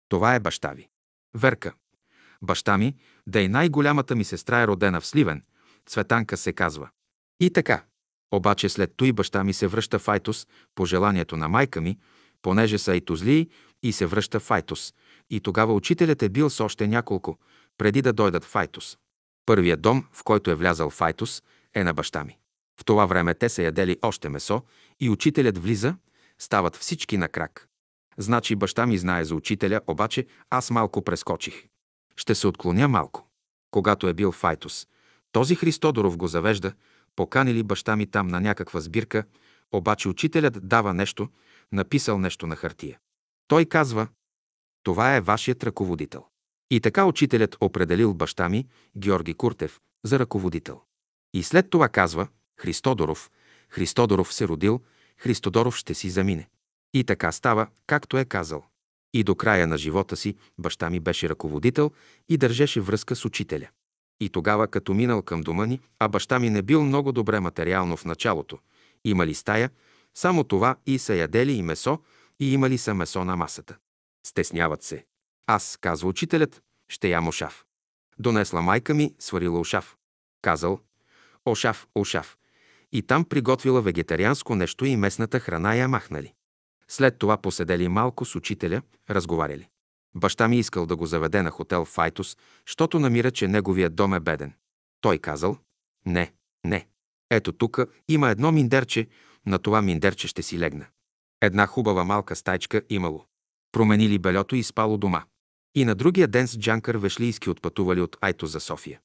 Това 0.09 0.35
е 0.35 0.41
баща 0.41 0.73
ви. 0.73 0.89
Верка. 1.35 1.73
Баща 2.43 2.79
ми, 2.79 2.95
да 3.27 3.41
и 3.41 3.49
най-голямата 3.49 4.17
ми 4.17 4.25
сестра 4.25 4.61
е 4.61 4.67
родена 4.67 5.01
в 5.01 5.07
Сливен, 5.07 5.43
Цветанка 5.87 6.37
се 6.37 6.53
казва. 6.53 6.89
И 7.41 7.51
така. 7.51 7.85
Обаче 8.33 8.69
след 8.69 8.93
той 8.97 9.13
баща 9.13 9.45
ми 9.45 9.53
се 9.53 9.67
връща 9.67 9.99
в 9.99 10.09
Айтос 10.09 10.47
по 10.75 10.87
желанието 10.87 11.37
на 11.37 11.49
майка 11.49 11.81
ми, 11.81 11.99
понеже 12.43 12.79
са 12.79 12.93
айтозлии 12.93 13.49
и 13.83 13.93
се 13.93 14.07
връща 14.07 14.41
в 14.41 14.51
Айтос. 14.51 14.95
И 15.31 15.41
тогава 15.41 15.75
учителят 15.75 16.23
е 16.23 16.29
бил 16.29 16.51
с 16.51 16.61
още 16.65 16.87
няколко, 16.87 17.39
преди 17.79 18.03
да 18.03 18.13
дойдат 18.13 18.45
в 18.45 18.57
Айтос. 18.57 18.99
Първият 19.47 19.81
дом, 19.81 20.05
в 20.13 20.25
който 20.25 20.51
е 20.51 20.55
влязал 20.55 20.91
в 20.91 21.01
Айтос, 21.01 21.43
е 21.75 21.85
на 21.85 21.95
баща 21.95 22.25
ми. 22.25 22.39
В 22.81 22.85
това 22.85 23.07
време 23.07 23.35
те 23.35 23.49
са 23.49 23.63
ядели 23.63 23.99
още 24.03 24.29
месо 24.29 24.63
и 25.01 25.11
учителят 25.11 25.59
влиза, 25.59 25.97
стават 26.39 26.77
всички 26.77 27.17
на 27.17 27.29
крак. 27.29 27.69
Значи 28.19 28.57
баща 28.57 28.87
ми 28.87 28.99
знае 28.99 29.25
за 29.25 29.35
учителя, 29.35 29.81
обаче 29.87 30.27
аз 30.51 30.71
малко 30.71 31.03
прескочих. 31.03 31.67
Ще 32.17 32.35
се 32.35 32.47
отклоня 32.47 32.89
малко. 32.89 33.29
Когато 33.71 34.09
е 34.09 34.15
бил 34.15 34.33
в 34.33 34.45
Айтос, 34.45 34.87
този 35.33 35.55
Христодоров 35.55 36.17
го 36.17 36.27
завежда, 36.27 36.73
поканили 37.17 37.63
баща 37.63 37.97
ми 37.97 38.07
там 38.07 38.29
на 38.29 38.41
някаква 38.41 38.81
сбирка, 38.81 39.25
обаче 39.73 40.09
учителят 40.09 40.69
дава 40.69 40.95
нещо, 40.95 41.29
написал 41.73 42.19
нещо 42.19 42.47
на 42.47 42.57
хартия. 42.57 42.99
Той 43.49 43.65
казва, 43.65 44.09
това 44.87 45.17
е 45.17 45.21
вашият 45.21 45.65
ръководител. 45.65 46.25
И 46.71 46.81
така 46.81 47.05
учителят 47.05 47.57
определил 47.61 48.15
баща 48.15 48.49
ми, 48.49 48.67
Георги 48.97 49.35
Куртев, 49.35 49.81
за 50.05 50.19
ръководител. 50.19 50.81
И 51.35 51.43
след 51.43 51.71
това 51.71 51.89
казва, 51.89 52.29
Христодоров, 52.61 53.31
Христодоров 53.69 54.35
се 54.35 54.49
родил, 54.49 54.81
Христодоров 55.19 55.77
ще 55.77 55.95
си 55.95 56.11
замине. 56.11 56.49
И 56.95 57.05
така 57.05 57.33
става, 57.33 57.67
както 57.87 58.19
е 58.19 58.25
казал. 58.25 58.65
И 59.15 59.25
до 59.25 59.35
края 59.35 59.67
на 59.67 59.79
живота 59.79 60.17
си 60.17 60.37
баща 60.59 60.91
ми 60.91 61.01
беше 61.01 61.29
ръководител 61.29 61.91
и 62.29 62.37
държеше 62.37 62.81
връзка 62.81 63.17
с 63.17 63.25
учителя. 63.25 63.69
И 64.21 64.29
тогава, 64.29 64.69
като 64.69 64.95
минал 64.95 65.23
към 65.23 65.41
дома 65.41 65.67
ни, 65.67 65.81
а 65.99 66.09
баща 66.09 66.39
ми 66.39 66.51
не 66.51 66.63
бил 66.63 66.85
много 66.85 67.13
добре 67.13 67.41
материално 67.41 67.97
в 67.97 68.05
началото, 68.05 68.59
имали 69.05 69.35
стая, 69.35 69.71
само 70.15 70.45
това 70.45 70.77
и 70.87 70.99
са 70.99 71.15
ядели 71.15 71.53
и 71.53 71.63
месо, 71.63 71.99
и 72.41 72.53
имали 72.53 72.79
са 72.79 72.95
месо 72.95 73.25
на 73.25 73.37
масата. 73.37 73.77
Стесняват 74.27 74.83
се. 74.83 75.07
Аз, 75.47 75.79
казва 75.81 76.09
учителят, 76.09 76.63
ще 76.89 77.09
ям 77.09 77.29
ошав. 77.29 77.65
Донесла 78.19 78.63
майка 78.63 78.95
ми, 78.95 79.15
сварила 79.19 79.61
ошав. 79.61 79.97
Казал, 80.43 80.81
ошав, 81.45 81.89
ошав. 81.95 82.37
И 82.93 83.03
там 83.03 83.25
приготвила 83.25 83.83
вегетарианско 83.83 84.55
нещо 84.55 84.85
и 84.85 84.97
местната 84.97 85.41
храна 85.41 85.75
я 85.75 85.89
махнали. 85.89 86.35
След 86.89 87.19
това 87.19 87.37
поседели 87.37 87.89
малко 87.89 88.25
с 88.25 88.35
учителя, 88.35 88.83
разговаряли. 89.11 89.69
Баща 90.15 90.49
ми 90.49 90.59
искал 90.59 90.87
да 90.87 90.97
го 90.97 91.07
заведе 91.07 91.43
на 91.43 91.51
хотел 91.51 91.85
Файтус, 91.85 92.37
защото 92.67 93.01
намира, 93.01 93.31
че 93.31 93.49
неговият 93.49 93.95
дом 93.95 94.15
е 94.15 94.21
беден. 94.21 94.53
Той 95.01 95.19
казал, 95.19 95.59
не, 96.07 96.33
не. 96.65 96.89
Ето 97.31 97.53
тук 97.53 97.79
има 98.09 98.31
едно 98.31 98.53
миндерче, 98.53 99.09
на 99.47 99.59
това 99.59 99.83
миндерче 99.83 100.29
ще 100.29 100.43
си 100.43 100.59
легна. 100.59 100.87
Една 101.41 101.67
хубава 101.67 102.05
малка 102.05 102.37
стайчка 102.37 102.83
имало. 102.89 103.27
Променили 103.77 104.19
белето 104.19 104.57
и 104.57 104.63
спало 104.63 104.99
дома. 104.99 105.25
И 105.75 105.85
на 105.85 105.95
другия 105.95 106.29
ден 106.29 106.49
с 106.49 106.59
Джанкър 106.59 106.97
Вешлийски 106.97 107.51
отпътували 107.51 108.01
от 108.01 108.17
Айто 108.21 108.47
за 108.47 108.61
София. 108.61 109.01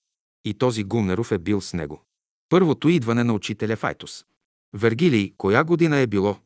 И 0.45 0.53
този 0.53 0.83
Гумнеров 0.83 1.31
е 1.31 1.37
бил 1.37 1.61
с 1.61 1.73
него. 1.73 2.01
Първото 2.49 2.89
идване 2.89 3.23
на 3.23 3.33
учителя 3.33 3.75
в 3.75 3.83
Айтос. 3.83 4.25
Вергилий, 4.73 5.33
коя 5.37 5.63
година 5.63 5.97
е 5.97 6.07
било? 6.07 6.37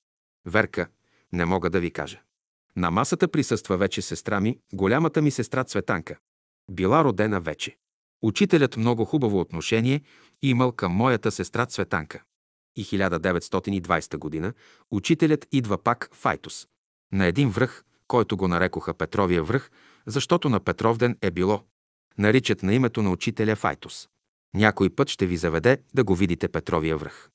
Верка, 0.45 0.87
не 1.33 1.45
мога 1.45 1.69
да 1.69 1.79
ви 1.79 1.91
кажа. 1.91 2.21
На 2.75 2.91
масата 2.91 3.27
присъства 3.27 3.77
вече 3.77 4.01
сестра 4.01 4.39
ми, 4.39 4.59
голямата 4.73 5.21
ми 5.21 5.31
сестра 5.31 5.63
Цветанка. 5.63 6.17
Била 6.71 7.03
родена 7.03 7.41
вече. 7.41 7.77
Учителят 8.21 8.77
много 8.77 9.05
хубаво 9.05 9.39
отношение 9.39 10.01
имал 10.41 10.71
към 10.71 10.91
моята 10.91 11.31
сестра 11.31 11.65
Цветанка. 11.65 12.23
И 12.75 12.85
1920 12.85 14.17
година 14.17 14.53
учителят 14.91 15.47
идва 15.51 15.83
пак 15.83 16.09
в 16.13 16.25
Айтос. 16.25 16.67
На 17.11 17.25
един 17.25 17.49
връх, 17.49 17.85
който 18.07 18.37
го 18.37 18.47
нарекоха 18.47 18.93
Петровия 18.93 19.43
връх, 19.43 19.71
защото 20.05 20.49
на 20.49 20.59
Петровден 20.59 21.17
е 21.21 21.31
било. 21.31 21.63
Наричат 22.17 22.63
на 22.63 22.73
името 22.73 23.01
на 23.01 23.11
учителя 23.11 23.55
Файтус. 23.55 24.07
Някой 24.53 24.89
път 24.89 25.09
ще 25.09 25.25
ви 25.25 25.37
заведе 25.37 25.77
да 25.93 26.03
го 26.03 26.15
видите 26.15 26.47
Петровия 26.47 26.97
връх. 26.97 27.29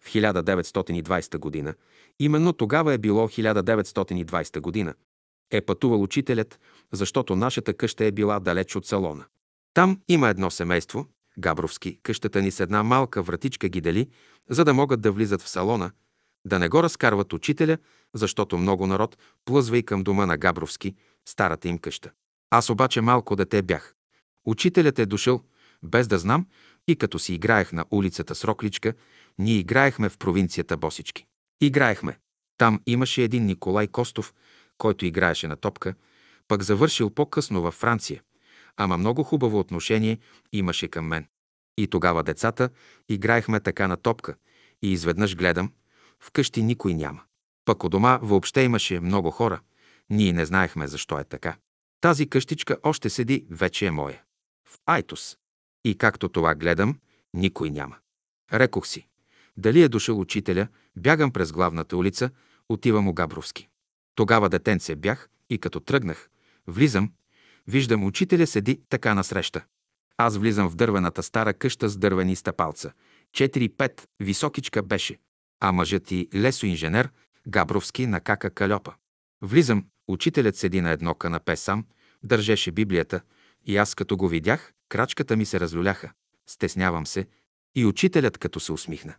В 0.00 0.12
1920 0.12 1.38
година, 1.38 1.74
именно 2.18 2.52
тогава 2.52 2.94
е 2.94 2.98
било 2.98 3.28
1920 3.28 4.60
година, 4.60 4.94
е 5.50 5.60
пътувал 5.60 6.02
учителят, 6.02 6.60
защото 6.92 7.36
нашата 7.36 7.74
къща 7.74 8.04
е 8.04 8.12
била 8.12 8.40
далеч 8.40 8.76
от 8.76 8.86
салона. 8.86 9.24
Там 9.74 10.00
има 10.08 10.28
едно 10.28 10.50
семейство, 10.50 11.06
Габровски, 11.38 11.98
къщата 12.02 12.42
ни 12.42 12.50
с 12.50 12.60
една 12.60 12.82
малка 12.82 13.22
вратичка 13.22 13.68
ги 13.68 13.80
дели, 13.80 14.08
за 14.50 14.64
да 14.64 14.74
могат 14.74 15.00
да 15.00 15.12
влизат 15.12 15.42
в 15.42 15.48
салона, 15.48 15.90
да 16.46 16.58
не 16.58 16.68
го 16.68 16.82
разкарват 16.82 17.32
учителя, 17.32 17.78
защото 18.14 18.58
много 18.58 18.86
народ 18.86 19.18
плъзва 19.44 19.78
и 19.78 19.82
към 19.82 20.02
дома 20.02 20.26
на 20.26 20.36
Габровски, 20.36 20.94
старата 21.28 21.68
им 21.68 21.78
къща. 21.78 22.10
Аз 22.50 22.70
обаче 22.70 23.00
малко 23.00 23.36
дете 23.36 23.62
бях. 23.62 23.94
Учителят 24.46 24.98
е 24.98 25.06
дошъл, 25.06 25.40
без 25.82 26.08
да 26.08 26.18
знам, 26.18 26.46
и 26.88 26.96
като 26.96 27.18
си 27.18 27.34
играех 27.34 27.72
на 27.72 27.84
улицата 27.90 28.34
с 28.34 28.44
Рокличка, 28.44 28.94
ние 29.38 29.54
играехме 29.54 30.08
в 30.08 30.18
провинцията 30.18 30.76
Босички. 30.76 31.26
Играехме. 31.60 32.18
Там 32.58 32.80
имаше 32.86 33.22
един 33.22 33.46
Николай 33.46 33.88
Костов, 33.88 34.34
който 34.78 35.06
играеше 35.06 35.48
на 35.48 35.56
топка, 35.56 35.94
пък 36.48 36.62
завършил 36.62 37.10
по-късно 37.10 37.62
във 37.62 37.74
Франция. 37.74 38.22
Ама 38.76 38.98
много 38.98 39.22
хубаво 39.22 39.58
отношение 39.58 40.18
имаше 40.52 40.88
към 40.88 41.06
мен. 41.06 41.26
И 41.78 41.86
тогава 41.86 42.22
децата 42.22 42.68
играехме 43.08 43.60
така 43.60 43.88
на 43.88 43.96
топка 43.96 44.34
и 44.82 44.92
изведнъж 44.92 45.36
гледам, 45.36 45.72
вкъщи 46.24 46.62
никой 46.62 46.94
няма. 46.94 47.22
Пък 47.64 47.84
у 47.84 47.88
дома 47.88 48.18
въобще 48.22 48.62
имаше 48.62 49.00
много 49.00 49.30
хора. 49.30 49.60
Ние 50.10 50.32
не 50.32 50.46
знаехме 50.46 50.86
защо 50.86 51.18
е 51.18 51.24
така. 51.24 51.56
Тази 52.00 52.28
къщичка 52.28 52.76
още 52.82 53.10
седи, 53.10 53.46
вече 53.50 53.86
е 53.86 53.90
моя. 53.90 54.22
В 54.68 54.78
Айтос. 54.86 55.36
И 55.84 55.98
както 55.98 56.28
това 56.28 56.54
гледам, 56.54 56.98
никой 57.34 57.70
няма. 57.70 57.96
Рекох 58.52 58.86
си. 58.86 59.06
Дали 59.56 59.82
е 59.82 59.88
дошъл 59.88 60.20
учителя, 60.20 60.68
бягам 60.96 61.32
през 61.32 61.52
главната 61.52 61.96
улица, 61.96 62.30
отивам 62.68 63.08
у 63.08 63.12
Габровски. 63.12 63.68
Тогава 64.14 64.48
детенце 64.48 64.96
бях 64.96 65.28
и 65.50 65.58
като 65.58 65.80
тръгнах, 65.80 66.30
влизам, 66.66 67.12
виждам 67.66 68.04
учителя 68.04 68.46
седи 68.46 68.80
така 68.88 69.14
насреща. 69.14 69.64
Аз 70.16 70.36
влизам 70.36 70.68
в 70.68 70.76
дървената 70.76 71.22
стара 71.22 71.54
къща 71.54 71.88
с 71.88 71.96
дървени 71.96 72.36
стъпалца. 72.36 72.92
4-5 73.32 74.00
високичка 74.20 74.82
беше, 74.82 75.18
а 75.64 75.72
мъжът 75.72 76.10
и 76.10 76.28
лесоинженер 76.34 77.10
Габровски 77.48 78.06
на 78.06 78.20
кака 78.20 78.50
кальопа. 78.50 78.94
Влизам, 79.42 79.86
учителят 80.08 80.56
седи 80.56 80.80
на 80.80 80.90
едно 80.90 81.14
канапе 81.14 81.56
сам, 81.56 81.84
държеше 82.22 82.72
Библията 82.72 83.20
и 83.66 83.76
аз 83.76 83.94
като 83.94 84.16
го 84.16 84.28
видях, 84.28 84.72
крачката 84.88 85.36
ми 85.36 85.46
се 85.46 85.60
разлюляха. 85.60 86.12
Стеснявам 86.46 87.06
се 87.06 87.26
и 87.74 87.86
учителят 87.86 88.38
като 88.38 88.60
се 88.60 88.72
усмихна. 88.72 89.14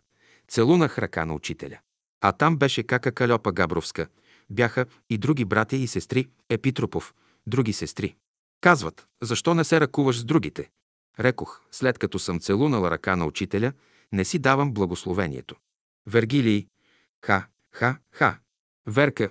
Целунах 0.48 0.98
ръка 0.98 1.24
на 1.24 1.34
учителя. 1.34 1.78
А 2.20 2.32
там 2.32 2.56
беше 2.56 2.82
кака 2.82 3.12
Калепа 3.12 3.52
Габровска. 3.52 4.06
Бяха 4.50 4.86
и 5.10 5.18
други 5.18 5.44
братя 5.44 5.76
и 5.76 5.86
сестри, 5.86 6.28
Епитропов, 6.48 7.14
други 7.46 7.72
сестри. 7.72 8.16
Казват, 8.60 9.06
защо 9.22 9.54
не 9.54 9.64
се 9.64 9.80
ръкуваш 9.80 10.18
с 10.18 10.24
другите? 10.24 10.70
Рекох, 11.20 11.60
след 11.70 11.98
като 11.98 12.18
съм 12.18 12.40
целунал 12.40 12.86
ръка 12.90 13.16
на 13.16 13.26
учителя, 13.26 13.72
не 14.12 14.24
си 14.24 14.38
давам 14.38 14.72
благословението. 14.72 15.56
Вергилий, 16.06 16.66
ха, 17.24 17.46
ха, 17.72 17.98
ха. 18.10 18.38
Верка, 18.86 19.30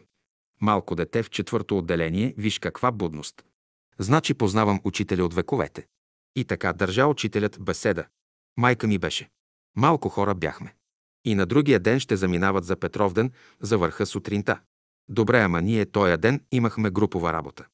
малко 0.61 0.95
дете 0.95 1.23
в 1.23 1.29
четвърто 1.29 1.77
отделение, 1.77 2.33
виж 2.37 2.59
каква 2.59 2.91
будност. 2.91 3.45
Значи 3.99 4.33
познавам 4.33 4.81
учителя 4.83 5.25
от 5.25 5.33
вековете. 5.33 5.87
И 6.35 6.45
така 6.45 6.73
държа 6.73 7.07
учителят 7.07 7.57
беседа. 7.61 8.05
Майка 8.57 8.87
ми 8.87 8.97
беше. 8.97 9.29
Малко 9.75 10.09
хора 10.09 10.35
бяхме. 10.35 10.75
И 11.25 11.35
на 11.35 11.45
другия 11.45 11.79
ден 11.79 11.99
ще 11.99 12.15
заминават 12.15 12.65
за 12.65 12.75
Петровден, 12.75 13.31
за 13.61 13.77
върха 13.77 14.05
сутринта. 14.05 14.59
Добре, 15.09 15.39
ама 15.39 15.61
ние 15.61 15.85
тоя 15.85 16.17
ден 16.17 16.41
имахме 16.51 16.89
групова 16.89 17.33
работа. 17.33 17.65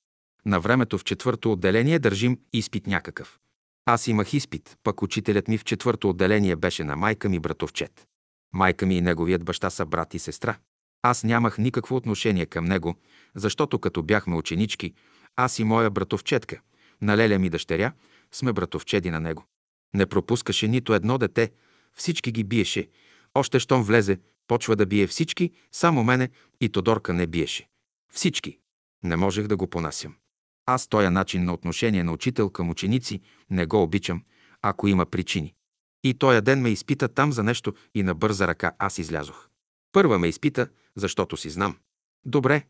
На 0.45 0.59
времето 0.59 0.97
в 0.97 1.03
четвърто 1.03 1.51
отделение 1.51 1.99
държим 1.99 2.39
изпит 2.53 2.87
някакъв. 2.87 3.39
Аз 3.85 4.07
имах 4.07 4.33
изпит, 4.33 4.77
пък 4.83 5.01
учителят 5.01 5.47
ми 5.47 5.57
в 5.57 5.63
четвърто 5.63 6.09
отделение 6.09 6.55
беше 6.55 6.83
на 6.83 6.95
майка 6.95 7.29
ми 7.29 7.39
братовчет. 7.39 8.07
Майка 8.53 8.85
ми 8.85 8.97
и 8.97 9.01
неговият 9.01 9.43
баща 9.43 9.69
са 9.69 9.85
брат 9.85 10.13
и 10.13 10.19
сестра. 10.19 10.57
Аз 11.01 11.23
нямах 11.23 11.57
никакво 11.57 11.95
отношение 11.95 12.45
към 12.45 12.65
него, 12.65 12.95
защото 13.35 13.79
като 13.79 14.03
бяхме 14.03 14.35
ученички, 14.35 14.93
аз 15.35 15.59
и 15.59 15.63
моя 15.63 15.89
братовчетка, 15.89 16.61
на 17.01 17.17
леля 17.17 17.39
ми 17.39 17.49
дъщеря, 17.49 17.93
сме 18.31 18.53
братовчеди 18.53 19.09
на 19.11 19.19
него. 19.19 19.45
Не 19.93 20.05
пропускаше 20.05 20.67
нито 20.67 20.93
едно 20.93 21.17
дете, 21.17 21.51
всички 21.93 22.31
ги 22.31 22.43
биеше. 22.43 22.89
Още 23.35 23.59
щом 23.59 23.83
влезе, 23.83 24.19
почва 24.47 24.75
да 24.75 24.85
бие 24.85 25.07
всички, 25.07 25.51
само 25.71 26.03
мене 26.03 26.29
и 26.61 26.69
Тодорка 26.69 27.13
не 27.13 27.27
биеше. 27.27 27.67
Всички. 28.13 28.57
Не 29.03 29.15
можех 29.15 29.47
да 29.47 29.57
го 29.57 29.67
понасям. 29.67 30.15
Аз 30.65 30.87
тоя 30.87 31.11
начин 31.11 31.45
на 31.45 31.53
отношение 31.53 32.03
на 32.03 32.11
учител 32.11 32.49
към 32.49 32.69
ученици 32.69 33.21
не 33.49 33.65
го 33.65 33.83
обичам, 33.83 34.23
ако 34.61 34.87
има 34.87 35.05
причини. 35.05 35.53
И 36.03 36.13
тоя 36.13 36.41
ден 36.41 36.61
ме 36.61 36.69
изпита 36.69 37.07
там 37.07 37.31
за 37.31 37.43
нещо 37.43 37.73
и 37.95 38.03
на 38.03 38.15
бърза 38.15 38.47
ръка 38.47 38.71
аз 38.79 38.97
излязох. 38.97 39.47
Първа 39.91 40.19
ме 40.19 40.27
изпита, 40.27 40.67
защото 40.95 41.37
си 41.37 41.49
знам. 41.49 41.77
Добре, 42.25 42.63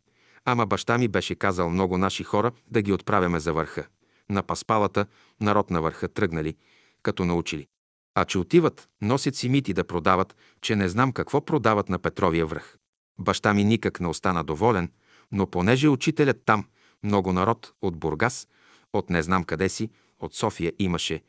ама 0.45 0.65
баща 0.65 0.97
ми 0.97 1.07
беше 1.07 1.35
казал 1.35 1.69
много 1.69 1.97
наши 1.97 2.23
хора 2.23 2.51
да 2.67 2.81
ги 2.81 2.93
отправяме 2.93 3.39
за 3.39 3.53
върха. 3.53 3.87
На 4.29 4.43
паспалата, 4.43 5.05
народ 5.41 5.69
на 5.69 5.81
върха 5.81 6.07
тръгнали, 6.07 6.55
като 7.03 7.25
научили. 7.25 7.67
А 8.15 8.25
че 8.25 8.37
отиват, 8.37 8.89
носят 9.01 9.35
си 9.35 9.49
мити 9.49 9.73
да 9.73 9.83
продават, 9.83 10.35
че 10.61 10.75
не 10.75 10.89
знам 10.89 11.11
какво 11.11 11.45
продават 11.45 11.89
на 11.89 11.99
Петровия 11.99 12.45
връх. 12.45 12.77
Баща 13.19 13.53
ми 13.53 13.63
никак 13.63 13.99
не 13.99 14.07
остана 14.07 14.43
доволен, 14.43 14.91
но 15.31 15.47
понеже 15.47 15.87
учителят 15.87 16.41
там, 16.45 16.65
много 17.03 17.33
народ 17.33 17.73
от 17.81 17.97
Бургас, 17.97 18.47
от 18.93 19.09
не 19.09 19.23
знам 19.23 19.43
къде 19.43 19.69
си, 19.69 19.89
от 20.19 20.33
София 20.33 20.73
имаше, 20.79 21.21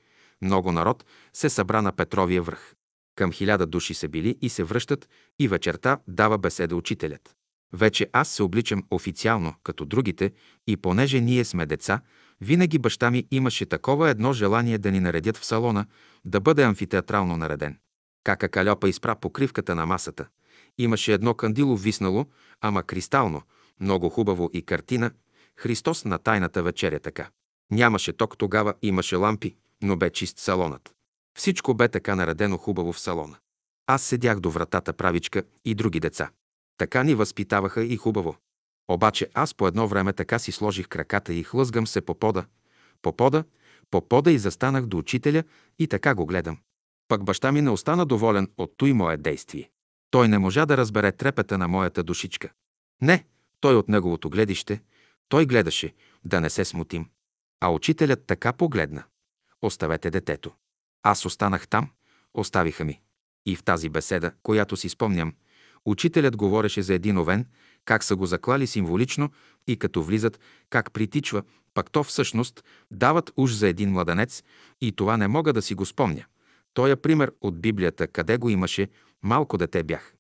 много 0.43 0.73
народ 0.73 1.05
се 1.33 1.49
събра 1.49 1.83
на 1.83 1.93
Петровия 1.93 2.43
връх. 2.43 2.75
Към 3.17 3.33
хиляда 3.33 3.67
души 3.67 3.95
се 3.95 4.09
били 4.09 4.39
и 4.41 4.49
се 4.49 4.65
връщат 4.65 5.09
и 5.39 5.49
вечерта 5.49 5.99
дава 6.09 6.39
беседа 6.39 6.77
учителят. 6.77 7.37
Вече 7.73 8.11
аз 8.13 8.29
се 8.29 8.43
обличам 8.43 8.85
официално, 8.91 9.55
като 9.63 9.85
другите, 9.85 10.33
и 10.67 10.77
понеже 10.77 11.21
ние 11.21 11.45
сме 11.45 11.67
деца, 11.67 12.01
винаги 12.41 12.79
баща 12.79 13.11
ми 13.11 13.27
имаше 13.31 13.67
такова 13.67 14.11
едно 14.11 14.33
желание 14.33 14.79
да 14.79 14.91
ни 14.91 15.01
наредят 15.01 15.37
в 15.37 15.45
салона, 15.45 15.87
да 16.25 16.41
бъде 16.41 16.63
амфитеатрално 16.63 17.37
нареден. 17.37 17.79
Кака 18.25 18.49
Калепа 18.49 18.89
изпра 18.89 19.17
покривката 19.17 19.75
на 19.75 19.87
масата. 19.87 20.29
Имаше 20.79 21.13
едно 21.13 21.35
кандило 21.35 21.77
виснало, 21.77 22.27
ама 22.61 22.83
кристално, 22.83 23.43
много 23.81 24.09
хубаво 24.09 24.51
и 24.53 24.63
картина, 24.63 25.11
Христос 25.57 26.05
на 26.05 26.19
тайната 26.19 26.63
вечеря 26.63 26.99
така. 26.99 27.31
Нямаше 27.71 28.13
ток 28.13 28.39
тогава, 28.39 28.75
имаше 28.83 29.17
лампи, 29.17 29.57
но 29.83 29.97
бе 29.97 30.11
чист 30.11 30.39
салонът. 30.39 30.95
Всичко 31.39 31.75
бе 31.75 31.89
така 31.89 32.15
наредено 32.15 32.59
хубаво 32.59 32.93
в 32.93 33.01
салона. 33.01 33.37
Аз 33.87 34.03
седях 34.03 34.41
до 34.41 34.51
вратата 34.51 34.93
правичка 34.93 35.43
и 35.65 35.75
други 35.75 36.01
деца. 36.01 36.31
Така 36.79 37.03
ни 37.03 37.15
възпитаваха 37.15 37.85
и 37.85 37.97
хубаво. 37.97 38.37
Обаче 38.89 39.29
аз 39.35 39.55
по 39.55 39.67
едно 39.67 39.89
време 39.89 40.13
така 40.13 40.39
си 40.39 40.53
сложих 40.53 40.89
краката 40.89 41.35
и 41.35 41.43
хлъзгам 41.43 41.87
се 41.87 42.01
по 42.01 42.15
пода, 42.15 42.45
по 43.03 43.17
пода, 43.17 43.45
по 43.91 44.09
пода 44.09 44.33
и 44.33 44.39
застанах 44.39 44.87
до 44.87 44.99
учителя 44.99 45.45
и 45.79 45.87
така 45.87 46.15
го 46.15 46.27
гледам. 46.27 46.59
Пък 47.09 47.25
баща 47.25 47.53
ми 47.53 47.63
не 47.63 47.71
остана 47.71 48.07
доволен 48.07 48.51
от 48.59 48.75
той 48.77 48.93
мое 48.93 49.17
действие. 49.17 49.71
Той 50.11 50.29
не 50.29 50.39
можа 50.39 50.67
да 50.67 50.77
разбере 50.77 51.13
трепета 51.13 51.59
на 51.59 51.69
моята 51.69 52.03
душичка. 52.03 52.53
Не, 53.01 53.25
той 53.61 53.77
от 53.77 53.89
неговото 53.89 54.31
гледище, 54.31 54.83
той 55.29 55.47
гледаше, 55.47 55.95
да 56.25 56.41
не 56.41 56.51
се 56.51 56.65
смутим. 56.65 57.09
А 57.61 57.71
учителят 57.71 58.27
така 58.27 58.53
погледна. 58.53 59.05
Оставете 59.63 60.11
детето. 60.11 60.53
Аз 61.03 61.25
останах 61.25 61.69
там, 61.69 61.91
оставиха 62.35 62.85
ми. 62.85 63.01
И 63.47 63.57
в 63.57 63.63
тази 63.63 63.89
беседа, 63.89 64.33
която 64.43 64.77
си 64.77 64.89
спомням, 64.89 65.35
учителят 65.85 66.37
говореше 66.37 66.83
за 66.83 66.95
един 66.95 67.19
овен, 67.19 67.47
как 67.85 68.05
са 68.05 68.17
го 68.17 68.27
заклали 68.27 68.67
символично 68.67 69.31
и 69.67 69.77
като 69.77 70.03
влизат, 70.03 70.41
как 70.71 70.93
притичва, 70.93 71.43
пак 71.75 71.91
то 71.91 72.05
всъщност 72.05 72.65
дават 72.91 73.33
уж 73.37 73.53
за 73.53 73.69
един 73.69 73.91
младенец 73.91 74.43
и 74.81 74.93
това 74.93 75.17
не 75.17 75.29
мога 75.29 75.53
да 75.53 75.63
си 75.63 75.75
го 75.75 75.87
спомня. 75.87 76.25
Тоя 76.75 76.97
пример 76.97 77.33
от 77.41 77.61
Библията, 77.61 78.07
къде 78.07 78.37
го 78.37 78.49
имаше, 78.49 78.89
малко 79.23 79.59
дете 79.59 79.83
бях. 79.83 80.15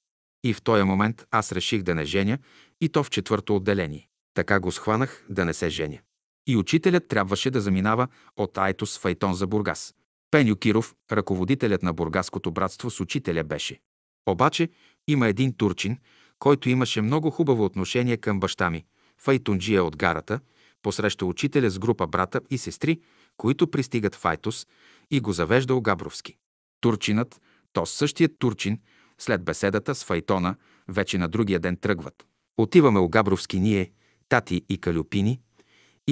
И 0.44 0.54
в 0.54 0.62
този 0.62 0.82
момент 0.82 1.26
аз 1.30 1.52
реших 1.52 1.82
да 1.82 1.94
не 1.94 2.04
женя 2.04 2.38
и 2.80 2.88
то 2.88 3.04
в 3.04 3.10
четвърто 3.10 3.56
отделение. 3.56 4.08
Така 4.34 4.60
го 4.60 4.72
схванах 4.72 5.24
да 5.28 5.44
не 5.44 5.54
се 5.54 5.68
женя. 5.68 5.98
И 6.46 6.56
учителят 6.56 7.08
трябваше 7.08 7.50
да 7.50 7.60
заминава 7.60 8.08
от 8.36 8.58
Айтос 8.58 8.98
в 8.98 9.04
Айтон 9.04 9.34
за 9.34 9.46
Бургас. 9.46 9.94
Пеню 10.30 10.56
Киров, 10.56 10.94
ръководителят 11.12 11.82
на 11.82 11.92
Бургаското 11.92 12.50
братство 12.50 12.90
с 12.90 13.00
учителя 13.00 13.44
беше. 13.44 13.80
Обаче 14.26 14.68
има 15.08 15.28
един 15.28 15.56
турчин, 15.56 15.98
който 16.38 16.68
имаше 16.68 17.02
много 17.02 17.30
хубаво 17.30 17.64
отношение 17.64 18.16
към 18.16 18.40
баща 18.40 18.70
ми, 18.70 18.84
файтунджия 19.18 19.84
от 19.84 19.96
гарата, 19.96 20.40
посреща 20.82 21.26
учителя 21.26 21.70
с 21.70 21.78
група 21.78 22.06
брата 22.06 22.40
и 22.50 22.58
сестри, 22.58 23.00
които 23.36 23.70
пристигат 23.70 24.14
в 24.14 24.24
Айтос 24.24 24.66
и 25.10 25.20
го 25.20 25.32
завежда 25.32 25.74
у 25.74 25.80
Габровски. 25.80 26.36
Турчинът, 26.80 27.40
то 27.72 27.86
същият 27.86 28.38
турчин, 28.38 28.80
след 29.18 29.44
беседата 29.44 29.94
с 29.94 30.04
Файтона, 30.04 30.56
вече 30.88 31.18
на 31.18 31.28
другия 31.28 31.60
ден 31.60 31.76
тръгват. 31.76 32.26
Отиваме 32.56 32.98
у 32.98 33.08
Габровски 33.08 33.60
ние, 33.60 33.90
тати 34.28 34.62
и 34.68 34.78
калюпини, 34.78 35.40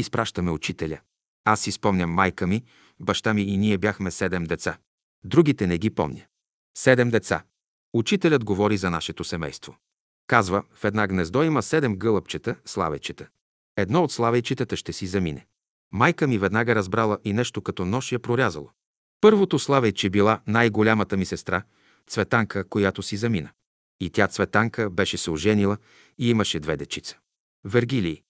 изпращаме 0.00 0.50
учителя. 0.50 1.00
Аз 1.44 1.60
си 1.60 1.72
спомням 1.72 2.10
майка 2.10 2.46
ми, 2.46 2.64
баща 3.00 3.34
ми 3.34 3.42
и 3.42 3.56
ние 3.56 3.78
бяхме 3.78 4.10
седем 4.10 4.44
деца. 4.44 4.78
Другите 5.24 5.66
не 5.66 5.78
ги 5.78 5.90
помня. 5.90 6.22
Седем 6.78 7.10
деца. 7.10 7.42
Учителят 7.92 8.44
говори 8.44 8.76
за 8.76 8.90
нашето 8.90 9.24
семейство. 9.24 9.76
Казва, 10.26 10.62
в 10.74 10.84
една 10.84 11.06
гнездо 11.06 11.42
има 11.42 11.62
седем 11.62 11.96
гълъбчета, 11.96 12.56
славечета. 12.64 13.28
Едно 13.76 14.04
от 14.04 14.12
славейчетата 14.12 14.76
ще 14.76 14.92
си 14.92 15.06
замине. 15.06 15.46
Майка 15.92 16.26
ми 16.26 16.38
веднага 16.38 16.74
разбрала 16.74 17.18
и 17.24 17.32
нещо 17.32 17.62
като 17.62 17.84
нож 17.84 18.12
я 18.12 18.18
прорязало. 18.18 18.70
Първото 19.20 19.58
славейче 19.58 20.10
била 20.10 20.40
най-голямата 20.46 21.16
ми 21.16 21.24
сестра, 21.24 21.62
Цветанка, 22.06 22.64
която 22.64 23.02
си 23.02 23.16
замина. 23.16 23.50
И 24.00 24.10
тя 24.10 24.28
Цветанка 24.28 24.90
беше 24.90 25.18
се 25.18 25.30
оженила 25.30 25.76
и 26.18 26.30
имаше 26.30 26.60
две 26.60 26.76
дечица. 26.76 27.18
Вергилий, 27.64 28.22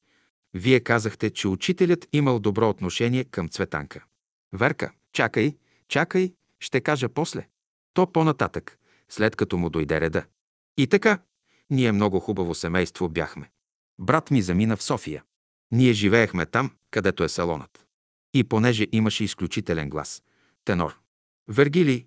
вие 0.55 0.81
казахте, 0.81 1.31
че 1.31 1.49
учителят 1.49 2.09
имал 2.13 2.39
добро 2.39 2.69
отношение 2.69 3.25
към 3.25 3.49
Цветанка. 3.49 4.05
Верка, 4.53 4.93
чакай, 5.13 5.57
чакай, 5.89 6.35
ще 6.61 6.81
кажа 6.81 7.09
после. 7.09 7.49
То 7.95 8.13
по-нататък, 8.13 8.79
след 9.09 9.37
като 9.37 9.59
му 9.59 9.71
дойде 9.71 10.01
реда. 10.01 10.25
И 10.77 10.87
така, 10.87 11.19
ние 11.71 11.93
много 11.93 12.21
хубаво 12.21 12.55
семейство 12.55 13.09
бяхме. 13.09 13.51
Брат 13.99 14.31
ми 14.31 14.43
замина 14.43 14.77
в 14.77 14.83
София. 14.83 15.25
Ние 15.73 15.93
живеехме 15.93 16.47
там, 16.47 16.71
където 16.91 17.25
е 17.25 17.29
салонът. 17.29 17.87
И 18.35 18.45
понеже 18.45 18.87
имаше 18.93 19.25
изключителен 19.25 19.91
глас– 19.91 20.23
тенор. 20.65 20.99
Вергилий, 21.49 22.07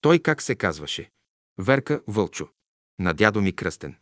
той 0.00 0.18
как 0.18 0.42
се 0.42 0.54
казваше? 0.54 1.10
Верка 1.58 2.02
Вълчо. 2.06 2.48
На 2.98 3.14
дядо 3.14 3.40
ми 3.40 3.52
кръстен. 3.52 3.96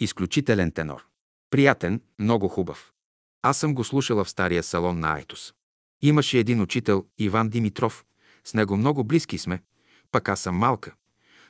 Изключителен 0.00 0.72
тенор. 0.72 1.06
Приятен, 1.50 2.00
много 2.18 2.48
хубав. 2.48 2.91
Аз 3.42 3.58
съм 3.58 3.74
го 3.74 3.84
слушала 3.84 4.24
в 4.24 4.30
стария 4.30 4.62
салон 4.62 4.98
на 4.98 5.14
Айтос. 5.14 5.54
Имаше 6.02 6.38
един 6.38 6.60
учител, 6.60 7.06
Иван 7.18 7.48
Димитров. 7.48 8.04
С 8.44 8.54
него 8.54 8.76
много 8.76 9.04
близки 9.04 9.38
сме. 9.38 9.62
Пък 10.10 10.28
аз 10.28 10.40
съм 10.40 10.56
малка. 10.56 10.94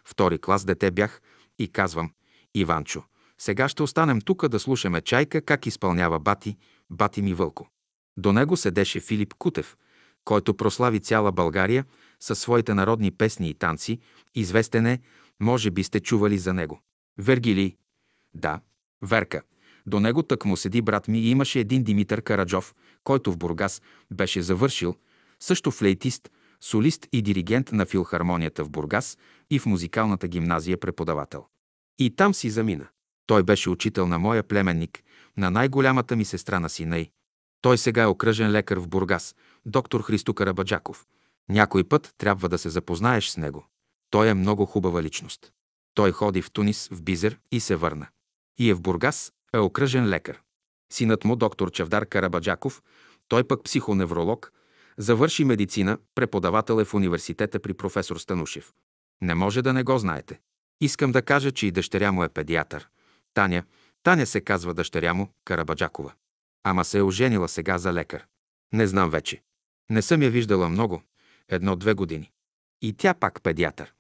Втори 0.05 0.39
клас 0.39 0.65
дете 0.65 0.91
бях 0.91 1.23
и 1.59 1.69
казвам, 1.69 2.13
Иванчо, 2.55 3.03
сега 3.39 3.69
ще 3.69 3.83
останем 3.83 4.21
тука 4.21 4.49
да 4.49 4.61
слушаме 4.61 5.01
чайка 5.01 5.43
как 5.43 5.67
изпълнява 5.67 6.19
бати, 6.19 6.57
бати 6.91 7.23
ми 7.23 7.35
вълко. 7.35 7.69
До 8.17 8.33
него 8.33 8.57
седеше 8.57 9.01
Филип 9.01 9.35
Кутев, 9.35 9.77
който 10.25 10.57
прослави 10.57 11.01
цяла 11.01 11.33
България 11.33 11.85
със 12.21 12.39
своите 12.39 12.75
народни 12.75 13.11
песни 13.11 13.51
и 13.51 13.55
танци, 13.55 14.01
известен 14.35 14.87
е, 14.87 15.01
може 15.41 15.71
би 15.71 15.85
сте 15.85 16.01
чували 16.01 16.39
за 16.39 16.53
него. 16.53 16.81
Вергилий. 17.19 17.77
Да. 18.35 18.61
Верка. 19.03 19.43
До 19.87 20.01
него 20.01 20.23
тък 20.23 20.45
му 20.45 20.57
седи 20.57 20.83
брат 20.83 21.09
ми 21.09 21.19
и 21.19 21.31
имаше 21.31 21.61
един 21.61 21.83
Димитър 21.83 22.23
Караджов, 22.23 22.75
който 23.05 23.33
в 23.33 23.39
Бургас 23.39 23.83
беше 24.13 24.43
завършил, 24.43 24.97
също 25.41 25.71
флейтист, 25.71 26.31
солист 26.61 27.07
и 27.13 27.23
диригент 27.23 27.73
на 27.73 27.87
филхармонията 27.87 28.65
в 28.65 28.71
Бургас 28.71 29.19
и 29.51 29.59
в 29.59 29.67
музикалната 29.67 30.29
гимназия 30.29 30.81
преподавател. 30.81 31.47
И 31.99 32.17
там 32.17 32.35
си 32.35 32.51
замина. 32.51 32.87
Той 33.27 33.43
беше 33.43 33.71
учител 33.71 34.07
на 34.07 34.19
моя 34.19 34.43
племенник, 34.43 35.03
на 35.37 35.51
най-голямата 35.51 36.17
ми 36.17 36.25
сестра 36.25 36.61
на 36.61 36.69
сина. 36.69 37.07
Той 37.63 37.79
сега 37.79 38.03
е 38.03 38.07
окръжен 38.07 38.51
лекар 38.51 38.79
в 38.79 38.89
Бургас, 38.89 39.35
доктор 39.67 40.03
Христо 40.03 40.35
Карабаджаков. 40.35 41.07
Някой 41.49 41.85
път 41.85 42.15
трябва 42.19 42.49
да 42.49 42.59
се 42.59 42.69
запознаеш 42.69 43.29
с 43.29 43.37
него. 43.37 43.67
Той 44.11 44.29
е 44.29 44.35
много 44.35 44.67
хубава 44.67 45.03
личност. 45.03 45.53
Той 45.95 46.13
ходи 46.13 46.43
в 46.43 46.51
Тунис, 46.51 46.89
в 46.89 47.03
Бизер 47.03 47.39
и 47.53 47.61
се 47.61 47.77
върна. 47.77 48.07
И 48.59 48.71
е 48.71 48.75
в 48.75 48.81
Бургас, 48.81 49.33
е 49.55 49.59
окръжен 49.59 50.09
лекар. 50.09 50.41
Синът 50.93 51.25
му, 51.25 51.37
доктор 51.37 51.71
Чавдар 51.71 52.07
Карабаджаков, 52.07 52.83
той 53.29 53.45
пък 53.45 53.65
психоневролог, 53.65 54.53
завърши 54.99 55.45
медицина, 55.45 55.99
преподавател 56.15 56.81
е 56.81 56.85
в 56.85 56.95
университета 56.95 57.61
при 57.61 57.75
професор 57.75 58.17
Станушев. 58.17 58.73
Не 59.23 59.35
може 59.35 59.63
да 59.63 59.73
не 59.73 59.83
го 59.83 59.99
знаете. 59.99 60.41
Искам 60.81 61.13
да 61.13 61.23
кажа, 61.23 61.53
че 61.53 61.67
и 61.67 61.71
дъщеря 61.71 62.13
му 62.13 62.25
е 62.25 62.29
педиатър. 62.29 62.89
Таня, 63.35 63.63
Таня 64.03 64.27
се 64.27 64.41
казва 64.41 64.75
дъщеря 64.75 65.15
му, 65.15 65.29
Карабаджакова. 65.45 66.13
Ама 66.65 66.85
се 66.85 66.99
е 66.99 67.03
оженила 67.03 67.49
сега 67.49 67.79
за 67.79 67.93
лекар. 67.93 68.27
Не 68.73 68.87
знам 68.87 69.11
вече. 69.11 69.43
Не 69.91 70.03
съм 70.03 70.23
я 70.23 70.31
виждала 70.31 70.69
много. 70.69 71.03
Едно-две 71.49 71.95
години. 71.95 72.31
И 72.83 72.93
тя 72.93 73.15
пак 73.15 73.43
педиатър. 73.43 73.93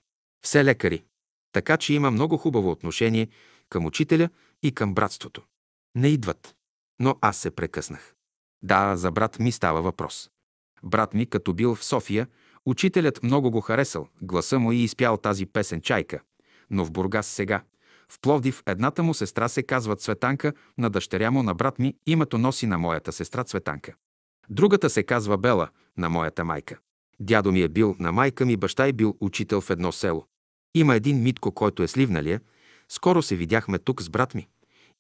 Все 0.44 0.64
лекари. 0.64 1.04
Така 1.52 1.76
че 1.76 1.94
има 1.94 2.10
много 2.10 2.36
хубаво 2.36 2.70
отношение 2.70 3.28
към 3.68 3.86
учителя 3.86 4.28
и 4.62 4.72
към 4.72 4.94
братството. 4.94 5.42
Не 5.94 6.08
идват. 6.08 6.54
Но 7.00 7.16
аз 7.20 7.36
се 7.36 7.50
прекъснах. 7.50 8.14
Да, 8.62 8.96
за 8.96 9.10
брат 9.10 9.38
ми 9.38 9.52
става 9.52 9.82
въпрос. 9.82 10.30
Брат 10.82 11.14
ми, 11.14 11.26
като 11.26 11.54
бил 11.54 11.74
в 11.74 11.84
София, 11.84 12.26
учителят 12.66 13.22
много 13.22 13.50
го 13.50 13.60
харесал, 13.60 14.08
гласа 14.22 14.58
му 14.58 14.72
и 14.72 14.76
изпял 14.76 15.16
тази 15.16 15.46
песен 15.46 15.80
«Чайка». 15.80 16.20
Но 16.70 16.84
в 16.84 16.90
Бургас 16.90 17.26
сега, 17.26 17.62
в 18.08 18.20
Пловдив, 18.20 18.62
едната 18.66 19.02
му 19.02 19.14
сестра 19.14 19.48
се 19.48 19.62
казва 19.62 19.96
Цветанка, 19.96 20.52
на 20.78 20.90
дъщеря 20.90 21.30
му 21.30 21.42
на 21.42 21.54
брат 21.54 21.78
ми 21.78 21.94
името 22.06 22.38
носи 22.38 22.66
на 22.66 22.78
моята 22.78 23.12
сестра 23.12 23.44
Цветанка. 23.44 23.94
Другата 24.48 24.90
се 24.90 25.02
казва 25.02 25.38
Бела, 25.38 25.68
на 25.96 26.08
моята 26.08 26.44
майка. 26.44 26.78
Дядо 27.20 27.52
ми 27.52 27.62
е 27.62 27.68
бил 27.68 27.96
на 27.98 28.12
майка 28.12 28.46
ми, 28.46 28.56
баща 28.56 28.86
е 28.86 28.92
бил 28.92 29.16
учител 29.20 29.60
в 29.60 29.70
едно 29.70 29.92
село. 29.92 30.26
Има 30.74 30.94
един 30.94 31.22
Митко, 31.22 31.52
който 31.52 31.82
е 31.82 31.88
сливналия. 31.88 32.40
Скоро 32.92 33.22
се 33.22 33.36
видяхме 33.36 33.78
тук 33.78 34.02
с 34.02 34.10
брат 34.10 34.34
ми. 34.34 34.48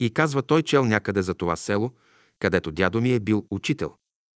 И 0.00 0.10
казва, 0.10 0.42
той 0.42 0.62
чел 0.62 0.84
някъде 0.84 1.22
за 1.22 1.34
това 1.34 1.56
село, 1.56 1.92
където 2.38 2.72
дядо 2.72 3.00
ми 3.00 3.12
е 3.12 3.20
бил 3.20 3.46
учител. 3.50 3.94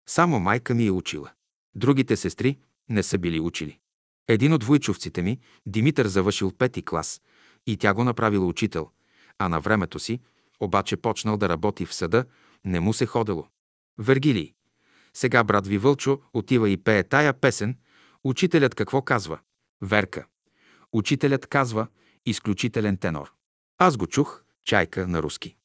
Само 0.09 0.41
майка 0.41 0.75
ми 0.75 0.87
е 0.87 0.91
учила. 0.91 1.31
Другите 1.75 2.17
сестри 2.17 2.59
не 2.89 3.03
са 3.03 3.19
били 3.19 3.41
учили. 3.41 3.79
Един 4.29 4.53
от 4.53 4.65
войчовците 4.65 5.23
ми, 5.23 5.39
Димитър, 5.67 6.07
завършил 6.07 6.53
пети 6.53 6.83
клас 6.83 7.21
и 7.67 7.77
тя 7.77 7.95
го 7.95 8.05
направила 8.05 8.47
учител, 8.47 8.91
а 9.39 9.49
на 9.49 9.61
времето 9.61 9.99
си, 9.99 10.21
обаче 10.61 10.97
почнал 10.97 11.37
да 11.37 11.49
работи 11.49 11.87
в 11.87 11.95
съда, 11.95 12.25
не 12.65 12.81
му 12.81 12.93
се 12.93 13.07
ходело. 13.07 13.49
Вергилий. 13.99 14.55
Сега 15.15 15.45
брат 15.45 15.67
ви 15.67 15.79
Вълчо 15.79 16.21
отива 16.33 16.71
и 16.71 16.77
пее 16.77 17.03
тая 17.03 17.33
песен. 17.33 17.77
Учителят 18.25 18.75
какво 18.75 19.03
казва? 19.03 19.39
Верка. 19.83 20.27
Учителят 20.93 21.47
казва 21.47 21.87
изключителен 22.27 22.97
тенор. 22.97 23.37
Аз 23.79 23.97
го 23.97 24.07
чух, 24.07 24.43
чайка 24.65 25.07
на 25.07 25.23
руски. 25.23 25.57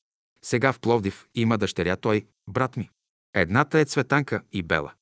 Сега 0.41 0.73
в 0.73 0.79
Пловдив 0.79 1.27
има 1.35 1.57
дъщеря 1.57 1.95
той, 1.95 2.25
брат 2.47 2.77
ми. 2.77 2.89
Едната 3.33 3.79
е 3.79 3.85
Цветанка 3.85 4.41
и 4.51 4.63
Бела. 4.63 4.93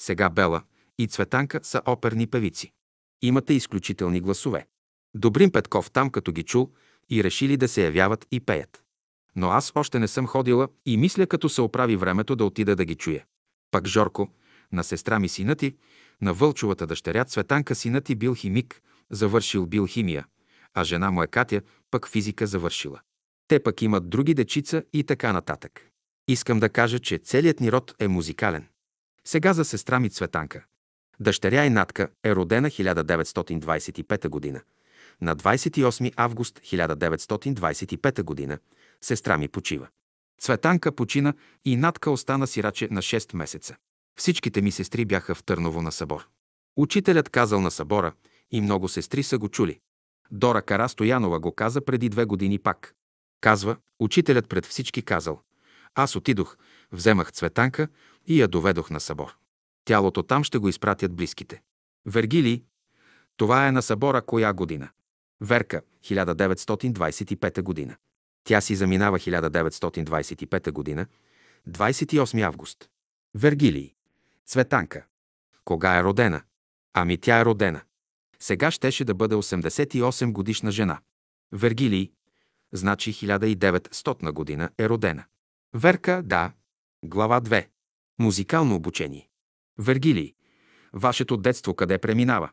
Сега 0.00 0.30
Бела 0.30 0.62
и 0.98 1.06
Цветанка 1.06 1.60
са 1.62 1.82
оперни 1.86 2.26
певици. 2.26 2.72
Имате 3.22 3.54
изключителни 3.54 4.20
гласове. 4.20 4.66
Добрин 5.14 5.52
Петков 5.52 5.90
там 5.90 6.10
като 6.10 6.32
ги 6.32 6.42
чул 6.42 6.70
и 7.10 7.24
решили 7.24 7.56
да 7.56 7.68
се 7.68 7.84
явяват 7.84 8.26
и 8.30 8.40
пеят. 8.40 8.82
Но 9.36 9.50
аз 9.50 9.72
още 9.74 9.98
не 9.98 10.08
съм 10.08 10.26
ходила 10.26 10.68
и 10.86 10.96
мисля 10.96 11.26
като 11.26 11.48
се 11.48 11.60
оправи 11.60 11.96
времето 11.96 12.36
да 12.36 12.44
отида 12.44 12.76
да 12.76 12.84
ги 12.84 12.94
чуя. 12.94 13.24
Пак 13.70 13.86
Жорко, 13.86 14.28
на 14.72 14.84
сестра 14.84 15.18
ми 15.18 15.28
синът 15.28 15.58
ти, 15.58 15.76
на 16.20 16.34
Вълчовата 16.34 16.86
дъщеря 16.86 17.24
Цветанка 17.24 17.74
синът 17.74 18.04
ти 18.04 18.14
бил 18.14 18.34
химик, 18.34 18.82
завършил 19.10 19.66
бил 19.66 19.86
химия, 19.86 20.26
а 20.74 20.84
жена 20.84 21.10
му 21.10 21.22
е 21.22 21.26
Катя, 21.26 21.62
пък 21.90 22.08
физика 22.08 22.46
завършила. 22.46 23.00
Те 23.48 23.62
пък 23.62 23.82
имат 23.82 24.10
други 24.10 24.34
дечица 24.34 24.82
и 24.92 25.04
така 25.04 25.32
нататък. 25.32 25.90
Искам 26.28 26.60
да 26.60 26.68
кажа, 26.68 26.98
че 26.98 27.18
целият 27.18 27.60
ни 27.60 27.72
род 27.72 27.94
е 27.98 28.08
музикален. 28.08 28.66
Сега 29.24 29.52
за 29.52 29.64
сестра 29.64 30.00
ми 30.00 30.10
Цветанка. 30.10 30.64
Дъщеря 31.20 31.64
и 31.64 31.70
Натка 31.70 32.08
е 32.24 32.34
родена 32.34 32.70
1925 32.70 34.28
година. 34.28 34.60
На 35.20 35.36
28 35.36 36.12
август 36.16 36.60
1925 36.60 38.22
година 38.22 38.58
сестра 39.00 39.38
ми 39.38 39.48
почива. 39.48 39.88
Цветанка 40.40 40.92
почина 40.92 41.34
и 41.64 41.76
Натка 41.76 42.10
остана 42.10 42.46
сираче 42.46 42.88
на 42.90 43.02
6 43.02 43.36
месеца. 43.36 43.76
Всичките 44.18 44.62
ми 44.62 44.70
сестри 44.70 45.04
бяха 45.04 45.34
в 45.34 45.42
Търново 45.42 45.82
на 45.82 45.92
събор. 45.92 46.28
Учителят 46.76 47.28
казал 47.28 47.60
на 47.60 47.70
събора 47.70 48.12
и 48.50 48.60
много 48.60 48.88
сестри 48.88 49.22
са 49.22 49.38
го 49.38 49.48
чули. 49.48 49.80
Дора 50.30 50.62
Кара 50.62 50.88
Стоянова 50.88 51.40
го 51.40 51.54
каза 51.54 51.84
преди 51.84 52.08
две 52.08 52.24
години 52.24 52.58
пак. 52.58 52.94
Казва, 53.40 53.76
учителят 53.98 54.48
пред 54.48 54.66
всички 54.66 55.02
казал. 55.02 55.40
Аз 55.94 56.16
отидох, 56.16 56.56
вземах 56.92 57.32
Цветанка 57.32 57.88
и 58.26 58.40
я 58.40 58.48
доведох 58.48 58.90
на 58.90 59.00
събор. 59.00 59.36
Тялото 59.84 60.22
там 60.22 60.44
ще 60.44 60.58
го 60.58 60.68
изпратят 60.68 61.14
близките. 61.14 61.62
Вергилий, 62.06 62.64
това 63.36 63.66
е 63.66 63.72
на 63.72 63.82
събора 63.82 64.22
коя 64.22 64.52
година? 64.52 64.88
Верка, 65.40 65.82
1925 66.04 67.62
година. 67.62 67.96
Тя 68.44 68.60
си 68.60 68.74
заминава 68.74 69.18
1925 69.18 70.70
година, 70.70 71.06
28 71.68 72.42
август. 72.42 72.88
Вергилий. 73.34 73.94
Цветанка. 74.46 75.04
Кога 75.64 75.98
е 75.98 76.02
родена? 76.04 76.42
Ами 76.94 77.18
тя 77.18 77.40
е 77.40 77.44
родена. 77.44 77.80
Сега 78.42 78.70
щеше 78.70 79.04
да 79.04 79.14
бъде 79.14 79.34
88 79.34 80.32
годишна 80.32 80.70
жена. 80.70 81.00
Вергилий. 81.52 82.12
Значи 82.72 83.12
1900 83.12 84.32
година 84.32 84.70
е 84.78 84.88
родена. 84.88 85.24
Верка, 85.74 86.22
да. 86.24 86.52
Глава 87.04 87.40
2. 87.40 87.68
Музикално 88.18 88.74
обучение. 88.74 89.28
Вергилий. 89.78 90.34
Вашето 90.92 91.36
детство 91.36 91.74
къде 91.74 91.98
преминава? 91.98 92.50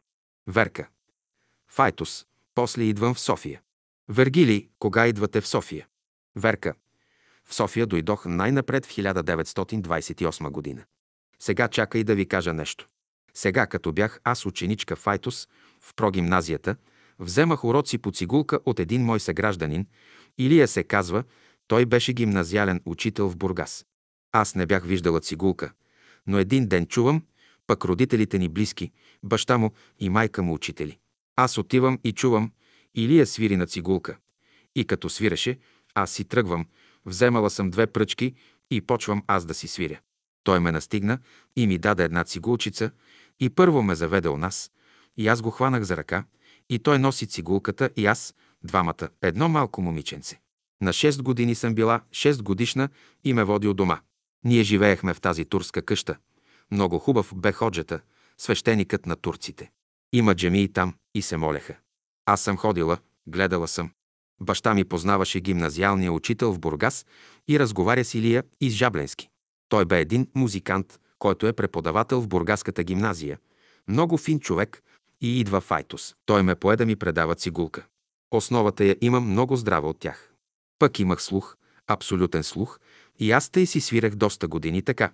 Верка. 0.47 0.89
Файтус. 1.67 2.25
После 2.55 2.83
идвам 2.83 3.13
в 3.13 3.19
София. 3.19 3.61
Вергилий, 4.09 4.69
кога 4.79 5.07
идвате 5.07 5.41
в 5.41 5.47
София? 5.47 5.87
Верка. 6.35 6.73
В 7.45 7.55
София 7.55 7.87
дойдох 7.87 8.25
най-напред 8.25 8.85
в 8.85 8.89
1928 8.89 10.49
година. 10.49 10.85
Сега 11.39 11.67
чакай 11.67 12.03
да 12.03 12.15
ви 12.15 12.27
кажа 12.27 12.53
нещо. 12.53 12.87
Сега, 13.33 13.67
като 13.67 13.93
бях 13.93 14.19
аз 14.23 14.45
ученичка 14.45 14.95
в 14.95 15.07
Айтос, 15.07 15.47
в 15.85 15.93
прогимназията, 15.95 16.75
вземах 17.19 17.65
уроци 17.65 17.97
по 17.97 18.11
цигулка 18.11 18.59
от 18.65 18.79
един 18.79 19.05
мой 19.05 19.19
съгражданин, 19.19 19.85
Илия 20.37 20.67
се 20.67 20.83
казва, 20.83 21.23
той 21.67 21.85
беше 21.85 22.13
гимназиален 22.13 22.81
учител 22.85 23.29
в 23.29 23.37
Бургас. 23.37 23.85
Аз 24.31 24.55
не 24.55 24.65
бях 24.65 24.85
виждала 24.85 25.21
цигулка, 25.21 25.71
но 26.27 26.39
един 26.39 26.67
ден 26.67 26.87
чувам, 26.87 27.23
пък 27.67 27.85
родителите 27.85 28.37
ни 28.37 28.49
близки, 28.49 28.91
баща 29.23 29.57
му 29.57 29.71
и 29.99 30.09
майка 30.09 30.43
му 30.43 30.53
учители. 30.53 30.97
Аз 31.35 31.57
отивам 31.57 31.99
и 32.03 32.11
чувам, 32.11 32.51
Илия 32.95 33.25
свири 33.25 33.57
на 33.57 33.67
цигулка. 33.67 34.17
И 34.75 34.85
като 34.85 35.09
свиреше, 35.09 35.59
аз 35.93 36.11
си 36.11 36.25
тръгвам, 36.25 36.65
вземала 37.05 37.49
съм 37.49 37.69
две 37.69 37.87
пръчки 37.87 38.33
и 38.71 38.81
почвам 38.81 39.23
аз 39.27 39.45
да 39.45 39.53
си 39.53 39.67
свиря. 39.67 39.99
Той 40.43 40.59
ме 40.59 40.71
настигна 40.71 41.19
и 41.55 41.67
ми 41.67 41.77
даде 41.77 42.03
една 42.03 42.23
цигулчица 42.23 42.91
и 43.39 43.49
първо 43.49 43.83
ме 43.83 43.95
заведе 43.95 44.29
у 44.29 44.37
нас. 44.37 44.71
И 45.17 45.27
аз 45.27 45.41
го 45.41 45.51
хванах 45.51 45.83
за 45.83 45.97
ръка 45.97 46.23
и 46.69 46.79
той 46.79 46.99
носи 46.99 47.27
цигулката 47.27 47.89
и 47.95 48.05
аз, 48.05 48.35
двамата, 48.63 49.09
едно 49.21 49.49
малко 49.49 49.81
момиченце. 49.81 50.39
На 50.81 50.93
6 50.93 51.21
години 51.21 51.55
съм 51.55 51.75
била 51.75 52.01
6 52.11 52.41
годишна 52.41 52.89
и 53.23 53.33
ме 53.33 53.43
води 53.43 53.67
от 53.67 53.77
дома. 53.77 53.99
Ние 54.45 54.63
живеехме 54.63 55.13
в 55.13 55.21
тази 55.21 55.45
турска 55.45 55.81
къща. 55.81 56.17
Много 56.71 56.99
хубав 56.99 57.33
бе 57.35 57.51
ходжета, 57.51 57.99
свещеникът 58.37 59.05
на 59.05 59.15
турците. 59.15 59.71
Има 60.13 60.35
джемии 60.35 60.67
там 60.67 60.95
и 61.15 61.21
се 61.21 61.37
молеха. 61.37 61.75
Аз 62.25 62.41
съм 62.41 62.57
ходила, 62.57 62.97
гледала 63.27 63.67
съм. 63.67 63.91
Баща 64.41 64.73
ми 64.73 64.83
познаваше 64.83 65.39
гимназиалния 65.39 66.11
учител 66.11 66.53
в 66.53 66.59
Бургас 66.59 67.05
и 67.47 67.59
разговаря 67.59 68.05
с 68.05 68.13
Илия 68.13 68.43
из 68.61 68.73
Жабленски. 68.73 69.29
Той 69.69 69.85
бе 69.85 69.99
един 69.99 70.27
музикант, 70.35 70.99
който 71.19 71.47
е 71.47 71.53
преподавател 71.53 72.21
в 72.21 72.27
Бургаската 72.27 72.83
гимназия. 72.83 73.39
Много 73.87 74.17
фин 74.17 74.39
човек 74.39 74.83
и 75.25 75.39
идва 75.39 75.61
в 75.61 75.71
Айтос. 75.71 76.15
Той 76.25 76.43
ме 76.43 76.55
пое 76.55 76.75
да 76.75 76.85
ми 76.85 76.95
предава 76.95 77.35
цигулка. 77.35 77.85
Основата 78.31 78.85
я 78.85 78.95
имам 79.01 79.31
много 79.31 79.55
здрава 79.55 79.89
от 79.89 79.99
тях. 79.99 80.33
Пък 80.79 80.99
имах 80.99 81.23
слух, 81.23 81.55
абсолютен 81.87 82.43
слух, 82.43 82.79
и 83.19 83.31
аз 83.31 83.49
тъй 83.49 83.65
си 83.65 83.81
свирах 83.81 84.15
доста 84.15 84.47
години 84.47 84.81
така. 84.81 85.11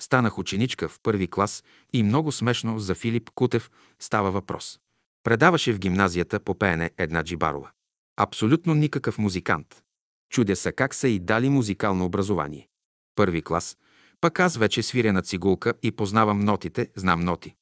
Станах 0.00 0.38
ученичка 0.38 0.88
в 0.88 1.00
първи 1.02 1.28
клас 1.28 1.64
и 1.92 2.02
много 2.02 2.32
смешно 2.32 2.78
за 2.78 2.94
Филип 2.94 3.30
Кутев 3.34 3.70
става 4.00 4.30
въпрос. 4.30 4.78
Предаваше 5.22 5.72
в 5.72 5.78
гимназията 5.78 6.40
по 6.40 6.54
пеене 6.58 6.90
една 6.98 7.24
джибарова. 7.24 7.70
Абсолютно 8.16 8.74
никакъв 8.74 9.18
музикант. 9.18 9.82
Чудя 10.30 10.56
се 10.56 10.72
как 10.72 10.94
са 10.94 11.08
и 11.08 11.18
дали 11.18 11.48
музикално 11.48 12.04
образование. 12.04 12.68
Първи 13.14 13.42
клас, 13.42 13.76
пък 14.20 14.40
аз 14.40 14.56
вече 14.56 14.82
свиря 14.82 15.12
на 15.12 15.22
цигулка 15.22 15.74
и 15.82 15.92
познавам 15.92 16.40
нотите, 16.40 16.90
знам 16.96 17.20
ноти. 17.20 17.54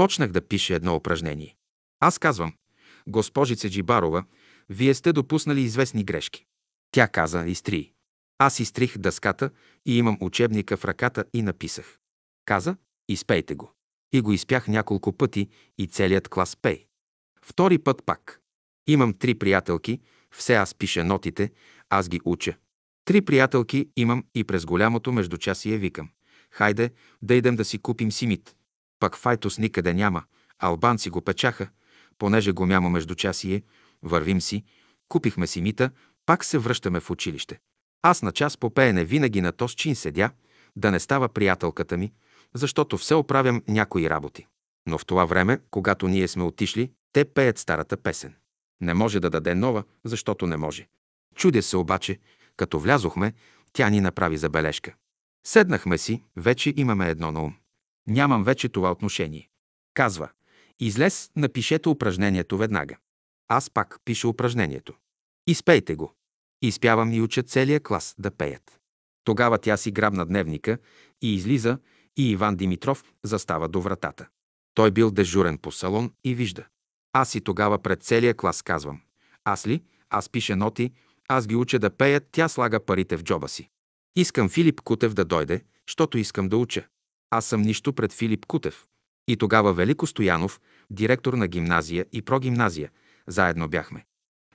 Почнах 0.00 0.30
да 0.30 0.40
пиша 0.40 0.74
едно 0.74 0.96
упражнение. 0.96 1.56
Аз 2.00 2.18
казвам, 2.18 2.54
госпожице 3.06 3.70
Джибарова, 3.70 4.24
вие 4.68 4.94
сте 4.94 5.12
допуснали 5.12 5.60
известни 5.60 6.04
грешки. 6.04 6.46
Тя 6.92 7.08
каза, 7.08 7.44
изтри. 7.46 7.92
Аз 8.38 8.60
изтрих 8.60 8.98
дъската 8.98 9.50
и 9.86 9.98
имам 9.98 10.18
учебника 10.20 10.76
в 10.76 10.84
ръката 10.84 11.24
и 11.34 11.42
написах. 11.42 11.98
Каза, 12.44 12.76
изпейте 13.08 13.54
го. 13.54 13.72
И 14.12 14.20
го 14.20 14.32
изпях 14.32 14.68
няколко 14.68 15.12
пъти 15.12 15.48
и 15.78 15.86
целият 15.86 16.28
клас 16.28 16.56
пей. 16.56 16.86
Втори 17.42 17.78
път 17.78 18.02
пак. 18.06 18.40
Имам 18.86 19.14
три 19.14 19.34
приятелки, 19.34 20.00
все 20.34 20.54
аз 20.54 20.74
пиша 20.74 21.04
нотите, 21.04 21.52
аз 21.88 22.08
ги 22.08 22.20
уча. 22.24 22.56
Три 23.04 23.20
приятелки 23.20 23.88
имам 23.96 24.24
и 24.34 24.44
през 24.44 24.64
голямото 24.64 25.12
междучасие 25.12 25.78
викам. 25.78 26.10
Хайде, 26.50 26.92
да 27.22 27.34
идем 27.34 27.56
да 27.56 27.64
си 27.64 27.78
купим 27.78 28.12
симит. 28.12 28.56
Пак 29.00 29.16
файтос 29.16 29.58
никъде 29.58 29.94
няма. 29.94 30.22
Албанци 30.58 31.10
го 31.10 31.20
печаха, 31.20 31.68
понеже 32.18 32.52
го 32.52 32.66
няма 32.66 32.90
междучасие. 32.90 33.62
Вървим 34.02 34.40
си, 34.40 34.64
купихме 35.08 35.46
симита, 35.46 35.90
пак 36.26 36.44
се 36.44 36.58
връщаме 36.58 37.00
в 37.00 37.10
училище. 37.10 37.60
Аз 38.02 38.22
на 38.22 38.32
час 38.32 38.56
по 38.56 38.74
пеене 38.74 39.04
винаги 39.04 39.40
на 39.40 39.52
този 39.52 39.76
чин 39.76 39.94
седя, 39.94 40.30
да 40.76 40.90
не 40.90 41.00
става 41.00 41.28
приятелката 41.28 41.96
ми, 41.96 42.12
защото 42.54 42.98
все 42.98 43.14
оправям 43.14 43.62
някои 43.68 44.10
работи. 44.10 44.46
Но 44.86 44.98
в 44.98 45.06
това 45.06 45.24
време, 45.24 45.58
когато 45.70 46.08
ние 46.08 46.28
сме 46.28 46.42
отишли, 46.42 46.92
те 47.12 47.24
пеят 47.24 47.58
старата 47.58 47.96
песен. 47.96 48.34
Не 48.80 48.94
може 48.94 49.20
да 49.20 49.30
даде 49.30 49.54
нова, 49.54 49.84
защото 50.04 50.46
не 50.46 50.56
може. 50.56 50.88
Чудя 51.34 51.62
се 51.62 51.76
обаче, 51.76 52.18
като 52.56 52.78
влязохме, 52.78 53.32
тя 53.72 53.90
ни 53.90 54.00
направи 54.00 54.36
забележка. 54.36 54.94
Седнахме 55.46 55.98
си, 55.98 56.22
вече 56.36 56.74
имаме 56.76 57.10
едно 57.10 57.32
на 57.32 57.42
ум. 57.42 57.54
Нямам 58.06 58.44
вече 58.44 58.68
това 58.68 58.90
отношение. 58.92 59.48
Казва, 59.94 60.28
излез, 60.80 61.30
напишете 61.36 61.88
упражнението 61.88 62.56
веднага. 62.56 62.96
Аз 63.48 63.70
пак 63.70 63.96
пиша 64.04 64.28
упражнението. 64.28 64.94
Изпейте 65.46 65.94
го. 65.94 66.14
Изпявам 66.62 67.12
и 67.12 67.20
уча 67.20 67.42
целия 67.42 67.80
клас 67.80 68.14
да 68.18 68.30
пеят. 68.30 68.80
Тогава 69.24 69.58
тя 69.58 69.76
си 69.76 69.90
грабна 69.90 70.26
дневника 70.26 70.78
и 71.22 71.34
излиза, 71.34 71.78
и 72.16 72.30
Иван 72.30 72.56
Димитров 72.56 73.04
застава 73.22 73.68
до 73.68 73.80
вратата. 73.80 74.28
Той 74.74 74.90
бил 74.90 75.10
дежурен 75.10 75.58
по 75.58 75.72
салон 75.72 76.12
и 76.24 76.34
вижда. 76.34 76.66
Аз 77.12 77.34
и 77.34 77.40
тогава 77.40 77.78
пред 77.78 78.02
целия 78.02 78.34
клас 78.34 78.62
казвам. 78.62 79.00
Аз 79.44 79.66
ли? 79.66 79.82
Аз 80.10 80.28
пиша 80.28 80.56
ноти, 80.56 80.92
аз 81.28 81.46
ги 81.46 81.56
уча 81.56 81.78
да 81.78 81.90
пеят, 81.90 82.28
тя 82.32 82.48
слага 82.48 82.84
парите 82.84 83.16
в 83.16 83.22
джоба 83.22 83.48
си. 83.48 83.70
Искам 84.16 84.48
Филип 84.48 84.80
Кутев 84.80 85.14
да 85.14 85.24
дойде, 85.24 85.64
защото 85.88 86.18
искам 86.18 86.48
да 86.48 86.56
уча. 86.56 86.86
Аз 87.30 87.46
съм 87.46 87.62
нищо 87.62 87.92
пред 87.92 88.12
Филип 88.12 88.46
Кутев. 88.46 88.86
И 89.28 89.36
тогава 89.36 89.72
Велико 89.72 90.06
Стоянов, 90.06 90.60
директор 90.90 91.34
на 91.34 91.48
гимназия 91.48 92.06
и 92.12 92.22
прогимназия, 92.22 92.90
заедно 93.26 93.68
бяхме. 93.68 94.04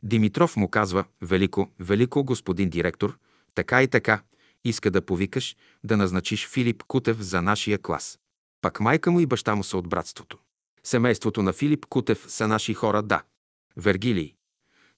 Димитров 0.04 0.56
му 0.56 0.70
казва, 0.70 1.06
Велико, 1.22 1.70
Велико, 1.80 2.24
господин 2.24 2.70
директор, 2.70 3.18
така 3.56 3.84
и 3.84 3.88
така, 3.88 4.22
Иска 4.66 4.92
да 4.92 5.06
повикаш, 5.06 5.56
да 5.84 5.98
назначиш 5.98 6.48
Филип 6.48 6.84
Кутев 6.84 7.18
за 7.18 7.42
нашия 7.42 7.78
клас. 7.78 8.20
Пак 8.62 8.80
майка 8.80 9.12
му 9.12 9.20
и 9.20 9.26
баща 9.26 9.56
му 9.56 9.64
са 9.64 9.78
от 9.78 9.90
братството. 9.90 10.38
Семейството 10.84 11.44
на 11.44 11.54
Филип 11.54 11.86
Кутев 11.86 12.26
са 12.28 12.48
наши 12.48 12.74
хора, 12.74 13.04
да. 13.04 13.24
Вергилий. 13.78 14.36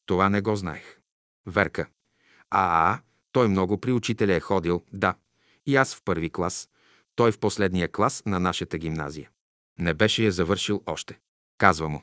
Това 0.06 0.30
не 0.30 0.42
го 0.42 0.56
знаех. 0.56 1.00
Верка. 1.46 1.88
А, 2.50 2.94
а, 2.94 3.00
той 3.32 3.48
много 3.48 3.78
при 3.78 3.92
учителя 3.92 4.34
е 4.34 4.40
ходил, 4.40 4.84
да. 4.94 5.16
И 5.66 5.76
аз 5.76 5.96
в 5.96 6.02
първи 6.06 6.30
клас, 6.30 6.70
той 7.18 7.32
в 7.32 7.40
последния 7.40 7.92
клас 7.92 8.24
на 8.26 8.40
нашата 8.40 8.78
гимназия. 8.78 9.30
Не 9.80 9.94
беше 9.94 10.24
я 10.24 10.32
завършил 10.32 10.84
още. 10.86 11.20
Казва 11.58 11.90
му. 11.90 12.02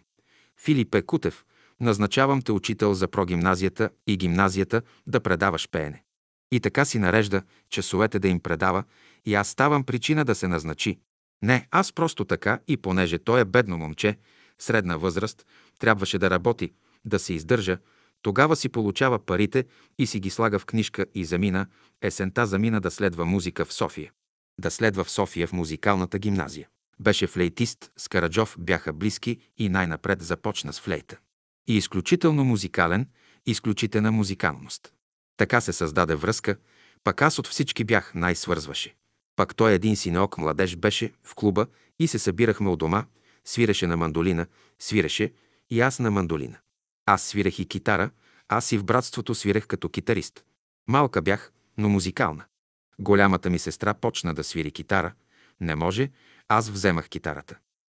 Филипе 0.61 1.03
Кутев, 1.03 1.45
назначавам 1.81 2.43
те 2.43 2.53
учител 2.53 2.95
за 2.95 3.09
прогимназията 3.09 3.91
и 4.07 4.17
гимназията 4.17 4.83
да 5.07 5.21
предаваш 5.21 5.69
пеене. 5.71 6.05
И 6.53 6.61
така 6.61 6.85
си 6.85 6.99
нарежда 6.99 7.43
часовете 7.71 8.19
да 8.19 8.29
им 8.29 8.41
предава 8.41 8.85
и 9.25 9.35
аз 9.35 9.49
ставам 9.49 9.85
причина 9.85 10.25
да 10.25 10.35
се 10.35 10.49
назначи. 10.49 10.99
Не, 11.43 11.69
аз 11.71 11.93
просто 11.93 12.25
така 12.25 12.61
и 12.69 12.77
понеже 12.77 13.19
той 13.19 13.41
е 13.41 13.45
бедно 13.45 13.79
момче, 13.79 14.19
средна 14.59 14.97
възраст, 14.97 15.47
трябваше 15.79 16.19
да 16.19 16.31
работи, 16.31 16.73
да 17.05 17.19
се 17.19 17.35
издържа, 17.35 17.79
тогава 18.23 18.57
си 18.57 18.69
получава 18.69 19.19
парите 19.19 19.65
и 19.99 20.07
си 20.07 20.21
ги 20.21 20.31
слага 20.31 20.59
в 20.59 20.67
книжка 20.67 21.07
и 21.15 21.25
замина, 21.25 21.67
есента 22.03 22.47
замина 22.47 22.81
да 22.81 22.91
следва 22.91 23.25
музика 23.25 23.65
в 23.65 23.73
София. 23.73 24.13
Да 24.61 24.71
следва 24.71 25.05
в 25.05 25.11
София 25.11 25.47
в 25.47 25.53
музикалната 25.53 26.19
гимназия. 26.19 26.69
Беше 27.01 27.27
флейтист, 27.27 27.93
с 27.97 28.09
Караджов 28.09 28.57
бяха 28.59 28.93
близки 28.93 29.39
и 29.59 29.69
най-напред 29.69 30.23
започна 30.23 30.73
с 30.73 30.81
флейта. 30.81 31.19
И 31.67 31.77
изключително 31.77 32.45
музикален, 32.45 33.09
изключителна 33.47 34.13
музикалност. 34.13 34.93
Така 35.37 35.61
се 35.61 35.73
създаде 35.73 36.15
връзка, 36.15 36.57
пък 37.05 37.23
аз 37.23 37.39
от 37.39 37.47
всички 37.47 37.85
бях 37.85 38.15
най-свързваше. 38.15 38.95
Пак 39.37 39.55
той 39.55 39.73
един 39.73 39.97
синеок 39.97 40.39
младеж 40.39 40.77
беше 40.77 41.13
в 41.23 41.35
клуба 41.35 41.67
и 41.99 42.09
се 42.09 42.19
събирахме 42.19 42.71
у 42.71 42.77
дома, 42.77 43.05
свиреше 43.45 43.87
на 43.87 43.97
мандолина, 43.97 44.47
свиреше 44.79 45.33
и 45.71 45.81
аз 45.81 45.99
на 45.99 46.11
мандолина. 46.11 46.59
Аз 47.07 47.23
свирах 47.23 47.59
и 47.59 47.69
китара, 47.69 48.11
аз 48.49 48.73
и 48.73 48.79
в 48.79 48.85
братството 48.85 49.35
свирах 49.35 49.67
като 49.67 49.89
китарист. 49.89 50.45
Малка 50.89 51.23
бях, 51.23 51.53
но 51.79 51.89
музикална. 51.89 52.45
Голямата 52.99 53.51
ми 53.51 53.59
сестра 53.59 53.95
почна 53.95 54.35
да 54.35 54.45
свири 54.45 54.71
китара. 54.71 55.13
Не 55.61 55.75
може, 55.75 56.11
аз 56.49 56.71
вземах 56.71 57.09
китарата. 57.09 57.59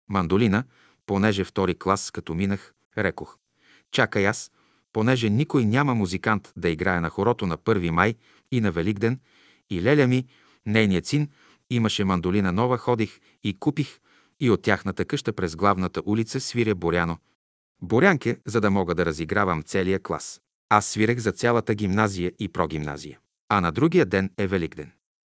Мандолина, 0.09 0.65
понеже 1.07 1.45
втори 1.45 1.75
клас, 1.75 2.11
като 2.11 2.35
минах, 2.35 2.75
рекох. 2.99 3.39
Чакай 3.91 4.27
аз, 4.27 4.51
понеже 4.93 5.31
никой 5.31 5.65
няма 5.65 5.95
музикант 5.95 6.53
да 6.57 6.69
играе 6.69 7.01
на 7.01 7.09
хорото 7.09 7.47
на 7.47 7.59
1 7.59 7.91
май 7.91 8.15
и 8.53 8.61
на 8.61 8.73
Великден, 8.73 9.21
и 9.71 9.83
леля 9.83 10.07
ми, 10.07 10.27
нейният 10.67 11.07
син, 11.07 11.29
имаше 11.71 12.05
мандолина 12.05 12.53
нова, 12.53 12.79
ходих 12.79 13.21
и 13.45 13.59
купих, 13.59 14.01
и 14.41 14.51
от 14.51 14.63
тяхната 14.63 15.05
къща 15.05 15.33
през 15.33 15.57
главната 15.57 16.03
улица 16.07 16.41
свиря 16.41 16.75
Боряно. 16.75 17.19
Борянке, 17.83 18.39
за 18.47 18.61
да 18.61 18.71
мога 18.71 18.95
да 18.95 19.07
разигравам 19.07 19.63
целия 19.63 20.03
клас. 20.03 20.41
Аз 20.69 20.87
свирех 20.87 21.19
за 21.19 21.33
цялата 21.33 21.75
гимназия 21.75 22.33
и 22.39 22.49
прогимназия. 22.49 23.19
А 23.49 23.61
на 23.61 23.73
другия 23.73 24.07
ден 24.07 24.31
е 24.39 24.47
Великден. 24.47 24.93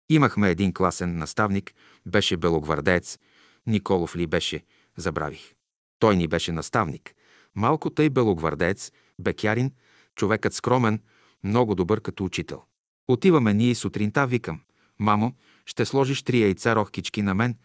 Имахме 0.10 0.50
един 0.50 0.74
класен 0.74 1.18
наставник, 1.18 1.74
беше 2.06 2.38
белогвардеец, 2.38 3.20
Николов 3.68 4.16
ли 4.16 4.28
беше, 4.28 4.64
забравих. 4.98 5.54
Той 6.00 6.16
ни 6.16 6.28
беше 6.28 6.52
наставник. 6.52 7.16
Малко 7.56 7.90
тъй 7.90 8.10
белогвардеец, 8.10 8.92
бекярин, 9.20 9.72
човекът 10.16 10.54
скромен, 10.54 11.00
много 11.44 11.76
добър 11.76 12.02
като 12.02 12.26
учител. 12.26 12.64
Отиваме 13.08 13.54
ние 13.54 13.76
сутринта, 13.76 14.28
викам. 14.28 14.62
Мамо, 15.00 15.34
ще 15.66 15.86
сложиш 15.86 16.24
три 16.24 16.42
яйца 16.42 16.76
рохкички 16.76 17.22
на 17.22 17.34
мен, 17.34 17.56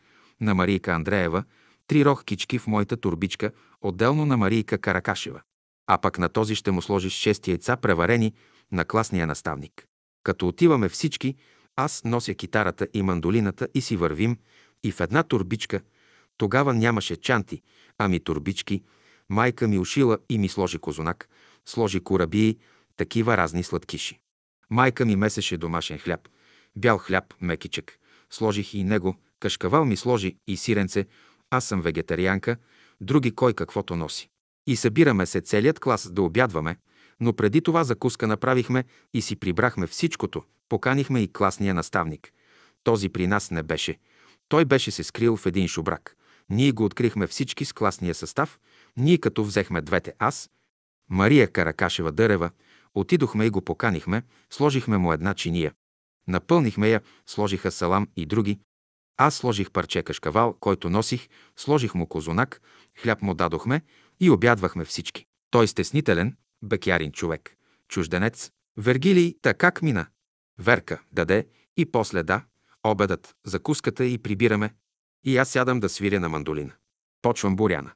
на 0.40 0.54
Марийка 0.54 0.92
Андреева, 0.92 1.44
три 1.86 2.04
рохкички 2.04 2.58
в 2.58 2.66
моята 2.66 2.96
турбичка, 2.96 3.52
отделно 3.80 4.26
на 4.26 4.36
Марийка 4.36 4.78
Каракашева. 4.78 5.40
А 5.86 5.98
пък 5.98 6.18
на 6.18 6.28
този 6.28 6.54
ще 6.54 6.70
му 6.70 6.82
сложиш 6.82 7.12
шест 7.12 7.48
яйца, 7.48 7.76
преварени 7.76 8.32
на 8.72 8.84
класния 8.84 9.26
наставник. 9.26 9.86
Като 10.26 10.48
отиваме 10.48 10.88
всички, 10.88 11.36
аз 11.76 12.04
нося 12.04 12.34
китарата 12.34 12.88
и 12.94 13.02
мандолината 13.02 13.68
и 13.74 13.80
си 13.80 13.96
вървим, 13.96 14.38
и 14.84 14.92
в 14.92 15.00
една 15.00 15.22
турбичка, 15.22 15.80
тогава 16.36 16.74
нямаше 16.74 17.16
чанти, 17.16 17.62
ами 17.98 18.20
турбички, 18.20 18.82
майка 19.28 19.68
ми 19.68 19.78
ушила 19.78 20.18
и 20.28 20.38
ми 20.38 20.48
сложи 20.48 20.78
козунак, 20.78 21.28
сложи 21.66 22.00
корабии, 22.00 22.58
такива 22.96 23.36
разни 23.36 23.62
сладкиши. 23.62 24.20
Майка 24.70 25.04
ми 25.04 25.16
месеше 25.16 25.56
домашен 25.56 25.98
хляб, 25.98 26.28
бял 26.76 26.98
хляб, 26.98 27.34
мекичек. 27.40 27.98
Сложих 28.30 28.74
и 28.74 28.84
него, 28.84 29.16
кашкавал 29.40 29.84
ми 29.84 29.96
сложи 29.96 30.36
и 30.46 30.56
сиренце, 30.56 31.06
аз 31.50 31.64
съм 31.64 31.80
вегетарианка, 31.80 32.56
други 33.00 33.34
кой 33.34 33.54
каквото 33.54 33.96
носи. 33.96 34.28
И 34.66 34.76
събираме 34.76 35.26
се 35.26 35.40
целият 35.40 35.80
клас 35.80 36.12
да 36.12 36.22
обядваме, 36.22 36.76
но 37.20 37.32
преди 37.32 37.60
това 37.60 37.84
закуска 37.84 38.26
направихме 38.26 38.84
и 39.14 39.22
си 39.22 39.36
прибрахме 39.36 39.86
всичкото, 39.86 40.42
поканихме 40.68 41.20
и 41.20 41.32
класния 41.32 41.74
наставник. 41.74 42.32
Този 42.84 43.08
при 43.08 43.26
нас 43.26 43.50
не 43.50 43.62
беше. 43.62 43.98
Той 44.48 44.64
беше 44.64 44.90
се 44.90 45.04
скрил 45.04 45.36
в 45.36 45.46
един 45.46 45.68
шубрак. 45.68 46.16
Ние 46.50 46.72
го 46.72 46.84
открихме 46.84 47.26
всички 47.26 47.64
с 47.64 47.72
класния 47.72 48.14
състав, 48.14 48.60
ние 48.96 49.18
като 49.18 49.44
взехме 49.44 49.80
двете 49.80 50.12
аз, 50.18 50.50
Мария 51.10 51.52
Каракашева 51.52 52.12
Дърева, 52.12 52.50
отидохме 52.94 53.44
и 53.46 53.50
го 53.50 53.60
поканихме, 53.62 54.22
сложихме 54.50 54.98
му 54.98 55.12
една 55.12 55.34
чиния. 55.34 55.72
Напълнихме 56.28 56.88
я, 56.88 57.00
сложиха 57.26 57.70
салам 57.70 58.08
и 58.16 58.26
други. 58.26 58.58
Аз 59.16 59.34
сложих 59.34 59.70
парче 59.70 60.02
кашкавал, 60.02 60.56
който 60.60 60.90
носих, 60.90 61.28
сложих 61.56 61.94
му 61.94 62.06
козунак, 62.06 62.60
хляб 63.02 63.22
му 63.22 63.34
дадохме 63.34 63.80
и 64.20 64.30
обядвахме 64.30 64.84
всички. 64.84 65.26
Той 65.50 65.68
стеснителен, 65.68 66.36
бекярин 66.62 67.12
човек, 67.12 67.56
чужденец. 67.88 68.50
Вергилий, 68.76 69.34
така 69.42 69.72
мина? 69.82 70.06
Верка, 70.58 71.00
даде 71.12 71.46
и 71.76 71.86
после 71.86 72.22
да, 72.22 72.44
обедът, 72.84 73.36
закуската 73.44 74.04
и 74.04 74.18
прибираме. 74.18 74.74
И 75.24 75.36
аз 75.36 75.48
сядам 75.48 75.80
да 75.80 75.88
свиря 75.88 76.20
на 76.20 76.28
мандолина. 76.28 76.72
Почвам 77.22 77.56
буряна. 77.56 77.92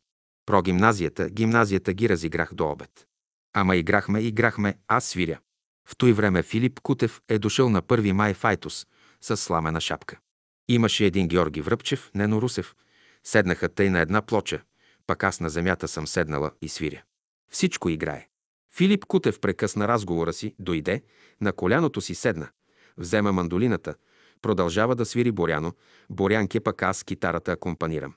Про 0.47 0.63
гимназията, 0.63 1.31
гимназията 1.31 1.93
ги 1.93 2.09
разиграх 2.09 2.55
до 2.55 2.71
обед. 2.71 3.07
Ама 3.53 3.77
играхме, 3.77 4.21
играхме, 4.21 4.79
аз 4.89 5.05
свиря. 5.05 5.41
В 5.89 5.97
той 5.97 6.13
време 6.13 6.43
Филип 6.43 6.81
Кутев 6.81 7.21
е 7.29 7.39
дошъл 7.39 7.69
на 7.69 7.83
1 7.83 8.13
май 8.13 8.35
в 8.35 8.45
Айтос 8.45 8.87
с 9.21 9.37
сламена 9.37 9.81
шапка. 9.81 10.19
Имаше 10.69 11.05
един 11.07 11.29
Георги 11.29 11.61
Връбчев, 11.61 12.11
Нено 12.15 12.43
Русев. 12.43 12.75
Седнаха 13.25 13.69
тъй 13.69 13.91
на 13.91 14.01
една 14.01 14.23
плоча, 14.23 14.63
пък 15.07 15.25
аз 15.25 15.41
на 15.41 15.51
земята 15.51 15.89
съм 15.89 16.07
седнала 16.07 16.51
и 16.63 16.69
свиря. 16.69 17.03
Всичко 17.51 17.89
играе. 17.89 18.30
Филип 18.75 19.05
Кутев 19.05 19.41
прекъсна 19.41 19.89
разговора 19.89 20.33
си, 20.33 20.55
дойде, 20.59 21.03
на 21.41 21.53
коляното 21.53 22.01
си 22.01 22.15
седна, 22.15 22.49
взема 22.97 23.33
мандолината, 23.33 23.95
продължава 24.43 24.97
да 24.97 25.07
свири 25.07 25.33
Боряно, 25.33 25.73
Борянке 26.11 26.61
пък 26.61 26.83
аз 26.83 27.05
китарата 27.05 27.53
акомпанирам. 27.53 28.15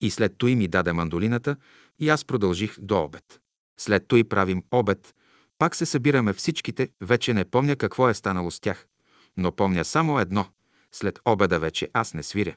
И 0.00 0.10
след 0.10 0.32
той 0.38 0.54
ми 0.54 0.68
даде 0.68 0.92
мандолината 0.92 1.56
и 1.98 2.08
аз 2.08 2.24
продължих 2.24 2.80
до 2.80 3.02
обед. 3.02 3.40
След 3.78 4.08
той 4.08 4.24
правим 4.24 4.62
обед, 4.70 5.14
пак 5.58 5.76
се 5.76 5.86
събираме 5.86 6.32
всичките, 6.32 6.88
вече 7.00 7.34
не 7.34 7.44
помня 7.44 7.76
какво 7.76 8.08
е 8.08 8.14
станало 8.14 8.50
с 8.50 8.60
тях, 8.60 8.86
но 9.36 9.52
помня 9.52 9.84
само 9.84 10.20
едно. 10.20 10.46
След 10.92 11.18
обеда 11.24 11.58
вече 11.58 11.88
аз 11.92 12.14
не 12.14 12.22
свиря. 12.22 12.56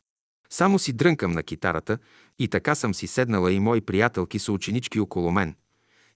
Само 0.50 0.80
си 0.80 0.94
дрънкам 0.94 1.32
на 1.32 1.44
китарата 1.44 1.98
и 2.40 2.48
така 2.48 2.76
съм 2.76 2.94
си 2.94 3.08
седнала 3.08 3.52
и 3.52 3.60
мои 3.60 3.82
приятелки 3.82 4.40
са 4.40 4.52
ученички 4.52 5.00
около 5.00 5.32
мен. 5.32 5.56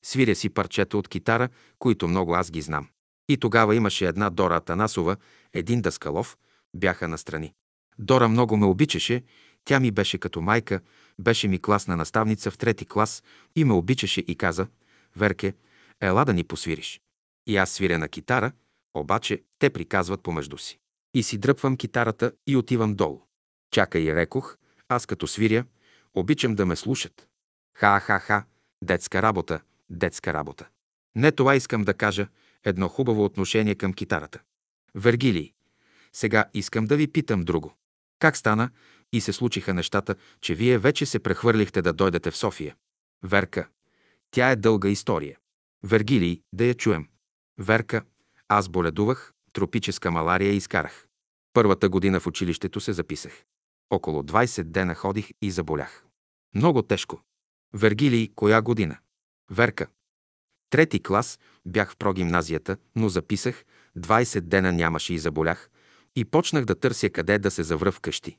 Свиря 0.06 0.36
си 0.36 0.50
парчета 0.50 0.98
от 0.98 1.08
китара, 1.08 1.50
които 1.80 2.08
много 2.08 2.34
аз 2.34 2.52
ги 2.52 2.62
знам. 2.62 2.88
И 3.30 3.38
тогава 3.38 3.76
имаше 3.76 4.06
една 4.06 4.30
Дора 4.30 4.56
Атанасова, 4.56 5.18
един 5.54 5.82
Даскалов, 5.82 6.38
бяха 6.76 7.08
настрани. 7.08 7.54
Дора 8.00 8.28
много 8.28 8.58
ме 8.58 8.66
обичаше, 8.66 9.24
тя 9.66 9.80
ми 9.80 9.92
беше 9.92 10.18
като 10.18 10.42
майка, 10.42 10.82
беше 11.20 11.48
ми 11.48 11.62
класна 11.62 11.96
наставница 11.98 12.52
в 12.52 12.58
трети 12.58 12.86
клас 12.86 13.24
и 13.56 13.64
ме 13.64 13.74
обичаше 13.74 14.22
и 14.28 14.36
каза, 14.36 14.68
Верке, 15.16 15.54
ела 16.02 16.26
да 16.26 16.34
ни 16.34 16.44
посвириш. 16.44 17.02
И 17.48 17.58
аз 17.58 17.72
свиря 17.72 17.98
на 17.98 18.10
китара, 18.10 18.52
обаче 18.94 19.44
те 19.60 19.70
приказват 19.70 20.24
помежду 20.24 20.58
си. 20.58 20.80
И 21.14 21.24
си 21.24 21.38
дръпвам 21.38 21.78
китарата 21.78 22.32
и 22.48 22.58
отивам 22.58 22.96
долу. 22.96 23.22
Чакай, 23.72 24.16
рекох, 24.16 24.58
аз 24.90 25.06
като 25.06 25.28
свиря, 25.28 25.66
обичам 26.14 26.56
да 26.56 26.66
ме 26.66 26.76
слушат. 26.76 27.28
Ха-ха-ха, 27.78 28.44
детска 28.84 29.22
работа, 29.22 29.60
детска 29.94 30.34
работа. 30.34 30.68
Не 31.16 31.32
това 31.32 31.56
искам 31.56 31.84
да 31.84 31.94
кажа, 31.94 32.28
едно 32.64 32.88
хубаво 32.88 33.26
отношение 33.26 33.76
към 33.76 33.94
китарата. 33.94 34.40
Вергилий, 34.96 35.54
сега 36.14 36.46
искам 36.54 36.86
да 36.86 36.98
ви 36.98 37.08
питам 37.08 37.42
друго. 37.42 37.74
Как 38.20 38.38
стана 38.38 38.70
и 39.14 39.22
се 39.22 39.34
случиха 39.34 39.74
нещата, 39.74 40.16
че 40.42 40.56
вие 40.56 40.78
вече 40.78 41.06
се 41.06 41.20
прехвърлихте 41.20 41.82
да 41.82 41.94
дойдете 41.94 42.32
в 42.32 42.38
София? 42.38 42.76
Верка, 43.24 43.68
тя 44.32 44.52
е 44.52 44.56
дълга 44.56 44.90
история. 44.90 45.38
Вергилий, 45.84 46.42
да 46.54 46.66
я 46.66 46.74
чуем. 46.74 47.08
Верка, 47.58 48.04
аз 48.48 48.70
боледувах, 48.70 49.34
тропическа 49.54 50.12
малария 50.12 50.54
изкарах. 50.54 51.08
Първата 51.54 51.90
година 51.90 52.20
в 52.20 52.28
училището 52.28 52.80
се 52.80 52.94
записах. 52.94 53.44
Около 53.90 54.22
20 54.22 54.64
дена 54.64 54.96
ходих 54.96 55.30
и 55.42 55.52
заболях. 55.52 56.06
Много 56.56 56.82
тежко. 56.82 57.22
Вергилий, 57.74 58.30
коя 58.36 58.62
година? 58.62 58.98
Верка. 59.54 59.88
Трети 60.70 61.04
клас 61.04 61.40
бях 61.66 61.92
в 61.92 61.98
прогимназията, 61.98 62.78
но 62.96 63.10
записах, 63.10 63.66
20 63.98 64.42
дена 64.42 64.72
нямаше 64.72 65.14
и 65.14 65.20
заболях, 65.20 65.70
и 66.16 66.26
почнах 66.26 66.66
да 66.66 66.76
търся 66.76 67.10
къде 67.10 67.40
да 67.40 67.52
се 67.52 67.64
завра 67.64 67.92
вкъщи. 67.92 68.38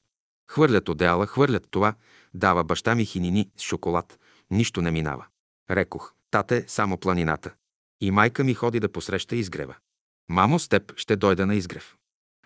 Хвърлят 0.51 0.89
одеяла, 0.89 1.27
хвърлят 1.27 1.67
това, 1.71 1.95
дава 2.35 2.65
баща 2.65 2.95
ми 2.95 3.05
хинини 3.05 3.51
с 3.57 3.63
шоколад, 3.63 4.19
нищо 4.51 4.83
не 4.83 4.91
минава. 4.91 5.27
Рекох, 5.71 6.13
тате, 6.31 6.65
само 6.69 6.99
планината. 6.99 7.55
И 8.01 8.11
майка 8.11 8.45
ми 8.45 8.55
ходи 8.55 8.81
да 8.81 8.93
посреща 8.93 9.37
изгрева. 9.37 9.75
Мамо, 10.29 10.59
с 10.59 10.69
теб 10.69 10.97
ще 10.97 11.17
дойда 11.17 11.47
на 11.47 11.55
изгрев. 11.55 11.97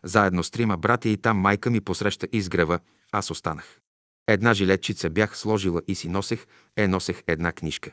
Заедно 0.03 0.45
с 0.45 0.51
трима 0.51 0.77
братя 0.77 1.09
и 1.09 1.17
там 1.17 1.39
майка 1.39 1.71
ми 1.71 1.81
посреща 1.81 2.29
изгрева, 2.33 2.81
аз 3.13 3.31
останах. 3.31 3.81
Една 4.27 4.55
жилетчица 4.55 5.11
бях 5.11 5.39
сложила 5.39 5.83
и 5.89 5.95
си 5.95 6.09
носех, 6.09 6.47
е 6.77 6.89
носех 6.89 7.23
една 7.27 7.53
книжка. 7.53 7.93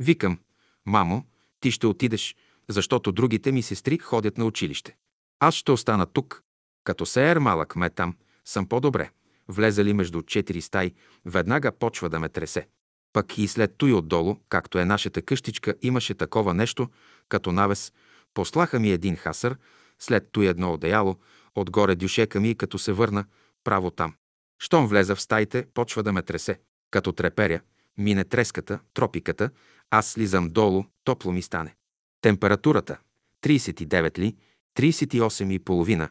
Викам, 0.00 0.38
мамо, 0.86 1.24
ти 1.60 1.70
ще 1.70 1.86
отидеш, 1.86 2.36
защото 2.68 3.12
другите 3.12 3.52
ми 3.52 3.62
сестри 3.62 3.98
ходят 3.98 4.38
на 4.38 4.44
училище. 4.44 4.96
Аз 5.40 5.54
ще 5.54 5.72
остана 5.72 6.06
тук. 6.06 6.42
Като 6.84 7.06
сеер 7.06 7.38
малък 7.38 7.76
ме 7.76 7.90
там, 7.90 8.16
съм 8.44 8.66
по-добре. 8.68 9.10
Влезали 9.48 9.92
между 9.92 10.22
четири 10.22 10.60
стаи, 10.60 10.94
веднага 11.24 11.72
почва 11.72 12.08
да 12.08 12.20
ме 12.20 12.28
тресе. 12.28 12.68
Пък 13.12 13.38
и 13.38 13.48
след 13.48 13.74
той 13.78 13.92
отдолу, 13.92 14.36
както 14.48 14.78
е 14.78 14.84
нашата 14.84 15.22
къщичка, 15.22 15.74
имаше 15.82 16.14
такова 16.14 16.54
нещо, 16.54 16.88
като 17.28 17.52
навес. 17.52 17.92
Послаха 18.34 18.80
ми 18.80 18.90
един 18.90 19.16
хасър, 19.16 19.56
след 19.98 20.28
той 20.32 20.46
едно 20.46 20.72
одеяло, 20.72 21.16
отгоре 21.54 21.94
дюшека 21.94 22.40
ми, 22.40 22.54
като 22.54 22.78
се 22.78 22.92
върна, 22.92 23.24
право 23.64 23.90
там. 23.90 24.14
Щом 24.58 24.86
влеза 24.86 25.14
в 25.14 25.20
стаите, 25.20 25.66
почва 25.74 26.02
да 26.02 26.12
ме 26.12 26.22
тресе. 26.22 26.60
Като 26.90 27.12
треперя, 27.12 27.60
мине 27.98 28.24
треската, 28.24 28.78
тропиката, 28.94 29.50
аз 29.90 30.06
слизам 30.06 30.50
долу, 30.50 30.84
топло 31.04 31.32
ми 31.32 31.42
стане. 31.42 31.74
Температурата 32.20 32.98
39 33.42 34.18
ли, 34.18 34.36
38 34.76 35.52
и 35.52 35.58
половина. 35.58 36.08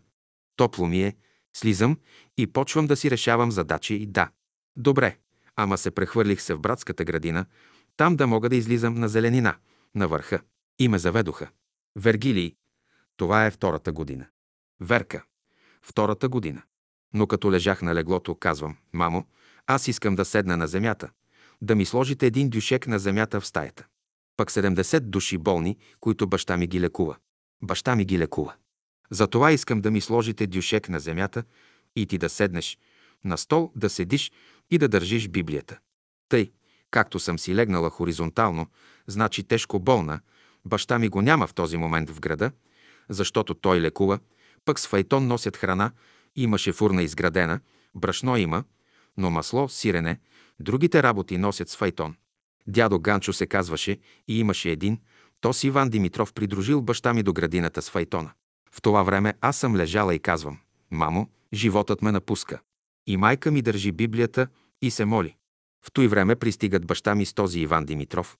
Топло 0.56 0.88
ми 0.88 1.04
е, 1.04 1.16
слизам 1.56 2.00
и 2.38 2.48
почвам 2.48 2.88
да 2.88 2.96
си 2.96 3.12
решавам 3.12 3.52
задачи 3.52 3.96
и 3.96 4.06
да. 4.06 4.30
Добре, 4.78 5.18
ама 5.56 5.78
се 5.78 5.92
прехвърлих 5.92 6.42
се 6.42 6.54
в 6.54 6.60
братската 6.60 7.04
градина, 7.04 7.46
там 7.98 8.16
да 8.16 8.28
мога 8.28 8.50
да 8.50 8.56
излизам 8.56 8.94
на 8.94 9.10
зеленина, 9.10 9.56
на 9.96 10.08
върха. 10.08 10.42
И 10.80 10.88
ме 10.88 11.00
заведоха. 11.00 11.50
Вергилий. 11.96 12.56
Това 13.18 13.46
е 13.46 13.52
втората 13.52 13.92
година. 13.92 14.26
Верка. 14.80 15.24
Втората 15.82 16.30
година. 16.30 16.62
Но 17.14 17.28
като 17.28 17.52
лежах 17.52 17.82
на 17.82 17.96
леглото, 17.96 18.36
казвам, 18.36 18.78
мамо, 18.94 19.26
аз 19.68 19.88
искам 19.88 20.16
да 20.16 20.26
седна 20.26 20.58
на 20.58 20.68
земята, 20.68 21.10
да 21.62 21.76
ми 21.76 21.86
сложите 21.86 22.26
един 22.26 22.50
дюшек 22.50 22.88
на 22.88 23.00
земята 23.00 23.42
в 23.42 23.48
стаята. 23.48 23.86
Пък 24.38 24.52
70 24.52 25.00
души 25.00 25.38
болни, 25.38 25.78
които 26.00 26.28
баща 26.28 26.58
ми 26.58 26.68
ги 26.68 26.80
лекува. 26.80 27.16
Баща 27.64 27.96
ми 27.96 28.06
ги 28.06 28.20
лекува. 28.20 28.54
Затова 29.12 29.52
искам 29.52 29.82
да 29.82 29.92
ми 29.92 30.02
сложите 30.02 30.48
дюшек 30.48 30.90
на 30.90 31.00
земята 31.00 31.44
и 31.96 32.06
ти 32.06 32.18
да 32.18 32.30
седнеш, 32.30 32.78
на 33.24 33.38
стол 33.38 33.72
да 33.76 33.90
седиш 33.90 34.32
и 34.72 34.78
да 34.78 34.88
държиш 34.88 35.28
Библията. 35.28 35.80
Тъй, 36.30 36.52
както 36.92 37.20
съм 37.20 37.40
си 37.40 37.56
легнала 37.56 37.90
хоризонтално, 37.90 38.68
значи 39.08 39.44
тежко 39.44 39.80
болна, 39.80 40.20
баща 40.66 41.00
ми 41.00 41.10
го 41.10 41.22
няма 41.22 41.48
в 41.48 41.54
този 41.54 41.78
момент 41.78 42.10
в 42.10 42.20
града, 42.20 42.52
защото 43.10 43.54
той 43.54 43.82
лекува, 43.82 44.20
пък 44.66 44.80
с 44.80 44.88
файтон 44.88 45.28
носят 45.28 45.58
храна, 45.58 45.92
имаше 46.36 46.72
фурна 46.72 47.04
изградена, 47.04 47.60
брашно 47.96 48.38
има, 48.38 48.64
но 49.18 49.30
масло, 49.30 49.70
сирене, 49.70 50.20
другите 50.60 51.04
работи 51.04 51.38
носят 51.38 51.70
с 51.70 51.76
файтон. 51.76 52.16
Дядо 52.68 53.00
Ганчо 53.00 53.34
се 53.34 53.48
казваше 53.48 54.00
и 54.28 54.40
имаше 54.40 54.70
един, 54.70 55.00
то 55.42 55.54
си 55.54 55.68
Иван 55.68 55.90
Димитров 55.90 56.34
придружил 56.34 56.82
баща 56.82 57.14
ми 57.14 57.24
до 57.24 57.34
градината 57.34 57.82
с 57.82 57.90
файтона. 57.90 58.32
В 58.72 58.82
това 58.82 59.04
време 59.04 59.34
аз 59.42 59.58
съм 59.58 59.76
лежала 59.76 60.16
и 60.16 60.20
казвам, 60.20 60.60
мамо, 60.92 61.30
животът 61.54 62.02
ме 62.02 62.12
напуска. 62.12 62.60
И 63.08 63.18
майка 63.18 63.52
ми 63.52 63.62
държи 63.62 63.92
Библията 63.92 64.48
и 64.82 64.92
се 64.92 65.06
моли. 65.06 65.36
В 65.86 65.92
той 65.92 66.08
време 66.08 66.36
пристигат 66.36 66.86
баща 66.86 67.16
ми 67.16 67.26
с 67.26 67.34
този 67.34 67.60
Иван 67.60 67.86
Димитров. 67.86 68.38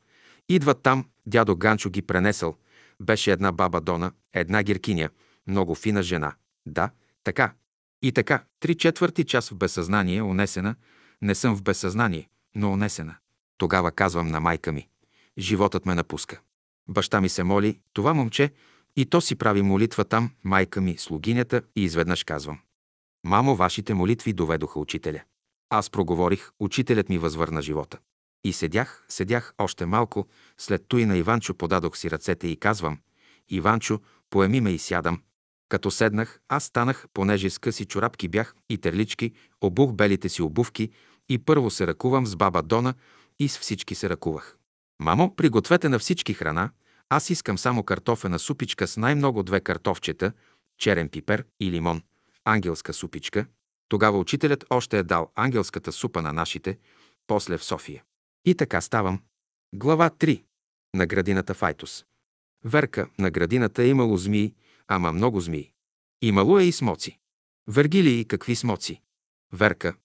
Идват 0.50 0.82
там, 0.84 1.06
дядо 1.26 1.56
Ганчо 1.56 1.90
ги 1.90 2.02
пренесъл. 2.02 2.58
Беше 3.02 3.32
една 3.32 3.52
баба 3.52 3.82
Дона, 3.82 4.12
една 4.34 4.64
гиркиня, 4.64 5.10
много 5.48 5.76
фина 5.76 6.04
жена. 6.04 6.36
Да, 6.66 6.90
така. 7.24 7.54
И 8.02 8.12
така, 8.12 8.44
три 8.60 8.76
четвърти 8.76 9.24
час 9.24 9.50
в 9.50 9.56
безсъзнание, 9.56 10.22
унесена. 10.22 10.76
Не 11.22 11.36
съм 11.36 11.56
в 11.56 11.64
безсъзнание, 11.64 12.30
но 12.56 12.72
унесена. 12.72 13.16
Тогава 13.58 13.92
казвам 13.92 14.28
на 14.28 14.40
майка 14.40 14.72
ми. 14.72 14.88
Животът 15.38 15.86
ме 15.86 15.96
напуска. 15.96 16.40
Баща 16.88 17.22
ми 17.22 17.30
се 17.30 17.44
моли, 17.44 17.80
това 17.94 18.14
момче, 18.14 18.54
и 18.96 19.06
то 19.06 19.22
си 19.22 19.36
прави 19.36 19.62
молитва 19.62 20.06
там, 20.06 20.32
майка 20.44 20.82
ми, 20.82 20.98
слугинята, 20.98 21.62
и 21.76 21.84
изведнъж 21.84 22.24
казвам. 22.24 22.60
Мамо, 23.24 23.56
вашите 23.56 23.94
молитви 23.94 24.34
доведоха 24.34 24.80
учителя. 24.80 25.22
Аз 25.70 25.90
проговорих, 25.90 26.50
учителят 26.60 27.10
ми 27.10 27.18
възвърна 27.18 27.62
живота. 27.62 27.98
И 28.44 28.54
седях, 28.54 29.06
седях 29.10 29.54
още 29.58 29.86
малко, 29.86 30.28
след 30.58 30.86
той 30.88 31.06
на 31.06 31.18
Иванчо 31.18 31.54
подадох 31.54 31.98
си 31.98 32.12
ръцете 32.12 32.48
и 32.48 32.56
казвам, 32.56 33.00
Иванчо, 33.50 34.00
поеми 34.30 34.62
ме 34.62 34.72
и 34.72 34.80
сядам. 34.80 35.22
Като 35.70 35.92
седнах, 35.92 36.40
аз 36.50 36.64
станах, 36.64 37.06
понеже 37.14 37.50
с 37.50 37.58
къси 37.58 37.86
чорапки 37.86 38.28
бях 38.28 38.56
и 38.70 38.78
терлички, 38.78 39.32
обух 39.62 39.94
белите 39.94 40.30
си 40.30 40.42
обувки 40.42 40.90
и 41.30 41.38
първо 41.38 41.70
се 41.70 41.88
ръкувам 41.88 42.26
с 42.26 42.36
баба 42.36 42.62
Дона 42.62 42.94
и 43.40 43.48
с 43.48 43.60
всички 43.60 43.96
се 43.96 44.10
ръкувах. 44.10 44.58
Мамо, 45.00 45.36
пригответе 45.36 45.90
на 45.90 46.00
всички 46.00 46.34
храна, 46.34 46.70
аз 47.10 47.30
искам 47.30 47.58
само 47.58 47.84
картофена 47.84 48.40
супичка 48.40 48.88
с 48.88 48.98
най-много 48.98 49.44
две 49.44 49.60
картофчета, 49.60 50.32
черен 50.78 51.10
пипер 51.10 51.46
и 51.60 51.72
лимон, 51.72 52.02
ангелска 52.46 52.94
супичка. 52.94 53.46
Тогава 53.90 54.20
учителят 54.20 54.66
още 54.70 54.98
е 54.98 55.04
дал 55.04 55.32
ангелската 55.36 55.92
супа 55.92 56.22
на 56.22 56.34
нашите, 56.34 56.78
после 57.28 57.58
в 57.58 57.64
София. 57.64 58.04
И 58.46 58.56
така 58.56 58.82
ставам. 58.82 59.22
Глава 59.76 60.10
3. 60.10 60.44
На 60.96 61.06
градината 61.06 61.54
Файтус. 61.54 62.06
Верка, 62.64 63.08
на 63.20 63.32
градината 63.32 63.84
е 63.84 63.88
имало 63.88 64.18
змии, 64.18 64.54
ама 64.88 65.12
много 65.12 65.40
змии. 65.40 65.72
Имало 66.22 66.60
е 66.60 66.64
и 66.64 66.72
смоци. 66.72 67.20
Вергилии, 67.68 68.26
какви 68.26 68.56
смоци? 68.56 69.02
Верка, 69.54 69.96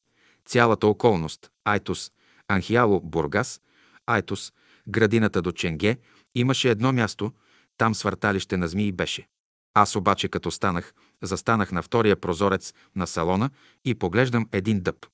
цялата 0.44 0.86
околност, 0.86 1.50
Айтус, 1.64 2.10
Анхиало, 2.48 3.00
Бургас, 3.00 3.60
Айтус, 4.06 4.52
градината 4.88 5.42
до 5.42 5.52
Ченге, 5.52 5.98
имаше 6.34 6.70
едно 6.70 6.92
място, 6.92 7.32
там 7.76 7.94
свърталище 7.94 8.56
на 8.56 8.68
змии 8.68 8.92
беше. 8.92 9.28
Аз 9.74 9.96
обаче 9.96 10.28
като 10.28 10.50
станах, 10.50 10.94
застанах 11.22 11.72
на 11.72 11.82
втория 11.82 12.16
прозорец 12.16 12.74
на 12.96 13.06
салона 13.06 13.50
и 13.84 13.94
поглеждам 13.94 14.48
един 14.52 14.80
дъб. 14.80 15.06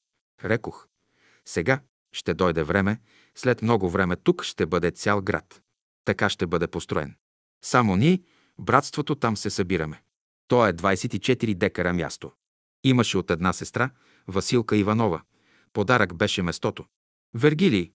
Рекох, 0.44 0.86
сега 1.44 1.80
ще 2.12 2.34
дойде 2.34 2.62
време, 2.62 3.00
след 3.34 3.62
много 3.62 3.90
време 3.90 4.16
тук 4.16 4.42
ще 4.44 4.66
бъде 4.66 4.90
цял 4.90 5.22
град. 5.22 5.62
Така 6.04 6.28
ще 6.28 6.46
бъде 6.46 6.66
построен. 6.66 7.16
Само 7.64 7.96
ние, 7.96 8.22
братството, 8.58 9.14
там 9.14 9.36
се 9.36 9.50
събираме. 9.50 10.02
То 10.48 10.66
е 10.66 10.72
24 10.72 11.54
декара 11.54 11.92
място. 11.92 12.32
Имаше 12.84 13.18
от 13.18 13.30
една 13.30 13.52
сестра, 13.52 13.90
Василка 14.28 14.76
Иванова. 14.76 15.22
Подарък 15.72 16.14
беше 16.14 16.42
местото. 16.42 16.84
Вергилий. 17.34 17.92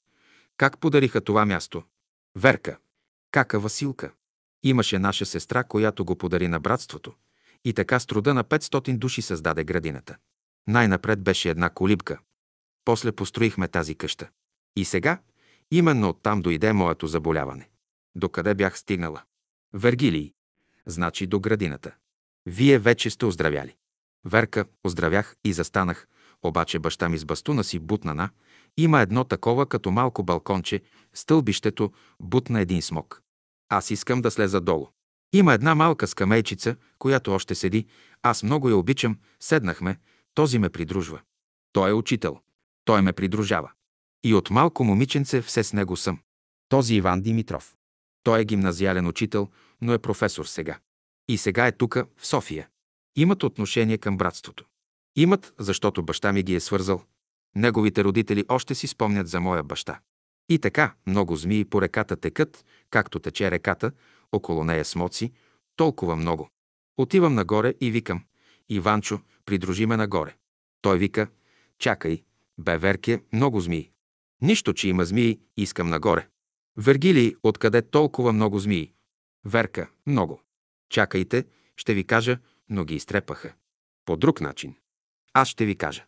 Как 0.58 0.80
подариха 0.80 1.22
това 1.22 1.46
място? 1.46 1.84
Верка. 2.36 2.78
Кака 3.32 3.60
Василка. 3.60 4.12
Имаше 4.64 5.00
наша 5.00 5.26
сестра, 5.26 5.64
която 5.64 6.06
го 6.06 6.16
подари 6.16 6.48
на 6.48 6.60
братството. 6.60 7.14
И 7.66 7.74
така 7.74 8.00
с 8.00 8.06
труда 8.06 8.34
на 8.34 8.44
500 8.44 8.98
души 8.98 9.22
създаде 9.22 9.64
градината. 9.64 10.18
Най-напред 10.68 11.24
беше 11.24 11.50
една 11.50 11.70
колибка. 11.70 12.20
После 12.86 13.12
построихме 13.12 13.68
тази 13.68 13.96
къща. 13.96 14.30
И 14.76 14.86
сега, 14.86 15.20
именно 15.72 16.10
оттам 16.10 16.42
дойде 16.42 16.74
моето 16.74 17.08
заболяване. 17.08 17.70
Докъде 18.16 18.56
бях 18.56 18.80
стигнала? 18.80 19.22
Вергилий. 19.74 20.34
Значи 20.86 21.28
до 21.28 21.40
градината. 21.40 21.96
Вие 22.46 22.80
вече 22.80 23.10
сте 23.10 23.26
оздравяли. 23.26 23.76
Верка, 24.26 24.66
оздравях 24.84 25.36
и 25.44 25.54
застанах, 25.54 26.08
обаче 26.44 26.80
баща 26.80 27.10
ми 27.10 27.18
с 27.18 27.26
бастуна 27.26 27.64
си 27.64 27.80
бутна 27.80 28.14
на. 28.14 28.30
Има 28.78 29.02
едно 29.02 29.24
такова 29.24 29.66
като 29.66 29.92
малко 29.92 30.24
балконче, 30.24 30.82
стълбището, 31.14 31.92
бутна 32.20 32.62
един 32.62 32.82
смок. 32.82 33.22
Аз 33.70 33.92
искам 33.92 34.22
да 34.22 34.32
слеза 34.32 34.62
долу. 34.62 34.88
Има 35.34 35.54
една 35.54 35.76
малка 35.76 36.08
скамейчица, 36.08 36.76
която 37.00 37.32
още 37.32 37.56
седи. 37.56 37.86
Аз 38.24 38.44
много 38.44 38.70
я 38.70 38.78
обичам. 38.78 39.18
Седнахме. 39.40 40.00
Този 40.34 40.60
ме 40.60 40.70
придружва. 40.70 41.22
Той 41.74 41.90
е 41.90 41.94
учител. 41.94 42.40
Той 42.86 43.02
ме 43.02 43.14
придружава. 43.14 43.72
И 44.24 44.34
от 44.34 44.50
малко 44.50 44.84
момиченце 44.84 45.42
все 45.42 45.64
с 45.64 45.74
него 45.74 45.98
съм. 45.98 46.20
Този 46.70 46.96
Иван 46.96 47.22
Димитров. 47.22 47.76
Той 48.24 48.42
е 48.42 48.46
гимназиален 48.46 49.08
учител, 49.08 49.50
но 49.82 49.94
е 49.94 50.00
професор 50.00 50.46
сега. 50.46 50.80
И 51.28 51.38
сега 51.38 51.68
е 51.68 51.72
тука, 51.72 52.06
в 52.18 52.28
София. 52.28 52.68
Имат 53.16 53.44
отношение 53.44 53.98
към 53.98 54.18
братството. 54.18 54.66
Имат, 55.16 55.54
защото 55.60 56.04
баща 56.04 56.34
ми 56.34 56.44
ги 56.44 56.56
е 56.56 56.60
свързал. 56.60 57.04
Неговите 57.56 58.04
родители 58.04 58.46
още 58.50 58.76
си 58.76 58.88
спомнят 58.88 59.28
за 59.28 59.40
моя 59.40 59.64
баща. 59.64 60.00
И 60.50 60.60
така, 60.60 60.94
много 61.08 61.36
змии 61.36 61.66
по 61.66 61.82
реката 61.82 62.16
текат, 62.16 62.66
както 62.90 63.20
тече 63.20 63.52
реката, 63.52 63.92
около 64.32 64.64
нея 64.64 64.86
смоци, 64.86 65.32
толкова 65.76 66.16
много. 66.16 66.50
Отивам 66.98 67.36
нагоре 67.36 67.74
и 67.82 67.92
викам, 67.92 68.24
Иванчо, 68.70 69.20
придружи 69.46 69.86
ме 69.86 69.98
нагоре. 69.98 70.36
Той 70.82 70.98
вика, 70.98 71.28
чакай, 71.80 72.24
бе 72.58 72.78
Верке, 72.78 73.22
много 73.34 73.60
змии. 73.60 73.92
Нищо, 74.42 74.74
че 74.74 74.90
има 74.90 75.06
змии, 75.06 75.40
искам 75.58 75.90
нагоре. 75.90 76.28
Вергилий, 76.78 77.36
откъде 77.44 77.82
толкова 77.82 78.34
много 78.34 78.60
змии? 78.60 78.94
Верка, 79.46 79.90
много. 80.08 80.42
Чакайте, 80.90 81.46
ще 81.78 81.94
ви 81.94 82.04
кажа, 82.04 82.38
но 82.70 82.86
ги 82.86 82.96
изтрепаха. 82.96 83.54
По 84.06 84.18
друг 84.18 84.42
начин. 84.42 84.76
Аз 85.34 85.48
ще 85.48 85.66
ви 85.66 85.76
кажа. 85.76 86.06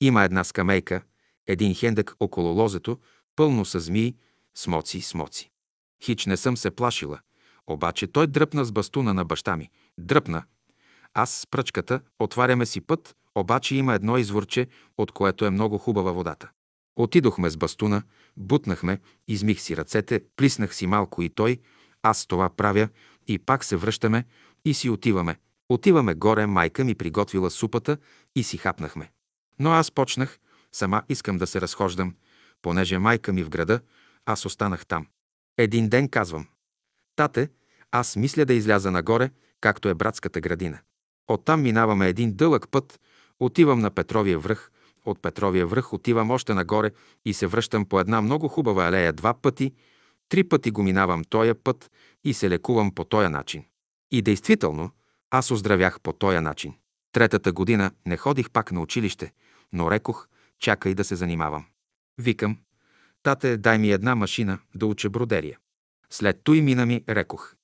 Има 0.00 0.22
една 0.22 0.44
скамейка, 0.44 1.02
един 1.46 1.74
хендък 1.74 2.14
около 2.20 2.48
лозето, 2.48 2.98
пълно 3.36 3.64
с 3.64 3.80
змии, 3.80 4.16
смоци, 4.54 5.00
смоци. 5.00 5.50
Хич 6.04 6.26
не 6.26 6.36
съм 6.36 6.56
се 6.56 6.70
плашила, 6.70 7.20
обаче 7.66 8.06
той 8.06 8.26
дръпна 8.26 8.64
с 8.64 8.72
бастуна 8.72 9.14
на 9.14 9.24
баща 9.24 9.56
ми. 9.56 9.70
Дръпна. 9.98 10.44
Аз 11.14 11.30
с 11.30 11.46
пръчката 11.46 12.00
отваряме 12.18 12.66
си 12.66 12.80
път, 12.80 13.16
обаче 13.34 13.76
има 13.76 13.94
едно 13.94 14.18
изворче, 14.18 14.66
от 14.98 15.12
което 15.12 15.44
е 15.44 15.50
много 15.50 15.78
хубава 15.78 16.12
водата. 16.12 16.50
Отидохме 16.96 17.50
с 17.50 17.56
бастуна, 17.56 18.02
бутнахме, 18.36 19.00
измих 19.28 19.60
си 19.60 19.76
ръцете, 19.76 20.24
плиснах 20.36 20.74
си 20.74 20.86
малко 20.86 21.22
и 21.22 21.28
той, 21.28 21.58
аз 22.06 22.26
това 22.26 22.48
правя 22.48 22.88
и 23.26 23.38
пак 23.38 23.64
се 23.64 23.76
връщаме 23.76 24.24
и 24.64 24.74
си 24.74 24.90
отиваме. 24.90 25.36
Отиваме 25.68 26.14
горе, 26.14 26.46
майка 26.46 26.84
ми 26.84 26.94
приготвила 26.94 27.50
супата 27.50 27.96
и 28.36 28.42
си 28.42 28.56
хапнахме. 28.56 29.10
Но 29.58 29.72
аз 29.72 29.90
почнах, 29.90 30.38
сама 30.72 31.02
искам 31.08 31.38
да 31.38 31.46
се 31.46 31.60
разхождам, 31.60 32.14
понеже 32.62 32.98
майка 32.98 33.32
ми 33.32 33.42
в 33.42 33.48
града, 33.48 33.80
аз 34.26 34.44
останах 34.44 34.86
там. 34.86 35.06
Един 35.58 35.88
ден 35.88 36.08
казвам, 36.08 36.46
тате, 37.16 37.48
аз 37.90 38.16
мисля 38.16 38.44
да 38.44 38.54
изляза 38.54 38.90
нагоре, 38.90 39.30
както 39.60 39.88
е 39.88 39.94
братската 39.94 40.40
градина. 40.40 40.78
Оттам 41.28 41.62
минаваме 41.62 42.08
един 42.08 42.36
дълъг 42.36 42.68
път, 42.70 43.00
отивам 43.40 43.80
на 43.80 43.90
Петровия 43.90 44.38
връх, 44.38 44.70
от 45.04 45.22
Петровия 45.22 45.66
връх 45.66 45.92
отивам 45.92 46.30
още 46.30 46.54
нагоре 46.54 46.90
и 47.24 47.34
се 47.34 47.46
връщам 47.46 47.84
по 47.84 48.00
една 48.00 48.20
много 48.20 48.48
хубава 48.48 48.84
алея 48.84 49.12
два 49.12 49.34
пъти, 49.34 49.72
три 50.28 50.44
пъти 50.44 50.70
го 50.70 50.82
минавам 50.82 51.24
тоя 51.24 51.54
път 51.54 51.90
и 52.24 52.34
се 52.34 52.50
лекувам 52.50 52.94
по 52.94 53.04
тоя 53.04 53.30
начин. 53.30 53.64
И 54.10 54.22
действително, 54.22 54.90
аз 55.30 55.50
оздравях 55.50 56.00
по 56.00 56.12
тоя 56.12 56.42
начин. 56.42 56.74
Третата 57.12 57.52
година 57.52 57.90
не 58.06 58.16
ходих 58.16 58.50
пак 58.50 58.72
на 58.72 58.80
училище, 58.80 59.32
но 59.72 59.90
рекох, 59.90 60.28
чакай 60.58 60.94
да 60.94 61.04
се 61.04 61.16
занимавам. 61.16 61.64
Викам, 62.18 62.58
тате, 63.22 63.56
дай 63.56 63.78
ми 63.78 63.90
една 63.90 64.14
машина 64.14 64.58
да 64.74 64.86
уча 64.86 65.10
бродерия. 65.10 65.58
След 66.10 66.40
той 66.44 66.60
мина 66.60 66.86
ми, 66.86 67.04
рекох. 67.08 67.54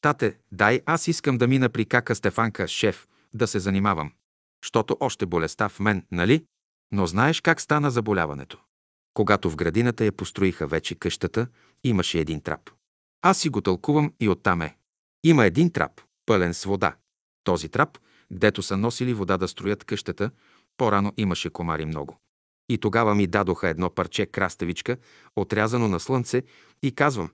Тате, 0.00 0.38
дай, 0.52 0.80
аз 0.86 1.08
искам 1.08 1.38
да 1.38 1.48
мина 1.48 1.68
при 1.68 1.84
кака 1.84 2.14
Стефанка, 2.14 2.68
шеф, 2.68 3.08
да 3.34 3.46
се 3.46 3.58
занимавам. 3.58 4.12
Щото 4.64 4.96
още 5.00 5.26
болестта 5.26 5.68
в 5.68 5.80
мен, 5.80 6.06
нали? 6.12 6.44
Но 6.92 7.06
знаеш 7.06 7.40
как 7.40 7.60
стана 7.60 7.90
заболяването? 7.90 8.58
Когато 9.18 9.50
в 9.50 9.56
градината 9.56 10.04
я 10.04 10.12
построиха 10.12 10.66
вече 10.66 10.94
къщата, 10.94 11.46
имаше 11.84 12.18
един 12.18 12.40
трап. 12.40 12.70
Аз 13.22 13.38
си 13.38 13.48
го 13.48 13.60
тълкувам 13.60 14.12
и 14.20 14.28
оттам 14.28 14.62
е. 14.62 14.76
Има 15.24 15.46
един 15.46 15.72
трап, 15.72 16.00
пълен 16.26 16.54
с 16.54 16.64
вода. 16.64 16.96
Този 17.44 17.68
трап, 17.68 17.98
гдето 18.32 18.62
са 18.62 18.76
носили 18.76 19.14
вода 19.14 19.36
да 19.36 19.48
строят 19.48 19.84
къщата, 19.84 20.30
по-рано 20.76 21.12
имаше 21.16 21.50
комари 21.50 21.84
много. 21.84 22.18
И 22.68 22.78
тогава 22.78 23.14
ми 23.14 23.26
дадоха 23.26 23.68
едно 23.68 23.90
парче 23.90 24.26
краставичка, 24.26 24.96
отрязано 25.36 25.88
на 25.88 26.00
слънце, 26.00 26.42
и 26.82 26.92
казвам, 26.94 27.30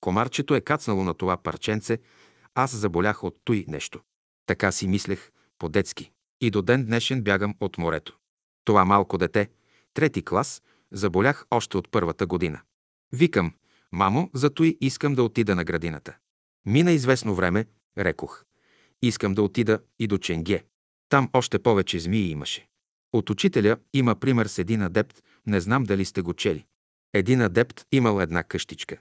комарчето 0.00 0.54
е 0.54 0.60
кацнало 0.60 1.04
на 1.04 1.14
това 1.14 1.36
парченце, 1.36 1.98
аз 2.54 2.76
заболях 2.76 3.24
от 3.24 3.36
той 3.44 3.64
нещо. 3.68 4.00
Така 4.46 4.72
си 4.72 4.88
мислех, 4.88 5.30
по-детски. 5.58 6.10
И 6.40 6.50
до 6.50 6.62
ден 6.62 6.86
днешен 6.86 7.22
бягам 7.22 7.54
от 7.60 7.78
морето. 7.78 8.18
Това 8.64 8.84
малко 8.84 9.18
дете, 9.18 9.48
трети 9.94 10.22
клас, 10.22 10.62
заболях 10.92 11.46
още 11.50 11.76
от 11.76 11.90
първата 11.90 12.26
година. 12.26 12.60
Викам, 13.12 13.52
мамо, 13.92 14.30
зато 14.34 14.64
и 14.64 14.78
искам 14.80 15.14
да 15.14 15.22
отида 15.22 15.54
на 15.54 15.64
градината. 15.64 16.16
Мина 16.66 16.92
известно 16.92 17.34
време, 17.34 17.66
рекох. 17.98 18.44
Искам 19.02 19.34
да 19.34 19.42
отида 19.42 19.80
и 19.98 20.06
до 20.06 20.18
Ченге. 20.18 20.64
Там 21.08 21.30
още 21.32 21.58
повече 21.58 21.98
змии 21.98 22.30
имаше. 22.30 22.68
От 23.12 23.30
учителя 23.30 23.76
има 23.94 24.14
пример 24.14 24.46
с 24.46 24.58
един 24.58 24.82
адепт, 24.82 25.22
не 25.46 25.60
знам 25.60 25.84
дали 25.84 26.04
сте 26.04 26.22
го 26.22 26.34
чели. 26.34 26.66
Един 27.14 27.40
адепт 27.40 27.86
имал 27.92 28.20
една 28.20 28.42
къщичка. 28.42 28.96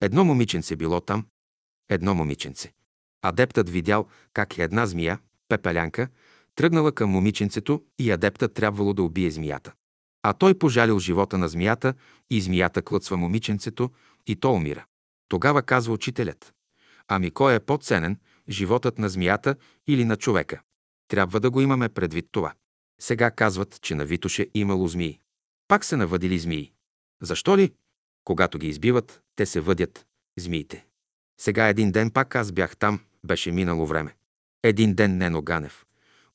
Едно 0.00 0.24
момиченце 0.24 0.76
било 0.76 1.00
там, 1.00 1.26
едно 1.88 2.14
момиченце. 2.14 2.72
Адептът 3.22 3.70
видял 3.70 4.08
как 4.32 4.58
една 4.58 4.86
змия, 4.86 5.18
пепелянка, 5.48 6.08
тръгнала 6.54 6.92
към 6.92 7.10
момиченцето 7.10 7.82
и 7.98 8.10
адептът 8.10 8.54
трябвало 8.54 8.92
да 8.92 9.02
убие 9.02 9.30
змията. 9.30 9.72
А 10.22 10.32
той 10.32 10.58
пожалил 10.58 10.98
живота 10.98 11.38
на 11.38 11.48
змията 11.48 11.94
и 12.30 12.40
змията 12.40 12.82
клъцва 12.82 13.16
момиченцето 13.16 13.90
и 14.26 14.36
то 14.36 14.52
умира. 14.52 14.84
Тогава 15.28 15.62
казва 15.62 15.92
учителят. 15.94 16.54
Ами 17.08 17.30
кой 17.30 17.54
е 17.54 17.60
по-ценен, 17.60 18.18
животът 18.48 18.98
на 18.98 19.08
змията 19.08 19.56
или 19.86 20.04
на 20.04 20.16
човека? 20.16 20.60
Трябва 21.08 21.40
да 21.40 21.50
го 21.50 21.60
имаме 21.60 21.88
предвид 21.88 22.26
това. 22.32 22.52
Сега 23.00 23.30
казват, 23.30 23.80
че 23.82 23.94
на 23.94 24.04
Витоше 24.04 24.46
имало 24.54 24.88
змии. 24.88 25.20
Пак 25.68 25.84
се 25.84 25.96
навъдили 25.96 26.38
змии. 26.38 26.72
Защо 27.22 27.56
ли? 27.56 27.72
Когато 28.24 28.58
ги 28.58 28.68
избиват, 28.68 29.22
те 29.36 29.46
се 29.46 29.60
въдят, 29.60 30.06
змиите. 30.38 30.86
Сега 31.40 31.68
един 31.68 31.92
ден 31.92 32.10
пак 32.10 32.36
аз 32.36 32.52
бях 32.52 32.76
там, 32.76 33.00
беше 33.24 33.52
минало 33.52 33.86
време. 33.86 34.14
Един 34.62 34.94
ден 34.94 35.16
Нено 35.16 35.42
Ганев. 35.42 35.86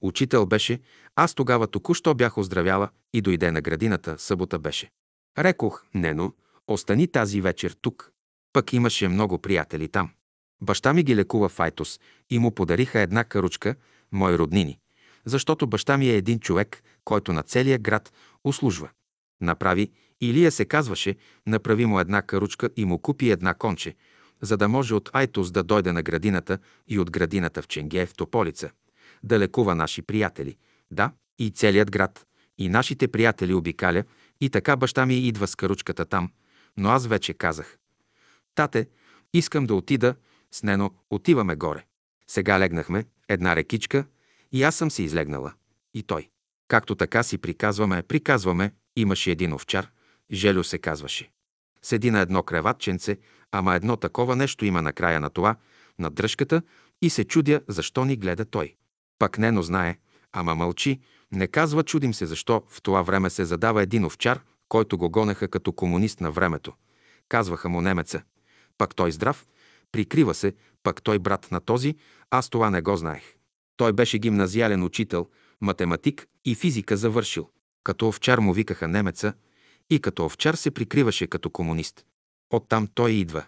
Учител 0.01 0.45
беше, 0.45 0.80
аз 1.19 1.34
тогава 1.34 1.68
току-що 1.68 2.14
бях 2.14 2.38
оздравяла 2.38 2.89
и 3.14 3.22
дойде 3.22 3.52
на 3.52 3.61
градината, 3.61 4.15
събота 4.19 4.60
беше. 4.60 4.89
Рекох, 5.38 5.85
Нено, 5.94 6.34
остани 6.68 7.07
тази 7.07 7.41
вечер 7.41 7.76
тук. 7.81 8.11
Пък 8.53 8.73
имаше 8.73 9.07
много 9.07 9.38
приятели 9.38 9.88
там. 9.88 10.10
Баща 10.61 10.94
ми 10.94 11.03
ги 11.03 11.15
лекува 11.15 11.49
в 11.49 11.60
Айтос 11.60 11.99
и 12.30 12.39
му 12.39 12.52
подариха 12.52 12.99
една 12.99 13.23
каручка, 13.23 13.76
мои 14.11 14.38
роднини, 14.38 14.80
защото 15.26 15.68
баща 15.68 15.98
ми 15.98 16.10
е 16.10 16.15
един 16.15 16.39
човек, 16.39 16.84
който 17.03 17.34
на 17.34 17.44
целия 17.44 17.80
град 17.80 18.14
услужва. 18.44 18.89
Направи, 19.41 19.91
Илия 20.22 20.52
се 20.52 20.65
казваше, 20.65 21.15
направи 21.48 21.85
му 21.85 21.99
една 21.99 22.22
каручка 22.22 22.69
и 22.76 22.85
му 22.85 22.99
купи 22.99 23.31
една 23.31 23.53
конче, 23.53 23.95
за 24.41 24.57
да 24.57 24.68
може 24.68 24.95
от 24.95 25.10
Айтос 25.14 25.52
да 25.52 25.64
дойде 25.64 25.91
на 25.91 26.03
градината 26.03 26.60
и 26.88 26.99
от 26.99 27.11
градината 27.11 27.61
в 27.61 27.68
Ченге 27.68 28.06
в 28.06 28.14
Тополица, 28.14 28.72
да 29.23 29.39
лекува 29.39 29.76
наши 29.76 30.02
приятели. 30.02 30.57
Да, 30.91 31.11
и 31.39 31.51
целият 31.51 31.91
град, 31.91 32.26
и 32.57 32.69
нашите 32.69 33.07
приятели 33.07 33.53
обикаля, 33.53 34.03
и 34.41 34.49
така 34.49 34.76
баща 34.76 35.05
ми 35.05 35.15
идва 35.15 35.47
с 35.47 35.55
каручката 35.55 36.05
там, 36.05 36.31
но 36.77 36.89
аз 36.89 37.07
вече 37.07 37.34
казах. 37.34 37.77
Тате, 38.55 38.88
искам 39.34 39.65
да 39.65 39.76
отида, 39.76 40.15
с 40.51 40.64
Нено 40.64 40.91
отиваме 41.09 41.55
горе. 41.55 41.85
Сега 42.27 42.59
легнахме, 42.59 43.05
една 43.30 43.55
рекичка, 43.55 44.05
и 44.51 44.64
аз 44.64 44.76
съм 44.76 44.91
се 44.91 45.03
излегнала. 45.03 45.53
И 45.93 46.03
той. 46.03 46.30
Както 46.68 46.95
така 46.95 47.23
си 47.23 47.38
приказваме, 47.38 48.03
приказваме, 48.03 48.72
имаше 48.95 49.31
един 49.31 49.53
овчар, 49.53 49.89
Желю 50.31 50.64
се 50.64 50.77
казваше. 50.77 51.31
Седи 51.81 52.11
на 52.11 52.19
едно 52.19 52.43
креватченце, 52.43 53.18
ама 53.51 53.76
едно 53.76 53.97
такова 53.97 54.35
нещо 54.35 54.65
има 54.65 54.81
на 54.81 54.93
края 54.93 55.19
на 55.19 55.30
това, 55.30 55.55
на 55.99 56.09
дръжката, 56.09 56.61
и 57.01 57.09
се 57.09 57.23
чудя 57.23 57.61
защо 57.68 58.05
ни 58.05 58.15
гледа 58.15 58.45
той. 58.45 58.76
Пак 59.19 59.38
Нено 59.38 59.61
знае, 59.61 59.97
ама 60.32 60.56
мълчи, 60.56 60.99
не 61.32 61.48
казва 61.48 61.84
чудим 61.84 62.14
се 62.14 62.26
защо 62.26 62.64
в 62.70 62.82
това 62.82 63.02
време 63.02 63.30
се 63.30 63.45
задава 63.45 63.82
един 63.82 64.06
овчар, 64.06 64.44
който 64.70 64.98
го 64.98 65.10
гонеха 65.10 65.48
като 65.48 65.72
комунист 65.72 66.22
на 66.22 66.32
времето. 66.32 66.74
Казваха 67.30 67.70
му 67.70 67.82
немеца. 67.82 68.24
Пак 68.78 68.95
той 68.95 69.12
здрав, 69.12 69.48
прикрива 69.91 70.34
се, 70.34 70.54
пак 70.84 71.02
той 71.04 71.20
брат 71.20 71.48
на 71.52 71.60
този, 71.60 71.95
аз 72.32 72.49
това 72.49 72.70
не 72.70 72.82
го 72.82 72.95
знаех. 72.95 73.24
Той 73.78 73.94
беше 73.94 74.20
гимназиален 74.20 74.84
учител, 74.84 75.28
математик 75.62 76.28
и 76.45 76.56
физика 76.56 76.98
завършил. 76.98 77.49
Като 77.84 78.08
овчар 78.08 78.40
му 78.40 78.54
викаха 78.54 78.88
немеца 78.88 79.34
и 79.90 79.99
като 79.99 80.26
овчар 80.26 80.54
се 80.54 80.72
прикриваше 80.72 81.28
като 81.28 81.49
комунист. 81.49 82.06
Оттам 82.54 82.88
той 82.94 83.12
идва. 83.12 83.45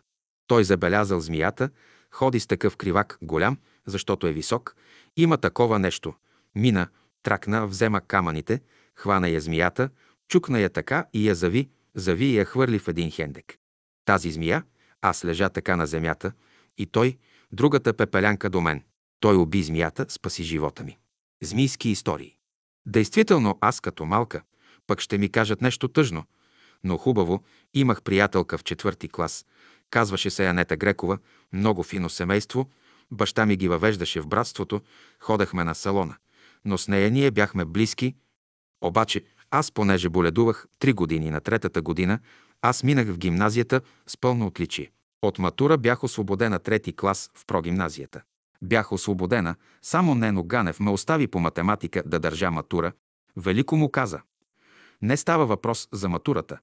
Той 0.47 0.63
забелязал 0.63 1.19
змията, 1.19 1.69
ходи 2.11 2.39
с 2.39 2.47
такъв 2.47 2.77
кривак 2.77 3.17
голям, 3.21 3.57
защото 3.85 4.27
е 4.27 4.33
висок, 4.33 4.75
има 5.17 5.37
такова 5.37 5.79
нещо. 5.79 6.13
Мина, 6.55 6.87
тракна, 7.23 7.67
взема 7.67 8.01
камъните, 8.01 8.61
хвана 8.95 9.29
я 9.29 9.41
змията, 9.41 9.89
чукна 10.27 10.59
я 10.59 10.69
така 10.69 11.05
и 11.13 11.29
я 11.29 11.35
зави, 11.35 11.69
зави 11.95 12.25
и 12.25 12.37
я 12.37 12.45
хвърли 12.45 12.79
в 12.79 12.87
един 12.87 13.11
хендек. 13.11 13.57
Тази 14.05 14.31
змия, 14.31 14.63
аз 15.01 15.25
лежа 15.25 15.49
така 15.49 15.75
на 15.75 15.87
земята, 15.87 16.31
и 16.77 16.85
той, 16.85 17.17
другата 17.51 17.93
пепелянка 17.93 18.49
до 18.49 18.61
мен. 18.61 18.83
Той 19.19 19.35
уби 19.35 19.63
змията, 19.63 20.05
спаси 20.09 20.43
живота 20.43 20.83
ми. 20.83 20.97
Змийски 21.41 21.89
истории. 21.89 22.35
Действително, 22.85 23.57
аз 23.61 23.79
като 23.79 24.05
малка, 24.05 24.41
пък 24.87 25.01
ще 25.01 25.17
ми 25.17 25.29
кажат 25.29 25.61
нещо 25.61 25.87
тъжно, 25.87 26.23
но 26.83 26.97
хубаво, 26.97 27.43
имах 27.73 28.01
приятелка 28.01 28.57
в 28.57 28.63
четвърти 28.63 29.09
клас. 29.09 29.45
Казваше 29.89 30.29
се 30.29 30.45
Анета 30.45 30.77
Грекова, 30.77 31.17
много 31.53 31.83
фино 31.83 32.09
семейство. 32.09 32.69
Баща 33.11 33.45
ми 33.45 33.55
ги 33.55 33.67
въвеждаше 33.67 34.21
в 34.21 34.27
братството, 34.27 34.81
ходехме 35.19 35.63
на 35.63 35.75
салона. 35.75 36.15
Но 36.65 36.77
с 36.77 36.87
нея 36.87 37.11
ние 37.11 37.31
бяхме 37.31 37.65
близки. 37.65 38.15
Обаче, 38.81 39.23
аз, 39.51 39.71
понеже 39.71 40.09
боледувах 40.09 40.67
три 40.79 40.93
години 40.93 41.29
на 41.29 41.41
третата 41.41 41.81
година, 41.81 42.19
аз 42.61 42.83
минах 42.83 43.07
в 43.07 43.17
гимназията 43.17 43.81
с 44.07 44.17
пълно 44.17 44.47
отличие. 44.47 44.91
От 45.21 45.39
матура 45.39 45.77
бях 45.77 46.03
освободена 46.03 46.59
трети 46.59 46.95
клас 46.95 47.31
в 47.35 47.45
прогимназията. 47.45 48.21
Бях 48.61 48.91
освободена, 48.91 49.55
само 49.81 50.15
Нено 50.15 50.43
Ганев 50.43 50.79
ме 50.79 50.91
остави 50.91 51.27
по 51.27 51.39
математика 51.39 52.03
да 52.05 52.19
държа 52.19 52.51
матура. 52.51 52.91
Велико 53.37 53.75
му 53.75 53.89
каза. 53.89 54.21
Не 55.01 55.17
става 55.17 55.45
въпрос 55.45 55.87
за 55.91 56.09
матурата, 56.09 56.59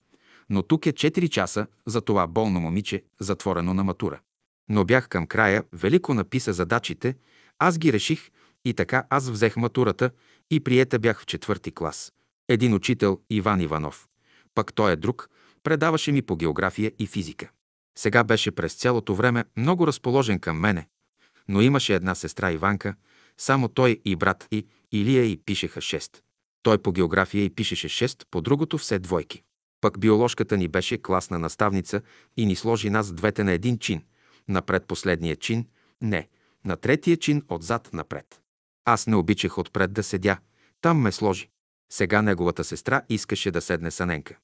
но 0.51 0.63
тук 0.63 0.87
е 0.87 0.93
4 0.93 1.29
часа 1.29 1.67
за 1.87 2.01
това 2.01 2.27
болно 2.27 2.61
момиче, 2.61 3.05
затворено 3.21 3.75
на 3.75 3.85
матура. 3.85 4.21
Но 4.69 4.85
бях 4.85 5.09
към 5.09 5.27
края, 5.27 5.65
Велико 5.73 6.15
написа 6.15 6.53
задачите, 6.53 7.17
аз 7.59 7.79
ги 7.79 7.93
реших 7.93 8.31
и 8.67 8.75
така 8.75 9.05
аз 9.11 9.31
взех 9.31 9.57
матурата 9.57 10.11
и 10.51 10.61
приета 10.61 10.99
бях 10.99 11.21
в 11.21 11.27
четвърти 11.27 11.73
клас. 11.73 12.13
Един 12.49 12.75
учител, 12.75 13.21
Иван 13.31 13.61
Иванов, 13.61 14.09
пък 14.55 14.75
той 14.75 14.93
е 14.93 14.97
друг, 14.97 15.31
предаваше 15.63 16.13
ми 16.13 16.23
по 16.23 16.37
география 16.37 16.93
и 16.99 17.07
физика. 17.07 17.51
Сега 17.99 18.25
беше 18.25 18.51
през 18.51 18.75
цялото 18.75 19.15
време 19.15 19.45
много 19.57 19.87
разположен 19.87 20.39
към 20.39 20.61
мене, 20.61 20.89
но 21.49 21.61
имаше 21.61 21.95
една 21.95 22.15
сестра 22.15 22.53
Иванка, 22.53 22.95
само 23.39 23.69
той 23.69 24.01
и 24.05 24.17
брат 24.17 24.47
и 24.51 24.67
Илия 24.93 25.25
и 25.25 25.37
пишеха 25.37 25.81
6. 25.81 26.21
Той 26.63 26.79
по 26.79 26.93
география 26.93 27.45
и 27.45 27.51
пишеше 27.51 28.09
6, 28.09 28.27
по 28.31 28.41
другото 28.41 28.79
все 28.79 28.99
двойки. 28.99 29.43
Пък 29.81 29.99
биоложката 29.99 30.57
ни 30.57 30.69
беше 30.69 31.03
класна 31.03 31.39
наставница 31.39 32.01
и 32.37 32.47
ни 32.47 32.57
сложи 32.57 32.91
нас 32.91 33.13
двете 33.13 33.45
на 33.45 33.53
един 33.53 33.79
чин. 33.79 34.03
Напред 34.49 34.87
последния 34.87 35.37
чин, 35.37 35.67
не, 36.01 36.29
на 36.65 36.77
третия 36.77 37.17
чин 37.17 37.43
отзад 37.49 37.91
напред. 37.93 38.41
Аз 38.89 39.07
не 39.07 39.17
обичах 39.17 39.59
отпред 39.59 39.93
да 39.93 40.03
седя, 40.03 40.39
там 40.81 41.01
ме 41.01 41.13
сложи. 41.13 41.49
Сега 41.93 42.23
неговата 42.23 42.65
сестра 42.65 43.03
искаше 43.09 43.51
да 43.51 43.61
седне 43.61 43.91
с 43.91 44.01
Аненка. 44.01 44.37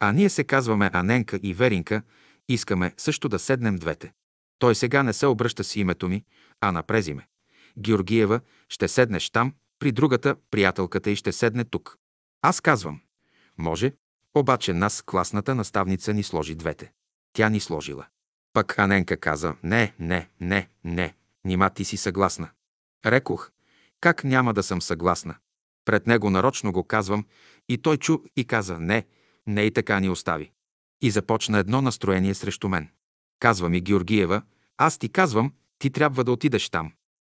А 0.00 0.12
ние 0.12 0.28
се 0.28 0.44
казваме 0.44 0.90
Аненка 0.92 1.40
и 1.42 1.54
Веринка, 1.54 2.02
искаме 2.48 2.94
също 2.96 3.28
да 3.28 3.38
седнем 3.38 3.76
двете. 3.76 4.12
Той 4.58 4.74
сега 4.74 5.02
не 5.02 5.12
се 5.12 5.26
обръща 5.26 5.64
с 5.64 5.76
името 5.76 6.08
ми, 6.08 6.24
а 6.60 6.72
напрези 6.72 7.14
ме. 7.14 7.28
Георгиева, 7.78 8.40
ще 8.68 8.88
седнеш 8.88 9.30
там, 9.30 9.54
при 9.78 9.92
другата, 9.92 10.36
приятелката 10.50 11.10
и 11.10 11.16
ще 11.16 11.32
седне 11.32 11.64
тук. 11.64 11.96
Аз 12.42 12.60
казвам. 12.60 13.00
Може, 13.58 13.92
обаче 14.34 14.72
нас 14.72 15.02
класната 15.02 15.54
наставница 15.54 16.14
ни 16.14 16.22
сложи 16.22 16.54
двете. 16.54 16.92
Тя 17.32 17.48
ни 17.48 17.60
сложила. 17.60 18.06
Пък 18.52 18.78
Аненка 18.78 19.16
каза, 19.16 19.54
не, 19.62 19.94
не, 19.98 20.28
не, 20.40 20.68
не, 20.84 21.14
нима 21.44 21.70
ти 21.70 21.84
си 21.84 21.96
съгласна. 21.96 22.50
Рекох, 23.06 23.50
как 24.00 24.24
няма 24.24 24.54
да 24.54 24.62
съм 24.62 24.82
съгласна. 24.82 25.34
Пред 25.84 26.06
него 26.06 26.30
нарочно 26.30 26.72
го 26.72 26.84
казвам 26.84 27.26
и 27.68 27.78
той 27.78 27.96
чу 27.96 28.18
и 28.36 28.44
каза, 28.44 28.78
не, 28.78 29.06
не 29.46 29.62
и 29.62 29.70
така 29.70 30.00
ни 30.00 30.08
остави. 30.08 30.52
И 31.02 31.10
започна 31.10 31.58
едно 31.58 31.82
настроение 31.82 32.34
срещу 32.34 32.68
мен. 32.68 32.88
Казва 33.38 33.68
ми 33.68 33.80
Георгиева, 33.80 34.42
аз 34.76 34.98
ти 34.98 35.08
казвам, 35.08 35.52
ти 35.78 35.90
трябва 35.90 36.24
да 36.24 36.32
отидеш 36.32 36.70
там. 36.70 36.92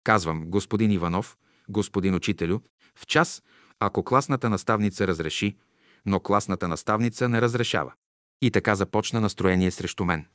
Казвам, 0.03 0.49
господин 0.49 0.91
Иванов, 0.91 1.38
господин 1.69 2.15
учителю, 2.15 2.60
в 2.95 3.06
час, 3.06 3.44
ако 3.80 4.03
класната 4.03 4.49
наставница 4.49 5.07
разреши, 5.07 5.57
но 6.06 6.19
класната 6.19 6.68
наставница 6.68 7.30
не 7.30 7.41
разрешава. 7.41 7.94
И 8.41 8.52
така 8.52 8.76
започна 8.76 9.22
настроение 9.22 9.72
срещу 9.72 10.06
мен. 10.06 10.26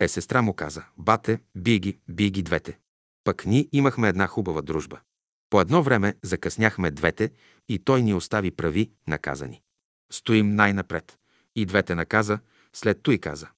Е, 0.00 0.08
сестра 0.08 0.42
му 0.42 0.54
каза, 0.54 0.84
бате, 0.98 1.40
би 1.56 1.78
ги, 1.78 1.98
би 2.08 2.30
двете. 2.30 2.78
Пък 3.24 3.46
ние 3.46 3.68
имахме 3.72 4.08
една 4.08 4.26
хубава 4.26 4.62
дружба. 4.62 5.00
По 5.50 5.60
едно 5.60 5.82
време 5.82 6.14
закъсняхме 6.22 6.90
двете 6.90 7.30
и 7.68 7.78
той 7.78 8.02
ни 8.02 8.14
остави 8.14 8.50
прави, 8.50 8.90
наказани. 9.06 9.62
Стоим 10.12 10.54
най-напред. 10.54 11.18
И 11.56 11.66
двете 11.66 11.94
наказа, 11.94 12.38
след 12.72 13.02
той 13.02 13.18
каза. 13.18 13.48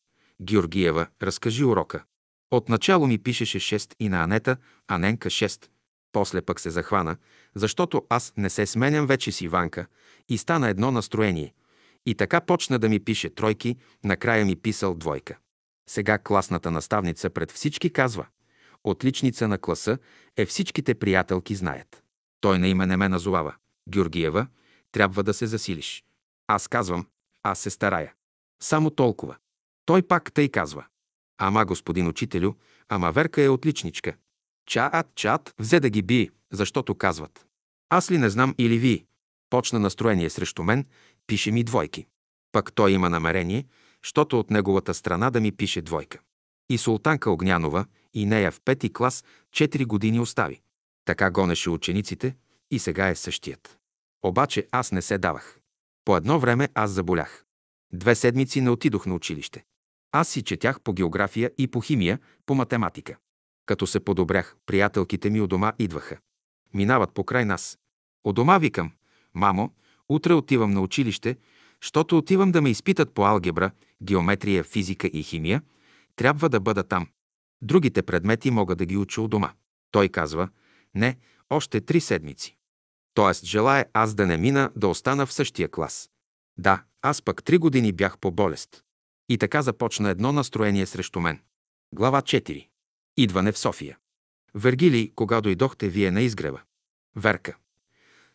Георгиева, 0.42 1.06
разкажи 1.22 1.64
урока. 1.64 2.04
Отначало 2.50 3.06
ми 3.06 3.18
пишеше 3.18 3.58
6 3.58 3.94
и 4.00 4.08
на 4.08 4.22
Анета, 4.22 4.56
а 4.88 4.98
Ненка 4.98 5.30
6. 5.30 5.68
После 6.12 6.42
пък 6.42 6.60
се 6.60 6.70
захвана, 6.70 7.16
защото 7.54 8.06
аз 8.08 8.32
не 8.36 8.50
се 8.50 8.66
сменям 8.66 9.06
вече 9.06 9.32
с 9.32 9.40
Иванка 9.40 9.86
и 10.28 10.38
стана 10.38 10.68
едно 10.68 10.90
настроение. 10.90 11.54
И 12.06 12.14
така 12.14 12.40
почна 12.40 12.78
да 12.78 12.88
ми 12.88 13.00
пише 13.00 13.30
тройки, 13.30 13.76
накрая 14.04 14.44
ми 14.44 14.56
писал 14.56 14.94
двойка. 14.94 15.38
Сега 15.88 16.18
класната 16.18 16.70
наставница 16.70 17.30
пред 17.30 17.52
всички 17.52 17.90
казва 17.90 18.26
Отличница 18.84 19.48
на 19.48 19.58
класа 19.58 19.98
е 20.36 20.46
всичките 20.46 20.94
приятелки 20.94 21.54
знаят. 21.54 22.02
Той 22.40 22.58
на 22.58 22.68
име 22.68 22.86
не 22.86 22.96
ме 22.96 23.08
назовава. 23.08 23.54
Георгиева, 23.88 24.46
трябва 24.92 25.22
да 25.22 25.34
се 25.34 25.46
засилиш. 25.46 26.04
Аз 26.46 26.68
казвам, 26.68 27.06
аз 27.42 27.58
се 27.58 27.70
старая. 27.70 28.12
Само 28.62 28.90
толкова. 28.90 29.36
Той 29.86 30.02
пак 30.02 30.32
тъй 30.32 30.48
казва. 30.48 30.84
Ама, 31.38 31.64
господин 31.64 32.06
учителю, 32.08 32.52
ама 32.88 33.12
Верка 33.12 33.42
е 33.42 33.48
отличничка. 33.48 34.14
Чаат, 34.66 35.06
чаат, 35.14 35.54
взе 35.58 35.80
да 35.80 35.90
ги 35.90 36.02
би, 36.02 36.30
защото 36.52 36.94
казват. 36.94 37.46
Аз 37.90 38.10
ли 38.10 38.18
не 38.18 38.30
знам 38.30 38.54
или 38.58 38.78
ви? 38.78 39.04
Почна 39.50 39.78
настроение 39.78 40.30
срещу 40.30 40.62
мен, 40.62 40.86
пише 41.26 41.50
ми 41.50 41.64
двойки. 41.64 42.06
Пък 42.52 42.72
той 42.72 42.92
има 42.92 43.10
намерение, 43.10 43.66
щото 44.02 44.40
от 44.40 44.50
неговата 44.50 44.94
страна 44.94 45.30
да 45.30 45.40
ми 45.40 45.52
пише 45.52 45.82
двойка. 45.82 46.18
И 46.70 46.78
султанка 46.78 47.30
Огнянова, 47.30 47.86
и 48.14 48.26
нея 48.26 48.50
в 48.50 48.60
пети 48.64 48.92
клас, 48.92 49.24
4 49.50 49.86
години 49.86 50.20
остави. 50.20 50.60
Така 51.04 51.30
гонеше 51.30 51.70
учениците 51.70 52.36
и 52.70 52.78
сега 52.78 53.08
е 53.08 53.14
същият. 53.14 53.78
Обаче 54.22 54.68
аз 54.70 54.92
не 54.92 55.02
се 55.02 55.18
давах. 55.18 55.58
По 56.04 56.16
едно 56.16 56.38
време 56.38 56.68
аз 56.74 56.90
заболях. 56.90 57.44
Две 57.92 58.14
седмици 58.14 58.60
не 58.60 58.70
отидох 58.70 59.06
на 59.06 59.14
училище. 59.14 59.64
Аз 60.12 60.28
си 60.28 60.42
четях 60.42 60.80
по 60.80 60.92
география 60.92 61.50
и 61.58 61.68
по 61.68 61.80
химия, 61.80 62.18
по 62.46 62.54
математика. 62.54 63.16
Като 63.66 63.86
се 63.86 64.00
подобрях, 64.00 64.56
приятелките 64.66 65.30
ми 65.30 65.40
у 65.40 65.46
дома 65.46 65.72
идваха. 65.78 66.18
Минават 66.74 67.14
покрай 67.14 67.44
нас. 67.44 67.78
У 68.24 68.32
дома 68.32 68.58
викам, 68.58 68.92
мамо, 69.34 69.74
утре 70.08 70.34
отивам 70.34 70.70
на 70.70 70.80
училище, 70.80 71.36
щото 71.80 72.18
отивам 72.18 72.52
да 72.52 72.62
ме 72.62 72.70
изпитат 72.70 73.14
по 73.14 73.24
алгебра, 73.24 73.70
геометрия, 74.02 74.64
физика 74.64 75.06
и 75.06 75.22
химия, 75.22 75.62
трябва 76.16 76.48
да 76.48 76.60
бъда 76.60 76.82
там. 76.82 77.08
Другите 77.62 78.02
предмети 78.02 78.50
мога 78.50 78.76
да 78.76 78.86
ги 78.86 78.96
уча 78.96 79.22
у 79.22 79.28
дома. 79.28 79.52
Той 79.90 80.08
казва, 80.08 80.48
не, 80.94 81.16
още 81.50 81.80
три 81.80 82.00
седмици. 82.00 82.56
Тоест, 83.14 83.44
желая 83.44 83.86
аз 83.92 84.14
да 84.14 84.26
не 84.26 84.36
мина, 84.36 84.70
да 84.76 84.88
остана 84.88 85.26
в 85.26 85.32
същия 85.32 85.70
клас. 85.70 86.10
Да, 86.58 86.84
аз 87.02 87.22
пък 87.22 87.44
три 87.44 87.58
години 87.58 87.92
бях 87.92 88.18
по 88.18 88.30
болест. 88.30 88.82
И 89.28 89.38
така 89.38 89.62
започна 89.62 90.10
едно 90.10 90.32
настроение 90.32 90.86
срещу 90.86 91.20
мен. 91.20 91.40
Глава 91.94 92.22
4. 92.22 92.68
Идване 93.16 93.52
в 93.52 93.58
София. 93.58 93.98
Вергилий, 94.54 95.12
кога 95.14 95.40
дойдохте 95.40 95.88
вие 95.88 96.10
на 96.10 96.20
изгрева? 96.20 96.60
Верка. 97.16 97.56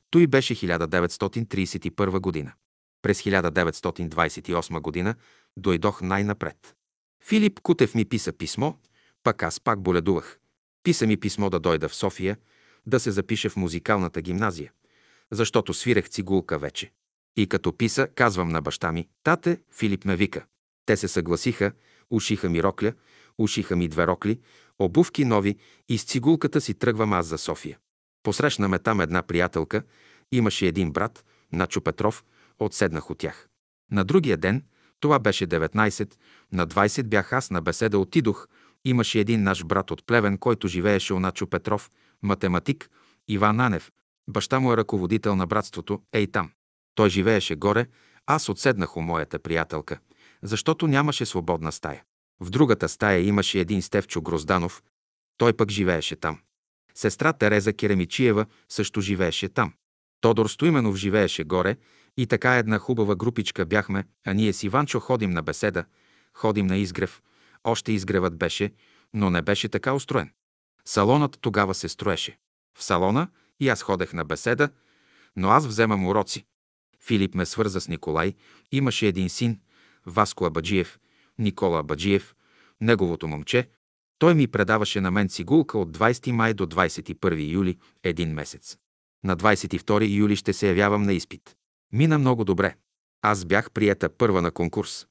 Той 0.10 0.28
беше 0.28 0.56
1931 0.56 2.20
година. 2.20 2.54
През 3.02 3.22
1928 3.22 4.80
година 4.82 5.16
дойдох 5.58 6.02
най-напред. 6.02 6.76
Филип 7.24 7.60
Кутев 7.60 7.96
ми 7.96 8.06
писа 8.06 8.34
писмо, 8.34 8.74
пък 9.28 9.44
аз 9.44 9.60
пак 9.60 9.82
боледувах. 9.82 10.40
Писа 10.84 11.08
ми 11.08 11.18
писмо 11.18 11.50
да 11.50 11.60
дойда 11.60 11.90
в 11.90 11.96
София, 11.96 12.38
да 12.86 13.00
се 13.00 13.12
запише 13.12 13.50
в 13.50 13.56
музикалната 13.56 14.22
гимназия, 14.22 14.72
защото 15.32 15.74
свирех 15.74 16.10
цигулка 16.10 16.60
вече. 16.60 16.92
И 17.36 17.48
като 17.48 17.78
писа, 17.78 18.08
казвам 18.08 18.50
на 18.50 18.62
баща 18.62 18.92
ми, 18.92 19.08
тате, 19.24 19.62
Филип 19.72 20.06
ме 20.06 20.16
вика. 20.16 20.46
Те 20.86 20.98
се 20.98 21.08
съгласиха, 21.08 21.72
ушиха 22.10 22.50
ми 22.50 22.64
рокля, 22.64 22.94
ушиха 23.38 23.76
ми 23.76 23.88
две 23.88 24.08
рокли, 24.08 24.40
обувки 24.80 25.26
нови 25.26 25.58
и 25.90 25.98
с 25.98 26.04
цигулката 26.04 26.62
си 26.62 26.74
тръгвам 26.74 27.14
аз 27.14 27.26
за 27.26 27.38
София. 27.38 27.78
Посрещна 28.24 28.68
ме 28.68 28.80
там 28.80 29.02
една 29.02 29.24
приятелка, 29.24 29.84
имаше 30.32 30.68
един 30.68 30.92
брат, 30.92 31.26
Начо 31.52 31.82
Петров, 31.82 32.24
отседнах 32.60 33.10
от 33.10 33.18
тях. 33.18 33.48
На 33.92 34.04
другия 34.04 34.38
ден, 34.38 34.64
това 35.00 35.20
беше 35.20 35.48
19, 35.48 36.14
на 36.52 36.68
20 36.68 37.04
бях 37.04 37.34
аз 37.34 37.52
на 37.52 37.62
беседа 37.62 38.00
отидох, 38.00 38.48
имаше 38.90 39.20
един 39.20 39.44
наш 39.44 39.66
брат 39.66 39.92
от 39.92 40.06
Плевен, 40.06 40.38
който 40.38 40.68
живееше 40.68 41.14
у 41.14 41.20
Начо 41.20 41.48
Петров, 41.48 41.92
математик, 42.24 42.90
Иван 43.28 43.60
Анев, 43.60 43.92
баща 44.28 44.60
му 44.60 44.74
е 44.74 44.78
ръководител 44.78 45.36
на 45.36 45.48
братството, 45.48 46.02
ей 46.14 46.28
там. 46.28 46.52
Той 46.96 47.10
живееше 47.10 47.56
горе, 47.56 47.88
аз 48.26 48.50
отседнах 48.50 48.98
у 48.98 49.02
моята 49.02 49.40
приятелка, 49.40 50.00
защото 50.44 50.88
нямаше 50.88 51.26
свободна 51.26 51.72
стая. 51.72 52.04
В 52.40 52.50
другата 52.50 52.90
стая 52.90 53.20
имаше 53.20 53.60
един 53.60 53.82
Стевчо 53.82 54.22
Грозданов, 54.22 54.84
той 55.38 55.54
пък 55.54 55.72
живееше 55.72 56.16
там. 56.16 56.40
Сестра 56.96 57.34
Тереза 57.34 57.74
Керемичиева 57.74 58.46
също 58.70 59.02
живееше 59.02 59.50
там. 59.50 59.74
Тодор 60.22 60.48
Стоименов 60.48 60.96
живееше 60.96 61.44
горе 61.44 61.78
и 62.18 62.28
така 62.28 62.56
една 62.56 62.80
хубава 62.80 63.16
групичка 63.16 63.66
бяхме, 63.66 64.06
а 64.26 64.34
ние 64.34 64.54
с 64.54 64.64
Иванчо 64.64 65.00
ходим 65.00 65.32
на 65.32 65.44
беседа, 65.44 65.86
ходим 66.34 66.68
на 66.68 66.78
изгрев. 66.78 67.22
Още 67.68 67.92
изгревът 67.92 68.38
беше, 68.38 68.74
но 69.14 69.30
не 69.30 69.42
беше 69.42 69.70
така 69.70 69.94
устроен. 69.94 70.32
Салонът 70.86 71.38
тогава 71.42 71.74
се 71.74 71.90
строеше. 71.90 72.38
В 72.78 72.84
салона 72.84 73.28
и 73.60 73.70
аз 73.70 73.82
ходех 73.82 74.14
на 74.14 74.26
беседа, 74.26 74.70
но 75.36 75.50
аз 75.50 75.68
вземам 75.68 76.08
уроци. 76.08 76.46
Филип 77.06 77.36
ме 77.36 77.46
свърза 77.46 77.82
с 77.82 77.88
Николай. 77.88 78.34
Имаше 78.72 79.08
един 79.08 79.30
син, 79.30 79.60
Васко 80.06 80.46
Абаджиев, 80.46 81.00
Никола 81.40 81.80
Абаджиев, 81.80 82.36
неговото 82.82 83.28
момче. 83.28 83.70
Той 84.20 84.36
ми 84.36 84.48
предаваше 84.48 85.02
на 85.02 85.12
мен 85.12 85.30
цигулка 85.30 85.78
от 85.78 85.98
20 85.98 86.32
май 86.32 86.54
до 86.54 86.66
21 86.66 87.52
юли, 87.52 87.78
един 88.04 88.34
месец. 88.34 88.78
На 89.24 89.38
22 89.38 90.16
юли 90.16 90.36
ще 90.36 90.54
се 90.54 90.68
явявам 90.68 91.04
на 91.04 91.14
изпит. 91.14 91.56
Мина 91.94 92.20
много 92.20 92.44
добре. 92.44 92.76
Аз 93.22 93.46
бях 93.46 93.72
приета 93.72 94.10
първа 94.10 94.42
на 94.42 94.52
конкурс. 94.52 95.08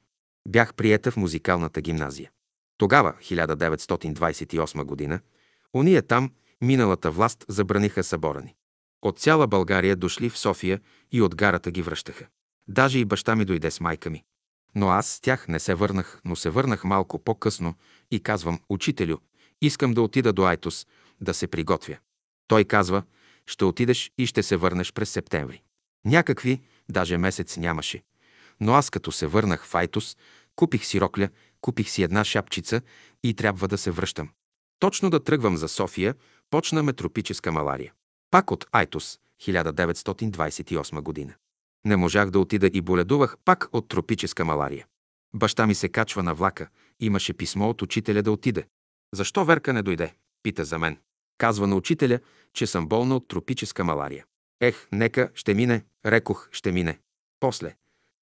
Бях 0.49 0.75
приета 0.75 1.11
в 1.11 1.17
музикалната 1.17 1.81
гимназия. 1.81 2.31
Тогава, 2.79 3.15
1928 3.21 4.85
година, 4.85 5.21
уния 5.73 6.03
там, 6.03 6.31
миналата 6.61 7.11
власт, 7.11 7.45
забраниха 7.49 8.05
събора 8.05 8.41
ни. 8.41 8.55
От 9.03 9.19
цяла 9.19 9.47
България 9.47 9.97
дошли 9.97 10.31
в 10.31 10.39
София 10.39 10.81
и 11.13 11.23
от 11.23 11.37
гарата 11.37 11.71
ги 11.71 11.83
връщаха. 11.83 12.27
Даже 12.69 12.99
и 12.99 13.05
баща 13.05 13.37
ми 13.37 13.45
дойде 13.45 13.71
с 13.71 13.81
майка 13.81 14.11
ми. 14.11 14.25
Но 14.75 14.89
аз 14.89 15.07
с 15.07 15.21
тях 15.21 15.49
не 15.49 15.61
се 15.61 15.75
върнах, 15.75 16.21
но 16.25 16.37
се 16.37 16.51
върнах 16.51 16.85
малко 16.85 17.19
по-късно 17.19 17.75
и 18.11 18.21
казвам, 18.21 18.61
учителю, 18.69 19.17
искам 19.63 19.95
да 19.95 20.03
отида 20.03 20.33
до 20.33 20.45
Айтос, 20.47 20.87
да 21.21 21.35
се 21.35 21.47
приготвя. 21.47 21.97
Той 22.49 22.65
казва, 22.65 23.03
ще 23.47 23.65
отидеш 23.65 24.13
и 24.19 24.27
ще 24.27 24.43
се 24.43 24.57
върнеш 24.57 24.93
през 24.93 25.11
септември. 25.11 25.63
Някакви, 26.05 26.63
даже 26.91 27.19
месец 27.19 27.57
нямаше. 27.57 28.03
Но 28.61 28.75
аз 28.75 28.91
като 28.91 29.13
се 29.13 29.27
върнах 29.27 29.67
в 29.67 29.75
Айтос, 29.75 30.17
купих 30.57 30.85
си 30.85 31.01
рокля, 31.01 31.29
купих 31.67 31.91
си 31.91 32.03
една 32.03 32.25
шапчица 32.25 32.81
и 33.25 33.35
трябва 33.35 33.69
да 33.69 33.79
се 33.79 33.91
връщам. 33.91 34.29
Точно 34.79 35.11
да 35.11 35.25
тръгвам 35.25 35.57
за 35.57 35.69
София, 35.69 36.15
почна 36.51 36.83
ме 36.83 36.93
тропическа 36.93 37.53
малария. 37.53 37.93
Пак 38.31 38.51
от 38.51 38.67
Айтос, 38.73 39.19
1928 39.43 41.01
година. 41.01 41.35
Не 41.85 41.97
можах 41.97 42.31
да 42.31 42.39
отида 42.39 42.71
и 42.73 42.81
боледувах 42.81 43.37
пак 43.45 43.69
от 43.73 43.89
тропическа 43.89 44.45
малария. 44.45 44.87
Баща 45.35 45.67
ми 45.67 45.75
се 45.75 45.89
качва 45.89 46.23
на 46.23 46.35
влака. 46.35 46.69
Имаше 47.01 47.35
писмо 47.35 47.69
от 47.69 47.83
учителя 47.83 48.23
да 48.23 48.33
отиде. 48.33 48.67
Защо 49.15 49.45
Верка 49.45 49.73
не 49.73 49.83
дойде? 49.83 50.15
Пита 50.43 50.65
за 50.65 50.79
мен. 50.79 50.99
Казва 51.39 51.67
на 51.67 51.77
учителя, 51.77 52.21
че 52.53 52.67
съм 52.67 52.89
болна 52.89 53.17
от 53.17 53.29
тропическа 53.29 53.85
малария. 53.85 54.25
Ех, 54.61 54.89
нека, 54.93 55.31
ще 55.35 55.55
мине. 55.55 55.85
Рекох, 56.07 56.49
ще 56.53 56.73
мине. 56.73 56.99
После. 57.41 57.77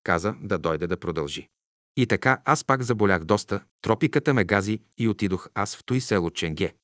Каза 0.04 0.34
да 0.40 0.58
дойде 0.58 0.86
да 0.86 0.96
продължи. 0.96 1.48
И 1.96 2.06
така 2.06 2.40
аз 2.44 2.64
пак 2.64 2.82
заболях 2.82 3.24
доста, 3.24 3.60
тропиката 3.82 4.34
ме 4.34 4.44
гази 4.44 4.80
и 4.98 5.08
отидох 5.08 5.48
аз 5.54 5.76
в 5.76 5.84
той 5.84 6.00
село 6.00 6.30
Ченге. 6.30 6.74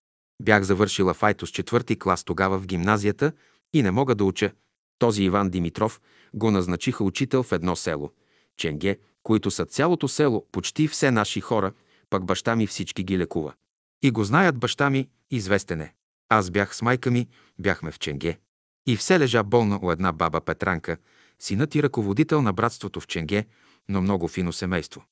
Бях 0.43 0.63
завършила 0.63 1.15
файто 1.15 1.47
с 1.47 1.51
четвърти 1.51 1.99
клас 1.99 2.25
тогава 2.25 2.59
в 2.59 2.67
гимназията 2.67 3.33
и 3.73 3.83
не 3.83 3.91
мога 3.91 4.15
да 4.15 4.25
уча. 4.25 4.53
Този 4.99 5.23
Иван 5.23 5.51
Димитров 5.51 6.01
го 6.35 6.51
назначиха 6.51 7.05
учител 7.05 7.43
в 7.43 7.53
едно 7.53 7.77
село, 7.77 8.13
Ченге, 8.57 8.99
които 9.23 9.51
са 9.51 9.67
цялото 9.67 10.09
село, 10.09 10.47
почти 10.53 10.89
все 10.89 11.11
наши 11.11 11.41
хора, 11.41 11.73
пък 12.11 12.25
баща 12.25 12.57
ми 12.57 12.67
всички 12.67 13.05
ги 13.05 13.19
лекува. 13.19 13.55
И 14.03 14.11
го 14.11 14.25
знаят 14.25 14.59
баща 14.59 14.91
ми, 14.91 15.09
известен 15.31 15.81
е. 15.81 15.95
Аз 16.29 16.51
бях 16.51 16.77
с 16.77 16.83
майка 16.83 17.11
ми, 17.11 17.29
бяхме 17.59 17.93
в 17.93 17.99
Ченге. 17.99 18.39
И 18.87 18.97
все 18.97 19.21
лежа 19.21 19.43
болна 19.43 19.79
у 19.83 19.93
една 19.93 20.13
баба 20.13 20.41
Петранка, 20.41 20.97
синът 21.39 21.75
и 21.75 21.83
ръководител 21.83 22.43
на 22.43 22.53
братството 22.53 23.01
в 23.01 23.07
Ченге, 23.07 23.47
но 23.89 24.03
много 24.03 24.29
фино 24.29 24.53
семейство. 24.53 25.05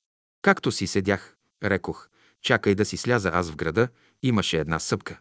Както 0.43 0.73
си 0.73 0.87
седях, 0.87 1.37
рекох, 1.65 2.09
чакай 2.43 2.75
да 2.75 2.85
си 2.85 2.97
сляза 2.97 3.31
аз 3.35 3.51
в 3.51 3.57
града, 3.57 3.89
имаше 4.23 4.59
една 4.59 4.79
съпка. 4.79 5.21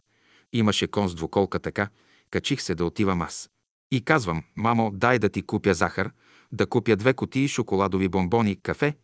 Имаше 0.53 0.87
кон 0.87 1.09
с 1.09 1.15
двуколка 1.15 1.59
така, 1.59 1.89
качих 2.31 2.61
се 2.61 2.75
да 2.75 2.85
отивам 2.85 3.21
аз. 3.21 3.49
И 3.91 4.01
казвам, 4.01 4.43
мамо, 4.55 4.91
дай 4.93 5.19
да 5.19 5.29
ти 5.29 5.41
купя 5.41 5.73
захар, 5.73 6.11
да 6.51 6.67
купя 6.67 6.95
две 6.95 7.13
котии 7.13 7.47
шоколадови 7.47 8.07
бомбони, 8.07 8.61
кафе, 8.61 8.97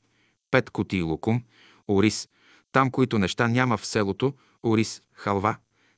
пет 0.51 0.69
котии 0.69 1.01
лукум, 1.01 1.43
ориз, 1.89 2.29
там, 2.71 2.91
които 2.91 3.19
неща 3.19 3.47
няма 3.47 3.77
в 3.77 3.85
селото, 3.85 4.33
ориз, 4.65 5.01
халва, 5.13 5.55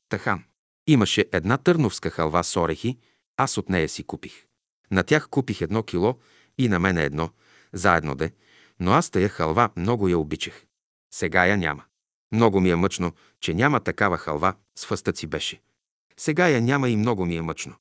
тахан. 0.09 0.43
Имаше 0.87 1.25
една 1.31 1.57
търновска 1.57 2.09
халва 2.09 2.43
с 2.43 2.57
орехи, 2.57 2.97
аз 3.37 3.57
от 3.57 3.69
нея 3.69 3.89
си 3.89 4.03
купих. 4.03 4.45
На 4.91 5.03
тях 5.03 5.29
купих 5.29 5.61
едно 5.61 5.83
кило 5.83 6.17
и 6.57 6.67
на 6.67 6.79
мене 6.79 7.03
едно, 7.03 7.29
заедно 7.75 8.15
де, 8.15 8.31
но 8.79 8.91
аз 8.91 9.09
тая 9.09 9.29
халва 9.29 9.69
много 9.75 10.07
я 10.07 10.17
обичах. 10.17 10.65
Сега 11.13 11.45
я 11.45 11.57
няма. 11.57 11.83
Много 12.31 12.61
ми 12.61 12.69
е 12.69 12.75
мъчно, 12.75 13.13
че 13.41 13.53
няма 13.53 13.79
такава 13.79 14.17
халва, 14.17 14.53
с 14.77 14.85
фъстъци 14.85 15.27
беше. 15.27 15.61
Сега 16.17 16.47
я 16.47 16.61
няма 16.61 16.89
и 16.89 16.95
много 16.95 17.25
ми 17.25 17.35
е 17.35 17.41
мъчно. 17.41 17.75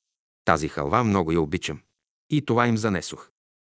Тази 0.45 0.67
халва 0.67 1.03
много 1.03 1.31
я 1.31 1.41
обичам. 1.41 1.81
И 2.29 2.45
това 2.45 2.67
им 2.67 2.77
занесох. 2.77 3.29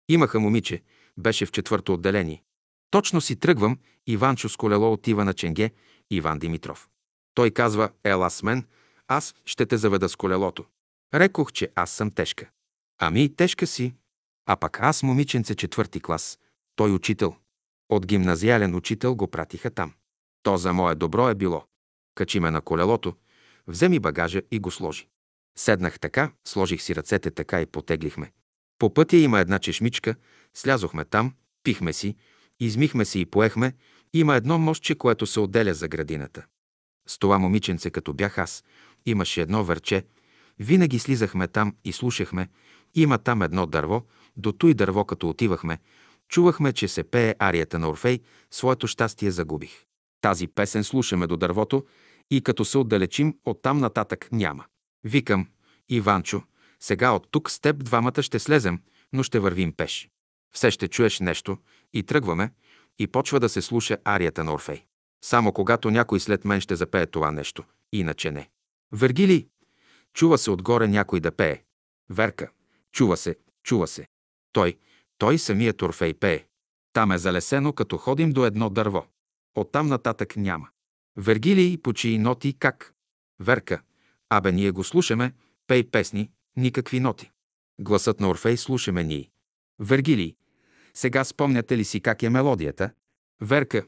Имаха 0.09 0.39
момиче, 0.39 0.83
беше 1.17 1.45
в 1.45 1.51
четвърто 1.51 1.93
отделение. 1.93 2.43
Точно 2.91 3.21
си 3.21 3.35
тръгвам, 3.35 3.79
Иванчо 4.07 4.49
с 4.49 4.57
колело 4.57 4.93
отива 4.93 5.25
на 5.25 5.33
Ченге, 5.33 5.71
Иван 6.11 6.39
Димитров. 6.39 6.89
Той 7.33 7.51
казва, 7.51 7.89
ела 8.03 8.29
с 8.29 8.43
мен, 8.43 8.67
аз 9.07 9.35
ще 9.45 9.65
те 9.65 9.77
заведа 9.77 10.09
с 10.09 10.15
колелото. 10.15 10.65
Рекох, 11.13 11.51
че 11.51 11.71
аз 11.75 11.91
съм 11.91 12.11
тежка. 12.11 12.49
Ами, 12.97 13.35
тежка 13.35 13.67
си. 13.67 13.93
А 14.45 14.55
пък 14.55 14.79
аз 14.81 15.03
момиченце 15.03 15.55
четвърти 15.55 16.01
клас. 16.01 16.39
Той 16.75 16.91
учител. 16.91 17.35
От 17.89 18.05
гимназиален 18.05 18.75
учител 18.75 19.15
го 19.15 19.27
пратиха 19.27 19.69
там. 19.71 19.93
То 20.43 20.57
за 20.57 20.73
мое 20.73 20.95
добро 20.95 21.29
е 21.29 21.35
било. 21.35 21.65
Качи 22.15 22.39
ме 22.39 22.51
на 22.51 22.61
колелото, 22.61 23.15
вземи 23.67 23.99
багажа 23.99 24.41
и 24.51 24.59
го 24.59 24.71
сложи. 24.71 25.07
Седнах 25.57 25.99
така, 25.99 26.31
сложих 26.47 26.81
си 26.81 26.95
ръцете 26.95 27.31
така 27.31 27.61
и 27.61 27.65
потеглихме. 27.65 28.31
По 28.79 28.93
пътя 28.93 29.17
има 29.17 29.39
една 29.39 29.59
чешмичка, 29.59 30.15
слязохме 30.53 31.05
там, 31.05 31.33
пихме 31.63 31.93
си, 31.93 32.15
измихме 32.59 33.05
се 33.05 33.19
и 33.19 33.25
поехме, 33.25 33.73
има 34.13 34.35
едно 34.35 34.57
мостче, 34.57 34.95
което 34.95 35.25
се 35.25 35.39
отделя 35.39 35.73
за 35.73 35.87
градината. 35.87 36.45
С 37.07 37.17
това 37.17 37.39
момиченце, 37.39 37.89
като 37.89 38.13
бях 38.13 38.37
аз, 38.37 38.63
имаше 39.05 39.41
едно 39.41 39.63
върче, 39.63 40.05
винаги 40.59 40.99
слизахме 40.99 41.47
там 41.47 41.75
и 41.83 41.91
слушахме, 41.91 42.49
има 42.93 43.17
там 43.17 43.41
едно 43.41 43.65
дърво, 43.65 44.05
до 44.37 44.51
той 44.51 44.73
дърво, 44.73 45.05
като 45.05 45.29
отивахме, 45.29 45.79
чувахме, 46.29 46.73
че 46.73 46.87
се 46.87 47.03
пее 47.03 47.35
арията 47.39 47.79
на 47.79 47.89
Орфей, 47.89 48.19
своето 48.51 48.87
щастие 48.87 49.31
загубих. 49.31 49.83
Тази 50.21 50.47
песен 50.47 50.83
слушаме 50.83 51.27
до 51.27 51.37
дървото 51.37 51.85
и 52.31 52.41
като 52.41 52.65
се 52.65 52.77
отдалечим, 52.77 53.37
оттам 53.45 53.79
нататък 53.79 54.29
няма. 54.31 54.65
Викам, 55.03 55.47
Иванчо, 55.89 56.41
сега 56.79 57.11
от 57.11 57.27
тук 57.31 57.51
с 57.51 57.59
теб 57.59 57.83
двамата 57.83 58.21
ще 58.21 58.39
слезем, 58.39 58.79
но 59.13 59.23
ще 59.23 59.39
вървим 59.39 59.73
пеш. 59.73 60.09
Все 60.55 60.71
ще 60.71 60.87
чуеш 60.87 61.19
нещо 61.19 61.57
и 61.93 62.03
тръгваме 62.03 62.51
и 62.99 63.07
почва 63.07 63.39
да 63.39 63.49
се 63.49 63.61
слуша 63.61 63.97
арията 64.03 64.43
на 64.43 64.53
Орфей. 64.53 64.85
Само 65.23 65.51
когато 65.51 65.91
някой 65.91 66.19
след 66.19 66.45
мен 66.45 66.61
ще 66.61 66.75
запее 66.75 67.05
това 67.05 67.31
нещо, 67.31 67.63
иначе 67.93 68.31
не. 68.31 68.49
Вергили, 68.91 69.47
чува 70.13 70.37
се 70.37 70.51
отгоре 70.51 70.87
някой 70.87 71.19
да 71.19 71.31
пее. 71.31 71.61
Верка, 72.09 72.49
чува 72.91 73.17
се, 73.17 73.35
чува 73.63 73.87
се. 73.87 74.07
Той, 74.55 74.77
той 75.17 75.37
самият 75.37 75.81
Орфей 75.81 76.13
пее. 76.13 76.45
Там 76.93 77.11
е 77.11 77.17
залесено, 77.17 77.73
като 77.73 77.97
ходим 77.97 78.31
до 78.31 78.45
едно 78.45 78.69
дърво. 78.69 79.05
Оттам 79.55 79.87
нататък 79.87 80.35
няма. 80.35 80.67
Вергилий 81.17 81.77
почи 81.77 82.17
ноти 82.17 82.53
как? 82.59 82.93
Верка, 83.39 83.81
абе 84.29 84.51
ние 84.51 84.71
го 84.71 84.83
слушаме, 84.83 85.33
пей 85.67 85.83
песни, 85.83 86.31
никакви 86.57 86.99
ноти. 86.99 87.31
Гласът 87.79 88.19
на 88.19 88.29
Орфей 88.29 88.57
слушаме 88.57 89.03
ние. 89.03 89.29
Вергилий, 89.79 90.35
сега 90.93 91.23
спомняте 91.23 91.77
ли 91.77 91.83
си 91.83 92.01
как 92.01 92.23
е 92.23 92.29
мелодията? 92.29 92.91
Верка, 93.41 93.87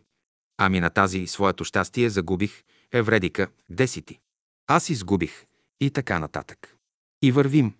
ами 0.57 0.79
на 0.79 0.89
тази 0.89 1.27
своето 1.27 1.63
щастие 1.63 2.09
загубих, 2.09 2.63
Евредика, 2.91 3.47
де 3.69 3.87
си 3.87 4.01
ти? 4.01 4.19
Аз 4.67 4.89
изгубих 4.89 5.45
и 5.79 5.91
така 5.91 6.19
нататък. 6.19 6.75
И 7.21 7.31
вървим. 7.31 7.73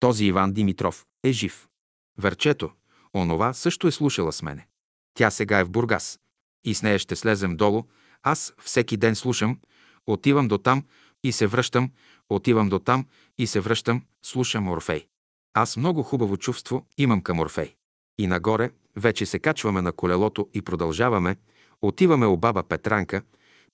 Този 0.00 0.24
Иван 0.24 0.52
Димитров 0.52 1.06
е 1.24 1.32
жив. 1.32 1.68
Верчето, 2.18 2.70
онова 3.14 3.52
също 3.52 3.86
е 3.86 3.92
слушала 3.92 4.32
с 4.32 4.42
мене. 4.42 4.66
Тя 5.14 5.30
сега 5.30 5.58
е 5.58 5.64
в 5.64 5.70
Бургас. 5.70 6.20
И 6.64 6.74
с 6.74 6.82
нея 6.82 6.98
ще 6.98 7.16
слезем 7.16 7.56
долу. 7.56 7.84
Аз 8.22 8.54
всеки 8.62 8.96
ден 8.96 9.14
слушам, 9.14 9.58
отивам 10.06 10.48
до 10.48 10.58
там 10.58 10.84
и 11.24 11.32
се 11.32 11.46
връщам, 11.46 11.90
отивам 12.28 12.68
до 12.68 12.78
там 12.78 13.06
и 13.38 13.46
се 13.46 13.60
връщам, 13.60 14.02
слушам 14.22 14.68
Орфей. 14.68 15.06
Аз 15.54 15.76
много 15.76 16.02
хубаво 16.02 16.36
чувство 16.36 16.86
имам 16.98 17.20
към 17.20 17.40
Орфей. 17.40 17.74
И 18.18 18.26
нагоре 18.26 18.70
вече 18.96 19.26
се 19.26 19.38
качваме 19.38 19.82
на 19.82 19.92
колелото 19.92 20.48
и 20.54 20.62
продължаваме. 20.62 21.36
Отиваме 21.82 22.26
у 22.26 22.36
баба 22.36 22.62
Петранка, 22.62 23.22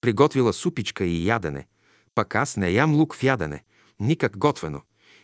приготвила 0.01 0.52
супичка 0.52 1.05
и 1.05 1.27
ядене. 1.27 1.66
Пък 2.15 2.35
аз 2.35 2.56
не 2.56 2.70
ям 2.70 2.94
лук 2.94 3.15
в 3.15 3.23
ядене, 3.23 3.65
никак 4.01 4.39
готвено. 4.39 4.82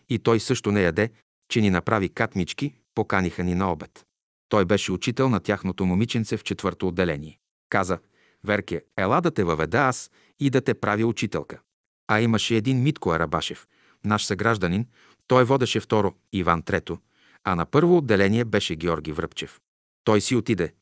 И 0.08 0.18
той 0.18 0.40
също 0.40 0.72
не 0.72 0.82
яде, 0.82 1.10
че 1.48 1.60
ни 1.60 1.70
направи 1.70 2.08
катмички, 2.08 2.74
поканиха 2.94 3.44
ни 3.44 3.54
на 3.54 3.72
обед. 3.72 4.04
Той 4.48 4.64
беше 4.64 4.92
учител 4.92 5.28
на 5.28 5.40
тяхното 5.40 5.86
момиченце 5.86 6.36
в 6.36 6.44
четвърто 6.44 6.88
отделение. 6.88 7.38
Каза, 7.68 7.98
Верке, 8.44 8.82
ела 8.96 9.20
да 9.20 9.30
те 9.30 9.44
въведа 9.44 9.78
аз 9.78 10.10
и 10.40 10.50
да 10.50 10.60
те 10.60 10.74
прави 10.74 11.04
учителка. 11.04 11.60
А 12.08 12.20
имаше 12.20 12.56
един 12.56 12.82
Митко 12.82 13.10
Арабашев, 13.10 13.66
наш 14.04 14.24
съгражданин, 14.24 14.86
той 15.26 15.44
водеше 15.44 15.80
второ, 15.80 16.14
Иван 16.32 16.62
трето, 16.62 16.98
а 17.44 17.54
на 17.54 17.66
първо 17.66 17.96
отделение 17.96 18.44
беше 18.44 18.76
Георги 18.76 19.12
Връбчев. 19.12 19.60
Той 20.04 20.20
си 20.20 20.36
отиде, 20.36 20.72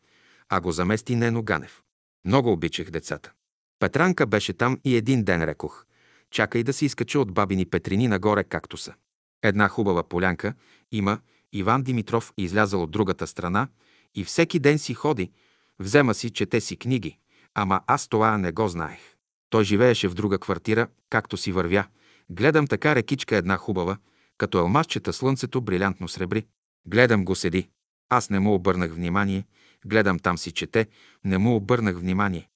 а 0.49 0.61
го 0.61 0.73
замести 0.73 1.17
Нено 1.17 1.43
Ганев. 1.43 1.83
Много 2.25 2.53
обичах 2.53 2.91
децата. 2.91 3.33
Петранка 3.79 4.27
беше 4.27 4.53
там 4.53 4.81
и 4.85 4.97
един 4.97 5.25
ден 5.25 5.45
рекох. 5.45 5.85
Чакай 6.31 6.63
да 6.63 6.73
се 6.73 6.85
изкача 6.85 7.21
от 7.21 7.33
бабини 7.33 7.67
петрини 7.67 8.09
нагоре, 8.09 8.45
както 8.45 8.77
са. 8.77 8.95
Една 9.43 9.69
хубава 9.69 10.03
полянка 10.03 10.55
има, 10.93 11.19
Иван 11.53 11.83
Димитров 11.83 12.33
излязал 12.37 12.83
от 12.83 12.91
другата 12.91 13.27
страна 13.27 13.69
и 14.15 14.25
всеки 14.25 14.59
ден 14.59 14.79
си 14.79 14.95
ходи, 14.95 15.31
взема 15.79 16.15
си, 16.15 16.31
чете 16.31 16.61
си 16.61 16.77
книги, 16.77 17.19
ама 17.55 17.81
аз 17.87 18.09
това 18.09 18.39
не 18.39 18.53
го 18.53 18.69
знаех. 18.69 19.01
Той 19.51 19.65
живееше 19.65 20.09
в 20.09 20.15
друга 20.15 20.39
квартира, 20.39 20.89
както 21.11 21.37
си 21.37 21.53
вървя. 21.53 21.85
Гледам 22.31 22.67
така 22.67 22.95
рекичка 22.95 23.37
една 23.37 23.57
хубава, 23.57 23.97
като 24.39 24.59
алмазчета 24.59 25.13
слънцето 25.13 25.61
брилянтно 25.61 26.09
сребри. 26.09 26.47
Гледам 26.87 27.25
го 27.25 27.35
седи. 27.35 27.69
Аз 28.09 28.31
не 28.31 28.41
му 28.41 28.55
обърнах 28.55 28.95
внимание. 28.95 29.45
Гледам 29.87 30.19
там 30.19 30.39
си 30.39 30.53
чете. 30.53 30.87
Не 31.25 31.39
му 31.39 31.57
обърнах 31.57 31.99
внимание. 31.99 32.49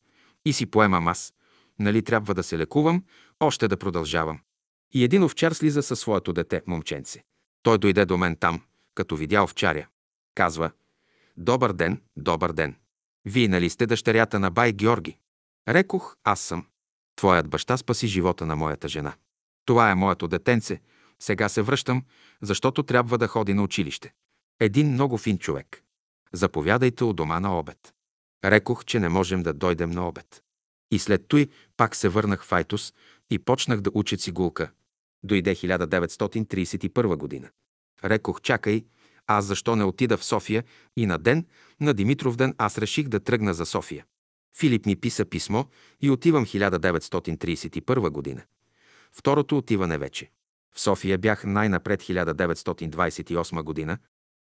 И 0.44 0.52
си 0.52 0.66
поемам 0.66 1.08
аз. 1.08 1.34
Нали 1.78 2.02
трябва 2.02 2.34
да 2.34 2.42
се 2.42 2.58
лекувам, 2.58 3.04
още 3.40 3.68
да 3.68 3.76
продължавам. 3.76 4.40
И 4.92 5.04
един 5.04 5.22
овчар 5.22 5.52
слиза 5.52 5.82
със 5.82 6.00
своето 6.00 6.32
дете, 6.32 6.62
момченце. 6.66 7.24
Той 7.62 7.78
дойде 7.78 8.04
до 8.04 8.16
мен 8.16 8.36
там, 8.36 8.60
като 8.96 9.16
видя 9.16 9.42
овчаря. 9.42 9.86
Казва, 10.34 10.70
добър 11.36 11.72
ден, 11.72 12.02
добър 12.16 12.52
ден. 12.52 12.76
Вие 13.24 13.48
нали 13.48 13.70
сте 13.70 13.86
дъщерята 13.86 14.40
на 14.40 14.50
бай 14.50 14.72
Георги? 14.72 15.18
Рекох, 15.68 16.16
аз 16.24 16.40
съм. 16.40 16.66
Твоят 17.16 17.48
баща 17.48 17.76
спаси 17.76 18.06
живота 18.06 18.46
на 18.46 18.56
моята 18.56 18.88
жена. 18.88 19.14
Това 19.64 19.90
е 19.90 19.94
моето 19.94 20.28
детенце. 20.28 20.80
Сега 21.18 21.48
се 21.48 21.62
връщам, 21.62 22.04
защото 22.42 22.82
трябва 22.82 23.18
да 23.18 23.28
ходи 23.28 23.54
на 23.54 23.62
училище. 23.62 24.12
Един 24.60 24.92
много 24.92 25.18
фин 25.18 25.38
човек. 25.38 25.82
Заповядайте 26.32 27.04
у 27.04 27.12
дома 27.12 27.40
на 27.40 27.58
обед. 27.58 27.94
Рекох, 28.44 28.84
че 28.84 29.00
не 29.00 29.08
можем 29.08 29.42
да 29.42 29.52
дойдем 29.52 29.90
на 29.90 30.08
обед. 30.08 30.42
И 30.90 30.98
след 30.98 31.28
той 31.28 31.48
пак 31.76 31.96
се 31.96 32.08
върнах 32.08 32.44
в 32.44 32.52
Айтос 32.52 32.94
и 33.30 33.38
почнах 33.38 33.80
да 33.80 33.90
уча 33.94 34.16
цигулка. 34.16 34.70
Дойде 35.22 35.54
1931 35.54 37.16
година. 37.16 37.50
Рекох, 38.04 38.40
чакай, 38.40 38.84
аз 39.26 39.44
защо 39.44 39.76
не 39.76 39.84
отида 39.84 40.16
в 40.16 40.24
София 40.24 40.64
и 40.96 41.06
на 41.06 41.18
ден, 41.18 41.46
на 41.80 41.94
Димитров 41.94 42.36
ден, 42.36 42.54
аз 42.58 42.78
реших 42.78 43.08
да 43.08 43.20
тръгна 43.20 43.54
за 43.54 43.66
София. 43.66 44.04
Филип 44.58 44.86
ми 44.86 44.96
писа 44.96 45.24
писмо 45.24 45.64
и 46.00 46.10
отивам 46.10 46.46
1931 46.46 48.10
година. 48.10 48.42
Второто 49.12 49.58
отиване 49.58 49.98
вече. 49.98 50.30
В 50.74 50.80
София 50.80 51.18
бях 51.18 51.44
най-напред 51.44 52.02
1928 52.02 53.62
година, 53.62 53.98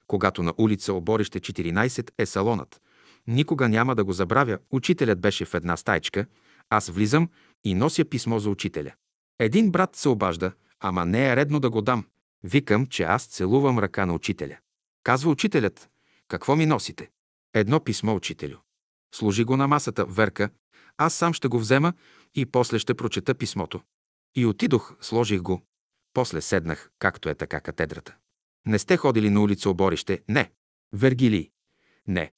когато 0.07 0.43
на 0.43 0.55
улица 0.59 0.93
Оборище 0.93 1.41
14 1.41 2.11
е 2.19 2.27
салонът. 2.27 2.81
Никога 3.27 3.69
няма 3.69 3.95
да 3.95 4.05
го 4.05 4.13
забравя, 4.13 4.59
учителят 4.71 5.21
беше 5.21 5.45
в 5.45 5.55
една 5.55 5.77
стайчка, 5.77 6.27
аз 6.71 6.89
влизам 6.89 7.29
и 7.65 7.75
нося 7.75 8.05
писмо 8.05 8.39
за 8.39 8.51
учителя. 8.51 8.93
Един 9.39 9.71
брат 9.71 9.97
се 9.97 10.09
обажда, 10.09 10.53
ама 10.81 11.07
не 11.07 11.29
е 11.29 11.37
редно 11.37 11.61
да 11.61 11.71
го 11.71 11.83
дам. 11.83 12.05
Викам, 12.45 12.87
че 12.87 13.03
аз 13.03 13.27
целувам 13.27 13.79
ръка 13.79 14.07
на 14.07 14.15
учителя. 14.15 14.59
Казва 15.03 15.31
учителят, 15.31 15.91
какво 16.29 16.57
ми 16.57 16.67
носите? 16.67 17.11
Едно 17.55 17.85
писмо, 17.85 18.15
учителю. 18.15 18.57
Служи 19.15 19.45
го 19.45 19.57
на 19.57 19.69
масата, 19.69 20.05
Верка. 20.05 20.51
Аз 20.97 21.15
сам 21.15 21.33
ще 21.33 21.49
го 21.49 21.59
взема 21.59 21.93
и 22.35 22.47
после 22.47 22.79
ще 22.79 22.95
прочета 22.95 23.35
писмото. 23.35 23.81
И 24.35 24.47
отидох, 24.47 24.97
сложих 25.01 25.41
го. 25.41 25.63
После 26.15 26.41
седнах, 26.41 26.91
както 26.99 27.29
е 27.29 27.35
така 27.35 27.61
катедрата. 27.61 28.17
Не 28.67 28.79
сте 28.79 28.97
ходили 28.97 29.31
на 29.31 29.41
улица 29.41 29.71
Оборище? 29.71 30.23
Не. 30.29 30.53
Вергилий? 30.93 31.51
Не. 32.07 32.33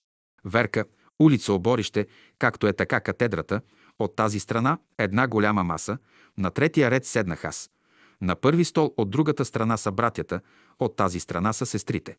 Верка, 0.45 0.85
улица 1.19 1.53
Оборище, 1.53 2.07
както 2.39 2.67
е 2.67 2.73
така 2.73 3.01
катедрата, 3.01 3.61
от 3.99 4.17
тази 4.17 4.41
страна 4.41 4.79
една 4.99 5.29
голяма 5.29 5.65
маса, 5.65 5.99
на 6.39 6.51
третия 6.51 6.91
ред 6.91 7.07
седнах 7.07 7.45
аз. 7.45 7.71
На 8.23 8.37
първи 8.37 8.65
стол 8.65 8.95
от 8.97 9.11
другата 9.11 9.45
страна 9.45 9.77
са 9.77 9.93
братята, 9.93 10.41
от 10.79 10.97
тази 10.97 11.21
страна 11.21 11.53
са 11.53 11.67
сестрите. 11.67 12.17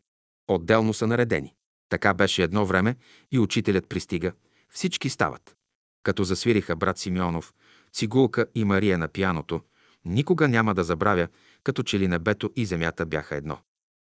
Отделно 0.48 0.94
са 0.94 1.06
наредени. 1.06 1.54
Така 1.88 2.14
беше 2.14 2.42
едно 2.42 2.66
време 2.66 2.96
и 3.32 3.38
учителят 3.38 3.88
пристига. 3.88 4.32
Всички 4.70 5.08
стават. 5.08 5.56
Като 6.02 6.24
засвириха 6.24 6.76
брат 6.76 6.98
Симеонов, 6.98 7.54
Цигулка 7.92 8.46
и 8.54 8.64
Мария 8.64 8.98
на 8.98 9.08
пияното, 9.08 9.60
никога 10.04 10.48
няма 10.48 10.74
да 10.74 10.84
забравя, 10.84 11.28
като 11.64 11.82
че 11.82 11.98
ли 11.98 12.08
небето 12.08 12.50
и 12.56 12.66
земята 12.66 13.06
бяха 13.06 13.36
едно. 13.36 13.58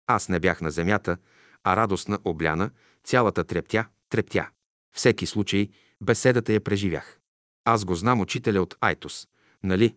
Аз 0.07 0.29
не 0.29 0.39
бях 0.39 0.61
на 0.61 0.71
земята, 0.71 1.17
а 1.63 1.75
радостна, 1.75 2.19
обляна, 2.25 2.69
цялата 3.03 3.43
трептя, 3.43 3.85
трептя. 4.09 4.49
Всеки 4.95 5.25
случай, 5.25 5.69
беседата 6.01 6.53
я 6.53 6.61
преживях. 6.61 7.19
Аз 7.65 7.85
го 7.85 7.95
знам 7.95 8.21
учителя 8.21 8.61
от 8.61 8.77
Айтос, 8.81 9.27
нали? 9.63 9.95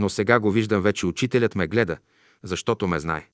Но 0.00 0.08
сега 0.08 0.40
го 0.40 0.50
виждам 0.50 0.82
вече 0.82 1.06
учителят 1.06 1.54
ме 1.54 1.66
гледа, 1.66 1.98
защото 2.42 2.86
ме 2.86 3.00
знае. 3.00 3.28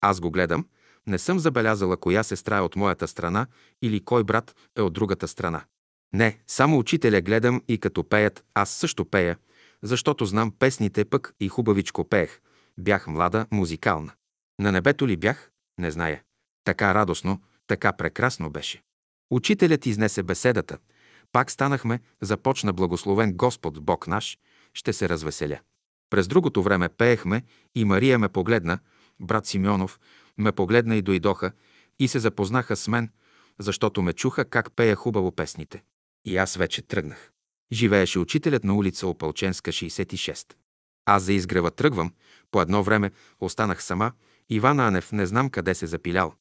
Аз 0.00 0.20
го 0.20 0.30
гледам, 0.30 0.66
не 1.06 1.18
съм 1.18 1.38
забелязала 1.38 1.96
коя 1.96 2.22
сестра 2.22 2.56
е 2.56 2.60
от 2.60 2.76
моята 2.76 3.08
страна 3.08 3.46
или 3.82 4.04
кой 4.04 4.24
брат 4.24 4.56
е 4.76 4.82
от 4.82 4.92
другата 4.92 5.28
страна. 5.28 5.64
Не, 6.12 6.38
само 6.46 6.78
учителя 6.78 7.20
гледам 7.20 7.62
и 7.68 7.78
като 7.78 8.04
пеят, 8.04 8.44
аз 8.54 8.70
също 8.70 9.04
пея, 9.04 9.36
защото 9.82 10.24
знам 10.24 10.52
песните 10.58 11.04
пък 11.04 11.34
и 11.40 11.48
хубавичко 11.48 12.08
пеех. 12.08 12.40
Бях 12.78 13.06
млада, 13.06 13.46
музикална. 13.50 14.12
На 14.60 14.72
небето 14.72 15.08
ли 15.08 15.16
бях? 15.16 15.50
Не 15.78 15.90
зная. 15.90 16.22
Така 16.64 16.94
радостно, 16.94 17.42
така 17.66 17.92
прекрасно 17.92 18.50
беше. 18.50 18.82
Учителят 19.30 19.86
изнесе 19.86 20.22
беседата. 20.22 20.78
Пак 21.32 21.50
станахме, 21.50 22.00
започна 22.20 22.72
благословен 22.72 23.32
Господ 23.32 23.84
Бог 23.84 24.06
наш, 24.06 24.38
ще 24.74 24.92
се 24.92 25.08
развеселя. 25.08 25.60
През 26.12 26.28
другото 26.28 26.62
време 26.62 26.88
пеехме 26.88 27.42
и 27.74 27.84
Мария 27.84 28.18
ме 28.18 28.28
погледна, 28.28 28.78
брат 29.20 29.46
Симеонов, 29.46 30.00
ме 30.38 30.52
погледна 30.52 30.96
и 30.96 31.02
дойдоха 31.02 31.52
и 31.98 32.08
се 32.08 32.18
запознаха 32.18 32.76
с 32.76 32.88
мен, 32.88 33.10
защото 33.58 34.02
ме 34.02 34.12
чуха 34.12 34.44
как 34.44 34.72
пея 34.76 34.96
хубаво 34.96 35.32
песните. 35.32 35.82
И 36.24 36.36
аз 36.36 36.56
вече 36.56 36.82
тръгнах. 36.82 37.30
Живееше 37.72 38.18
учителят 38.18 38.64
на 38.64 38.74
улица 38.74 39.06
Опалченска, 39.06 39.72
66. 39.72 40.54
Аз 41.06 41.22
за 41.22 41.32
изгрева 41.32 41.70
тръгвам, 41.70 42.12
по 42.50 42.62
едно 42.62 42.82
време 42.82 43.10
останах 43.40 43.84
сама, 43.84 44.12
Иван 44.50 44.80
Анев 44.80 45.12
не 45.12 45.26
знам 45.26 45.50
къде 45.50 45.74
се 45.74 45.86
запилял. 45.86 46.34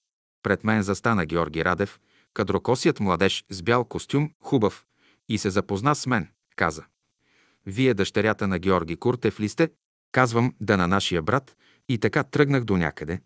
Пред 0.44 0.64
мен 0.64 0.82
застана 0.82 1.26
Георги 1.26 1.66
Радев, 1.66 2.00
кадрокосият 2.34 3.00
младеж 3.00 3.46
с 3.50 3.62
бял 3.62 3.86
костюм, 3.86 4.32
хубав, 4.40 4.86
и 5.30 5.38
се 5.38 5.50
запозна 5.50 5.96
с 5.96 6.08
мен. 6.08 6.28
Каза, 6.56 6.84
вие 7.66 7.94
дъщерята 7.94 8.48
на 8.48 8.60
Георги 8.60 8.96
Куртев 8.96 9.40
ли 9.40 9.50
сте? 9.50 9.70
Казвам 10.12 10.54
да 10.62 10.78
на 10.78 10.88
нашия 10.88 11.22
брат 11.22 11.56
и 11.90 11.98
така 11.98 12.24
тръгнах 12.24 12.64
до 12.64 12.78
някъде. 12.78 13.22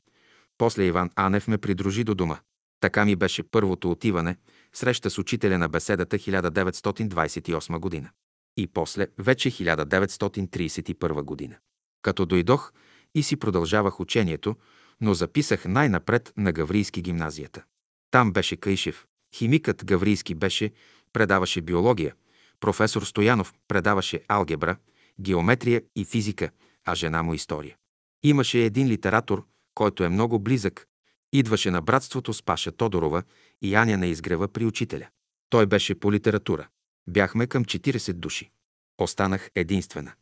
После 0.58 0.86
Иван 0.86 1.10
Анев 1.16 1.48
ме 1.48 1.58
придружи 1.58 2.04
до 2.04 2.16
дома. 2.16 2.40
Така 2.80 3.06
ми 3.06 3.16
беше 3.16 3.44
първото 3.44 3.92
отиване, 3.92 4.38
среща 4.74 5.10
с 5.10 5.18
учителя 5.18 5.58
на 5.58 5.70
беседата 5.70 6.18
1928 6.18 7.80
година. 7.80 8.10
И 8.58 8.68
после 8.68 9.08
вече 9.18 9.52
1931 9.52 11.22
година. 11.22 11.56
Като 12.02 12.26
дойдох 12.26 12.74
и 13.16 13.24
си 13.24 13.36
продължавах 13.36 14.00
учението, 14.00 14.56
но 15.02 15.14
записах 15.14 15.66
най-напред 15.66 16.34
на 16.38 16.52
Гаврийски 16.52 17.02
гимназията. 17.02 17.64
Там 18.12 18.34
беше 18.34 18.56
Кайшев. 18.56 19.06
Химикът 19.36 19.86
Гаврийски 19.86 20.36
беше, 20.36 20.72
предаваше 21.14 21.62
биология. 21.62 22.16
Професор 22.60 23.04
Стоянов 23.04 23.54
предаваше 23.68 24.22
алгебра, 24.28 24.78
геометрия 25.22 25.82
и 25.96 26.06
физика, 26.06 26.50
а 26.86 26.96
жена 26.96 27.24
му 27.24 27.34
история. 27.34 27.76
Имаше 28.24 28.60
един 28.60 28.88
литератор, 28.88 29.46
който 29.76 30.04
е 30.04 30.10
много 30.10 30.40
близък, 30.40 30.88
идваше 31.34 31.72
на 31.72 31.82
братството 31.82 32.34
с 32.34 32.44
Паша 32.44 32.72
Тодорова 32.72 33.24
и 33.62 33.76
Аня 33.76 33.98
на 33.98 34.08
изгрева 34.08 34.48
при 34.48 34.66
учителя. 34.66 35.08
Той 35.50 35.66
беше 35.66 36.00
по 36.00 36.12
литература. 36.12 36.68
Бяхме 37.08 37.48
към 37.48 37.66
40 37.66 38.14
души. 38.14 38.52
Останах 38.98 39.50
единствена. 39.56 40.14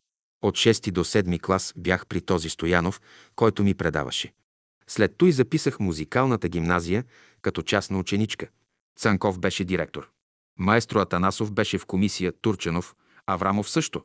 От 0.41 0.55
6 0.55 0.91
до 0.91 1.03
7 1.03 1.41
клас 1.41 1.73
бях 1.77 2.07
при 2.07 2.21
този 2.21 2.49
Стоянов, 2.49 3.01
който 3.35 3.63
ми 3.63 3.73
предаваше. 3.73 4.33
След 4.87 5.17
той 5.17 5.31
записах 5.31 5.79
музикалната 5.79 6.49
гимназия 6.49 7.03
като 7.41 7.61
частна 7.61 7.99
ученичка. 7.99 8.47
Цанков 8.99 9.39
беше 9.39 9.63
директор. 9.63 10.09
Маестро 10.59 10.99
Атанасов 10.99 11.51
беше 11.51 11.77
в 11.77 11.85
комисия, 11.85 12.33
Турчанов, 12.41 12.95
Аврамов 13.27 13.69
също. 13.69 14.03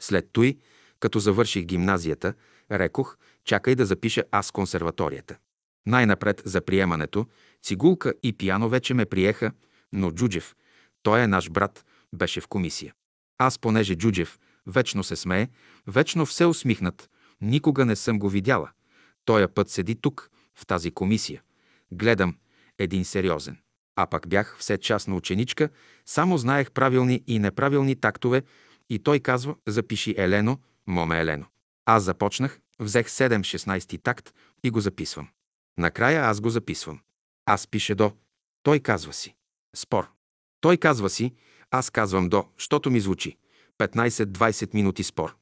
След 0.00 0.28
той, 0.32 0.58
като 1.00 1.18
завърших 1.18 1.64
гимназията, 1.64 2.34
рекох, 2.72 3.16
чакай 3.44 3.74
да 3.74 3.86
запиша 3.86 4.24
аз 4.30 4.50
консерваторията. 4.50 5.38
Най-напред 5.86 6.42
за 6.44 6.60
приемането, 6.60 7.26
цигулка 7.62 8.14
и 8.22 8.32
пияно 8.32 8.68
вече 8.68 8.94
ме 8.94 9.06
приеха, 9.06 9.52
но 9.92 10.10
Джуджев, 10.10 10.54
той 11.02 11.20
е 11.20 11.26
наш 11.26 11.50
брат, 11.50 11.84
беше 12.14 12.40
в 12.40 12.48
комисия. 12.48 12.94
Аз, 13.38 13.58
понеже 13.58 13.94
Джуджев 13.94 14.38
вечно 14.66 15.04
се 15.04 15.16
смее, 15.16 15.48
вечно 15.86 16.26
все 16.26 16.44
усмихнат, 16.44 17.10
никога 17.40 17.84
не 17.84 17.96
съм 17.96 18.18
го 18.18 18.28
видяла. 18.28 18.70
Тоя 19.24 19.54
път 19.54 19.70
седи 19.70 19.94
тук, 19.94 20.30
в 20.54 20.66
тази 20.66 20.90
комисия. 20.90 21.42
Гледам, 21.92 22.36
един 22.78 23.04
сериозен. 23.04 23.58
А 24.00 24.06
пък 24.06 24.28
бях 24.28 24.56
все 24.58 24.78
частна 24.78 25.16
ученичка, 25.16 25.68
само 26.06 26.38
знаех 26.38 26.70
правилни 26.70 27.22
и 27.26 27.38
неправилни 27.38 27.96
тактове 27.96 28.42
и 28.90 28.98
той 28.98 29.20
казва, 29.20 29.54
запиши 29.66 30.14
Елено, 30.18 30.58
моме 30.86 31.20
Елено. 31.20 31.46
Аз 31.86 32.02
започнах, 32.02 32.60
взех 32.80 33.06
7-16 33.06 34.02
такт 34.02 34.34
и 34.64 34.70
го 34.70 34.80
записвам. 34.80 35.28
Накрая 35.78 36.22
аз 36.22 36.40
го 36.40 36.50
записвам. 36.50 37.00
Аз 37.46 37.66
пише 37.66 37.94
до. 37.94 38.12
Той 38.62 38.80
казва 38.80 39.12
си. 39.12 39.34
Спор. 39.76 40.08
Той 40.60 40.76
казва 40.76 41.10
си, 41.10 41.34
аз 41.70 41.90
казвам 41.90 42.28
до, 42.28 42.44
щото 42.56 42.90
ми 42.90 43.00
звучи. 43.00 43.36
15-20 43.78 44.74
минути 44.74 45.02
спор. 45.02 45.36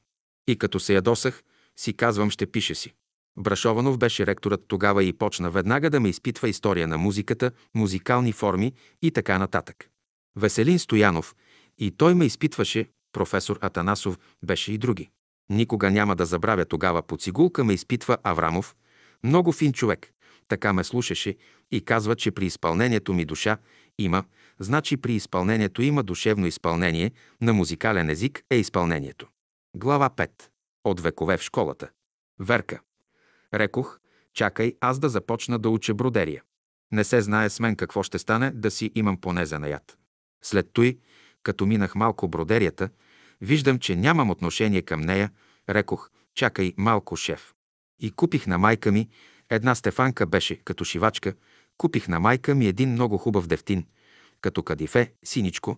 И 0.47 0.57
като 0.57 0.79
се 0.79 0.93
ядосах, 0.93 1.43
си 1.75 1.93
казвам, 1.93 2.29
ще 2.29 2.45
пише 2.51 2.75
си. 2.75 2.93
Брашованов 3.37 3.97
беше 3.97 4.25
ректорът 4.25 4.63
тогава 4.67 5.03
и 5.03 5.13
почна 5.13 5.51
веднага 5.51 5.89
да 5.89 5.99
ме 5.99 6.09
изпитва 6.09 6.49
история 6.49 6.87
на 6.87 6.97
музиката, 6.97 7.51
музикални 7.75 8.31
форми 8.31 8.73
и 9.01 9.11
така 9.11 9.37
нататък. 9.37 9.89
Веселин 10.35 10.79
Стоянов 10.79 11.35
и 11.77 11.91
той 11.91 12.13
ме 12.13 12.25
изпитваше, 12.25 12.89
професор 13.11 13.57
Атанасов 13.61 14.17
беше 14.45 14.73
и 14.73 14.77
други. 14.77 15.09
Никога 15.49 15.91
няма 15.91 16.15
да 16.15 16.25
забравя 16.25 16.65
тогава 16.65 17.01
по 17.01 17.17
цигулка 17.17 17.63
ме 17.63 17.73
изпитва 17.73 18.17
Аврамов, 18.23 18.75
много 19.23 19.51
фин 19.51 19.73
човек. 19.73 20.11
Така 20.47 20.73
ме 20.73 20.83
слушаше 20.83 21.35
и 21.71 21.81
казва, 21.81 22.15
че 22.15 22.31
при 22.31 22.45
изпълнението 22.45 23.13
ми 23.13 23.25
душа 23.25 23.57
има, 23.99 24.23
значи 24.59 24.97
при 24.97 25.13
изпълнението 25.13 25.81
има 25.81 26.03
душевно 26.03 26.47
изпълнение, 26.47 27.11
на 27.41 27.53
музикален 27.53 28.09
език 28.09 28.43
е 28.49 28.55
изпълнението. 28.55 29.27
Глава 29.75 30.09
5. 30.09 30.29
От 30.83 30.99
векове 30.99 31.37
в 31.37 31.41
школата. 31.41 31.89
Верка. 32.39 32.79
Рекох, 33.53 33.99
чакай 34.33 34.73
аз 34.81 34.99
да 34.99 35.09
започна 35.09 35.59
да 35.59 35.69
уча 35.69 35.93
бродерия. 35.93 36.43
Не 36.91 37.03
се 37.03 37.21
знае 37.21 37.49
с 37.49 37.59
мен 37.59 37.75
какво 37.75 38.03
ще 38.03 38.19
стане, 38.19 38.51
да 38.51 38.71
си 38.71 38.91
имам 38.95 39.21
поне 39.21 39.45
занаят. 39.45 39.97
След 40.41 40.69
той, 40.73 40.97
като 41.43 41.65
минах 41.65 41.95
малко 41.95 42.27
бродерията, 42.27 42.89
виждам, 43.41 43.79
че 43.79 43.95
нямам 43.95 44.29
отношение 44.29 44.81
към 44.81 45.01
нея, 45.01 45.31
рекох, 45.69 46.09
чакай 46.35 46.73
малко, 46.77 47.15
шеф. 47.15 47.53
И 47.99 48.11
купих 48.11 48.47
на 48.47 48.57
майка 48.57 48.91
ми, 48.91 49.09
една 49.49 49.75
Стефанка 49.75 50.25
беше 50.25 50.55
като 50.55 50.83
шивачка, 50.83 51.33
купих 51.77 52.07
на 52.07 52.19
майка 52.19 52.55
ми 52.55 52.67
един 52.67 52.91
много 52.91 53.17
хубав 53.17 53.47
дефтин, 53.47 53.85
като 54.41 54.63
кадифе, 54.63 55.13
синичко, 55.23 55.77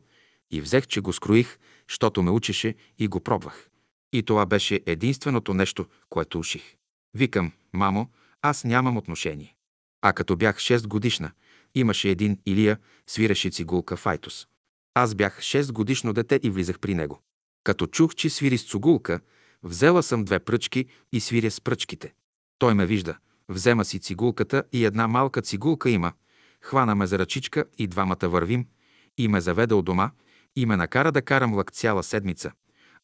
и 0.51 0.61
взех, 0.61 0.87
че 0.87 1.01
го 1.01 1.13
скроих, 1.13 1.57
щото 1.87 2.23
ме 2.23 2.31
учеше 2.31 2.75
и 2.97 3.07
го 3.07 3.19
пробвах. 3.19 3.69
И 4.13 4.23
това 4.23 4.45
беше 4.45 4.81
единственото 4.85 5.53
нещо, 5.53 5.85
което 6.09 6.39
уших. 6.39 6.75
Викам, 7.13 7.51
мамо, 7.73 8.07
аз 8.41 8.63
нямам 8.63 8.97
отношение. 8.97 9.55
А 10.01 10.13
като 10.13 10.35
бях 10.35 10.57
6 10.57 10.87
годишна, 10.87 11.31
имаше 11.75 12.09
един 12.09 12.39
Илия, 12.45 12.77
свиреше 13.07 13.49
цигулка 13.49 13.97
Файтус. 13.97 14.47
Аз 14.93 15.15
бях 15.15 15.39
6 15.39 15.71
годишно 15.71 16.13
дете 16.13 16.39
и 16.43 16.49
влизах 16.49 16.79
при 16.79 16.93
него. 16.95 17.21
Като 17.63 17.87
чух, 17.87 18.15
че 18.15 18.29
свири 18.29 18.57
с 18.57 18.69
цигулка, 18.69 19.19
взела 19.63 20.03
съм 20.03 20.25
две 20.25 20.39
пръчки 20.39 20.85
и 21.11 21.19
свиря 21.19 21.51
с 21.51 21.61
пръчките. 21.61 22.13
Той 22.59 22.73
ме 22.73 22.85
вижда, 22.85 23.17
взема 23.49 23.85
си 23.85 23.99
цигулката 23.99 24.63
и 24.71 24.85
една 24.85 25.07
малка 25.07 25.41
цигулка 25.41 25.89
има. 25.89 26.13
Хвана 26.61 26.95
ме 26.95 27.07
за 27.07 27.19
ръчичка 27.19 27.65
и 27.77 27.87
двамата 27.87 28.17
вървим 28.23 28.67
и 29.17 29.27
ме 29.27 29.41
заведе 29.41 29.73
от 29.73 29.85
дома 29.85 30.11
и 30.55 30.65
ме 30.65 30.77
накара 30.77 31.11
да 31.11 31.21
карам 31.21 31.53
лък 31.53 31.71
цяла 31.71 32.03
седмица. 32.03 32.51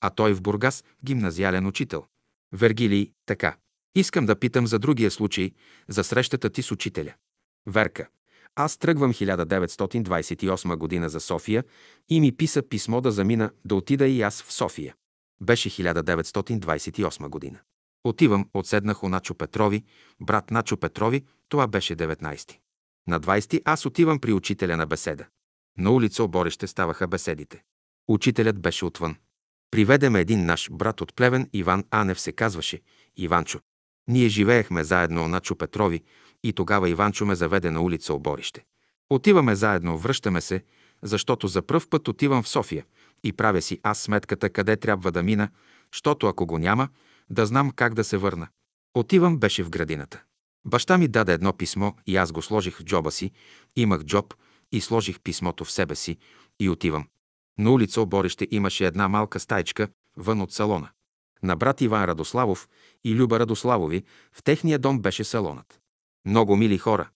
А 0.01 0.09
той 0.09 0.33
в 0.33 0.41
Бургас 0.41 0.83
гимназиален 1.05 1.67
учител. 1.67 2.05
Вергилий, 2.51 3.11
така. 3.25 3.55
Искам 3.95 4.25
да 4.25 4.39
питам 4.39 4.67
за 4.67 4.79
другия 4.79 5.11
случай, 5.11 5.51
за 5.87 6.03
срещата 6.03 6.49
ти 6.49 6.61
с 6.61 6.71
учителя. 6.71 7.13
Верка. 7.67 8.07
Аз 8.55 8.77
тръгвам 8.77 9.13
1928 9.13 10.75
година 10.75 11.09
за 11.09 11.19
София 11.19 11.63
и 12.09 12.19
ми 12.19 12.31
писа 12.31 12.61
писмо 12.69 13.01
да 13.01 13.11
замина, 13.11 13.51
да 13.65 13.75
отида 13.75 14.07
и 14.07 14.21
аз 14.21 14.41
в 14.43 14.53
София. 14.53 14.95
Беше 15.41 15.69
1928 15.69 17.29
година. 17.29 17.59
Отивам, 18.03 18.49
отседнах 18.53 19.03
у 19.03 19.09
Начо 19.09 19.35
Петрови, 19.35 19.83
брат 20.21 20.51
Начо 20.51 20.77
Петрови, 20.77 21.25
това 21.49 21.67
беше 21.67 21.95
19. 21.95 22.57
На 23.07 23.19
20 23.19 23.61
аз 23.65 23.85
отивам 23.85 24.19
при 24.19 24.33
учителя 24.33 24.77
на 24.77 24.85
беседа. 24.85 25.25
На 25.77 25.91
улица 25.91 26.23
Оборище 26.23 26.67
ставаха 26.67 27.07
беседите. 27.07 27.63
Учителят 28.07 28.59
беше 28.59 28.85
отвън. 28.85 29.15
Приведеме 29.71 30.19
един 30.19 30.45
наш 30.45 30.69
брат 30.71 31.01
от 31.01 31.15
Плевен, 31.15 31.49
Иван 31.53 31.83
Анев 31.91 32.19
се 32.19 32.31
казваше, 32.31 32.81
Иванчо. 33.17 33.59
Ние 34.07 34.29
живеехме 34.29 34.83
заедно 34.83 35.23
у 35.23 35.27
Начо 35.27 35.55
Петрови 35.55 36.03
и 36.43 36.53
тогава 36.53 36.89
Иванчо 36.89 37.25
ме 37.25 37.35
заведе 37.35 37.71
на 37.71 37.81
улица 37.81 38.13
Оборище. 38.13 38.65
Отиваме 39.09 39.55
заедно, 39.55 39.97
връщаме 39.97 40.41
се, 40.41 40.63
защото 41.03 41.47
за 41.47 41.61
пръв 41.61 41.89
път 41.89 42.07
отивам 42.07 42.43
в 42.43 42.47
София 42.47 42.85
и 43.23 43.33
правя 43.33 43.61
си 43.61 43.79
аз 43.83 43.99
сметката 43.99 44.49
къде 44.49 44.77
трябва 44.77 45.11
да 45.11 45.23
мина, 45.23 45.49
защото 45.93 46.27
ако 46.27 46.45
го 46.45 46.57
няма, 46.57 46.89
да 47.29 47.45
знам 47.45 47.71
как 47.71 47.93
да 47.93 48.03
се 48.03 48.17
върна. 48.17 48.47
Отивам 48.93 49.37
беше 49.37 49.63
в 49.63 49.69
градината. 49.69 50.23
Баща 50.65 50.97
ми 50.97 51.07
даде 51.07 51.33
едно 51.33 51.53
писмо 51.53 51.91
и 52.07 52.17
аз 52.17 52.31
го 52.31 52.41
сложих 52.41 52.77
в 52.77 52.83
джоба 52.83 53.11
си. 53.11 53.31
Имах 53.75 54.03
джоб 54.03 54.33
и 54.71 54.81
сложих 54.81 55.19
писмото 55.19 55.65
в 55.65 55.71
себе 55.71 55.95
си 55.95 56.17
и 56.59 56.69
отивам. 56.69 57.07
На 57.57 57.71
улица 57.71 58.01
Оборище 58.01 58.47
имаше 58.51 58.85
една 58.85 59.07
малка 59.07 59.39
стайчка 59.39 59.87
вън 60.17 60.41
от 60.41 60.51
салона. 60.51 60.89
На 61.43 61.55
брат 61.55 61.81
Иван 61.81 62.05
Радославов 62.05 62.69
и 63.03 63.15
Люба 63.15 63.39
Радославови 63.39 64.03
в 64.33 64.43
техния 64.43 64.79
дом 64.79 64.99
беше 64.99 65.23
салонът. 65.23 65.79
Много 66.25 66.55
мили 66.55 66.77
хора. 66.77 67.09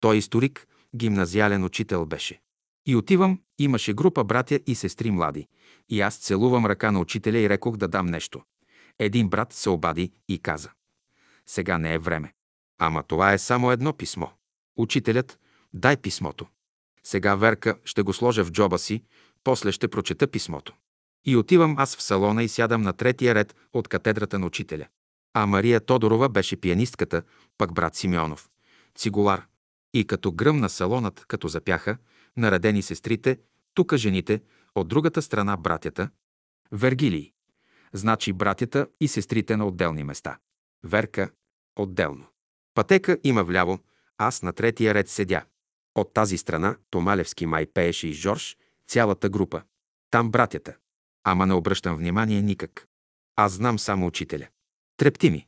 Той 0.00 0.16
историк, 0.16 0.66
гимназиален 0.96 1.64
учител 1.64 2.06
беше. 2.06 2.40
И 2.86 2.96
отивам, 2.96 3.40
имаше 3.58 3.94
група 3.94 4.24
братя 4.24 4.60
и 4.66 4.74
сестри 4.74 5.10
млади. 5.10 5.48
И 5.88 6.00
аз 6.00 6.16
целувам 6.16 6.66
ръка 6.66 6.90
на 6.90 7.00
учителя 7.00 7.38
и 7.38 7.48
рекох 7.48 7.76
да 7.76 7.88
дам 7.88 8.06
нещо. 8.06 8.42
Един 8.98 9.28
брат 9.28 9.52
се 9.52 9.70
обади 9.70 10.12
и 10.28 10.38
каза. 10.38 10.70
Сега 11.46 11.78
не 11.78 11.94
е 11.94 11.98
време. 11.98 12.32
Ама 12.78 13.02
това 13.02 13.32
е 13.32 13.38
само 13.38 13.70
едно 13.70 13.92
писмо. 13.92 14.26
Учителят, 14.76 15.38
дай 15.74 15.96
писмото. 15.96 16.46
Сега 17.04 17.34
Верка 17.34 17.78
ще 17.84 18.02
го 18.02 18.12
сложа 18.12 18.44
в 18.44 18.52
джоба 18.52 18.78
си, 18.78 19.02
после 19.44 19.72
ще 19.72 19.88
прочета 19.88 20.26
писмото. 20.26 20.74
И 21.24 21.36
отивам 21.36 21.74
аз 21.78 21.96
в 21.96 22.02
салона 22.02 22.42
и 22.42 22.48
сядам 22.48 22.82
на 22.82 22.92
третия 22.92 23.34
ред 23.34 23.56
от 23.72 23.88
катедрата 23.88 24.38
на 24.38 24.46
учителя. 24.46 24.86
А 25.34 25.46
Мария 25.46 25.80
Тодорова 25.80 26.28
беше 26.28 26.56
пианистката, 26.56 27.22
пък 27.58 27.74
брат 27.74 27.94
Симеонов. 27.94 28.50
Цигулар. 28.94 29.46
И 29.94 30.06
като 30.06 30.32
гръмна 30.32 30.68
салонът, 30.68 31.24
като 31.28 31.48
запяха, 31.48 31.96
наредени 32.36 32.82
сестрите, 32.82 33.38
тука 33.74 33.98
жените, 33.98 34.42
от 34.74 34.88
другата 34.88 35.22
страна 35.22 35.56
братята. 35.56 36.10
Вергилий. 36.72 37.32
Значи 37.92 38.32
братята 38.32 38.86
и 39.00 39.08
сестрите 39.08 39.56
на 39.56 39.66
отделни 39.66 40.04
места. 40.04 40.38
Верка– 40.84 41.30
отделно. 41.76 42.26
Пътека 42.74 43.18
има 43.24 43.44
вляво, 43.44 43.78
аз 44.18 44.42
на 44.42 44.52
третия 44.52 44.94
ред 44.94 45.08
седя. 45.08 45.44
От 45.94 46.14
тази 46.14 46.38
страна 46.38 46.76
Томалевски 46.90 47.46
май 47.46 47.66
пееше 47.66 48.08
и 48.08 48.12
Жорж, 48.12 48.56
цялата 48.88 49.28
група. 49.28 49.62
Там 50.10 50.30
братята. 50.30 50.76
Ама 51.24 51.46
не 51.46 51.54
обръщам 51.54 51.96
внимание 51.96 52.42
никак. 52.42 52.86
Аз 53.36 53.52
знам 53.52 53.78
само 53.78 54.06
учителя. 54.06 54.48
Трепти 54.96 55.30
ми. 55.30 55.46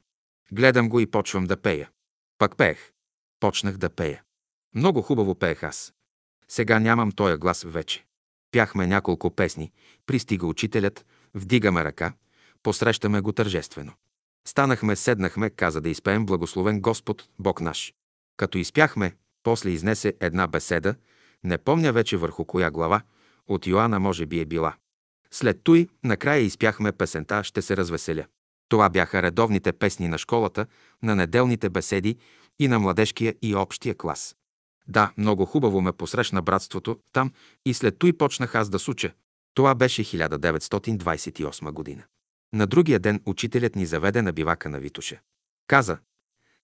Гледам 0.53 0.89
го 0.89 1.01
и 1.01 1.07
почвам 1.07 1.44
да 1.44 1.57
пея. 1.57 1.90
Пак 2.39 2.57
пеех. 2.57 2.93
Почнах 3.40 3.77
да 3.77 3.90
пея. 3.90 4.23
Много 4.74 5.03
хубаво 5.03 5.35
пеех 5.35 5.62
аз. 5.62 5.94
Сега 6.49 6.78
нямам 6.78 7.12
тоя 7.12 7.39
глас 7.39 7.62
вече. 7.62 8.07
Пяхме 8.51 8.86
няколко 8.86 9.31
песни, 9.31 9.73
пристига 10.07 10.47
учителят, 10.47 11.07
вдигаме 11.35 11.85
ръка, 11.85 12.12
посрещаме 12.62 13.20
го 13.20 13.32
тържествено. 13.32 13.93
Станахме, 14.49 14.97
седнахме, 14.97 15.51
каза 15.51 15.81
да 15.81 15.89
изпеем 15.89 16.27
Благословен 16.27 16.81
Господ, 16.81 17.28
Бог 17.39 17.61
наш. 17.61 17.94
Като 18.36 18.59
изпяхме, 18.59 19.16
после 19.43 19.70
изнесе 19.70 20.15
една 20.20 20.47
беседа, 20.47 20.94
не 21.44 21.59
помня 21.59 21.93
вече 21.93 22.16
върху 22.16 22.44
коя 22.44 22.70
глава, 22.70 23.03
от 23.47 23.66
Йоанна 23.66 24.01
може 24.01 24.27
би 24.27 24.40
е 24.40 24.44
била. 24.44 24.74
След 25.33 25.61
той, 25.65 25.89
накрая 26.05 26.41
изпяхме 26.41 26.93
песента 26.93 27.45
«Ще 27.45 27.63
се 27.63 27.77
развеселя». 27.77 28.27
Това 28.69 28.89
бяха 28.89 29.23
редовните 29.23 29.73
песни 29.73 30.09
на 30.09 30.19
школата, 30.19 30.67
на 31.03 31.17
неделните 31.17 31.71
беседи 31.71 32.17
и 32.59 32.69
на 32.69 32.79
младежкия 32.79 33.35
и 33.43 33.55
общия 33.55 33.95
клас. 33.95 34.37
Да, 34.89 35.13
много 35.17 35.47
хубаво 35.47 35.81
ме 35.81 35.93
посрещна 35.93 36.43
братството 36.43 36.99
там 37.13 37.33
и 37.67 37.75
след 37.75 37.99
той 37.99 38.13
почнах 38.13 38.55
аз 38.55 38.69
да 38.69 38.79
суча. 38.79 39.13
Това 39.55 39.75
беше 39.75 40.05
1928 40.05 41.71
година. 41.73 42.03
На 42.53 42.67
другия 42.67 42.99
ден 42.99 43.23
учителят 43.27 43.77
ни 43.77 43.87
заведе 43.87 44.23
на 44.23 44.33
бивака 44.33 44.69
на 44.69 44.81
Витуша. 44.81 45.21
Каза, 45.67 45.99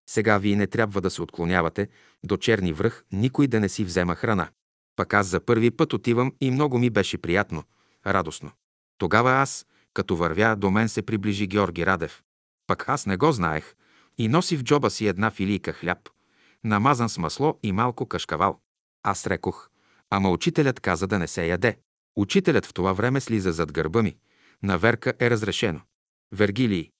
сега 0.06 0.38
вие 0.38 0.56
не 0.56 0.66
трябва 0.66 1.00
да 1.00 1.10
се 1.10 1.22
отклонявате 1.22 1.88
до 2.24 2.36
черни 2.36 2.72
връх, 2.72 3.04
никой 3.12 3.46
да 3.46 3.60
не 3.60 3.68
си 3.68 3.84
взема 3.84 4.14
храна. 4.14 4.48
Пък 4.96 5.14
аз 5.14 5.26
за 5.26 5.40
първи 5.40 5.70
път 5.70 5.92
отивам 5.92 6.32
и 6.40 6.50
много 6.50 6.78
ми 6.78 6.90
беше 6.90 7.18
приятно, 7.18 7.64
радостно. 8.14 8.50
Тогава 8.98 9.32
аз, 9.32 9.66
като 9.94 10.16
вървя, 10.16 10.56
до 10.56 10.70
мен 10.70 10.88
се 10.88 11.02
приближи 11.02 11.46
Георги 11.46 11.86
Радев. 11.86 12.22
Пък 12.66 12.88
аз 12.88 13.06
не 13.06 13.16
го 13.16 13.32
знаех 13.32 13.74
и 14.18 14.28
носи 14.28 14.56
в 14.56 14.62
джоба 14.64 14.90
си 14.90 15.06
една 15.06 15.30
филийка 15.30 15.72
хляб, 15.72 15.98
намазан 16.64 17.08
с 17.08 17.18
масло 17.18 17.58
и 17.62 17.72
малко 17.72 18.06
кашкавал. 18.06 18.60
Аз 19.02 19.26
рекох, 19.26 19.70
ама 20.10 20.30
учителят 20.30 20.80
каза 20.80 21.06
да 21.06 21.18
не 21.18 21.26
се 21.26 21.46
яде. 21.46 21.78
Учителят 22.16 22.66
в 22.66 22.74
това 22.74 22.92
време 22.92 23.20
слиза 23.20 23.52
зад 23.52 23.72
гърба 23.72 24.02
ми. 24.02 24.16
На 24.62 24.78
Верка 24.78 25.12
е 25.20 25.30
разрешено. 25.30 25.80
Вергилий. 26.32 26.90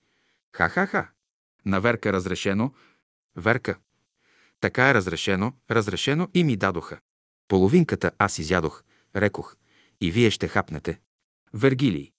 Ха-ха-ха. 0.55 1.07
На 1.65 1.81
разрешено. 1.83 2.73
Верка. 3.35 3.75
Така 4.61 4.89
е 4.89 4.93
разрешено, 4.93 5.53
разрешено 5.71 6.27
и 6.33 6.43
ми 6.43 6.55
дадоха. 6.55 6.99
Половинката 7.47 8.11
аз 8.17 8.39
изядох, 8.39 8.83
рекох, 9.15 9.55
и 10.01 10.11
вие 10.11 10.29
ще 10.29 10.47
хапнете. 10.47 10.99
Вергилий. 11.53 12.11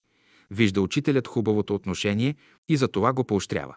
Вижда 0.50 0.80
учителят 0.80 1.28
хубавото 1.28 1.74
отношение 1.74 2.36
и 2.68 2.76
за 2.76 2.88
това 2.88 3.12
го 3.12 3.24
поощрява. 3.24 3.76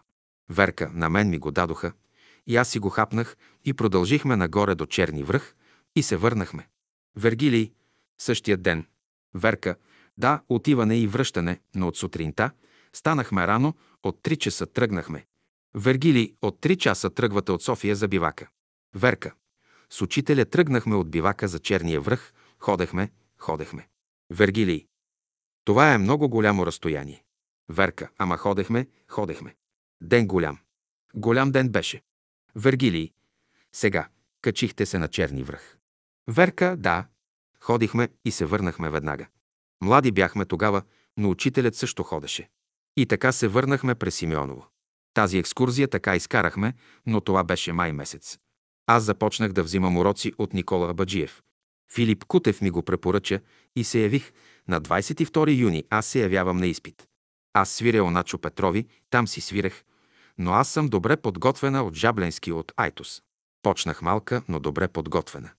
Верка, 0.50 0.90
на 0.94 1.08
мен 1.08 1.30
ми 1.30 1.38
го 1.38 1.50
дадоха, 1.50 1.92
и 2.46 2.56
аз 2.56 2.68
си 2.68 2.78
го 2.78 2.88
хапнах 2.88 3.36
и 3.64 3.74
продължихме 3.74 4.36
нагоре 4.36 4.74
до 4.74 4.86
Черни 4.86 5.22
връх 5.22 5.54
и 5.96 6.02
се 6.02 6.16
върнахме. 6.16 6.68
Вергилий, 7.16 7.72
същия 8.18 8.56
ден. 8.56 8.86
Верка, 9.34 9.76
да, 10.18 10.42
отиване 10.48 10.98
и 10.98 11.06
връщане, 11.06 11.60
но 11.74 11.88
от 11.88 11.96
сутринта 11.96 12.50
станахме 12.92 13.46
рано, 13.46 13.74
от 14.02 14.22
3 14.22 14.36
часа 14.36 14.66
тръгнахме. 14.66 15.26
Вергилий, 15.74 16.34
от 16.42 16.60
3 16.60 16.76
часа 16.76 17.10
тръгвате 17.10 17.52
от 17.52 17.62
София 17.62 17.96
за 17.96 18.08
бивака. 18.08 18.48
Верка, 18.94 19.34
с 19.90 20.02
учителя 20.02 20.44
тръгнахме 20.44 20.94
от 20.94 21.10
бивака 21.10 21.48
за 21.48 21.58
Черния 21.58 22.00
връх, 22.00 22.32
ходехме, 22.58 23.10
ходехме. 23.38 23.88
Вергилий, 24.34 24.86
това 25.64 25.92
е 25.92 25.98
много 25.98 26.28
голямо 26.28 26.66
разстояние. 26.66 27.24
Верка, 27.68 28.10
ама 28.18 28.36
ходехме, 28.36 28.88
ходехме. 29.08 29.54
Ден 30.00 30.26
голям. 30.26 30.58
Голям 31.14 31.52
ден 31.52 31.68
беше. 31.68 32.02
Вергилий, 32.54 33.12
сега, 33.72 34.08
качихте 34.40 34.86
се 34.86 34.98
на 34.98 35.08
Черни 35.08 35.42
връх. 35.42 35.76
Верка, 36.28 36.76
да. 36.78 37.06
Ходихме 37.60 38.08
и 38.24 38.30
се 38.30 38.46
върнахме 38.46 38.90
веднага. 38.90 39.26
Млади 39.82 40.12
бяхме 40.12 40.44
тогава, 40.44 40.82
но 41.16 41.30
учителят 41.30 41.74
също 41.74 42.02
ходеше. 42.02 42.48
И 42.96 43.06
така 43.06 43.32
се 43.32 43.48
върнахме 43.48 43.94
през 43.94 44.14
Симеоново. 44.14 44.66
Тази 45.14 45.38
екскурзия 45.38 45.88
така 45.88 46.16
изкарахме, 46.16 46.74
но 47.06 47.20
това 47.20 47.44
беше 47.44 47.72
май 47.72 47.92
месец. 47.92 48.38
Аз 48.86 49.02
започнах 49.02 49.52
да 49.52 49.62
взимам 49.62 49.96
уроци 49.96 50.32
от 50.38 50.52
Никола 50.52 50.90
Абаджиев. 50.90 51.42
Филип 51.92 52.24
Кутев 52.24 52.60
ми 52.60 52.70
го 52.70 52.82
препоръча 52.82 53.40
и 53.76 53.84
се 53.84 53.98
явих. 54.00 54.32
На 54.68 54.80
22 54.80 55.58
юни 55.58 55.84
аз 55.90 56.06
се 56.06 56.20
явявам 56.20 56.56
на 56.56 56.66
изпит. 56.66 57.06
Аз 57.52 57.70
свиря 57.70 58.04
Оначо 58.04 58.38
Петрови, 58.38 58.86
там 59.10 59.28
си 59.28 59.40
свирех, 59.40 59.84
но 60.38 60.52
аз 60.52 60.68
съм 60.68 60.88
добре 60.88 61.16
подготвена 61.16 61.84
от 61.84 61.94
Жабленски 61.94 62.52
от 62.52 62.72
Айтос. 62.76 63.22
Почнах 63.62 64.02
малка, 64.02 64.42
но 64.48 64.60
добре 64.60 64.88
подготвена. 64.88 65.50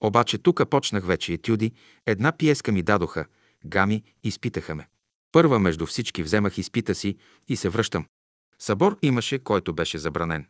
Обаче 0.00 0.38
тук 0.38 0.70
почнах 0.70 1.06
вече 1.06 1.32
етюди, 1.32 1.72
една 2.06 2.32
пиеска 2.32 2.72
ми 2.72 2.82
дадоха, 2.82 3.26
гами, 3.64 4.02
изпитаха 4.24 4.74
ме. 4.74 4.88
Първа 5.32 5.58
между 5.58 5.86
всички 5.86 6.22
вземах 6.22 6.58
изпита 6.58 6.94
си 6.94 7.16
и 7.48 7.56
се 7.56 7.68
връщам. 7.68 8.06
Събор 8.58 8.98
имаше, 9.02 9.38
който 9.38 9.72
беше 9.72 9.98
забранен. 9.98 10.46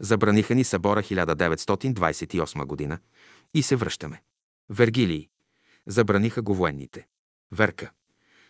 Забраниха 0.00 0.54
ни 0.54 0.64
събора 0.64 1.02
1928 1.02 2.64
година 2.64 2.98
и 3.54 3.62
се 3.62 3.76
връщаме. 3.76 4.22
Вергилий. 4.70 5.28
Забраниха 5.86 6.42
го 6.42 6.54
военните. 6.54 7.06
Верка. 7.52 7.90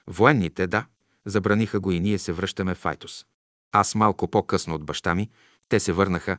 Военните, 0.07 0.67
да. 0.67 0.87
Забраниха 1.27 1.81
го 1.81 1.91
и 1.91 2.01
ние 2.01 2.19
се 2.19 2.33
връщаме 2.33 2.75
в 2.75 2.87
Айтос. 2.87 3.27
Аз 3.73 3.95
малко 3.95 4.29
по-късно 4.29 4.75
от 4.75 4.85
баща 4.85 5.15
ми, 5.15 5.31
те 5.69 5.81
се 5.81 5.93
върнаха, 5.93 6.39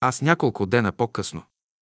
аз 0.00 0.22
няколко 0.22 0.66
дена 0.66 0.92
по-късно. 0.92 1.42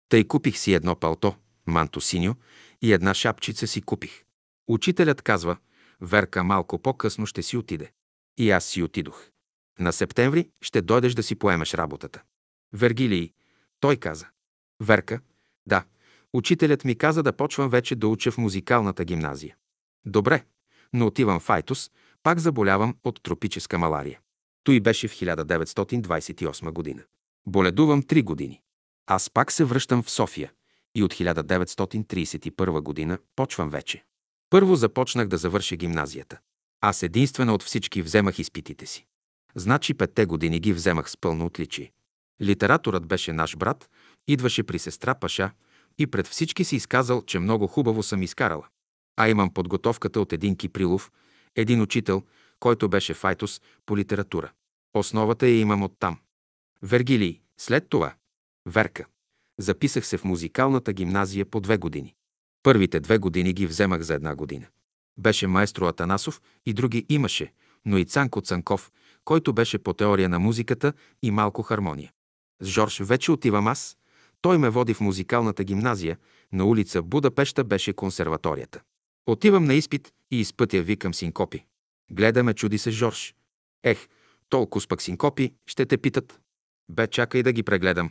Тъй 0.09 0.29
купих 0.29 0.59
си 0.59 0.75
едно 0.75 0.97
палто, 0.97 1.37
манто 1.67 2.01
синьо 2.01 2.37
и 2.83 2.93
една 2.93 3.15
шапчица 3.15 3.67
си 3.67 3.83
купих. 3.83 4.25
Учителят 4.69 5.23
казва, 5.23 5.57
Верка 6.01 6.45
малко 6.45 6.79
по-късно 6.79 7.27
ще 7.27 7.43
си 7.43 7.57
отиде. 7.57 7.93
И 8.37 8.51
аз 8.51 8.65
си 8.65 8.83
отидох. 8.83 9.31
На 9.79 9.93
септември 9.93 10.51
ще 10.61 10.83
дойдеш 10.83 11.15
да 11.15 11.23
си 11.23 11.35
поемеш 11.35 11.75
работата. 11.75 12.23
Вергилий, 12.73 13.33
той 13.81 13.97
каза. 13.97 14.27
Верка, 14.81 15.21
да, 15.67 15.85
учителят 16.33 16.85
ми 16.85 16.95
каза 16.95 17.23
да 17.23 17.33
почвам 17.33 17.71
вече 17.71 17.97
да 17.97 18.09
уча 18.09 18.31
в 18.31 18.39
музикалната 18.39 19.05
гимназия. 19.05 19.57
Добре, 20.07 20.45
но 20.93 21.07
отивам 21.07 21.41
в 21.41 21.51
Айтос, 21.51 21.91
пак 22.23 22.39
заболявам 22.39 22.97
от 23.05 23.23
тропическа 23.23 23.79
малария. 23.79 24.21
Той 24.65 24.81
беше 24.81 25.09
в 25.09 25.13
1928 25.13 26.71
година. 26.71 27.03
Боледувам 27.47 28.03
три 28.03 28.23
години. 28.23 28.61
Аз 29.07 29.31
пак 29.31 29.53
се 29.53 29.65
връщам 29.65 30.03
в 30.03 30.11
София 30.11 30.53
и 30.95 31.03
от 31.03 31.15
1931 31.15 32.81
година 32.81 33.19
почвам 33.37 33.71
вече. 33.71 34.05
Първо 34.51 34.77
започнах 34.77 35.29
да 35.29 35.39
завърша 35.39 35.77
гимназията. 35.77 36.39
Аз 36.81 37.03
единствено 37.03 37.55
от 37.55 37.63
всички 37.63 38.03
вземах 38.03 38.39
изпитите 38.39 38.87
си. 38.87 39.07
Значи 39.55 39.95
петте 39.95 40.27
години 40.27 40.61
ги 40.61 40.73
вземах 40.73 41.11
с 41.11 41.17
пълно 41.17 41.47
отличие. 41.47 41.93
Литераторът 42.43 43.07
беше 43.07 43.33
наш 43.33 43.57
брат, 43.57 43.91
идваше 44.29 44.63
при 44.63 44.79
сестра 44.79 45.15
Паша 45.15 45.51
и 45.99 46.07
пред 46.07 46.27
всички 46.27 46.65
си 46.65 46.77
изказал, 46.77 47.23
че 47.23 47.39
много 47.39 47.67
хубаво 47.67 48.03
съм 48.03 48.23
изкарала. 48.23 48.67
А 49.17 49.29
имам 49.29 49.55
подготовката 49.55 50.21
от 50.21 50.33
един 50.33 50.57
Киприлов, 50.57 51.13
един 51.57 51.81
учител, 51.81 52.23
който 52.61 52.89
беше 52.89 53.15
файтус 53.15 53.61
по 53.87 53.97
литература. 53.97 54.53
Основата 54.95 55.47
я 55.47 55.61
имам 55.61 55.83
оттам. 55.83 56.19
Вергилий, 56.83 57.41
след 57.59 57.89
това. 57.89 58.15
Верка. 58.67 59.07
Записах 59.59 60.07
се 60.07 60.17
в 60.17 60.25
музикалната 60.25 60.93
гимназия 60.93 61.47
по 61.47 61.61
две 61.61 61.77
години. 61.77 62.15
Първите 62.63 63.01
две 63.01 63.19
години 63.19 63.53
ги 63.53 63.67
вземах 63.67 64.03
за 64.03 64.15
една 64.15 64.35
година. 64.35 64.67
Беше 65.19 65.47
майстро 65.47 65.87
Атанасов 65.87 66.43
и 66.67 66.73
други 66.73 67.07
имаше, 67.09 67.53
но 67.85 67.99
и 67.99 68.05
Цанко 68.05 68.41
Цанков, 68.41 68.93
който 69.25 69.53
беше 69.53 69.79
по 69.79 69.93
теория 69.93 70.29
на 70.29 70.39
музиката 70.39 70.93
и 71.23 71.31
малко 71.31 71.63
хармония. 71.63 72.13
С 72.61 72.67
Жорж 72.67 73.01
вече 73.01 73.33
отивам 73.33 73.67
аз. 73.67 73.97
Той 74.43 74.59
ме 74.59 74.71
води 74.71 74.95
в 74.95 75.01
музикалната 75.01 75.65
гимназия, 75.65 76.19
на 76.53 76.65
улица 76.65 77.03
Будапешта 77.03 77.65
беше 77.65 77.93
консерваторията. 77.93 78.81
Отивам 79.27 79.65
на 79.65 79.75
изпит 79.75 80.13
и 80.31 80.41
изпътя 80.41 80.83
викам 80.83 81.15
синкопи. 81.15 81.65
Гледаме, 82.11 82.55
чуди 82.55 82.79
се 82.79 82.91
Жорж. 82.91 83.35
Ех, 83.85 84.09
толкова 84.49 84.87
пък 84.89 85.03
синкопи, 85.03 85.55
ще 85.67 85.87
те 85.87 85.99
питат. 85.99 86.41
Бе, 86.89 87.07
чакай 87.07 87.43
да 87.43 87.53
ги 87.53 87.63
прегледам. 87.63 88.11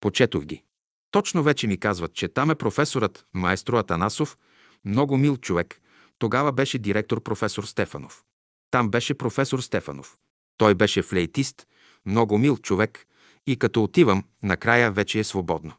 Почетох 0.00 0.44
ги. 0.44 0.62
Точно 1.10 1.42
вече 1.42 1.66
ми 1.66 1.78
казват, 1.78 2.14
че 2.14 2.28
там 2.28 2.50
е 2.50 2.54
професорът, 2.54 3.26
майстро 3.34 3.76
Атанасов, 3.76 4.38
много 4.84 5.16
мил 5.16 5.36
човек. 5.36 5.80
Тогава 6.18 6.52
беше 6.52 6.78
директор 6.78 7.22
професор 7.22 7.64
Стефанов. 7.64 8.24
Там 8.70 8.90
беше 8.90 9.14
професор 9.14 9.60
Стефанов. 9.60 10.18
Той 10.56 10.74
беше 10.74 11.02
флейтист, 11.02 11.66
много 12.06 12.38
мил 12.38 12.56
човек 12.56 13.06
и 13.46 13.56
като 13.56 13.84
отивам, 13.84 14.24
накрая 14.42 14.92
вече 14.92 15.18
е 15.18 15.24
свободно. 15.24 15.72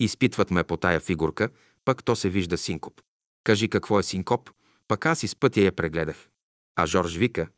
Изпитват 0.00 0.50
ме 0.50 0.64
по 0.64 0.76
тая 0.76 1.00
фигурка, 1.00 1.48
пък 1.84 2.04
то 2.04 2.16
се 2.16 2.30
вижда 2.30 2.58
синкоп. 2.58 3.00
Кажи 3.44 3.68
какво 3.68 3.98
е 3.98 4.02
синкоп, 4.02 4.50
пък 4.88 5.06
аз 5.06 5.22
из 5.22 5.36
пътя 5.36 5.60
я 5.60 5.72
прегледах. 5.72 6.28
А 6.76 6.86
Жорж 6.86 7.16
вика, 7.16 7.48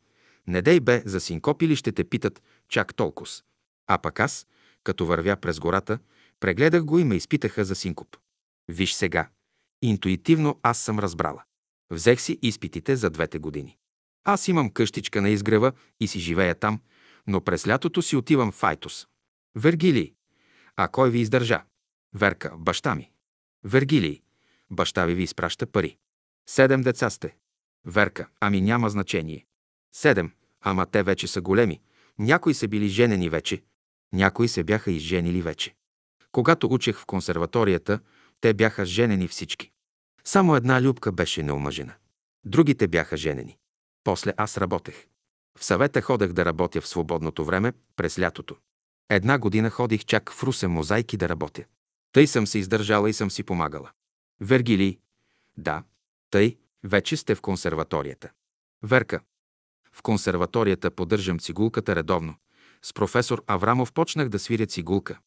не 0.47 0.63
дей 0.63 0.81
бе, 0.81 1.03
за 1.07 1.21
синкоп 1.21 1.63
или 1.63 1.77
ще 1.77 1.93
те 1.93 2.05
питат 2.05 2.43
чак 2.69 2.95
толкова. 2.95 3.31
А 3.87 3.99
пък 3.99 4.21
аз, 4.21 4.47
като 4.85 5.07
вървя 5.07 5.37
през 5.37 5.61
гората, 5.61 5.99
прегледах 6.41 6.85
го 6.85 6.99
и 6.99 7.05
ме 7.05 7.15
изпитаха 7.15 7.65
за 7.65 7.75
синкоп. 7.75 8.17
Виж 8.69 8.93
сега, 8.93 9.29
интуитивно 9.83 10.61
аз 10.63 10.79
съм 10.79 10.99
разбрала. 10.99 11.43
Взех 11.91 12.21
си 12.21 12.39
изпитите 12.43 12.97
за 12.97 13.11
двете 13.11 13.39
години. 13.39 13.77
Аз 14.25 14.49
имам 14.49 14.71
къщичка 14.71 15.23
на 15.23 15.29
изгрева 15.29 15.73
и 16.01 16.09
си 16.09 16.21
живея 16.21 16.55
там, 16.55 16.81
но 17.27 17.41
през 17.41 17.67
лятото 17.69 18.03
си 18.03 18.17
отивам 18.17 18.53
в 18.53 18.65
Айтос. 18.65 19.07
Вергилий. 19.57 20.15
А 20.77 20.89
кой 20.89 21.11
ви 21.11 21.19
издържа? 21.19 21.65
Верка, 22.15 22.57
баща 22.59 22.95
ми. 22.95 23.11
Вергилий. 23.65 24.23
Баща 24.71 25.07
ви 25.07 25.15
ви 25.15 25.23
изпраща 25.23 25.67
пари. 25.67 25.97
Седем 26.49 26.83
деца 26.83 27.11
сте. 27.11 27.37
Верка, 27.85 28.29
ами 28.41 28.61
няма 28.61 28.91
значение. 28.91 29.47
Седем, 29.95 30.33
ама 30.61 30.87
те 30.87 31.03
вече 31.03 31.27
са 31.27 31.41
големи. 31.41 31.81
Някои 32.19 32.55
са 32.55 32.69
били 32.69 32.89
женени 32.89 33.29
вече, 33.29 33.63
някои 34.13 34.49
се 34.49 34.65
бяха 34.65 34.91
изженили 34.91 35.43
вече. 35.43 35.75
Когато 36.33 36.73
учех 36.73 36.99
в 36.99 37.07
консерваторията, 37.07 38.01
те 38.41 38.55
бяха 38.55 38.87
женени 38.87 39.29
всички. 39.29 39.71
Само 40.25 40.57
една 40.57 40.83
Любка 40.83 41.13
беше 41.13 41.43
неомъжена. 41.43 41.95
Другите 42.45 42.89
бяха 42.89 43.17
женени. 43.17 43.59
После 44.05 44.35
аз 44.37 44.59
работех. 44.59 45.07
В 45.59 45.65
съвета 45.65 46.03
ходех 46.03 46.33
да 46.33 46.45
работя 46.45 46.81
в 46.81 46.89
свободното 46.89 47.45
време 47.45 47.73
през 47.97 48.19
лятото. 48.19 48.57
Една 49.11 49.39
година 49.39 49.71
ходих 49.71 50.05
чак 50.05 50.33
в 50.33 50.43
Русе 50.43 50.67
мозайки 50.67 51.17
да 51.17 51.29
работя. 51.29 51.65
Тъй 52.13 52.27
съм 52.27 52.47
се 52.47 52.59
издържала 52.59 53.11
и 53.11 53.13
съм 53.13 53.31
си 53.31 53.43
помагала. 53.43 53.91
Вергилий. 54.41 54.99
Да, 55.57 55.83
тъй, 56.31 56.57
вече 56.85 57.17
сте 57.17 57.35
в 57.35 57.41
консерваторията. 57.41 58.31
Верка. 58.83 59.21
В 59.93 60.03
консерваторията 60.03 60.91
поддържам 60.91 61.39
цигулката 61.39 61.97
редовно. 61.97 62.35
С 62.83 62.93
професор 62.93 63.45
Аврамов 63.47 63.93
почнах 63.93 64.29
да 64.29 64.39
свиря 64.39 64.67
цигулка. 64.67 65.19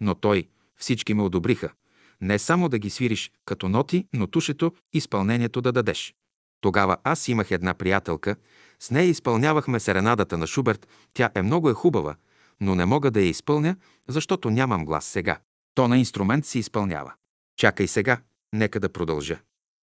Но 0.00 0.14
той, 0.14 0.48
всички 0.76 1.14
ме 1.14 1.22
одобриха. 1.22 1.72
Не 2.20 2.38
само 2.38 2.68
да 2.68 2.78
ги 2.78 2.90
свириш 2.90 3.32
като 3.44 3.68
ноти, 3.68 4.06
но 4.12 4.26
тушето, 4.26 4.72
изпълнението 4.92 5.60
да 5.60 5.72
дадеш. 5.72 6.14
Тогава 6.60 6.96
аз 7.04 7.28
имах 7.28 7.50
една 7.50 7.74
приятелка, 7.74 8.36
с 8.80 8.90
нея 8.90 9.08
изпълнявахме 9.08 9.80
серенадата 9.80 10.38
на 10.38 10.46
Шуберт. 10.46 10.88
Тя 11.14 11.30
е 11.34 11.42
много 11.42 11.70
е 11.70 11.74
хубава, 11.74 12.16
но 12.62 12.74
не 12.74 12.86
мога 12.86 13.10
да 13.10 13.20
я 13.20 13.28
изпълня, 13.28 13.76
защото 14.08 14.50
нямам 14.50 14.84
глас 14.84 15.04
сега. 15.04 15.38
То 15.74 15.88
на 15.88 15.98
инструмент 15.98 16.46
се 16.46 16.58
изпълнява. 16.58 17.12
Чакай 17.56 17.88
сега, 17.88 18.20
нека 18.52 18.80
да 18.80 18.88
продължа. 18.88 19.38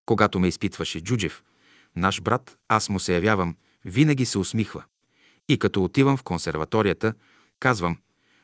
Когато 0.06 0.40
ме 0.40 0.48
изпитваше 0.48 1.02
Джуджев, 1.02 1.44
наш 1.96 2.22
брат, 2.22 2.58
аз 2.68 2.90
му 2.90 3.00
се 3.00 3.14
явявам, 3.14 3.56
винаги 3.86 4.26
се 4.26 4.38
усмихва. 4.38 4.84
И 5.50 5.60
като 5.60 5.84
отивам 5.84 6.18
в 6.18 6.24
консерваторията, 6.24 7.14
казвам, 7.60 7.98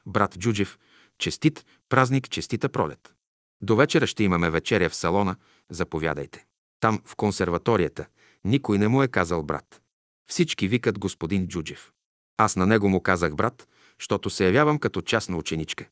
брат 0.05 0.39
Джуджев, 0.39 0.79
честит 1.17 1.65
празник, 1.89 2.29
честита 2.29 2.69
пролет. 2.69 3.13
До 3.61 3.75
вечера 3.75 4.07
ще 4.07 4.23
имаме 4.23 4.49
вечеря 4.49 4.89
в 4.89 4.95
салона, 4.95 5.35
заповядайте. 5.69 6.45
Там, 6.79 7.01
в 7.05 7.15
консерваторията, 7.15 8.05
никой 8.45 8.77
не 8.77 8.87
му 8.87 9.03
е 9.03 9.07
казал 9.07 9.43
брат. 9.43 9.81
Всички 10.29 10.67
викат 10.67 10.99
господин 10.99 11.47
Джуджев. 11.47 11.91
Аз 12.37 12.55
на 12.55 12.65
него 12.65 12.89
му 12.89 13.01
казах 13.01 13.35
брат, 13.35 13.67
защото 13.99 14.29
се 14.29 14.45
явявам 14.45 14.79
като 14.79 15.01
частна 15.01 15.37
ученичка. 15.37 15.85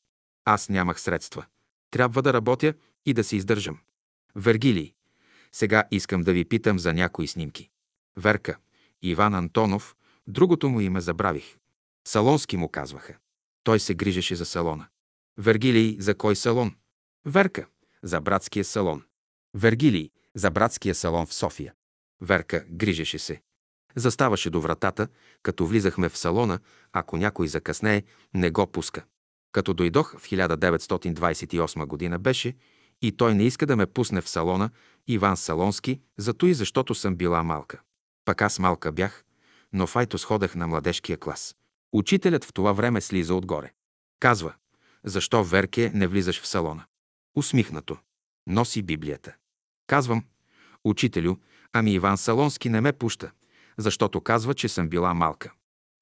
Аз 0.45 0.69
нямах 0.69 1.01
средства. 1.01 1.45
Трябва 1.91 2.21
да 2.21 2.33
работя 2.33 2.73
и 3.05 3.13
да 3.13 3.23
се 3.23 3.35
издържам. 3.35 3.79
Вергилий. 4.35 4.93
Сега 5.51 5.83
искам 5.91 6.21
да 6.21 6.33
ви 6.33 6.45
питам 6.45 6.79
за 6.79 6.93
някои 6.93 7.27
снимки. 7.27 7.69
Верка. 8.17 8.57
Иван 9.01 9.33
Антонов. 9.33 9.95
Другото 10.27 10.69
му 10.69 10.81
име 10.81 11.01
забравих. 11.01 11.57
Салонски 12.07 12.57
му 12.57 12.69
казваха. 12.69 13.17
Той 13.63 13.79
се 13.79 13.95
грижеше 13.95 14.35
за 14.35 14.45
салона. 14.45 14.87
Вергилий. 15.37 15.97
За 15.99 16.15
кой 16.15 16.35
салон? 16.35 16.75
Верка. 17.25 17.67
За 18.03 18.21
братския 18.21 18.65
салон. 18.65 19.03
Вергилий. 19.53 20.09
За 20.35 20.51
братския 20.51 20.95
салон 20.95 21.25
в 21.25 21.33
София. 21.33 21.73
Верка 22.21 22.65
грижеше 22.69 23.19
се. 23.19 23.41
Заставаше 23.95 24.49
до 24.49 24.61
вратата, 24.61 25.07
като 25.43 25.65
влизахме 25.65 26.09
в 26.09 26.17
салона, 26.17 26.59
ако 26.93 27.17
някой 27.17 27.47
закъснее, 27.47 28.03
не 28.33 28.51
го 28.51 28.67
пуска. 28.67 29.03
Като 29.51 29.73
дойдох 29.73 30.17
в 30.17 30.29
1928 30.29 31.85
година 31.85 32.19
беше 32.19 32.55
и 33.01 33.11
той 33.11 33.35
не 33.35 33.43
иска 33.43 33.65
да 33.65 33.75
ме 33.75 33.85
пусне 33.85 34.21
в 34.21 34.29
салона, 34.29 34.69
Иван 35.07 35.37
Салонски, 35.37 36.01
зато 36.17 36.45
и 36.45 36.53
защото 36.53 36.95
съм 36.95 37.15
била 37.15 37.43
малка. 37.43 37.81
Пък 38.25 38.41
аз 38.41 38.59
малка 38.59 38.91
бях, 38.91 39.23
но 39.73 39.87
файто 39.87 40.17
сходех 40.17 40.55
на 40.55 40.67
младежкия 40.67 41.17
клас. 41.17 41.55
Учителят 41.93 42.45
в 42.45 42.53
това 42.53 42.71
време 42.71 43.01
слиза 43.01 43.35
отгоре. 43.35 43.71
Казва, 44.19 44.53
защо, 45.03 45.43
Верке, 45.43 45.91
не 45.93 46.07
влизаш 46.07 46.41
в 46.41 46.47
салона? 46.47 46.85
Усмихнато. 47.35 47.97
Носи 48.47 48.81
Библията. 48.81 49.35
Казвам, 49.87 50.23
учителю, 50.83 51.35
ами 51.73 51.93
Иван 51.93 52.17
Салонски 52.17 52.69
не 52.69 52.81
ме 52.81 52.93
пуща, 52.93 53.31
защото 53.77 54.21
казва, 54.21 54.53
че 54.53 54.67
съм 54.67 54.89
била 54.89 55.13
малка. 55.13 55.51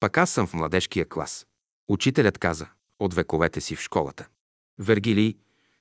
Пък 0.00 0.18
аз 0.18 0.30
съм 0.30 0.46
в 0.46 0.54
младежкия 0.54 1.08
клас. 1.08 1.46
Учителят 1.88 2.38
каза, 2.38 2.68
от 2.98 3.14
вековете 3.14 3.60
си 3.60 3.76
в 3.76 3.80
школата. 3.80 4.26
Вергилий, 4.78 5.36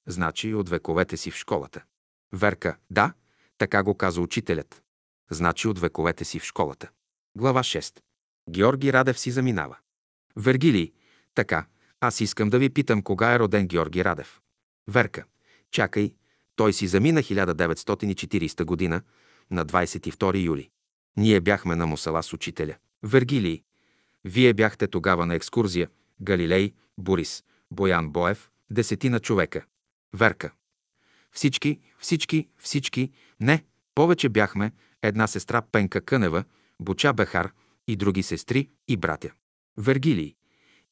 значи 0.07 0.53
от 0.53 0.69
вековете 0.69 1.17
си 1.17 1.31
в 1.31 1.35
школата. 1.35 1.83
Верка, 2.33 2.77
да, 2.89 3.13
така 3.57 3.83
го 3.83 3.95
каза 3.95 4.21
учителят. 4.21 4.83
Значи 5.31 5.67
от 5.67 5.79
вековете 5.79 6.25
си 6.25 6.39
в 6.39 6.43
школата. 6.43 6.89
Глава 7.37 7.63
6. 7.63 7.99
Георги 8.49 8.93
Радев 8.93 9.19
си 9.19 9.31
заминава. 9.31 9.77
Вергилий, 10.35 10.93
така, 11.35 11.65
аз 11.99 12.21
искам 12.21 12.49
да 12.49 12.59
ви 12.59 12.69
питам 12.69 13.01
кога 13.01 13.33
е 13.33 13.39
роден 13.39 13.67
Георги 13.67 14.05
Радев. 14.05 14.41
Верка, 14.87 15.23
чакай, 15.71 16.15
той 16.55 16.73
си 16.73 16.87
замина 16.87 17.19
1940 17.19 18.63
година 18.63 19.01
на 19.51 19.65
22 19.65 20.43
юли. 20.43 20.69
Ние 21.17 21.41
бяхме 21.41 21.75
на 21.75 21.87
Мусала 21.87 22.23
с 22.23 22.33
учителя. 22.33 22.75
Вергилий, 23.03 23.63
вие 24.25 24.53
бяхте 24.53 24.87
тогава 24.87 25.25
на 25.25 25.35
екскурзия. 25.35 25.89
Галилей, 26.21 26.73
Борис, 26.97 27.43
Боян 27.71 28.09
Боев, 28.09 28.49
десетина 28.69 29.19
човека. 29.19 29.65
Верка. 30.13 30.51
Всички, 31.31 31.79
всички, 31.99 32.47
всички, 32.57 33.11
не, 33.39 33.63
повече 33.95 34.29
бяхме, 34.29 34.71
една 35.01 35.27
сестра 35.27 35.61
Пенка 35.61 36.01
Кънева, 36.01 36.43
Буча 36.79 37.13
Бехар 37.13 37.51
и 37.87 37.95
други 37.95 38.23
сестри 38.23 38.69
и 38.87 38.97
братя. 38.97 39.31
Вергилий. 39.77 40.35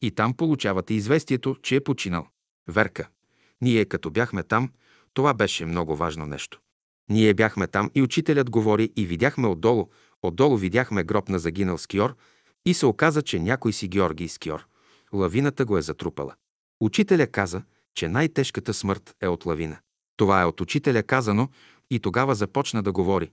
И 0.01 0.11
там 0.11 0.33
получавате 0.33 0.93
известието, 0.93 1.55
че 1.61 1.75
е 1.75 1.83
починал. 1.83 2.27
Верка. 2.67 3.09
Ние 3.61 3.85
като 3.85 4.11
бяхме 4.11 4.43
там, 4.43 4.71
това 5.13 5.33
беше 5.33 5.65
много 5.65 5.95
важно 5.95 6.25
нещо. 6.25 6.59
Ние 7.09 7.33
бяхме 7.33 7.67
там 7.67 7.91
и 7.95 8.01
учителят 8.01 8.49
говори 8.49 8.91
и 8.95 9.05
видяхме 9.05 9.47
отдолу, 9.47 9.89
отдолу 10.21 10.57
видяхме 10.57 11.03
гроб 11.03 11.29
на 11.29 11.39
загинал 11.39 11.77
скиор 11.77 12.15
и 12.65 12.73
се 12.73 12.85
оказа, 12.85 13.21
че 13.21 13.39
някой 13.39 13.73
си 13.73 13.87
Георгий 13.87 14.27
скиор. 14.27 14.67
Лавината 15.13 15.65
го 15.65 15.77
е 15.77 15.81
затрупала. 15.81 16.35
Учителя 16.81 17.27
каза, 17.27 17.63
че 17.95 18.07
най-тежката 18.07 18.73
смърт 18.73 19.15
е 19.21 19.27
от 19.27 19.45
лавина. 19.45 19.77
Това 20.17 20.41
е 20.41 20.45
от 20.45 20.61
учителя 20.61 21.03
казано 21.03 21.49
и 21.91 21.99
тогава 21.99 22.35
започна 22.35 22.83
да 22.83 22.91
говори. 22.91 23.31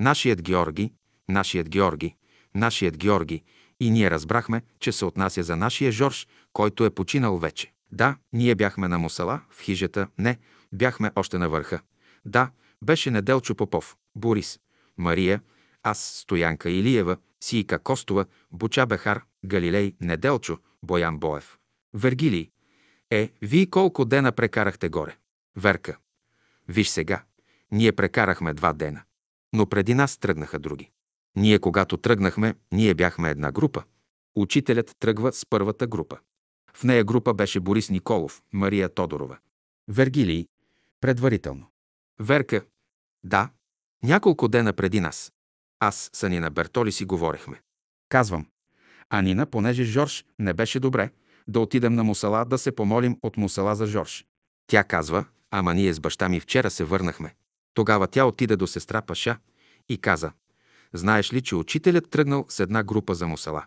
Нашият 0.00 0.42
Георги, 0.42 0.92
нашият 1.28 1.68
Георги, 1.68 2.14
нашият 2.54 2.98
Георги 2.98 3.42
и 3.80 3.90
ние 3.90 4.10
разбрахме, 4.10 4.62
че 4.80 4.92
се 4.92 5.04
отнася 5.04 5.42
за 5.42 5.56
нашия 5.56 5.92
Жорж, 5.92 6.28
който 6.52 6.84
е 6.84 6.90
починал 6.90 7.38
вече. 7.38 7.72
Да, 7.92 8.16
ние 8.32 8.54
бяхме 8.54 8.88
на 8.88 8.98
Мусала, 8.98 9.40
в 9.50 9.62
хижата, 9.62 10.08
не, 10.18 10.38
бяхме 10.72 11.10
още 11.16 11.38
на 11.38 11.48
върха. 11.48 11.80
Да, 12.24 12.50
беше 12.84 13.10
Неделчо 13.10 13.54
Попов, 13.54 13.96
Борис, 14.14 14.60
Мария, 14.98 15.40
аз, 15.82 15.98
Стоянка 15.98 16.70
Илиева, 16.70 17.16
Сийка 17.40 17.78
Костова, 17.78 18.24
Буча 18.52 18.86
Бехар, 18.86 19.24
Галилей, 19.46 19.94
Неделчо, 20.00 20.58
Боян 20.82 21.18
Боев. 21.18 21.58
Вергилий. 21.94 22.50
Е, 23.10 23.32
вие 23.42 23.66
колко 23.66 24.04
дена 24.04 24.32
прекарахте 24.32 24.88
горе? 24.88 25.16
Верка. 25.56 25.98
Виж 26.68 26.88
сега, 26.88 27.22
ние 27.70 27.92
прекарахме 27.92 28.54
два 28.54 28.72
дена. 28.72 29.02
Но 29.52 29.66
преди 29.66 29.94
нас 29.94 30.18
тръгнаха 30.18 30.58
други. 30.58 30.90
Ние, 31.36 31.58
когато 31.58 31.96
тръгнахме, 31.96 32.54
ние 32.72 32.94
бяхме 32.94 33.30
една 33.30 33.52
група. 33.52 33.84
Учителят 34.36 34.96
тръгва 34.98 35.32
с 35.32 35.46
първата 35.46 35.86
група. 35.86 36.18
В 36.74 36.84
нея 36.84 37.04
група 37.04 37.34
беше 37.34 37.60
Борис 37.60 37.90
Николов, 37.90 38.42
Мария 38.52 38.94
Тодорова. 38.94 39.38
Вергилий. 39.88 40.46
Предварително. 41.00 41.66
Верка. 42.20 42.64
Да. 43.24 43.50
Няколко 44.02 44.48
дена 44.48 44.72
преди 44.72 45.00
нас. 45.00 45.32
Аз 45.80 46.10
с 46.12 46.22
Анина 46.22 46.50
Бертоли 46.50 46.92
си 46.92 47.04
говорехме. 47.04 47.60
Казвам. 48.08 48.46
Анина, 49.10 49.46
понеже 49.46 49.84
Жорж 49.84 50.24
не 50.38 50.54
беше 50.54 50.80
добре, 50.80 51.10
да 51.48 51.60
отидем 51.60 51.94
на 51.94 52.04
Мусала 52.04 52.44
да 52.44 52.58
се 52.58 52.74
помолим 52.74 53.18
от 53.22 53.36
Мусала 53.36 53.74
за 53.74 53.86
Жорж. 53.86 54.24
Тя 54.66 54.84
казва, 54.84 55.24
ама 55.50 55.74
ние 55.74 55.92
с 55.92 56.00
баща 56.00 56.28
ми 56.28 56.40
вчера 56.40 56.70
се 56.70 56.84
върнахме. 56.84 57.34
Тогава 57.74 58.06
тя 58.06 58.24
отиде 58.24 58.56
до 58.56 58.66
сестра 58.66 59.02
Паша 59.02 59.38
и 59.88 59.98
каза, 59.98 60.32
знаеш 60.92 61.32
ли, 61.32 61.42
че 61.42 61.56
учителят 61.56 62.10
тръгнал 62.10 62.46
с 62.48 62.60
една 62.60 62.82
група 62.82 63.14
за 63.14 63.26
Мусала. 63.26 63.64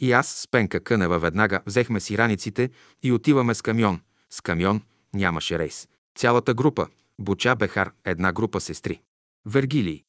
И 0.00 0.12
аз 0.12 0.28
с 0.28 0.48
Пенка 0.48 0.80
Кънева 0.80 1.18
веднага 1.18 1.60
взехме 1.66 2.00
си 2.00 2.18
раниците 2.18 2.70
и 3.02 3.12
отиваме 3.12 3.54
с 3.54 3.62
камион. 3.62 4.00
С 4.30 4.40
камион 4.40 4.82
нямаше 5.14 5.58
рейс. 5.58 5.88
Цялата 6.18 6.54
група, 6.54 6.88
Буча 7.20 7.56
Бехар, 7.56 7.92
една 8.04 8.32
група 8.32 8.60
сестри. 8.60 9.00
Вергилий. 9.46 10.04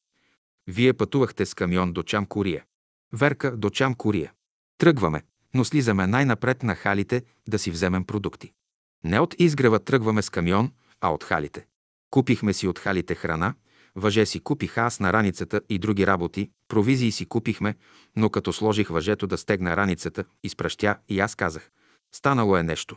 Вие 0.68 0.92
пътувахте 0.92 1.46
с 1.46 1.54
камион 1.54 1.92
до 1.92 2.02
Чам 2.02 2.26
Курия. 2.26 2.64
Верка 3.12 3.56
до 3.56 3.70
Чам 3.70 3.94
Курия. 3.94 4.32
Тръгваме, 4.78 5.22
но 5.54 5.64
слизаме 5.64 6.06
най-напред 6.06 6.62
на 6.62 6.74
халите 6.74 7.22
да 7.48 7.58
си 7.58 7.70
вземем 7.70 8.04
продукти. 8.04 8.52
Не 9.04 9.20
от 9.20 9.34
изгрева 9.38 9.78
тръгваме 9.78 10.22
с 10.22 10.30
камион, 10.30 10.72
а 11.00 11.08
от 11.08 11.24
халите. 11.24 11.66
Купихме 12.10 12.52
си 12.52 12.68
от 12.68 12.78
халите 12.78 13.14
храна, 13.14 13.54
въже 13.94 14.26
си 14.26 14.40
купих 14.40 14.78
аз 14.78 15.00
на 15.00 15.12
раницата 15.12 15.60
и 15.68 15.78
други 15.78 16.06
работи, 16.06 16.50
провизии 16.68 17.12
си 17.12 17.26
купихме, 17.26 17.74
но 18.16 18.30
като 18.30 18.52
сложих 18.52 18.88
въжето 18.88 19.26
да 19.26 19.38
стегна 19.38 19.76
раницата, 19.76 20.24
изпращя 20.44 20.96
и 21.08 21.20
аз 21.20 21.34
казах. 21.34 21.70
Станало 22.14 22.56
е 22.56 22.62
нещо. 22.62 22.96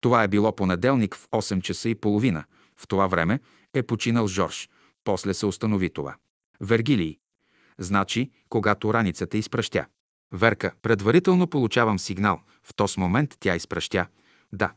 Това 0.00 0.22
е 0.22 0.28
било 0.28 0.56
понеделник 0.56 1.14
в 1.14 1.28
8 1.28 1.60
часа 1.60 1.88
и 1.88 1.94
половина. 1.94 2.44
В 2.76 2.88
това 2.88 3.06
време 3.06 3.40
е 3.74 3.82
починал 3.82 4.26
Жорж. 4.26 4.68
После 5.04 5.34
се 5.34 5.46
установи 5.46 5.90
това. 5.90 6.16
Вергилий. 6.60 7.18
Значи, 7.78 8.30
когато 8.48 8.94
раницата 8.94 9.38
изпращя. 9.38 9.86
Верка, 10.32 10.72
предварително 10.82 11.46
получавам 11.46 11.98
сигнал. 11.98 12.40
В 12.62 12.74
този 12.74 13.00
момент 13.00 13.36
тя 13.40 13.56
изпращя. 13.56 14.06
Да. 14.52 14.72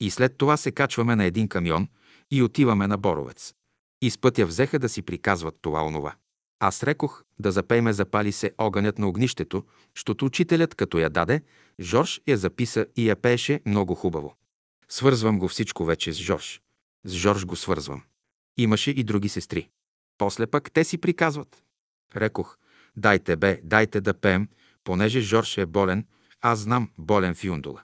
И 0.00 0.10
след 0.10 0.38
това 0.38 0.56
се 0.56 0.72
качваме 0.72 1.16
на 1.16 1.24
един 1.24 1.48
камион 1.48 1.88
и 2.30 2.42
отиваме 2.42 2.86
на 2.86 2.98
Боровец. 2.98 3.54
И 4.02 4.10
с 4.10 4.18
пътя 4.18 4.46
взеха 4.46 4.78
да 4.78 4.88
си 4.88 5.02
приказват 5.02 5.58
това 5.62 5.84
онова. 5.84 6.14
Аз 6.60 6.82
рекох 6.82 7.24
да 7.38 7.52
запейме 7.52 7.92
запали 7.92 8.32
се 8.32 8.52
огънят 8.58 8.98
на 8.98 9.08
огнището, 9.08 9.64
защото 9.96 10.24
учителят, 10.24 10.74
като 10.74 10.98
я 10.98 11.10
даде, 11.10 11.42
Жорж 11.80 12.20
я 12.28 12.36
записа 12.36 12.86
и 12.96 13.08
я 13.08 13.16
пееше 13.16 13.60
много 13.66 13.94
хубаво. 13.94 14.34
Свързвам 14.88 15.38
го 15.38 15.48
всичко 15.48 15.84
вече 15.84 16.12
с 16.12 16.16
Жорж. 16.16 16.60
С 17.04 17.12
Жорж 17.12 17.44
го 17.44 17.56
свързвам. 17.56 18.02
Имаше 18.56 18.90
и 18.90 19.04
други 19.04 19.28
сестри. 19.28 19.68
После 20.18 20.46
пък 20.46 20.72
те 20.72 20.84
си 20.84 20.98
приказват. 20.98 21.62
Рекох, 22.16 22.56
дайте 22.96 23.36
бе, 23.36 23.60
дайте 23.64 24.00
да 24.00 24.14
пеем, 24.14 24.48
понеже 24.84 25.20
Жорж 25.20 25.58
е 25.58 25.66
болен, 25.66 26.06
аз 26.40 26.58
знам 26.58 26.90
болен 26.98 27.34
Фюндула. 27.34 27.82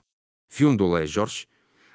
Фюндула 0.53 1.03
е 1.03 1.05
Жорж. 1.05 1.47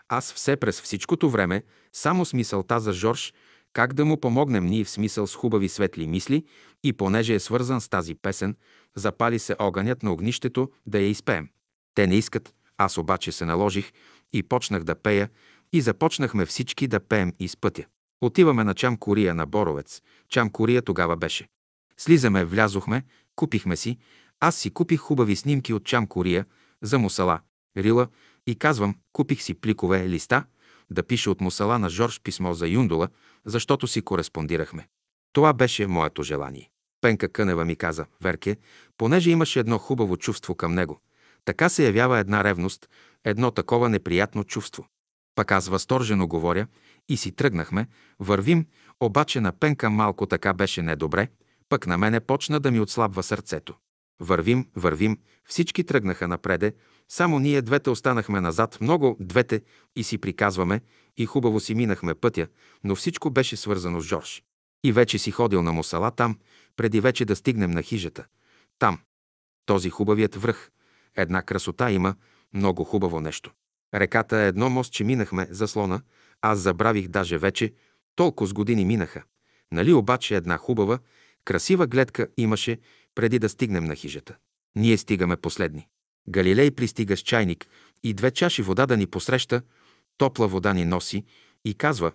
Аз 0.08 0.33
все 0.33 0.57
през 0.57 0.81
всичкото 0.81 1.31
време 1.31 1.62
само 1.92 2.25
с 2.25 2.33
мисълта 2.33 2.81
за 2.81 2.92
Жорж, 2.92 3.34
как 3.73 3.92
да 3.92 4.05
му 4.05 4.20
помогнем 4.20 4.67
ние 4.67 4.84
в 4.84 4.91
смисъл 4.91 5.26
с 5.26 5.34
хубави 5.34 5.68
светли 5.68 6.07
мисли 6.07 6.44
и 6.84 6.92
понеже 6.92 7.34
е 7.34 7.41
свързан 7.41 7.81
с 7.81 7.89
тази 7.89 8.15
песен, 8.15 8.57
запали 8.94 9.39
се 9.39 9.57
огънят 9.58 10.02
на 10.02 10.12
огнището 10.12 10.70
да 10.86 10.99
я 10.99 11.08
изпеем. 11.08 11.49
Те 11.94 12.07
не 12.07 12.15
искат, 12.15 12.55
аз 12.78 12.99
обаче 12.99 13.33
се 13.33 13.44
наложих 13.44 13.92
и 14.33 14.42
почнах 14.42 14.84
да 14.84 14.94
пея 14.94 15.28
и 15.73 15.81
започнахме 15.81 16.47
всички 16.47 16.86
да 16.86 17.00
пеем 17.00 17.33
из 17.39 17.57
пътя. 17.57 17.84
Отиваме 18.21 18.65
на 18.65 18.75
Чам 18.75 18.97
Кория 18.97 19.35
на 19.35 19.47
Боровец. 19.47 20.03
Чам 20.29 20.51
Кория 20.51 20.83
тогава 20.83 21.17
беше. 21.17 21.49
Слизаме, 21.97 22.45
влязохме, 22.45 23.05
купихме 23.37 23.77
си. 23.77 23.99
Аз 24.41 24.57
си 24.57 24.71
купих 24.71 25.01
хубави 25.01 25.37
снимки 25.37 25.73
от 25.73 25.85
Чам 25.85 26.07
Кория 26.07 26.47
за 26.83 26.99
мусала, 26.99 27.41
рила 27.77 28.09
и 28.47 28.55
казвам, 28.55 28.97
купих 29.13 29.43
си 29.43 29.55
пликове, 29.55 30.09
листа, 30.09 30.45
да 30.91 31.03
пише 31.03 31.31
от 31.31 31.41
мусала 31.41 31.79
на 31.79 31.91
Жорж 31.91 32.21
писмо 32.21 32.55
за 32.55 32.69
Юндула, 32.69 33.09
защото 33.45 33.87
си 33.87 34.03
кореспондирахме. 34.03 34.89
Това 35.33 35.53
беше 35.53 35.87
моето 35.87 36.23
желание. 36.23 36.71
Пенка 37.01 37.29
Кънева 37.29 37.65
ми 37.65 37.77
каза, 37.77 38.07
Верке, 38.23 38.57
понеже 38.97 39.31
имаше 39.31 39.61
едно 39.61 39.79
хубаво 39.79 40.17
чувство 40.17 40.55
към 40.55 40.75
него. 40.75 41.01
Така 41.45 41.69
се 41.69 41.87
явява 41.87 42.19
една 42.19 42.45
ревност, 42.45 42.89
едно 43.25 43.51
такова 43.51 43.89
неприятно 43.89 44.45
чувство. 44.45 44.87
Пак 45.35 45.53
аз 45.53 45.69
възторжено 45.69 46.27
говоря 46.27 46.67
и 47.09 47.17
си 47.17 47.33
тръгнахме, 47.33 47.87
вървим, 48.19 48.67
обаче 49.01 49.41
на 49.41 49.53
Пенка 49.53 49.91
малко 49.91 50.27
така 50.27 50.53
беше 50.53 50.83
недобре, 50.83 51.28
пък 51.69 51.87
на 51.87 51.99
мене 51.99 52.20
почна 52.20 52.61
да 52.61 52.70
ми 52.70 52.81
отслабва 52.81 53.23
сърцето. 53.23 53.75
Вървим, 54.20 54.67
вървим, 54.77 55.19
всички 55.45 55.85
тръгнаха 55.85 56.28
напреде, 56.28 56.75
само 57.09 57.39
ние 57.39 57.62
двете 57.62 57.91
останахме 57.91 58.41
назад, 58.41 58.78
много 58.81 59.17
двете, 59.20 59.62
и 59.97 60.05
си 60.05 60.19
приказваме, 60.19 60.81
и 61.17 61.27
хубаво 61.27 61.61
си 61.61 61.75
минахме 61.75 62.15
пътя, 62.15 62.47
но 62.85 62.95
всичко 62.95 63.31
беше 63.31 63.57
свързано 63.57 64.01
с 64.01 64.05
Жорж. 64.05 64.43
И 64.85 64.93
вече 64.93 65.19
си 65.19 65.31
ходил 65.31 65.62
на 65.62 65.73
мусала 65.73 66.11
там, 66.11 66.39
преди 66.77 67.01
вече 67.01 67.25
да 67.25 67.37
стигнем 67.37 67.70
на 67.70 67.83
хижата. 67.83 68.27
Там. 68.78 68.99
Този 69.67 69.91
хубавият 69.91 70.35
връх. 70.37 70.70
Една 71.17 71.43
красота 71.43 71.91
има, 71.91 72.15
много 72.55 72.85
хубаво 72.85 73.20
нещо. 73.20 73.53
Реката 73.95 74.37
е 74.37 74.49
едно 74.49 74.70
мост, 74.70 74.93
че 74.93 75.05
минахме 75.05 75.47
заслона, 75.51 76.03
аз 76.42 76.58
забравих 76.58 77.08
даже 77.08 77.39
вече, 77.39 77.73
толкова 78.17 78.49
с 78.49 78.52
години 78.52 78.84
минаха. 78.84 79.23
Нали 79.73 79.92
обаче 79.92 80.36
една 80.36 80.57
хубава, 80.57 80.99
красива 81.44 81.86
гледка 81.86 82.28
имаше 82.36 82.78
преди 83.15 83.39
да 83.39 83.49
стигнем 83.49 83.84
на 83.84 83.94
хижата. 83.94 84.36
Ние 84.76 84.99
стигаме 84.99 85.36
последни. 85.36 85.89
Галилей 86.28 86.70
пристига 86.70 87.17
с 87.17 87.20
чайник 87.20 87.67
и 88.02 88.15
две 88.15 88.31
чаши 88.31 88.62
вода 88.62 88.86
да 88.86 88.97
ни 88.97 89.07
посреща, 89.07 89.62
топла 90.18 90.49
вода 90.49 90.73
ни 90.73 90.84
носи 90.84 91.25
и 91.65 91.75
казва 91.75 92.12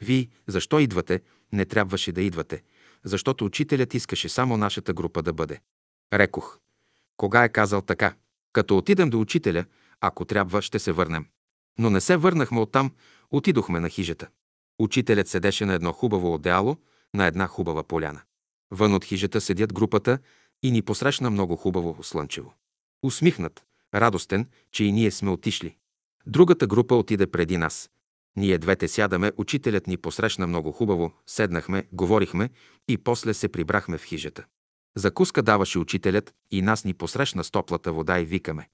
«Вие 0.00 0.28
защо 0.46 0.80
идвате? 0.80 1.20
Не 1.52 1.64
трябваше 1.64 2.12
да 2.12 2.22
идвате, 2.22 2.62
защото 3.04 3.44
учителят 3.44 3.94
искаше 3.94 4.28
само 4.28 4.56
нашата 4.56 4.92
група 4.92 5.22
да 5.22 5.32
бъде». 5.32 5.60
Рекох 6.12 6.58
«Кога 7.16 7.44
е 7.44 7.48
казал 7.48 7.82
така? 7.82 8.14
Като 8.52 8.78
отидем 8.78 9.10
до 9.10 9.20
учителя, 9.20 9.64
ако 10.00 10.24
трябва, 10.24 10.62
ще 10.62 10.78
се 10.78 10.92
върнем». 10.92 11.26
Но 11.78 11.90
не 11.90 12.00
се 12.00 12.16
върнахме 12.16 12.60
оттам, 12.60 12.92
отидохме 13.32 13.80
на 13.80 13.88
хижата. 13.88 14.28
Учителят 14.78 15.28
седеше 15.28 15.64
на 15.64 15.74
едно 15.74 15.92
хубаво 15.92 16.34
одеяло, 16.34 16.76
на 17.14 17.26
една 17.26 17.46
хубава 17.46 17.82
поляна. 17.82 18.20
Вън 18.70 18.94
от 18.94 19.04
хижата 19.04 19.40
седят 19.40 19.72
групата 19.72 20.18
и 20.62 20.70
ни 20.70 20.82
посрещна 20.82 21.30
много 21.30 21.56
хубаво 21.56 22.02
слънчево. 22.02 22.54
Усмихнат, 23.02 23.64
радостен, 23.94 24.48
че 24.72 24.84
и 24.84 24.92
ние 24.92 25.10
сме 25.10 25.30
отишли. 25.30 25.76
Другата 26.26 26.66
група 26.66 26.94
отиде 26.94 27.26
преди 27.26 27.56
нас. 27.56 27.90
Ние 28.36 28.58
двете 28.58 28.88
сядаме, 28.88 29.32
учителят 29.36 29.86
ни 29.86 29.96
посрещна 29.96 30.46
много 30.46 30.72
хубаво, 30.72 31.12
седнахме, 31.26 31.86
говорихме 31.92 32.50
и 32.88 32.98
после 32.98 33.34
се 33.34 33.48
прибрахме 33.48 33.98
в 33.98 34.04
хижата. 34.04 34.44
Закуска 34.96 35.42
даваше 35.42 35.78
учителят 35.78 36.34
и 36.50 36.62
нас 36.62 36.84
ни 36.84 36.94
посрещна 36.94 37.44
с 37.44 37.50
топлата 37.50 37.92
вода 37.92 38.20
и 38.20 38.24
викаме. 38.24 38.68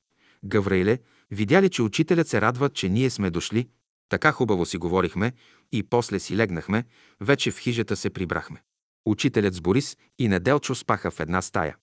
Гавраиле, 0.44 0.98
видя 1.30 1.62
ли, 1.62 1.70
че 1.70 1.82
учителят 1.82 2.28
се 2.28 2.40
радва, 2.40 2.70
че 2.70 2.88
ние 2.88 3.10
сме 3.10 3.30
дошли? 3.30 3.68
Така 4.08 4.32
хубаво 4.32 4.66
си 4.66 4.78
говорихме 4.78 5.32
и 5.72 5.82
после 5.82 6.18
си 6.18 6.36
легнахме, 6.36 6.84
вече 7.20 7.50
в 7.50 7.58
хижата 7.58 7.96
се 7.96 8.10
прибрахме. 8.10 8.62
Учителят 9.06 9.54
с 9.54 9.60
Борис 9.60 9.96
и 10.18 10.28
Неделчо 10.28 10.74
спаха 10.74 11.10
в 11.10 11.20
една 11.20 11.42
стая, 11.42 11.76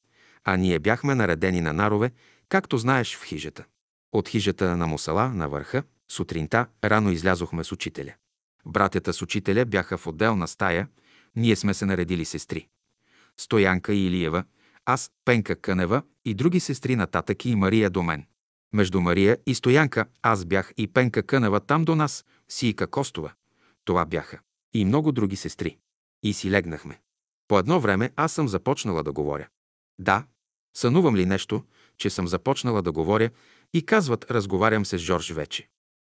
а 0.43 0.57
ние 0.57 0.79
бяхме 0.79 1.15
наредени 1.15 1.61
на 1.61 1.73
нарове, 1.73 2.11
както 2.49 2.77
знаеш 2.77 3.15
в 3.15 3.23
хижата. 3.23 3.65
От 4.11 4.29
хижата 4.29 4.77
на 4.77 4.87
Мусала 4.87 5.29
на 5.29 5.49
върха, 5.49 5.83
сутринта, 6.11 6.67
рано 6.83 7.11
излязохме 7.11 7.63
с 7.63 7.71
учителя. 7.71 8.13
Братята 8.65 9.13
с 9.13 9.21
учителя 9.21 9.65
бяха 9.65 9.97
в 9.97 10.07
отделна 10.07 10.47
стая, 10.47 10.87
ние 11.35 11.55
сме 11.55 11.73
се 11.73 11.85
наредили 11.85 12.25
сестри. 12.25 12.67
Стоянка 13.37 13.93
и 13.93 14.05
Илиева, 14.05 14.43
аз, 14.85 15.11
Пенка 15.25 15.55
Кънева 15.55 16.01
и 16.25 16.33
други 16.33 16.59
сестри 16.59 16.95
нататък 16.95 17.45
и 17.45 17.55
Мария 17.55 17.89
до 17.89 18.03
мен. 18.03 18.25
Между 18.75 19.01
Мария 19.01 19.37
и 19.45 19.55
Стоянка 19.55 20.05
аз 20.21 20.45
бях 20.45 20.73
и 20.77 20.87
Пенка 20.87 21.23
Кънева 21.23 21.59
там 21.59 21.85
до 21.85 21.95
нас, 21.95 22.25
Сийка 22.49 22.87
Костова. 22.87 23.33
Това 23.85 24.05
бяха. 24.05 24.39
И 24.73 24.85
много 24.85 25.11
други 25.11 25.35
сестри. 25.35 25.77
И 26.23 26.33
си 26.33 26.51
легнахме. 26.51 27.01
По 27.47 27.59
едно 27.59 27.79
време 27.79 28.11
аз 28.15 28.31
съм 28.33 28.47
започнала 28.47 29.03
да 29.03 29.11
говоря. 29.11 29.47
Да, 29.99 30.25
сънувам 30.73 31.15
ли 31.15 31.25
нещо, 31.25 31.63
че 31.97 32.09
съм 32.09 32.27
започнала 32.27 32.81
да 32.81 32.91
говоря 32.91 33.29
и 33.73 33.85
казват, 33.85 34.31
разговарям 34.31 34.85
се 34.85 34.97
с 34.97 35.01
Жорж 35.01 35.31
вече. 35.31 35.69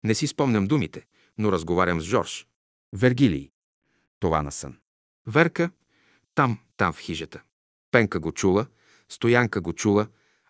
Не 0.04 0.14
си 0.14 0.26
спомням 0.26 0.66
думите, 0.66 1.06
но 1.38 1.52
разговарям 1.52 2.00
с 2.00 2.04
Жорж. 2.04 2.46
Вергилий. 2.92 3.50
Това 4.18 4.42
на 4.42 4.52
сън. 4.52 4.76
Верка. 5.26 5.70
Там, 6.34 6.58
там 6.76 6.92
в 6.92 6.98
хижата. 6.98 7.42
Пенка 7.90 8.20
го 8.20 8.32
чула, 8.32 8.66
Стоянка 9.08 9.60
го 9.60 9.72
чула, 9.72 10.06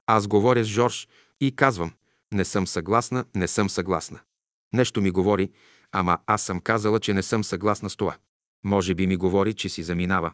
аз 0.07 0.27
говоря 0.27 0.65
с 0.65 0.67
Жорж 0.67 1.09
и 1.41 1.57
казвам, 1.57 1.93
не 2.33 2.45
съм 2.45 2.67
съгласна, 2.67 3.25
не 3.35 3.49
съм 3.49 3.71
съгласна. 3.71 4.21
Нещо 4.73 5.01
ми 5.01 5.11
говори, 5.11 5.51
ама 5.93 6.19
аз 6.27 6.43
съм 6.43 6.61
казала, 6.61 7.01
че 7.01 7.15
не 7.15 7.23
съм 7.23 7.45
съгласна 7.45 7.91
с 7.91 7.97
това. 7.97 8.17
Може 8.65 8.95
би 8.95 9.07
ми 9.07 9.17
говори, 9.17 9.55
че 9.55 9.69
си 9.69 9.83
заминава. 9.83 10.33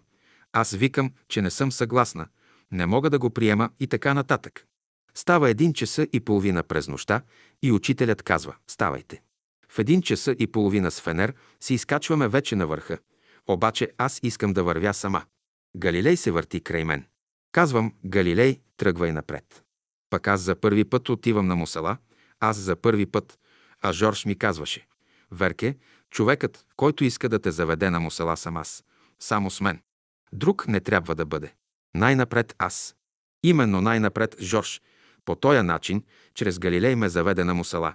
Аз 0.52 0.74
викам, 0.74 1.12
че 1.28 1.42
не 1.42 1.50
съм 1.50 1.72
съгласна, 1.72 2.26
не 2.72 2.86
мога 2.86 3.10
да 3.10 3.18
го 3.18 3.30
приема 3.30 3.70
и 3.80 3.86
така 3.86 4.14
нататък. 4.14 4.66
Става 5.14 5.50
един 5.50 5.72
часа 5.72 6.06
и 6.12 6.20
половина 6.20 6.62
през 6.62 6.88
нощта 6.88 7.22
и 7.62 7.72
учителят 7.72 8.22
казва 8.22 8.54
«Ставайте». 8.66 9.22
В 9.68 9.78
един 9.78 10.02
часа 10.02 10.36
и 10.38 10.46
половина 10.46 10.90
с 10.90 11.00
фенер 11.00 11.34
се 11.60 11.74
изкачваме 11.74 12.28
вече 12.28 12.56
на 12.56 12.66
върха. 12.66 12.98
Обаче 13.48 13.92
аз 13.98 14.20
искам 14.22 14.52
да 14.52 14.64
вървя 14.64 14.94
сама. 14.94 15.22
Галилей 15.76 16.16
се 16.16 16.30
върти 16.30 16.60
край 16.60 16.84
мен. 16.84 17.04
Казвам 17.52 17.94
«Галилей, 18.04 18.60
тръгвай 18.76 19.12
напред». 19.12 19.65
Пък 20.10 20.28
аз 20.28 20.40
за 20.40 20.54
първи 20.54 20.84
път 20.84 21.08
отивам 21.08 21.46
на 21.46 21.56
Мусала, 21.56 21.96
аз 22.40 22.56
за 22.56 22.76
първи 22.76 23.06
път, 23.06 23.38
а 23.80 23.92
Жорж 23.92 24.24
ми 24.24 24.38
казваше 24.38 24.86
«Верке, 25.30 25.76
човекът, 26.10 26.66
който 26.76 27.04
иска 27.04 27.28
да 27.28 27.38
те 27.38 27.50
заведе 27.50 27.90
на 27.90 28.00
Мусала 28.00 28.36
съм 28.36 28.56
аз, 28.56 28.84
само 29.18 29.50
с 29.50 29.60
мен. 29.60 29.82
Друг 30.32 30.68
не 30.68 30.80
трябва 30.80 31.14
да 31.14 31.26
бъде. 31.26 31.54
Най-напред 31.94 32.54
аз. 32.58 32.96
Именно 33.42 33.80
най-напред 33.80 34.36
Жорж. 34.40 34.82
По 35.24 35.34
този 35.34 35.62
начин, 35.62 36.04
чрез 36.34 36.58
Галилей 36.58 36.94
ме 36.94 37.08
заведе 37.08 37.44
на 37.44 37.54
Мусала. 37.54 37.94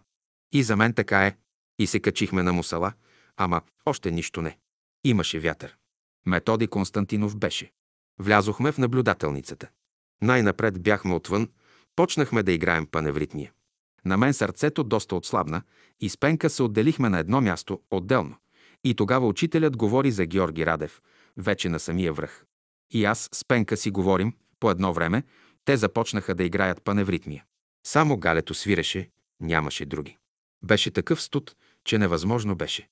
И 0.51 0.64
за 0.64 0.75
мен 0.75 0.93
така 0.93 1.25
е. 1.25 1.38
И 1.80 1.88
се 1.88 1.99
качихме 1.99 2.43
на 2.43 2.53
Мусала, 2.53 2.93
ама 3.38 3.61
още 3.85 4.11
нищо 4.11 4.41
не. 4.41 4.57
Имаше 5.03 5.40
вятър. 5.40 5.77
Методи 6.25 6.67
Константинов 6.67 7.38
беше. 7.38 7.72
Влязохме 8.19 8.72
в 8.72 8.77
наблюдателницата. 8.77 9.69
Най-напред 10.22 10.81
бяхме 10.81 11.14
отвън, 11.14 11.49
почнахме 12.02 12.44
да 12.44 12.52
играем 12.52 12.88
паневритмия. 12.88 13.52
На 14.06 14.18
мен 14.18 14.34
сърцето 14.34 14.84
доста 14.84 15.16
отслабна 15.16 15.62
и 16.00 16.10
с 16.10 16.18
Пенка 16.18 16.50
се 16.50 16.64
отделихме 16.64 17.10
на 17.10 17.20
едно 17.20 17.42
място, 17.42 17.82
отделно. 17.92 18.36
И 18.84 18.96
тогава 18.96 19.28
учителят 19.28 19.78
говори 19.78 20.12
за 20.12 20.26
Георги 20.26 20.66
Радев, 20.66 21.02
вече 21.38 21.70
на 21.70 21.80
самия 21.80 22.14
връх. 22.14 22.46
И 22.92 23.06
аз 23.06 23.30
с 23.34 23.46
Пенка 23.46 23.78
си 23.78 23.92
говорим, 23.92 24.34
по 24.60 24.72
едно 24.72 24.94
време, 24.94 25.24
те 25.66 25.78
започнаха 25.78 26.36
да 26.36 26.44
играят 26.44 26.84
паневритмия. 26.84 27.46
Само 27.88 28.18
галето 28.18 28.54
свиреше, 28.54 29.10
нямаше 29.40 29.86
други. 29.86 30.18
Беше 30.64 30.92
такъв 30.92 31.22
студ, 31.22 31.56
че 31.86 31.98
невъзможно 31.98 32.56
беше. 32.56 32.90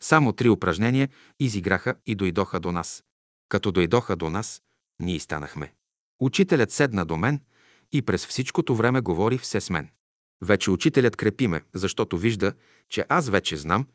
Само 0.00 0.32
три 0.32 0.48
упражнения 0.48 1.08
изиграха 1.38 1.94
и 2.06 2.14
дойдоха 2.14 2.60
до 2.60 2.72
нас. 2.72 3.04
Като 3.48 3.72
дойдоха 3.72 4.16
до 4.16 4.30
нас, 4.30 4.62
ние 4.98 5.20
станахме. 5.20 5.72
Учителят 6.20 6.70
седна 6.70 7.06
до 7.06 7.16
мен 7.16 7.40
и 7.92 8.02
през 8.02 8.26
всичкото 8.26 8.74
време 8.74 9.00
говори 9.00 9.38
все 9.38 9.60
с 9.60 9.70
мен. 9.70 9.88
Вече 10.42 10.70
учителят 10.70 11.16
крепи 11.16 11.46
ме, 11.46 11.62
защото 11.74 12.18
вижда, 12.18 12.52
че 12.88 13.04
аз 13.08 13.28
вече 13.28 13.56
знам, 13.56 13.86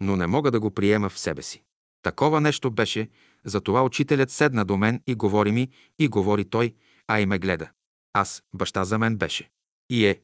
но 0.00 0.16
не 0.16 0.26
мога 0.26 0.50
да 0.50 0.60
го 0.60 0.70
приема 0.70 1.08
в 1.08 1.18
себе 1.18 1.42
си. 1.42 1.62
Такова 2.02 2.40
нещо 2.40 2.70
беше, 2.70 3.08
затова 3.44 3.82
учителят 3.82 4.30
седна 4.30 4.64
до 4.64 4.76
мен 4.76 5.02
и 5.06 5.14
говори 5.14 5.52
ми, 5.52 5.70
и 5.98 6.08
говори 6.08 6.44
той, 6.44 6.74
а 7.08 7.20
и 7.20 7.26
ме 7.26 7.38
гледа. 7.38 7.70
Аз, 8.12 8.42
баща 8.54 8.84
за 8.84 8.98
мен 8.98 9.16
беше. 9.16 9.50
И 9.90 10.06
е. 10.06 10.20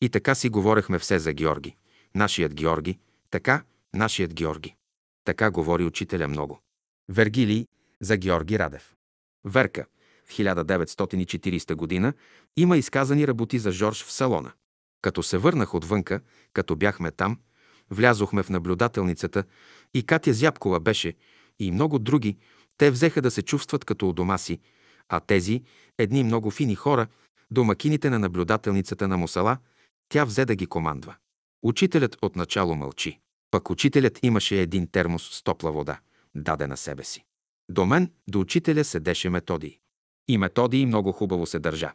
И 0.00 0.08
така 0.08 0.34
си 0.34 0.48
говорехме 0.48 0.98
все 0.98 1.18
за 1.18 1.32
Георги. 1.32 1.76
Нашият 2.14 2.54
Георги. 2.54 2.98
Така, 3.30 3.62
нашият 3.94 4.34
Георги. 4.34 4.74
Така 5.24 5.50
говори 5.50 5.84
учителя 5.84 6.28
много. 6.28 6.60
Вергилий 7.08 7.66
за 8.00 8.16
Георги 8.16 8.58
Радев. 8.58 8.94
Верка. 9.44 9.86
В 10.30 10.32
1940 10.32 11.74
година 11.74 12.12
има 12.56 12.76
изказани 12.76 13.28
работи 13.28 13.58
за 13.58 13.72
Жорж 13.72 14.04
в 14.04 14.12
салона. 14.12 14.52
Като 15.02 15.22
се 15.22 15.38
върнах 15.38 15.74
отвънка, 15.74 16.20
като 16.52 16.76
бяхме 16.76 17.10
там, 17.10 17.38
влязохме 17.90 18.42
в 18.42 18.50
наблюдателницата 18.50 19.44
и 19.94 20.02
Катя 20.02 20.32
Зябкова 20.32 20.80
беше 20.80 21.14
и 21.58 21.70
много 21.70 21.98
други, 21.98 22.36
те 22.78 22.90
взеха 22.90 23.22
да 23.22 23.30
се 23.30 23.42
чувстват 23.42 23.84
като 23.84 24.08
у 24.08 24.12
дома 24.12 24.38
си, 24.38 24.60
а 25.08 25.20
тези, 25.20 25.62
едни 25.98 26.24
много 26.24 26.50
фини 26.50 26.74
хора, 26.74 27.06
домакините 27.50 28.10
на 28.10 28.18
наблюдателницата 28.18 29.08
на 29.08 29.16
Мусала, 29.16 29.58
тя 30.08 30.24
взе 30.24 30.44
да 30.44 30.54
ги 30.54 30.66
командва. 30.66 31.14
Учителят 31.62 32.16
отначало 32.22 32.74
мълчи. 32.74 33.20
Пък 33.50 33.70
учителят 33.70 34.18
имаше 34.22 34.60
един 34.60 34.86
термос 34.86 35.30
с 35.32 35.42
топла 35.42 35.72
вода, 35.72 36.00
даде 36.34 36.66
на 36.66 36.76
себе 36.76 37.04
си. 37.04 37.24
До 37.68 37.86
мен, 37.86 38.12
до 38.28 38.40
учителя 38.40 38.84
седеше 38.84 39.30
Методий. 39.30 39.79
И 40.30 40.38
Методий 40.38 40.86
много 40.86 41.12
хубаво 41.12 41.46
се 41.46 41.58
държа. 41.58 41.92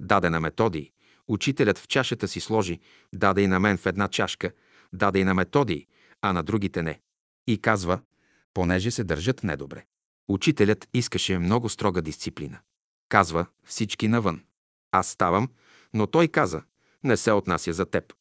Даде 0.00 0.30
на 0.30 0.40
Методий, 0.40 0.90
учителят 1.28 1.78
в 1.78 1.88
чашата 1.88 2.28
си 2.28 2.40
сложи, 2.40 2.80
даде 3.12 3.42
и 3.42 3.46
на 3.46 3.60
мен 3.60 3.78
в 3.78 3.86
една 3.86 4.08
чашка, 4.08 4.52
даде 4.92 5.18
и 5.18 5.24
на 5.24 5.34
Методий, 5.34 5.86
а 6.20 6.32
на 6.32 6.42
другите 6.42 6.82
не. 6.82 7.00
И 7.46 7.58
казва, 7.58 8.00
понеже 8.54 8.90
се 8.90 9.04
държат 9.04 9.44
недобре. 9.44 9.84
Учителят 10.28 10.88
искаше 10.94 11.38
много 11.38 11.68
строга 11.68 12.02
дисциплина. 12.02 12.58
Казва, 13.08 13.46
всички 13.64 14.08
навън. 14.08 14.42
Аз 14.92 15.08
ставам, 15.08 15.48
но 15.94 16.06
той 16.06 16.28
каза, 16.28 16.62
не 17.04 17.16
се 17.16 17.32
отнася 17.32 17.72
за 17.72 17.86
теб. 17.86 18.12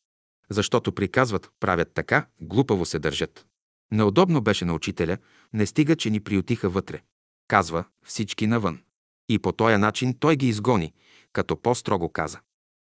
Защото 0.49 0.91
приказват, 0.91 1.51
правят 1.59 1.91
така, 1.93 2.25
глупаво 2.39 2.85
се 2.85 2.99
държат. 2.99 3.45
Неудобно 3.91 4.41
беше 4.41 4.65
на 4.65 4.73
учителя, 4.73 5.17
не 5.53 5.65
стига, 5.65 5.95
че 5.95 6.09
ни 6.09 6.19
приютиха 6.19 6.69
вътре. 6.69 7.01
Казва, 7.47 7.83
всички 8.05 8.47
навън. 8.47 8.79
И 9.31 9.39
по 9.39 9.51
този 9.51 9.77
начин 9.77 10.13
той 10.19 10.35
ги 10.35 10.47
изгони, 10.47 10.93
като 11.33 11.61
по-строго 11.61 12.09
каза. 12.09 12.39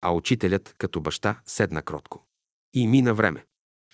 А 0.00 0.12
учителят, 0.12 0.74
като 0.78 1.00
баща, 1.00 1.40
седна 1.46 1.82
кротко. 1.82 2.26
И 2.74 2.86
мина 2.86 3.14
време. 3.14 3.44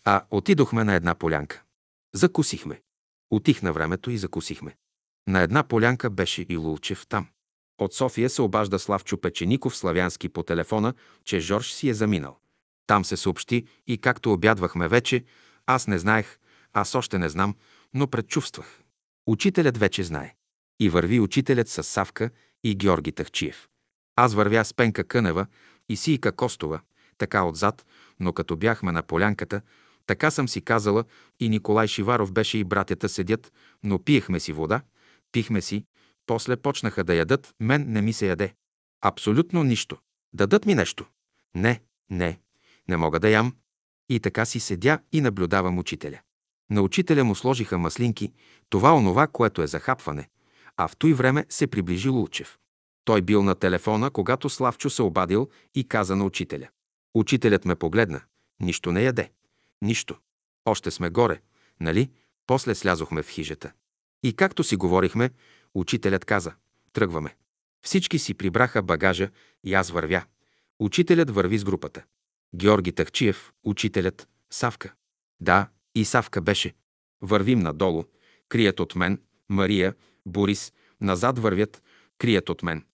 А 0.05 0.25
отидохме 0.31 0.85
на 0.85 0.95
една 0.95 1.15
полянка. 1.15 1.63
Закусихме. 2.15 2.83
Отихна 3.31 3.73
времето 3.73 4.11
и 4.11 4.19
закусихме. 4.19 4.77
На 5.29 5.41
една 5.41 5.63
полянка 5.63 6.11
беше 6.11 6.47
и 6.49 6.57
Лулчев 6.57 7.07
там. 7.09 7.29
От 7.79 7.95
София 7.95 8.31
се 8.31 8.43
обажда 8.43 8.79
Славчо 8.79 9.21
Печеников 9.21 9.77
славянски 9.77 10.29
по 10.29 10.43
телефона, 10.43 10.95
че 11.25 11.41
Жорж 11.41 11.73
си 11.73 11.89
е 11.89 11.95
заминал. 11.95 12.39
Там 12.87 13.05
се 13.05 13.17
съобщи 13.17 13.67
и 13.87 13.99
както 13.99 14.33
обядвахме 14.33 14.89
вече, 14.89 15.25
аз 15.67 15.87
не 15.87 15.99
знаех, 15.99 16.39
аз 16.73 16.95
още 16.95 17.19
не 17.19 17.29
знам, 17.29 17.55
но 17.95 18.07
предчувствах. 18.07 18.83
Учителят 19.27 19.79
вече 19.79 20.05
знае. 20.05 20.35
И 20.81 20.89
върви 20.89 21.21
учителят 21.21 21.69
с 21.69 21.83
Савка 21.83 22.31
и 22.65 22.75
Георги 22.75 23.13
Тахчиев. 23.13 23.69
Аз 24.17 24.35
вървя 24.35 24.65
с 24.65 24.75
Пенка 24.75 25.05
Кънева 25.05 25.47
и 25.89 25.97
Сийка 25.97 26.33
Костова, 26.33 26.81
така 27.19 27.45
отзад, 27.45 27.87
но 28.21 28.33
като 28.33 28.57
бяхме 28.57 28.93
на 28.93 29.03
полянката, 29.03 29.61
така 30.07 30.31
съм 30.31 30.49
си 30.49 30.61
казала 30.61 31.05
и 31.41 31.49
Николай 31.49 31.89
Шиваров 31.89 32.33
беше 32.33 32.59
и 32.59 32.65
братята 32.65 33.09
седят, 33.09 33.53
но 33.83 33.99
пиехме 33.99 34.41
си 34.41 34.53
вода, 34.53 34.81
пихме 35.33 35.61
си, 35.61 35.85
после 36.27 36.57
почнаха 36.57 37.05
да 37.05 37.15
ядат, 37.15 37.55
мен 37.61 37.93
не 37.93 38.03
ми 38.03 38.13
се 38.13 38.27
яде. 38.27 38.55
Абсолютно 39.03 39.63
нищо. 39.63 39.99
Дадат 40.33 40.67
ми 40.67 40.75
нещо. 40.75 41.07
Не, 41.55 41.81
не, 42.11 42.39
не 42.89 42.97
мога 42.97 43.21
да 43.21 43.29
ям. 43.29 43.57
И 44.09 44.21
така 44.21 44.45
си 44.45 44.61
седя 44.61 44.99
и 45.13 45.21
наблюдавам 45.21 45.79
учителя. 45.79 46.21
На 46.71 46.83
учителя 46.83 47.25
му 47.25 47.35
сложиха 47.35 47.79
маслинки, 47.79 48.33
това 48.69 48.95
онова, 48.95 49.27
което 49.27 49.63
е 49.63 49.67
захапване, 49.67 50.29
а 50.79 50.89
в 50.89 50.97
той 50.97 51.13
време 51.13 51.47
се 51.49 51.67
приближи 51.67 52.09
Лулчев. 52.09 52.59
Той 53.05 53.23
бил 53.23 53.43
на 53.43 53.55
телефона, 53.55 54.11
когато 54.11 54.49
Славчо 54.49 54.91
се 54.91 55.03
обадил 55.03 55.49
и 55.75 55.89
каза 55.89 56.17
на 56.17 56.25
учителя. 56.25 56.69
Учителят 57.15 57.65
ме 57.65 57.75
погледна. 57.75 58.21
Нищо 58.61 58.93
не 58.93 59.03
яде. 59.03 59.31
Нищо. 59.83 60.17
Още 60.65 60.91
сме 60.91 61.11
горе, 61.11 61.41
нали? 61.81 62.11
После 62.47 62.75
слязохме 62.75 63.23
в 63.23 63.29
хижата. 63.29 63.73
И 64.23 64.33
както 64.33 64.65
си 64.65 64.77
говорихме, 64.77 65.31
учителят 65.75 66.25
каза. 66.25 66.53
Тръгваме. 66.93 67.37
Всички 67.83 68.19
си 68.19 68.35
прибраха 68.35 68.83
багажа 68.83 69.31
и 69.65 69.75
аз 69.75 69.91
вървя. 69.91 70.25
Учителят 70.79 71.31
върви 71.31 71.59
с 71.59 71.65
групата. 71.65 72.05
Георги 72.55 72.93
Тахчиев, 72.93 73.53
учителят, 73.65 74.29
Савка. 74.51 74.93
Да, 75.41 75.69
и 75.95 76.05
Савка 76.05 76.41
беше. 76.41 76.75
Вървим 77.21 77.59
надолу, 77.59 78.05
крият 78.49 78.81
от 78.81 78.95
мен, 78.95 79.21
Мария, 79.49 79.95
Борис, 80.29 80.73
назад 81.01 81.39
вървят, 81.39 81.83
крият 82.19 82.49
от 82.49 82.63
мен. 82.63 82.85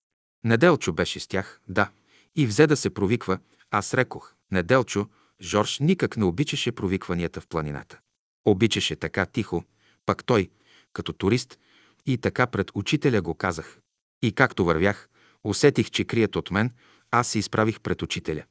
Неделчо 0.45 0.93
беше 0.93 1.21
с 1.21 1.27
тях, 1.27 1.61
да, 1.69 1.91
и 2.37 2.47
взе 2.47 2.67
да 2.67 2.77
се 2.77 2.91
провиква, 2.91 3.39
аз 3.71 3.95
рекох, 3.95 4.35
Неделчо, 4.51 5.09
Жорж 5.43 5.79
никак 5.79 6.17
не 6.17 6.25
обичаше 6.25 6.73
провикванията 6.73 7.41
в 7.41 7.47
планината. 7.47 8.01
Обичаше 8.45 8.97
така 8.97 9.27
тихо, 9.27 9.65
пак 10.07 10.25
той, 10.25 10.51
като 10.93 11.13
турист, 11.13 11.59
и 12.07 12.19
така 12.19 12.47
пред 12.47 12.71
учителя 12.75 13.23
го 13.23 13.35
казах. 13.35 13.79
И 14.23 14.33
както 14.33 14.65
вървях, 14.65 15.09
усетих, 15.45 15.91
че 15.91 16.05
крият 16.05 16.37
от 16.37 16.51
мен, 16.51 16.71
аз 17.11 17.29
се 17.29 17.39
изправих 17.39 17.81
пред 17.81 18.03
учителя. 18.03 18.45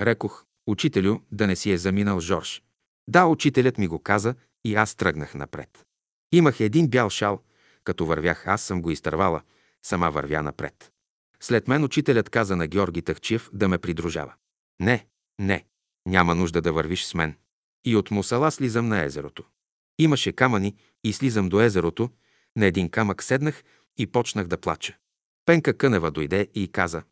Рекох, 0.00 0.44
учителю, 0.66 1.20
да 1.32 1.46
не 1.46 1.56
си 1.56 1.70
е 1.70 1.78
заминал 1.78 2.20
Жорж. 2.20 2.62
Да, 3.08 3.26
учителят 3.26 3.78
ми 3.78 3.86
го 3.86 3.98
каза 3.98 4.34
и 4.64 4.74
аз 4.74 4.94
тръгнах 4.94 5.34
напред. 5.34 5.86
Имах 6.32 6.60
един 6.60 6.88
бял 6.88 7.10
шал, 7.10 7.42
като 7.86 8.06
вървях, 8.06 8.46
аз 8.46 8.62
съм 8.62 8.82
го 8.82 8.90
изтървала, 8.90 9.42
сама 9.82 10.10
вървя 10.10 10.42
напред. 10.42 10.92
След 11.40 11.68
мен 11.68 11.84
учителят 11.84 12.30
каза 12.30 12.56
на 12.56 12.66
Георги 12.66 13.02
Тахчиев 13.02 13.50
да 13.52 13.68
ме 13.68 13.78
придружава. 13.78 14.34
Не, 14.80 15.06
не, 15.38 15.64
няма 16.06 16.34
нужда 16.34 16.60
да 16.60 16.72
вървиш 16.72 17.04
с 17.04 17.14
мен. 17.14 17.34
И 17.84 17.96
от 17.96 18.10
Мусала 18.10 18.50
слизам 18.50 18.88
на 18.88 19.04
езерото. 19.04 19.44
Имаше 19.98 20.32
камъни 20.32 20.76
и 21.04 21.12
слизам 21.12 21.48
до 21.48 21.60
езерото, 21.60 22.10
на 22.56 22.66
един 22.66 22.90
камък 22.90 23.22
седнах 23.22 23.64
и 23.98 24.06
почнах 24.06 24.46
да 24.46 24.58
плача. 24.58 24.96
Пенка 25.44 25.78
Кънева 25.78 26.10
дойде 26.10 26.48
и 26.54 26.68
каза, 26.72 27.02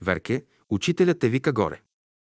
Верке, 0.00 0.44
учителят 0.70 1.18
те 1.18 1.28
вика 1.28 1.52
горе. 1.52 1.80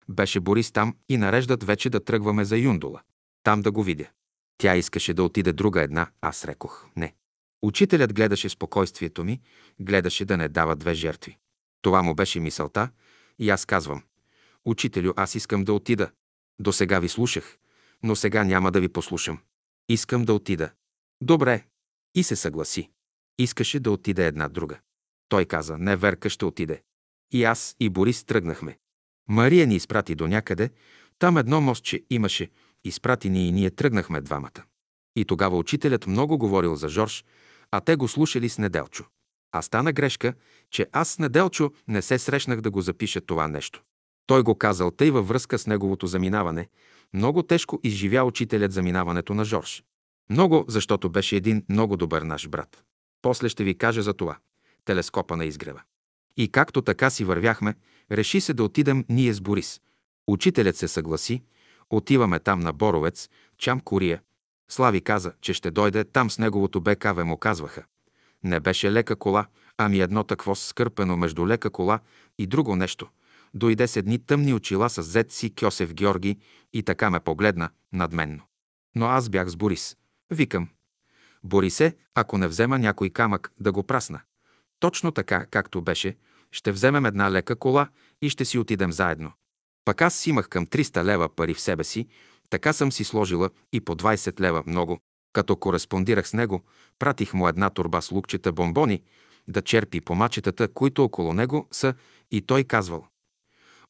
Беше 0.08 0.40
Борис 0.40 0.72
там 0.72 0.96
и 1.08 1.16
нареждат 1.16 1.64
вече 1.64 1.90
да 1.90 2.04
тръгваме 2.04 2.44
за 2.44 2.56
Юндола. 2.56 3.02
Там 3.42 3.62
да 3.62 3.72
го 3.72 3.82
видя. 3.82 4.06
Тя 4.58 4.76
искаше 4.76 5.14
да 5.14 5.24
отиде 5.24 5.52
друга 5.52 5.82
една, 5.82 6.10
аз 6.20 6.44
рекох 6.44 6.86
не. 6.96 7.14
Учителят 7.62 8.14
гледаше 8.14 8.48
спокойствието 8.48 9.24
ми, 9.24 9.40
гледаше 9.80 10.24
да 10.24 10.36
не 10.36 10.48
дава 10.48 10.76
две 10.76 10.94
жертви. 10.94 11.36
Това 11.82 12.02
му 12.02 12.14
беше 12.14 12.40
мисълта 12.40 12.90
и 13.38 13.50
аз 13.50 13.64
казвам. 13.64 14.02
Учителю, 14.64 15.12
аз 15.16 15.34
искам 15.34 15.64
да 15.64 15.72
отида. 15.72 16.10
До 16.60 16.72
сега 16.72 16.98
ви 16.98 17.08
слушах, 17.08 17.58
но 18.02 18.16
сега 18.16 18.44
няма 18.44 18.72
да 18.72 18.80
ви 18.80 18.88
послушам. 18.88 19.38
Искам 19.88 20.24
да 20.24 20.34
отида. 20.34 20.70
Добре. 21.20 21.64
И 22.14 22.22
се 22.22 22.36
съгласи. 22.36 22.90
Искаше 23.38 23.80
да 23.80 23.90
отиде 23.90 24.26
една 24.26 24.48
друга. 24.48 24.78
Той 25.28 25.44
каза, 25.44 25.78
не, 25.78 25.96
Верка 25.96 26.30
ще 26.30 26.44
отиде. 26.44 26.82
И 27.32 27.44
аз 27.44 27.76
и 27.80 27.88
Борис 27.88 28.24
тръгнахме. 28.24 28.78
Мария 29.28 29.66
ни 29.66 29.74
изпрати 29.74 30.14
до 30.14 30.28
някъде, 30.28 30.70
там 31.18 31.36
едно 31.36 31.60
мостче 31.60 32.02
имаше, 32.10 32.50
изпрати 32.84 33.30
ни 33.30 33.48
и 33.48 33.52
ние 33.52 33.70
тръгнахме 33.70 34.20
двамата. 34.20 34.64
И 35.16 35.24
тогава 35.24 35.58
учителят 35.58 36.06
много 36.06 36.38
говорил 36.38 36.76
за 36.76 36.88
Жорж, 36.88 37.24
а 37.72 37.80
те 37.80 37.96
го 37.96 38.08
слушали 38.08 38.48
с 38.48 38.58
Неделчо. 38.58 39.04
А 39.52 39.62
стана 39.62 39.92
грешка, 39.92 40.34
че 40.70 40.86
аз 40.92 41.08
с 41.08 41.18
Неделчо 41.18 41.70
не 41.88 42.02
се 42.02 42.18
срещнах 42.18 42.60
да 42.60 42.70
го 42.70 42.80
запиша 42.80 43.20
това 43.20 43.48
нещо. 43.48 43.82
Той 44.26 44.42
го 44.42 44.58
казал 44.58 44.90
тъй 44.90 45.10
във 45.10 45.28
връзка 45.28 45.58
с 45.58 45.66
неговото 45.66 46.06
заминаване. 46.06 46.68
Много 47.14 47.42
тежко 47.42 47.80
изживя 47.82 48.24
учителят 48.24 48.72
заминаването 48.72 49.34
на 49.34 49.44
Жорж. 49.44 49.84
Много, 50.30 50.64
защото 50.68 51.10
беше 51.10 51.36
един 51.36 51.64
много 51.68 51.96
добър 51.96 52.22
наш 52.22 52.48
брат. 52.48 52.84
После 53.22 53.48
ще 53.48 53.64
ви 53.64 53.78
кажа 53.78 54.02
за 54.02 54.14
това. 54.14 54.36
Телескопа 54.84 55.36
на 55.36 55.44
изгрева. 55.44 55.82
И 56.36 56.48
както 56.48 56.82
така 56.82 57.10
си 57.10 57.24
вървяхме, 57.24 57.74
реши 58.12 58.40
се 58.40 58.54
да 58.54 58.64
отидем 58.64 59.04
ние 59.08 59.32
с 59.32 59.40
Борис. 59.40 59.80
Учителят 60.28 60.76
се 60.76 60.88
съгласи, 60.88 61.42
Отиваме 61.92 62.38
там 62.38 62.60
на 62.60 62.72
Боровец, 62.72 63.28
Чам 63.58 63.80
Кория. 63.80 64.22
Слави 64.72 65.00
каза, 65.00 65.32
че 65.40 65.54
ще 65.54 65.70
дойде 65.70 66.04
там 66.04 66.30
с 66.30 66.38
неговото 66.38 66.80
БКВ 66.80 67.24
му 67.24 67.36
казваха. 67.36 67.84
Не 68.44 68.60
беше 68.60 68.92
лека 68.92 69.16
кола, 69.16 69.46
ами 69.78 70.00
едно 70.00 70.24
такво 70.24 70.54
скърпено 70.54 71.16
между 71.16 71.46
лека 71.46 71.70
кола 71.70 72.00
и 72.38 72.46
друго 72.46 72.76
нещо. 72.76 73.08
Дойде 73.54 73.88
с 73.88 73.96
едни 73.96 74.18
тъмни 74.18 74.54
очила 74.54 74.90
с 74.90 75.02
зет 75.02 75.32
си 75.32 75.54
Кьосев 75.54 75.94
Георги 75.94 76.38
и 76.72 76.82
така 76.82 77.10
ме 77.10 77.20
погледна 77.20 77.70
надменно. 77.92 78.42
Но 78.94 79.06
аз 79.06 79.28
бях 79.28 79.48
с 79.48 79.56
Борис. 79.56 79.96
Викам. 80.30 80.68
Борисе, 81.44 81.96
ако 82.14 82.38
не 82.38 82.48
взема 82.48 82.78
някой 82.78 83.10
камък 83.10 83.52
да 83.60 83.72
го 83.72 83.82
прасна. 83.82 84.20
Точно 84.80 85.10
така, 85.10 85.46
както 85.46 85.82
беше, 85.82 86.16
ще 86.50 86.72
вземем 86.72 87.06
една 87.06 87.30
лека 87.30 87.56
кола 87.56 87.88
и 88.22 88.28
ще 88.28 88.44
си 88.44 88.58
отидем 88.58 88.92
заедно. 88.92 89.32
Пък 89.84 90.02
аз 90.02 90.26
имах 90.26 90.48
към 90.48 90.66
300 90.66 91.04
лева 91.04 91.28
пари 91.28 91.54
в 91.54 91.60
себе 91.60 91.84
си, 91.84 92.08
така 92.52 92.72
съм 92.72 92.92
си 92.92 93.04
сложила 93.04 93.50
и 93.72 93.80
по 93.80 93.96
20 93.96 94.40
лева 94.40 94.62
много. 94.66 94.98
Като 95.32 95.56
кореспондирах 95.56 96.28
с 96.28 96.32
него, 96.32 96.62
пратих 96.98 97.34
му 97.34 97.48
една 97.48 97.70
турба 97.70 98.02
с 98.02 98.10
лукчета 98.10 98.52
бомбони, 98.52 99.02
да 99.48 99.62
черпи 99.62 100.00
по 100.00 100.14
мачетата, 100.14 100.68
които 100.68 101.04
около 101.04 101.32
него 101.32 101.68
са, 101.70 101.94
и 102.30 102.42
той 102.42 102.64
казвал. 102.64 103.06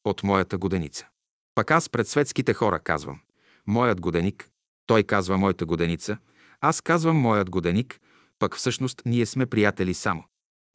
От 0.05 0.23
моята 0.23 0.57
годеница. 0.57 1.07
Пък 1.55 1.71
аз 1.71 1.89
пред 1.89 2.07
светските 2.07 2.53
хора 2.53 2.79
казвам. 2.79 3.19
Моят 3.67 4.01
годеник. 4.01 4.49
Той 4.85 5.03
казва 5.03 5.37
моята 5.37 5.65
годеница. 5.65 6.17
Аз 6.61 6.81
казвам 6.81 7.17
моят 7.17 7.49
годеник, 7.49 7.99
пък 8.39 8.55
всъщност 8.55 9.01
ние 9.05 9.25
сме 9.25 9.45
приятели 9.45 9.93
само. 9.93 10.23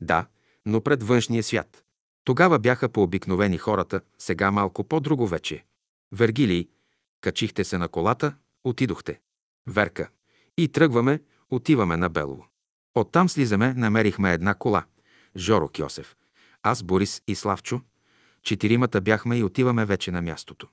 Да, 0.00 0.26
но 0.67 0.81
пред 0.81 1.02
външния 1.02 1.42
свят. 1.42 1.84
Тогава 2.25 2.58
бяха 2.58 2.89
по-обикновени 2.89 3.58
хората, 3.58 4.00
сега 4.18 4.50
малко 4.50 4.84
по-друго 4.84 5.26
вече. 5.26 5.65
Вергилий, 6.12 6.68
качихте 7.20 7.64
се 7.64 7.78
на 7.78 7.88
колата, 7.88 8.34
отидохте. 8.64 9.20
Верка. 9.66 10.08
И 10.56 10.68
тръгваме, 10.68 11.20
отиваме 11.50 11.97
на 11.97 12.08
Белово. 12.08 12.47
Оттам 12.94 13.28
слизаме, 13.28 13.74
намерихме 13.74 14.32
една 14.32 14.55
кола. 14.55 14.84
Жоро 15.36 15.68
Кьосев. 15.68 16.16
Аз, 16.62 16.82
Борис 16.82 17.22
и 17.26 17.34
Славчо. 17.34 17.80
Четиримата 18.42 19.00
бяхме 19.00 19.38
и 19.38 19.44
отиваме 19.44 19.84
вече 19.84 20.10
на 20.10 20.22
мястото. 20.22 20.68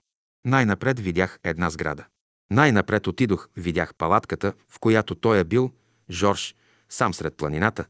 Най-напред 0.45 0.99
видях 0.99 1.39
една 1.43 1.69
сграда. 1.69 2.05
Най-напред 2.51 3.07
отидох, 3.07 3.49
видях 3.57 3.95
палатката, 3.95 4.53
в 4.69 4.79
която 4.79 5.15
той 5.15 5.39
е 5.39 5.43
бил, 5.43 5.71
Жорж, 6.09 6.55
сам 6.89 7.13
сред 7.13 7.37
планината. 7.37 7.85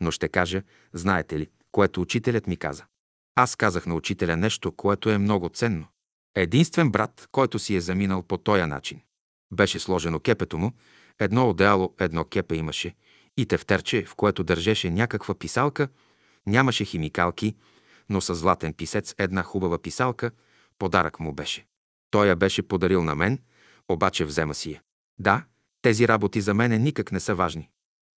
Но 0.00 0.10
ще 0.10 0.28
кажа, 0.28 0.62
знаете 0.92 1.38
ли, 1.38 1.48
което 1.72 2.00
учителят 2.00 2.46
ми 2.46 2.56
каза. 2.56 2.84
Аз 3.34 3.56
казах 3.56 3.86
на 3.86 3.94
учителя 3.94 4.36
нещо, 4.36 4.72
което 4.72 5.10
е 5.10 5.18
много 5.18 5.48
ценно. 5.48 5.86
Единствен 6.34 6.90
брат, 6.90 7.28
който 7.32 7.58
си 7.58 7.76
е 7.76 7.80
заминал 7.80 8.22
по 8.22 8.36
този 8.36 8.62
начин. 8.62 9.00
Беше 9.52 9.78
сложено 9.78 10.20
кепето 10.20 10.58
му, 10.58 10.72
едно 11.18 11.50
одеяло, 11.50 11.94
едно 11.98 12.24
кепе 12.24 12.54
имаше 12.54 12.94
и 13.36 13.46
тефтерче, 13.46 14.04
в 14.04 14.14
което 14.14 14.44
държеше 14.44 14.90
някаква 14.90 15.34
писалка, 15.34 15.88
нямаше 16.46 16.84
химикалки, 16.84 17.56
но 18.08 18.20
с 18.20 18.34
златен 18.34 18.74
писец 18.74 19.14
една 19.18 19.42
хубава 19.42 19.78
писалка, 19.78 20.30
подарък 20.78 21.20
му 21.20 21.32
беше. 21.32 21.66
Той 22.10 22.28
я 22.28 22.36
беше 22.36 22.62
подарил 22.62 23.04
на 23.04 23.14
мен, 23.14 23.38
обаче 23.88 24.24
взема 24.24 24.54
си 24.54 24.72
я. 24.72 24.82
Да, 25.18 25.44
тези 25.82 26.08
работи 26.08 26.40
за 26.40 26.54
мене 26.54 26.78
никак 26.78 27.12
не 27.12 27.20
са 27.20 27.34
важни. 27.34 27.70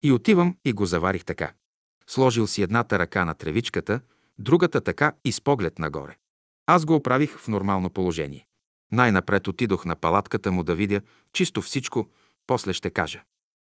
И 0.03 0.11
отивам 0.11 0.57
и 0.65 0.73
го 0.73 0.85
заварих 0.85 1.25
така. 1.25 1.53
Сложил 2.07 2.47
си 2.47 2.61
едната 2.61 2.99
ръка 2.99 3.25
на 3.25 3.33
тревичката, 3.33 3.99
другата 4.39 4.81
така 4.81 5.13
и 5.25 5.31
с 5.31 5.41
поглед 5.41 5.79
нагоре. 5.79 6.17
Аз 6.67 6.85
го 6.85 6.95
оправих 6.95 7.37
в 7.37 7.47
нормално 7.47 7.89
положение. 7.89 8.47
Най-напред 8.91 9.47
отидох 9.47 9.85
на 9.85 9.95
палатката 9.95 10.51
му 10.51 10.63
да 10.63 10.75
видя 10.75 11.01
чисто 11.33 11.61
всичко, 11.61 12.09
после 12.47 12.73
ще 12.73 12.89
кажа. 12.89 13.21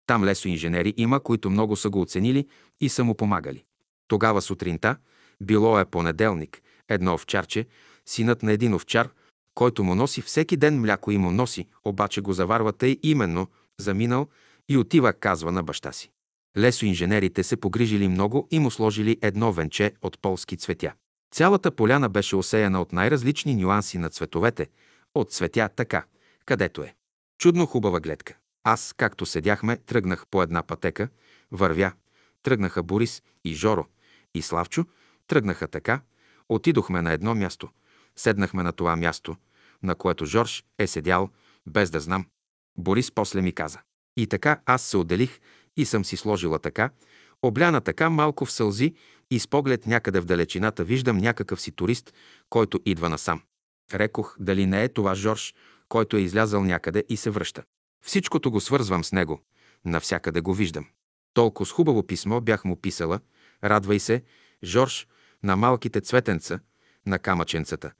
Там 0.07 0.23
лесо 0.23 0.47
инженери 0.47 0.93
има, 0.97 1.19
които 1.19 1.49
много 1.49 1.75
са 1.75 1.89
го 1.89 2.01
оценили 2.01 2.47
и 2.81 2.89
са 2.89 3.03
му 3.03 3.15
помагали. 3.15 3.63
Тогава 4.07 4.41
сутринта, 4.41 4.97
било 5.41 5.79
е 5.79 5.85
понеделник, 5.85 6.61
едно 6.89 7.13
овчарче, 7.13 7.67
синът 8.05 8.43
на 8.43 8.51
един 8.51 8.73
овчар, 8.73 9.09
който 9.55 9.83
му 9.83 9.95
носи 9.95 10.21
всеки 10.21 10.57
ден 10.57 10.81
мляко 10.81 11.11
и 11.11 11.17
му 11.17 11.31
носи, 11.31 11.67
обаче 11.85 12.21
го 12.21 12.33
заварва 12.33 12.73
тъй 12.73 12.97
именно, 13.03 13.47
заминал 13.77 14.27
и 14.69 14.77
отива, 14.77 15.13
казва 15.13 15.51
на 15.51 15.63
баща 15.63 15.91
си. 15.91 16.11
Лесо 16.57 16.85
инженерите 16.85 17.43
се 17.43 17.57
погрижили 17.57 18.07
много 18.07 18.47
и 18.51 18.59
му 18.59 18.71
сложили 18.71 19.17
едно 19.21 19.51
венче 19.51 19.93
от 20.01 20.21
полски 20.21 20.57
цветя. 20.57 20.93
Цялата 21.31 21.71
поляна 21.71 22.09
беше 22.09 22.35
осеяна 22.35 22.81
от 22.81 22.93
най-различни 22.93 23.55
нюанси 23.55 23.97
на 23.97 24.09
цветовете, 24.09 24.69
от 25.15 25.31
цветя 25.31 25.69
така, 25.75 26.05
където 26.45 26.83
е. 26.83 26.95
Чудно 27.37 27.65
хубава 27.65 27.99
гледка. 27.99 28.37
Аз, 28.63 28.93
както 28.97 29.25
седяхме, 29.25 29.77
тръгнах 29.77 30.27
по 30.31 30.43
една 30.43 30.63
пътека, 30.63 31.09
вървя. 31.51 31.91
Тръгнаха 32.43 32.83
Борис 32.83 33.23
и 33.45 33.53
Жоро 33.53 33.85
и 34.33 34.41
Славчо, 34.41 34.85
тръгнаха 35.27 35.67
така, 35.67 36.01
отидохме 36.49 37.01
на 37.01 37.11
едно 37.11 37.35
място. 37.35 37.69
Седнахме 38.15 38.63
на 38.63 38.71
това 38.71 38.95
място, 38.95 39.35
на 39.83 39.95
което 39.95 40.25
Жорж 40.25 40.63
е 40.79 40.87
седял, 40.87 41.29
без 41.65 41.89
да 41.89 41.99
знам. 41.99 42.25
Борис 42.77 43.11
после 43.11 43.41
ми 43.41 43.51
каза. 43.51 43.79
И 44.17 44.27
така 44.27 44.61
аз 44.65 44.81
се 44.81 44.97
отделих 44.97 45.39
и 45.77 45.85
съм 45.85 46.05
си 46.05 46.17
сложила 46.17 46.59
така, 46.59 46.89
обляна 47.43 47.81
така 47.81 48.09
малко 48.09 48.45
в 48.45 48.51
сълзи 48.51 48.95
и 49.31 49.39
с 49.39 49.47
поглед 49.47 49.87
някъде 49.87 50.19
в 50.19 50.25
далечината 50.25 50.83
виждам 50.83 51.17
някакъв 51.17 51.61
си 51.61 51.71
турист, 51.71 52.13
който 52.49 52.79
идва 52.85 53.09
насам. 53.09 53.41
Рекох, 53.93 54.35
дали 54.39 54.65
не 54.65 54.83
е 54.83 54.89
това 54.89 55.15
Жорж, 55.15 55.53
който 55.89 56.17
е 56.17 56.21
излязъл 56.21 56.63
някъде 56.63 57.03
и 57.09 57.17
се 57.17 57.29
връща. 57.29 57.63
Всичкото 58.05 58.51
го 58.51 58.61
свързвам 58.61 59.03
с 59.03 59.11
него. 59.11 59.41
Навсякъде 59.85 60.41
го 60.41 60.53
виждам. 60.53 60.85
Толкова 61.33 61.65
с 61.65 61.71
хубаво 61.71 62.07
писмо 62.07 62.41
бях 62.41 62.65
му 62.65 62.75
писала. 62.81 63.19
Радвай 63.63 63.99
се, 63.99 64.23
Жорж, 64.63 65.07
на 65.43 65.55
малките 65.55 66.01
цветенца, 66.01 66.59
на 67.05 67.19
камъченцата. 67.19 67.91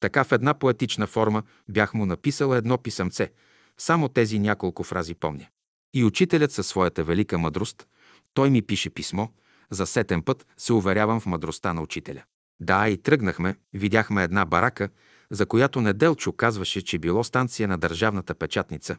Така 0.00 0.24
в 0.24 0.32
една 0.32 0.54
поетична 0.54 1.06
форма 1.06 1.42
бях 1.68 1.94
му 1.94 2.06
написала 2.06 2.56
едно 2.56 2.78
писъмце. 2.78 3.30
Само 3.78 4.08
тези 4.08 4.38
няколко 4.38 4.84
фрази 4.84 5.14
помня. 5.14 5.46
И 5.94 6.04
учителят 6.04 6.52
със 6.52 6.66
своята 6.66 7.04
велика 7.04 7.38
мъдрост, 7.38 7.86
той 8.34 8.50
ми 8.50 8.62
пише 8.62 8.90
писмо, 8.90 9.26
за 9.70 9.86
сетен 9.86 10.22
път 10.22 10.46
се 10.56 10.72
уверявам 10.72 11.20
в 11.20 11.26
мъдростта 11.26 11.72
на 11.72 11.82
учителя. 11.82 12.22
Да, 12.60 12.88
и 12.88 12.96
тръгнахме, 12.96 13.56
видяхме 13.72 14.24
една 14.24 14.44
барака, 14.44 14.88
за 15.30 15.46
която 15.46 15.80
Неделчо 15.80 16.32
казваше, 16.32 16.82
че 16.82 16.98
било 16.98 17.24
станция 17.24 17.68
на 17.68 17.78
държавната 17.78 18.34
печатница. 18.34 18.96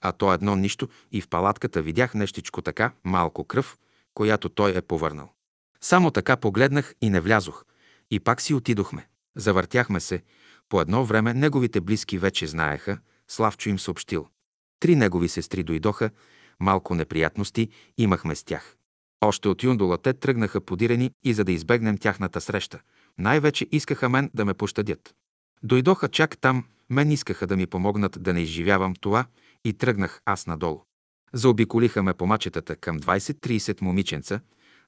А 0.00 0.12
то 0.12 0.32
едно 0.32 0.56
нищо 0.56 0.88
и 1.12 1.20
в 1.20 1.28
палатката 1.28 1.82
видях 1.82 2.14
нещичко 2.14 2.62
така, 2.62 2.92
малко 3.04 3.44
кръв, 3.44 3.78
която 4.14 4.48
той 4.48 4.76
е 4.76 4.82
повърнал. 4.82 5.32
Само 5.80 6.10
така 6.10 6.36
погледнах 6.36 6.94
и 7.00 7.10
не 7.10 7.20
влязох. 7.20 7.64
И 8.10 8.20
пак 8.20 8.40
си 8.40 8.54
отидохме. 8.54 9.08
Завъртяхме 9.36 10.00
се. 10.00 10.22
По 10.68 10.80
едно 10.80 11.04
време 11.04 11.34
неговите 11.34 11.80
близки 11.80 12.18
вече 12.18 12.46
знаеха, 12.46 12.98
Славчо 13.28 13.68
им 13.68 13.78
съобщил. 13.78 14.28
Три 14.80 14.96
негови 14.96 15.28
сестри 15.28 15.62
дойдоха, 15.62 16.10
малко 16.60 16.94
неприятности 16.94 17.68
имахме 17.98 18.34
с 18.34 18.44
тях. 18.44 18.75
Още 19.26 19.48
от 19.48 19.62
юндола 19.62 19.98
те 19.98 20.12
тръгнаха 20.12 20.60
подирени 20.60 21.10
и 21.24 21.34
за 21.34 21.44
да 21.44 21.52
избегнем 21.52 21.98
тяхната 21.98 22.40
среща. 22.40 22.80
Най-вече 23.18 23.66
искаха 23.72 24.08
мен 24.08 24.30
да 24.34 24.44
ме 24.44 24.54
пощадят. 24.54 25.14
Дойдоха 25.62 26.08
чак 26.08 26.38
там, 26.38 26.64
мен 26.90 27.10
искаха 27.10 27.46
да 27.46 27.56
ми 27.56 27.66
помогнат 27.66 28.22
да 28.22 28.32
не 28.32 28.40
изживявам 28.40 28.94
това 29.00 29.26
и 29.64 29.72
тръгнах 29.72 30.20
аз 30.24 30.46
надолу. 30.46 30.82
Заобиколиха 31.32 32.02
ме 32.02 32.14
по 32.14 32.26
мачетата 32.26 32.76
към 32.76 33.00
20-30 33.00 33.82
момиченца. 33.82 34.40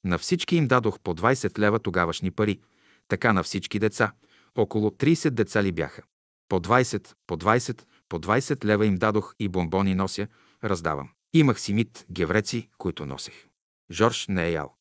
На 0.03 0.17
всички 0.17 0.55
им 0.55 0.67
дадох 0.67 0.99
по 0.99 1.15
20 1.15 1.59
лева 1.59 1.79
тогавашни 1.79 2.31
пари. 2.31 2.59
Така 3.07 3.33
на 3.33 3.43
всички 3.43 3.79
деца. 3.79 4.11
Около 4.57 4.89
30 4.89 5.29
деца 5.29 5.63
ли 5.63 5.71
бяха. 5.71 6.01
По 6.49 6.59
20, 6.59 7.13
по 7.27 7.37
20, 7.37 7.81
по 8.09 8.19
20 8.19 8.65
лева 8.65 8.85
им 8.85 8.95
дадох 8.95 9.35
и 9.39 9.47
бомбони 9.47 9.95
нося, 9.95 10.27
раздавам. 10.63 11.09
Имах 11.33 11.59
си 11.59 11.73
мит 11.73 12.05
гевреци, 12.11 12.69
които 12.77 13.05
носех. 13.05 13.48
Жорж 13.91 14.27
не 14.27 14.47
е 14.47 14.51
ял. 14.51 14.75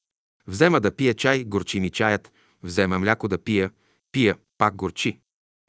Взема 0.47 0.81
да 0.81 0.97
пия 0.97 1.15
чай, 1.15 1.45
горчи 1.45 1.81
ми 1.81 1.91
чаят, 1.91 2.33
взема 2.63 2.99
мляко 2.99 3.29
да 3.29 3.39
пия, 3.39 3.71
пия, 4.13 4.37
пак 4.59 4.77
горчи. 4.77 5.21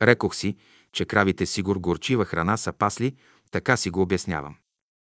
Рекох 0.02 0.36
си, 0.36 0.58
че 0.92 1.06
кравите 1.06 1.46
сигур 1.46 1.80
горчива 1.80 2.26
храна 2.26 2.58
са 2.58 2.74
пасли, 2.74 3.16
така 3.52 3.78
си 3.78 3.90
го 3.90 4.02
обяснявам. 4.02 4.56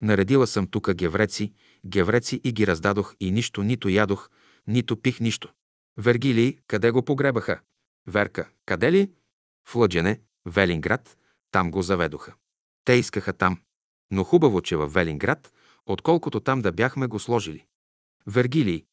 Наредила 0.01 0.47
съм 0.47 0.67
тука 0.67 0.93
гевреци, 0.93 1.53
гевреци 1.85 2.41
и 2.43 2.51
ги 2.51 2.67
раздадох 2.67 3.15
и 3.19 3.31
нищо 3.31 3.63
нито 3.63 3.89
ядох, 3.89 4.29
нито 4.67 5.01
пих 5.01 5.19
нищо. 5.19 5.53
Вергилий, 5.97 6.57
къде 6.67 6.91
го 6.91 7.05
погребаха? 7.05 7.59
Верка, 8.07 8.49
къде 8.65 8.91
ли? 8.91 9.11
В 9.67 9.75
Лъджене, 9.75 10.21
Велинград, 10.45 11.17
там 11.51 11.71
го 11.71 11.81
заведоха. 11.81 12.33
Те 12.85 12.93
искаха 12.93 13.33
там. 13.33 13.61
Но 14.11 14.23
хубаво, 14.23 14.61
че 14.61 14.75
във 14.75 14.93
Велинград, 14.93 15.53
отколкото 15.85 16.39
там 16.39 16.61
да 16.61 16.71
бяхме 16.71 17.07
го 17.07 17.19
сложили. 17.19 17.65
Вергилий, 18.27 18.85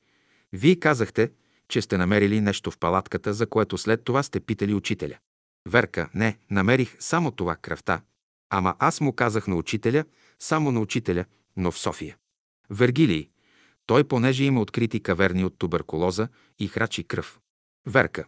вие 0.53 0.77
казахте, 0.77 1.33
че 1.69 1.83
сте 1.83 1.99
намерили 1.99 2.41
нещо 2.41 2.71
в 2.71 2.79
палатката, 2.79 3.35
за 3.35 3.47
което 3.47 3.79
след 3.79 4.05
това 4.05 4.23
сте 4.23 4.41
питали 4.41 4.75
учителя. 4.75 5.19
Верка, 5.69 6.09
не, 6.15 6.39
намерих 6.51 6.97
само 6.99 7.31
това 7.31 7.57
кръвта. 7.57 8.03
Ама 8.51 8.77
аз 8.79 9.01
му 9.01 9.13
казах 9.13 9.47
на 9.47 9.57
учителя, 9.57 10.05
само 10.39 10.73
на 10.73 10.81
учителя, 10.81 11.25
но 11.57 11.71
в 11.71 11.79
София. 11.79 12.17
Вергилий. 12.71 13.31
Той, 13.87 14.05
понеже 14.05 14.45
има 14.45 14.61
открити 14.61 15.03
каверни 15.03 15.45
от 15.45 15.59
туберкулоза 15.59 16.29
и 16.59 16.69
храчи 16.69 17.05
кръв. 17.05 17.41
Верка. 17.87 18.25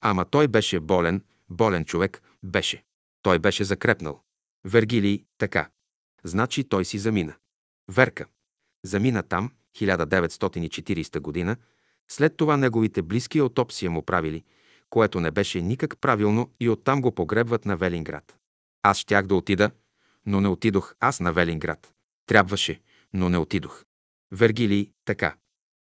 Ама 0.00 0.24
той 0.24 0.48
беше 0.48 0.80
болен, 0.80 1.24
болен 1.48 1.84
човек, 1.84 2.22
беше. 2.42 2.84
Той 3.22 3.38
беше 3.38 3.64
закрепнал. 3.64 4.22
Вергилий, 4.64 5.24
така. 5.38 5.70
Значи 6.24 6.64
той 6.64 6.84
си 6.84 6.98
замина. 6.98 7.34
Верка. 7.88 8.26
Замина 8.84 9.22
там, 9.22 9.52
1940 9.76 11.20
година, 11.20 11.56
след 12.08 12.36
това 12.36 12.56
неговите 12.56 13.02
близки 13.02 13.38
аутопсия 13.38 13.90
му 13.90 14.02
правили, 14.02 14.44
което 14.90 15.20
не 15.20 15.30
беше 15.30 15.60
никак 15.60 15.98
правилно 16.00 16.50
и 16.60 16.68
оттам 16.68 17.02
го 17.02 17.14
погребват 17.14 17.66
на 17.66 17.76
Велинград. 17.76 18.36
Аз 18.82 18.98
щях 18.98 19.26
да 19.26 19.34
отида, 19.34 19.70
но 20.26 20.40
не 20.40 20.48
отидох 20.48 20.94
аз 21.00 21.20
на 21.20 21.32
Велинград. 21.32 21.92
Трябваше, 22.26 22.80
но 23.12 23.28
не 23.28 23.38
отидох. 23.38 23.84
Вергилий, 24.32 24.92
така. 25.04 25.36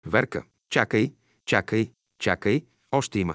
Верка, 0.07 0.44
чакай, 0.70 1.15
чакай, 1.47 1.92
чакай, 2.18 2.67
още 2.92 3.18
има. 3.18 3.34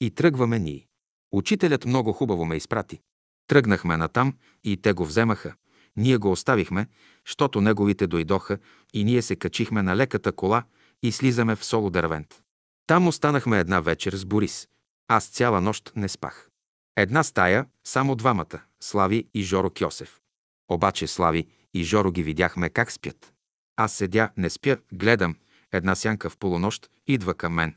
И 0.00 0.10
тръгваме 0.10 0.58
ние. 0.58 0.86
Учителят 1.32 1.84
много 1.84 2.12
хубаво 2.12 2.44
ме 2.44 2.56
изпрати. 2.56 3.00
Тръгнахме 3.46 3.96
натам 3.96 4.36
и 4.64 4.76
те 4.76 4.92
го 4.92 5.04
вземаха. 5.04 5.54
Ние 5.96 6.16
го 6.16 6.30
оставихме, 6.30 6.86
щото 7.24 7.60
неговите 7.60 8.06
дойдоха 8.06 8.58
и 8.94 9.04
ние 9.04 9.22
се 9.22 9.36
качихме 9.36 9.82
на 9.82 9.96
леката 9.96 10.32
кола 10.32 10.64
и 11.02 11.12
слизаме 11.12 11.56
в 11.56 11.64
Соло 11.64 11.90
Дървент. 11.90 12.42
Там 12.86 13.08
останахме 13.08 13.58
една 13.58 13.80
вечер 13.80 14.16
с 14.16 14.24
Борис. 14.24 14.68
Аз 15.08 15.26
цяла 15.26 15.60
нощ 15.60 15.92
не 15.96 16.08
спах. 16.08 16.48
Една 16.96 17.22
стая, 17.22 17.66
само 17.84 18.16
двамата– 18.16 18.60
Слави 18.80 19.28
и 19.34 19.42
Жоро 19.42 19.70
Кьосев. 19.70 20.20
Обаче 20.68 21.06
Слави 21.06 21.46
и 21.74 21.84
Жоро 21.84 22.12
ги 22.12 22.22
видяхме 22.22 22.70
как 22.70 22.92
спят. 22.92 23.32
Аз 23.76 23.92
седя, 23.92 24.30
не 24.36 24.50
спя, 24.50 24.76
гледам. 24.92 25.36
Една 25.72 25.94
сянка 25.94 26.30
в 26.30 26.36
полунощ 26.36 26.90
идва 27.06 27.34
към 27.34 27.52
мен. 27.52 27.74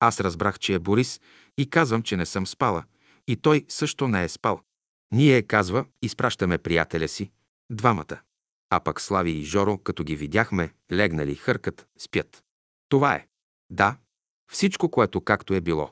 Аз 0.00 0.20
разбрах, 0.20 0.58
че 0.58 0.74
е 0.74 0.78
Борис 0.78 1.20
и 1.58 1.70
казвам, 1.70 2.02
че 2.02 2.16
не 2.16 2.26
съм 2.26 2.46
спала. 2.46 2.84
И 3.26 3.36
той 3.36 3.64
също 3.68 4.08
не 4.08 4.24
е 4.24 4.28
спал. 4.28 4.60
Ние, 5.12 5.42
казва, 5.42 5.84
изпращаме 6.02 6.58
приятеля 6.58 7.08
си, 7.08 7.30
двамата. 7.74 8.20
А 8.70 8.80
пък 8.80 9.00
Слави 9.00 9.30
и 9.30 9.44
Жоро, 9.44 9.78
като 9.78 10.04
ги 10.04 10.16
видяхме, 10.16 10.74
легнали, 10.92 11.34
хъркат, 11.34 11.86
спят. 11.98 12.42
Това 12.88 13.14
е. 13.14 13.26
Да, 13.70 13.96
всичко, 14.52 14.90
което 14.90 15.20
както 15.20 15.54
е 15.54 15.60
било. 15.60 15.90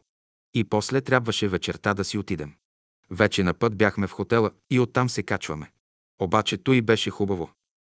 И 0.55 0.65
после 0.65 1.01
трябваше 1.01 1.49
вечерта 1.49 1.95
да 1.95 2.05
си 2.05 2.19
отидем. 2.19 2.55
Вече 3.11 3.43
на 3.43 3.55
път 3.55 3.77
бяхме 3.77 4.07
в 4.07 4.13
хотела 4.13 4.51
и 4.71 4.81
оттам 4.81 5.09
се 5.09 5.23
качваме. 5.23 5.73
Обаче 6.21 6.57
той 6.57 6.83
беше 6.83 7.11
хубаво. 7.11 7.51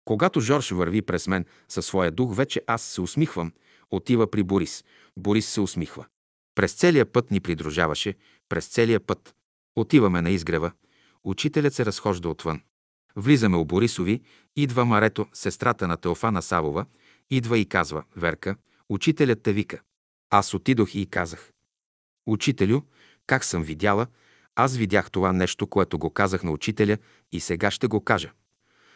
Когато 0.05 0.41
Жорж 0.41 0.71
върви 0.71 1.01
през 1.01 1.27
мен 1.27 1.45
със 1.69 1.85
своя 1.85 2.11
дух, 2.11 2.35
вече 2.35 2.61
аз 2.67 2.81
се 2.81 3.01
усмихвам. 3.01 3.53
Отива 3.91 4.31
при 4.31 4.43
Борис. 4.43 4.83
Борис 5.17 5.49
се 5.49 5.61
усмихва. 5.61 6.05
През 6.55 6.73
целия 6.73 7.05
път 7.05 7.31
ни 7.31 7.39
придружаваше, 7.39 8.15
през 8.49 8.67
целия 8.67 8.99
път. 8.99 9.35
Отиваме 9.75 10.21
на 10.21 10.29
изгрева. 10.29 10.71
Учителят 11.23 11.73
се 11.73 11.85
разхожда 11.85 12.29
отвън. 12.29 12.61
Влизаме 13.15 13.57
у 13.57 13.65
Борисови, 13.65 14.21
идва 14.55 14.85
Марето, 14.85 15.27
сестрата 15.33 15.87
на 15.87 15.97
Теофана 15.97 16.41
Савова, 16.41 16.85
идва 17.29 17.57
и 17.57 17.65
казва, 17.65 18.03
Верка, 18.15 18.55
учителят 18.89 19.43
те 19.43 19.53
вика. 19.53 19.81
Аз 20.29 20.53
отидох 20.53 20.95
и 20.95 21.05
казах, 21.05 21.53
Учителю, 22.25 22.81
как 23.27 23.43
съм 23.43 23.63
видяла, 23.63 24.07
аз 24.55 24.75
видях 24.77 25.11
това 25.11 25.33
нещо, 25.33 25.67
което 25.67 25.99
го 25.99 26.09
казах 26.09 26.43
на 26.43 26.51
учителя 26.51 26.97
и 27.31 27.39
сега 27.39 27.71
ще 27.71 27.87
го 27.87 28.03
кажа. 28.03 28.31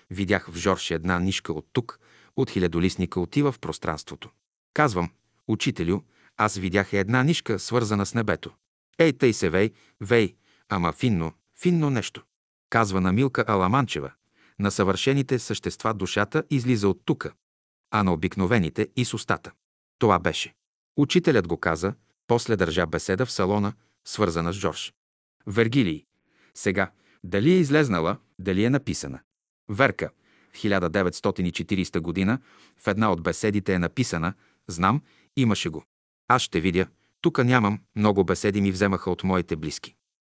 Видях 0.10 0.48
в 0.52 0.58
Жорж 0.58 0.92
една 0.92 1.20
нишка 1.20 1.54
от 1.54 1.68
тук, 1.74 2.00
от 2.36 2.50
хилядолистника 2.50 3.20
отива 3.20 3.52
в 3.52 3.60
пространството. 3.60 4.30
Казвам, 4.74 5.10
учителю, 5.48 6.00
аз 6.38 6.58
видях 6.58 6.94
една 6.94 7.24
нишка, 7.24 7.60
свързана 7.60 8.06
с 8.06 8.14
небето. 8.14 8.52
Ей, 8.98 9.14
тъй 9.14 9.34
се 9.34 9.50
вей, 9.50 9.72
вей, 10.02 10.36
ама 10.70 10.94
финно, 10.94 11.34
финно 11.62 11.90
нещо. 11.90 12.24
Казва 12.70 13.02
на 13.02 13.14
Милка 13.14 13.46
Аламанчева. 13.48 14.12
На 14.60 14.72
съвършените 14.72 15.40
същества 15.40 15.94
душата 15.94 16.44
излиза 16.50 16.90
от 16.90 17.02
тука, 17.06 17.34
а 17.92 18.04
на 18.04 18.14
обикновените 18.14 18.88
и 18.96 19.06
с 19.06 19.14
устата. 19.14 19.52
Това 20.00 20.20
беше. 20.20 20.54
Учителят 20.98 21.48
го 21.48 21.58
каза, 21.58 21.94
после 22.28 22.56
държа 22.56 22.86
беседа 22.86 23.26
в 23.26 23.32
салона, 23.32 23.74
свързана 24.06 24.54
с 24.54 24.56
Жорж. 24.56 24.94
Вергилий. 25.48 26.06
Сега, 26.54 26.92
дали 27.24 27.52
е 27.52 27.60
излезнала, 27.60 28.18
дали 28.40 28.64
е 28.64 28.70
написана. 28.70 29.20
Верка. 29.70 30.10
В 30.54 30.58
1940 30.58 32.00
година 32.00 32.40
в 32.78 32.88
една 32.88 33.12
от 33.12 33.24
беседите 33.24 33.74
е 33.74 33.80
написана 33.80 34.34
«Знам, 34.68 35.02
имаше 35.36 35.70
го». 35.70 35.84
Аз 36.28 36.42
ще 36.42 36.62
видя. 36.62 36.88
Тука 37.22 37.44
нямам. 37.44 37.80
Много 37.96 38.24
беседи 38.24 38.62
ми 38.62 38.72
вземаха 38.72 39.12
от 39.12 39.24
моите 39.24 39.56
близки. 39.56 39.97